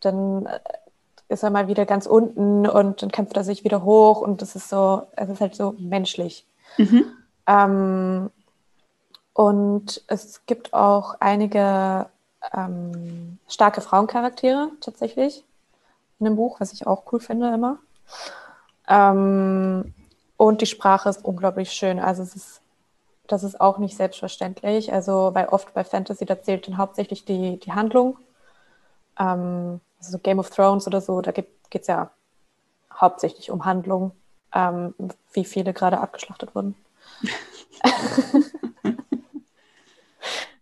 dann 0.00 0.46
äh, 0.46 0.60
ist 1.28 1.42
er 1.42 1.50
mal 1.50 1.68
wieder 1.68 1.84
ganz 1.84 2.06
unten 2.06 2.66
und 2.66 3.02
dann 3.02 3.12
kämpft 3.12 3.36
er 3.36 3.44
sich 3.44 3.64
wieder 3.64 3.82
hoch 3.82 4.20
und 4.20 4.40
das 4.40 4.56
ist 4.56 4.68
so, 4.68 5.02
es 5.16 5.28
ist 5.28 5.40
halt 5.40 5.54
so 5.54 5.74
menschlich. 5.78 6.46
Mhm. 6.78 7.04
Ähm, 7.46 8.30
und 9.34 10.02
es 10.06 10.44
gibt 10.46 10.72
auch 10.72 11.16
einige 11.20 12.06
ähm, 12.52 13.38
starke 13.46 13.80
Frauencharaktere 13.80 14.70
tatsächlich 14.80 15.44
in 16.18 16.24
dem 16.24 16.36
Buch, 16.36 16.60
was 16.60 16.72
ich 16.72 16.86
auch 16.86 17.04
cool 17.12 17.20
finde 17.20 17.52
immer. 17.54 17.78
Ähm, 18.88 19.94
und 20.38 20.62
die 20.62 20.66
Sprache 20.66 21.10
ist 21.10 21.24
unglaublich 21.24 21.72
schön. 21.72 21.98
Also 21.98 22.22
es 22.22 22.34
ist, 22.36 22.62
das 23.26 23.42
ist 23.42 23.60
auch 23.60 23.78
nicht 23.78 23.96
selbstverständlich. 23.96 24.92
Also, 24.92 25.34
weil 25.34 25.48
oft 25.48 25.74
bei 25.74 25.84
Fantasy, 25.84 26.24
da 26.24 26.40
zählt 26.40 26.68
dann 26.68 26.78
hauptsächlich 26.78 27.24
die, 27.26 27.58
die 27.58 27.72
Handlung. 27.72 28.16
Ähm, 29.18 29.80
also 29.98 30.12
so 30.12 30.18
Game 30.18 30.38
of 30.38 30.48
Thrones 30.50 30.86
oder 30.86 31.00
so, 31.00 31.20
da 31.20 31.32
geht 31.32 31.48
es 31.72 31.88
ja 31.88 32.10
hauptsächlich 32.94 33.50
um 33.50 33.64
Handlung, 33.64 34.12
ähm, 34.54 34.94
wie 35.32 35.44
viele 35.44 35.72
gerade 35.74 35.98
abgeschlachtet 36.00 36.54
wurden. 36.54 36.76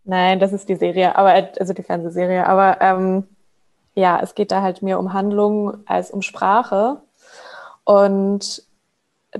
Nein, 0.04 0.40
das 0.40 0.54
ist 0.54 0.70
die 0.70 0.76
Serie, 0.76 1.16
aber 1.16 1.50
also 1.60 1.74
die 1.74 1.82
Fernsehserie. 1.82 2.46
Aber 2.46 2.80
ähm, 2.80 3.28
ja, 3.94 4.18
es 4.22 4.34
geht 4.34 4.52
da 4.52 4.62
halt 4.62 4.80
mehr 4.80 4.98
um 4.98 5.12
Handlung 5.12 5.86
als 5.86 6.10
um 6.10 6.22
Sprache. 6.22 7.02
Und 7.84 8.65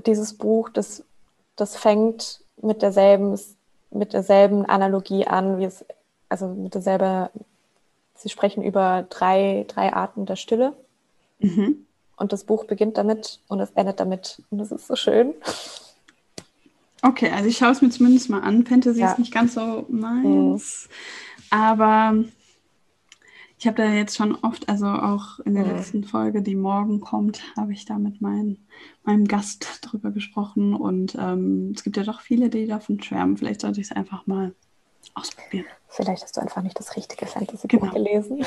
dieses 0.05 0.33
Buch, 0.33 0.69
das, 0.69 1.03
das 1.55 1.75
fängt 1.75 2.41
mit 2.61 2.81
derselben, 2.81 3.39
mit 3.91 4.13
derselben 4.13 4.65
Analogie 4.65 5.27
an, 5.27 5.59
wie 5.59 5.65
es, 5.65 5.85
also 6.29 6.47
mit 6.47 6.73
derselben, 6.73 7.29
sie 8.15 8.29
sprechen 8.29 8.63
über 8.63 9.05
drei, 9.09 9.65
drei 9.67 9.93
Arten 9.93 10.25
der 10.25 10.35
Stille. 10.35 10.73
Mhm. 11.39 11.85
Und 12.17 12.33
das 12.33 12.43
Buch 12.43 12.65
beginnt 12.65 12.97
damit 12.97 13.39
und 13.47 13.59
es 13.59 13.71
endet 13.71 13.99
damit. 13.99 14.41
Und 14.49 14.57
das 14.57 14.71
ist 14.71 14.87
so 14.87 14.95
schön. 14.95 15.33
Okay, 17.03 17.29
also 17.29 17.47
ich 17.47 17.57
schaue 17.57 17.71
es 17.71 17.81
mir 17.81 17.91
zumindest 17.91 18.29
mal 18.29 18.41
an. 18.41 18.65
Fantasy 18.65 18.99
ja. 18.99 19.11
ist 19.11 19.19
nicht 19.19 19.33
ganz 19.33 19.53
so 19.53 19.85
meins. 19.87 20.89
Mhm. 20.89 21.57
Aber 21.57 22.15
ich 23.59 23.65
habe 23.65 23.77
da 23.77 23.89
jetzt 23.89 24.15
schon 24.15 24.35
oft, 24.35 24.69
also 24.69 24.85
auch 24.85 25.39
in 25.39 25.55
der 25.55 25.65
mhm. 25.65 25.71
letzten 25.71 26.03
Folge, 26.03 26.43
die 26.43 26.55
morgen 26.55 27.01
kommt, 27.01 27.41
habe 27.55 27.73
ich 27.73 27.85
da 27.85 27.97
mit 27.97 28.21
mein, 28.21 28.57
meinem 29.03 29.25
Gast 29.27 29.79
drüber 29.81 30.11
gesprochen. 30.11 30.75
Und 30.75 31.15
ähm, 31.15 31.73
es 31.75 31.83
gibt 31.83 31.97
ja 31.97 32.03
doch 32.03 32.21
viele, 32.21 32.49
die 32.49 32.67
davon 32.67 33.01
schwärmen. 33.01 33.35
Vielleicht 33.35 33.61
sollte 33.61 33.81
ich 33.81 33.87
es 33.87 33.95
einfach 33.95 34.27
mal 34.27 34.53
ausprobieren. 35.15 35.65
Vielleicht 35.87 36.21
hast 36.21 36.37
du 36.37 36.41
einfach 36.41 36.61
nicht 36.61 36.79
das 36.79 36.95
richtige 36.95 37.25
Fantasy-Buch 37.25 37.79
genau. 37.79 37.93
gelesen. 37.93 38.45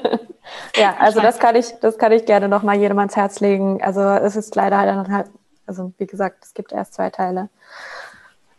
ja, 0.76 0.96
also 0.98 1.20
das 1.20 1.38
kann 1.38 1.54
ich, 1.54 1.70
das 1.80 1.96
kann 1.96 2.10
ich 2.10 2.24
gerne 2.26 2.48
nochmal 2.48 2.76
jedem 2.76 2.98
ans 2.98 3.14
Herz 3.14 3.38
legen. 3.38 3.80
Also 3.82 4.00
es 4.00 4.34
ist 4.34 4.56
leider 4.56 4.78
halt 4.78 5.30
Also 5.66 5.92
wie 5.98 6.06
gesagt, 6.06 6.44
es 6.44 6.54
gibt 6.54 6.72
erst 6.72 6.94
zwei 6.94 7.10
Teile. 7.10 7.50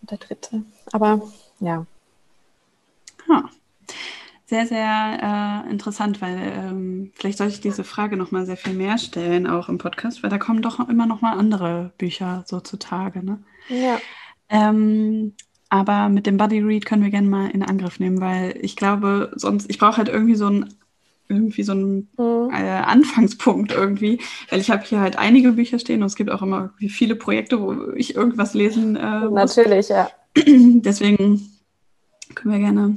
Und 0.02 0.12
der 0.12 0.20
dritte. 0.20 0.64
Aber 0.94 1.22
ja. 1.60 1.86
Ha. 3.28 3.50
Sehr, 4.48 4.68
sehr 4.68 5.64
äh, 5.66 5.72
interessant, 5.72 6.22
weil 6.22 6.38
ähm, 6.38 7.12
vielleicht 7.16 7.40
sollte 7.40 7.54
ich 7.54 7.62
diese 7.62 7.84
Frage 7.84 8.16
noch 8.16 8.30
mal 8.30 8.46
sehr 8.46 8.58
viel 8.58 8.74
mehr 8.74 9.00
stellen, 9.00 9.48
auch 9.48 9.70
im 9.70 9.80
Podcast, 9.80 10.22
weil 10.22 10.30
da 10.30 10.38
kommen 10.38 10.62
doch 10.62 10.88
immer 10.88 11.08
noch 11.08 11.22
mal 11.22 11.34
andere 11.34 11.94
Bücher 11.98 12.44
so 12.46 12.60
zutage. 12.60 13.26
Ne? 13.26 13.40
Ja. 13.70 13.98
Ähm, 14.50 15.34
aber 15.70 16.10
mit 16.10 16.28
dem 16.28 16.38
Buddy 16.38 16.60
Read 16.60 16.86
können 16.86 17.04
wir 17.04 17.10
gerne 17.10 17.28
mal 17.28 17.50
in 17.50 17.64
Angriff 17.64 18.00
nehmen, 18.00 18.22
weil 18.22 18.56
ich 18.62 18.76
glaube, 18.76 19.32
sonst, 19.36 19.68
ich 19.68 19.80
brauche 19.80 19.98
halt 19.98 20.10
irgendwie 20.10 20.36
so 20.36 20.48
ein 20.48 20.74
irgendwie 21.28 21.64
so 21.64 21.72
einen 21.72 22.08
mhm. 22.18 22.52
äh, 22.54 22.70
Anfangspunkt 22.70 23.72
irgendwie, 23.72 24.20
weil 24.52 24.60
ich 24.60 24.70
habe 24.70 24.84
hier 24.84 25.00
halt 25.00 25.18
einige 25.18 25.54
Bücher 25.54 25.80
stehen 25.80 26.02
und 26.02 26.08
es 26.08 26.16
gibt 26.16 26.30
auch 26.30 26.44
immer 26.44 26.74
viele 26.78 27.16
Projekte, 27.16 27.60
wo 27.60 27.94
ich 27.96 28.16
irgendwas 28.16 28.54
lesen 28.54 28.96
äh, 28.96 29.22
muss. 29.22 29.56
Natürlich, 29.56 29.90
ja. 29.90 30.08
Deswegen 30.38 31.42
können 32.36 32.54
wir 32.54 32.60
gerne 32.60 32.96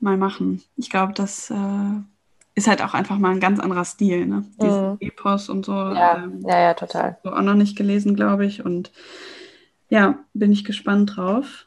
mal 0.00 0.16
machen. 0.16 0.62
Ich 0.76 0.90
glaube, 0.90 1.12
das 1.12 1.50
äh, 1.50 2.00
ist 2.54 2.68
halt 2.68 2.82
auch 2.82 2.94
einfach 2.94 3.18
mal 3.18 3.30
ein 3.30 3.40
ganz 3.40 3.60
anderer 3.60 3.84
Stil, 3.84 4.26
ne? 4.26 4.44
Mhm. 4.60 4.96
Epos 5.00 5.48
und 5.48 5.64
so. 5.64 5.72
Ja, 5.72 6.24
ähm, 6.24 6.42
ja, 6.46 6.60
ja, 6.60 6.74
total. 6.74 7.18
So 7.22 7.32
auch 7.32 7.42
noch 7.42 7.54
nicht 7.54 7.76
gelesen, 7.76 8.16
glaube 8.16 8.46
ich. 8.46 8.64
Und 8.64 8.92
ja, 9.88 10.18
bin 10.34 10.52
ich 10.52 10.64
gespannt 10.64 11.16
drauf. 11.16 11.66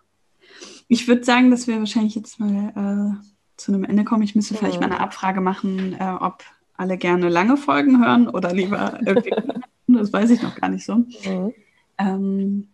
Ich 0.87 1.07
würde 1.07 1.23
sagen, 1.23 1.49
dass 1.49 1.67
wir 1.67 1.79
wahrscheinlich 1.79 2.15
jetzt 2.15 2.39
mal 2.39 2.73
äh, 2.75 3.25
zu 3.57 3.71
einem 3.71 3.85
Ende 3.85 4.03
kommen. 4.03 4.23
Ich 4.23 4.35
müsste 4.35 4.55
vielleicht 4.55 4.81
mhm. 4.81 4.87
mal 4.87 4.91
eine 4.93 4.99
Abfrage 4.99 5.41
machen, 5.41 5.95
äh, 5.99 6.15
ob 6.19 6.43
alle 6.75 6.97
gerne 6.97 7.29
lange 7.29 7.57
Folgen 7.57 8.03
hören 8.03 8.27
oder 8.27 8.53
lieber 8.53 8.99
irgendwie. 9.05 9.33
das 9.87 10.11
weiß 10.11 10.29
ich 10.31 10.41
noch 10.41 10.55
gar 10.55 10.69
nicht 10.69 10.85
so. 10.85 10.95
Mhm. 10.95 11.53
Ähm, 11.97 12.67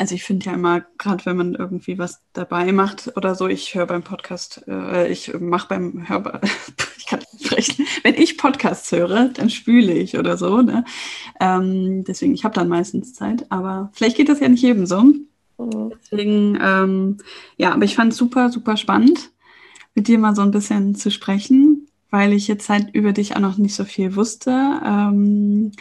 also 0.00 0.14
ich 0.14 0.24
finde 0.24 0.46
ja 0.46 0.54
immer, 0.54 0.80
gerade 0.96 1.26
wenn 1.26 1.36
man 1.36 1.54
irgendwie 1.54 1.98
was 1.98 2.22
dabei 2.32 2.72
macht 2.72 3.12
oder 3.16 3.34
so, 3.34 3.48
ich 3.48 3.74
höre 3.74 3.84
beim 3.84 4.02
Podcast, 4.02 4.64
äh, 4.66 5.12
ich 5.12 5.38
mache 5.38 5.68
beim 5.68 6.08
Hörbar, 6.08 6.40
ich 6.96 7.04
kann 7.04 7.20
nicht 7.32 7.44
sprechen, 7.44 7.86
wenn 8.02 8.14
ich 8.14 8.38
Podcasts 8.38 8.90
höre, 8.92 9.28
dann 9.28 9.50
spüle 9.50 9.92
ich 9.92 10.16
oder 10.16 10.38
so. 10.38 10.62
Ne? 10.62 10.86
Ähm, 11.38 12.02
deswegen, 12.04 12.32
ich 12.32 12.44
habe 12.44 12.54
dann 12.54 12.68
meistens 12.68 13.12
Zeit, 13.12 13.44
aber 13.52 13.90
vielleicht 13.92 14.16
geht 14.16 14.30
das 14.30 14.40
ja 14.40 14.48
nicht 14.48 14.62
jedem 14.62 14.86
so. 14.86 15.02
Mhm. 15.02 15.92
Deswegen, 16.10 16.58
ähm, 16.62 17.18
ja, 17.58 17.74
aber 17.74 17.84
ich 17.84 17.94
fand 17.94 18.14
es 18.14 18.18
super, 18.18 18.48
super 18.48 18.78
spannend 18.78 19.30
mit 19.94 20.08
dir 20.08 20.18
mal 20.18 20.34
so 20.34 20.40
ein 20.40 20.50
bisschen 20.50 20.94
zu 20.94 21.10
sprechen, 21.10 21.88
weil 22.08 22.32
ich 22.32 22.48
jetzt 22.48 22.70
halt 22.70 22.94
über 22.94 23.12
dich 23.12 23.36
auch 23.36 23.40
noch 23.40 23.58
nicht 23.58 23.74
so 23.74 23.84
viel 23.84 24.16
wusste. 24.16 24.50
Ähm, 24.82 25.72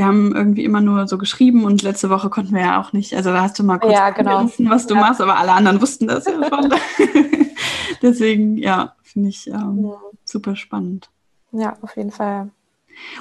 wir 0.00 0.06
haben 0.06 0.34
irgendwie 0.34 0.64
immer 0.64 0.80
nur 0.80 1.06
so 1.06 1.18
geschrieben 1.18 1.62
und 1.64 1.82
letzte 1.82 2.08
Woche 2.08 2.30
konnten 2.30 2.54
wir 2.54 2.62
ja 2.62 2.80
auch 2.80 2.94
nicht, 2.94 3.12
also 3.14 3.34
da 3.34 3.42
hast 3.42 3.58
du 3.58 3.62
mal 3.62 3.76
kurz 3.76 3.92
ja, 3.92 4.08
genau. 4.08 4.50
was 4.60 4.86
du 4.86 4.94
ja. 4.94 5.00
machst, 5.00 5.20
aber 5.20 5.36
alle 5.36 5.52
anderen 5.52 5.82
wussten 5.82 6.08
das 6.08 6.24
ja 6.24 6.42
schon. 6.42 6.72
Deswegen, 8.02 8.56
ja, 8.56 8.94
finde 9.02 9.28
ich 9.28 9.46
ähm, 9.48 9.90
ja. 9.90 10.00
super 10.24 10.56
spannend. 10.56 11.10
Ja, 11.52 11.76
auf 11.82 11.98
jeden 11.98 12.12
Fall. 12.12 12.48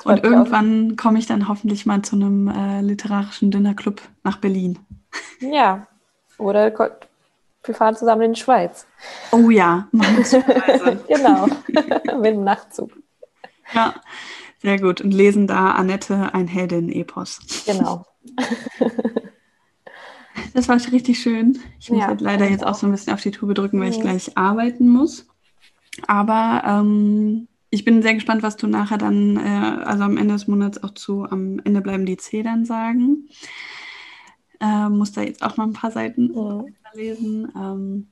Und 0.06 0.23
irgendwann 0.23 0.95
komme 0.95 1.19
ich 1.19 1.26
dann 1.26 1.49
hoffentlich 1.49 1.85
mal 1.85 2.01
zu 2.01 2.15
einem 2.15 2.47
äh, 2.47 2.80
literarischen 2.80 3.51
Dinnerclub 3.51 4.01
nach 4.23 4.38
Berlin. 4.38 4.80
Ja, 5.41 5.88
oder 6.38 6.72
wir 6.72 7.76
fahren 7.76 7.95
zusammen 7.95 8.22
in 8.22 8.34
die 8.34 8.39
Schweiz. 8.39 8.85
Oh 9.31 9.49
ja, 9.49 9.89
genau, 11.07 11.47
mit 12.22 12.26
dem 12.35 12.43
Nachtzug. 12.45 12.91
Ja, 13.73 13.95
sehr 14.60 14.80
gut. 14.80 15.02
Und 15.02 15.11
lesen 15.11 15.48
da 15.48 15.72
Annette 15.72 16.34
ein 16.34 16.48
Heldin-Epos. 16.48 17.65
Genau. 17.65 18.06
Das 20.53 20.68
war 20.68 20.77
richtig 20.91 21.19
schön. 21.19 21.60
Ich 21.80 21.90
muss 21.90 21.99
ja, 21.99 22.07
halt 22.07 22.22
leider 22.22 22.49
jetzt 22.49 22.65
auch 22.65 22.76
so 22.76 22.88
ein 22.88 22.91
bisschen 22.91 23.14
auf 23.14 23.22
die 23.22 23.31
Tube 23.31 23.53
drücken, 23.53 23.80
weil 23.80 23.90
ich 23.90 23.99
gleich 23.99 24.38
arbeiten 24.38 24.90
muss. 24.90 25.27
Aber 26.07 26.64
ähm, 26.65 27.48
ich 27.69 27.86
bin 27.86 28.02
sehr 28.02 28.14
gespannt, 28.14 28.44
was 28.44 28.57
du 28.57 28.68
nachher 28.68 28.98
dann, 28.98 29.38
äh, 29.38 29.84
also 29.84 30.03
am 30.03 30.18
Ende 30.18 30.34
des 30.34 30.48
Monats 30.48 30.81
auch 30.84 30.94
zu 30.94 31.26
Am 31.26 31.60
Ende 31.60 31.81
bleiben 31.81 32.06
die 32.06 32.18
Zedern 32.18 32.65
sagen. 32.65 33.30
Äh, 34.60 34.90
muss 34.90 35.11
da 35.11 35.22
jetzt 35.22 35.44
auch 35.44 35.57
mal 35.57 35.65
ein 35.65 35.73
paar 35.73 35.91
Seiten 35.91 36.27
mhm. 36.27 36.76
lesen. 36.94 37.52
Ähm, 37.56 38.07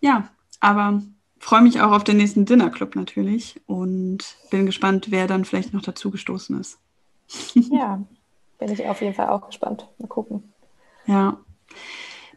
ja, 0.00 0.30
aber 0.60 1.02
freue 1.38 1.62
mich 1.62 1.80
auch 1.80 1.92
auf 1.92 2.04
den 2.04 2.16
nächsten 2.16 2.44
Dinnerclub 2.44 2.96
natürlich 2.96 3.60
und 3.66 4.36
bin 4.50 4.66
gespannt, 4.66 5.10
wer 5.10 5.26
dann 5.26 5.44
vielleicht 5.44 5.72
noch 5.72 5.82
dazu 5.82 6.10
gestoßen 6.10 6.58
ist. 6.60 6.78
ja, 7.54 8.02
bin 8.58 8.72
ich 8.72 8.86
auf 8.86 9.00
jeden 9.00 9.14
Fall 9.14 9.28
auch 9.28 9.46
gespannt. 9.46 9.88
Mal 9.98 10.08
gucken. 10.08 10.52
Ja, 11.06 11.38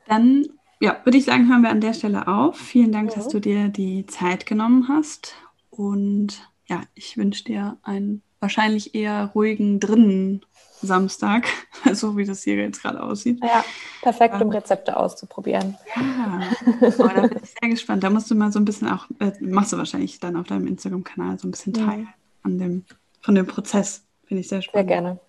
dann 0.07 0.45
ja, 0.79 0.97
würde 1.03 1.17
ich 1.17 1.25
sagen, 1.25 1.47
hören 1.47 1.61
wir 1.61 1.69
an 1.69 1.81
der 1.81 1.93
Stelle 1.93 2.27
auf. 2.27 2.57
Vielen 2.57 2.91
Dank, 2.91 3.11
mhm. 3.11 3.15
dass 3.15 3.27
du 3.27 3.39
dir 3.39 3.67
die 3.67 4.05
Zeit 4.07 4.45
genommen 4.45 4.87
hast 4.87 5.35
und 5.69 6.49
ja, 6.67 6.81
ich 6.95 7.17
wünsche 7.17 7.43
dir 7.43 7.77
einen 7.83 8.23
wahrscheinlich 8.39 8.95
eher 8.95 9.31
ruhigen 9.35 9.79
drinnen 9.79 10.45
Samstag, 10.81 11.47
so 11.93 12.17
wie 12.17 12.25
das 12.25 12.43
hier 12.43 12.55
jetzt 12.55 12.81
gerade 12.81 13.01
aussieht. 13.01 13.39
Ja, 13.43 13.63
perfekt, 14.01 14.41
um 14.41 14.49
Rezepte 14.49 14.97
auszuprobieren. 14.97 15.77
Ja, 15.95 16.41
oh, 16.81 17.07
da 17.07 17.27
bin 17.27 17.39
ich 17.43 17.55
sehr 17.59 17.69
gespannt. 17.69 18.03
Da 18.03 18.09
musst 18.09 18.29
du 18.29 18.35
mal 18.35 18.51
so 18.51 18.59
ein 18.59 18.65
bisschen 18.65 18.89
auch, 18.89 19.07
äh, 19.19 19.31
machst 19.41 19.73
du 19.73 19.77
wahrscheinlich 19.77 20.19
dann 20.19 20.35
auf 20.35 20.47
deinem 20.47 20.67
Instagram-Kanal 20.67 21.39
so 21.39 21.47
ein 21.47 21.51
bisschen 21.51 21.73
teil 21.73 21.99
mhm. 21.99 22.07
an 22.43 22.57
dem, 22.57 22.85
von 23.21 23.35
dem 23.35 23.47
Prozess. 23.47 24.03
Finde 24.25 24.41
ich 24.41 24.47
sehr 24.47 24.61
spannend. 24.61 24.89
Sehr 24.89 24.97
gerne. 24.97 25.19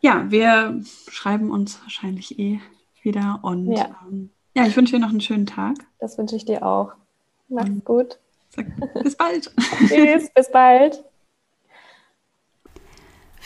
Ja, 0.00 0.30
wir 0.30 0.80
schreiben 1.08 1.50
uns 1.50 1.80
wahrscheinlich 1.82 2.38
eh 2.38 2.60
wieder 3.02 3.40
und 3.42 3.72
ja, 3.72 3.96
ähm, 4.08 4.30
ja 4.54 4.66
ich 4.66 4.76
wünsche 4.76 4.94
dir 4.94 5.00
noch 5.00 5.10
einen 5.10 5.20
schönen 5.20 5.46
Tag. 5.46 5.76
Das 5.98 6.18
wünsche 6.18 6.36
ich 6.36 6.44
dir 6.44 6.64
auch. 6.64 6.92
Mach's 7.48 7.68
mhm. 7.68 7.84
gut. 7.84 8.18
Sag, 8.50 8.66
bis 9.02 9.16
bald. 9.16 9.52
Tschüss, 9.88 10.30
bis 10.34 10.50
bald. 10.50 11.04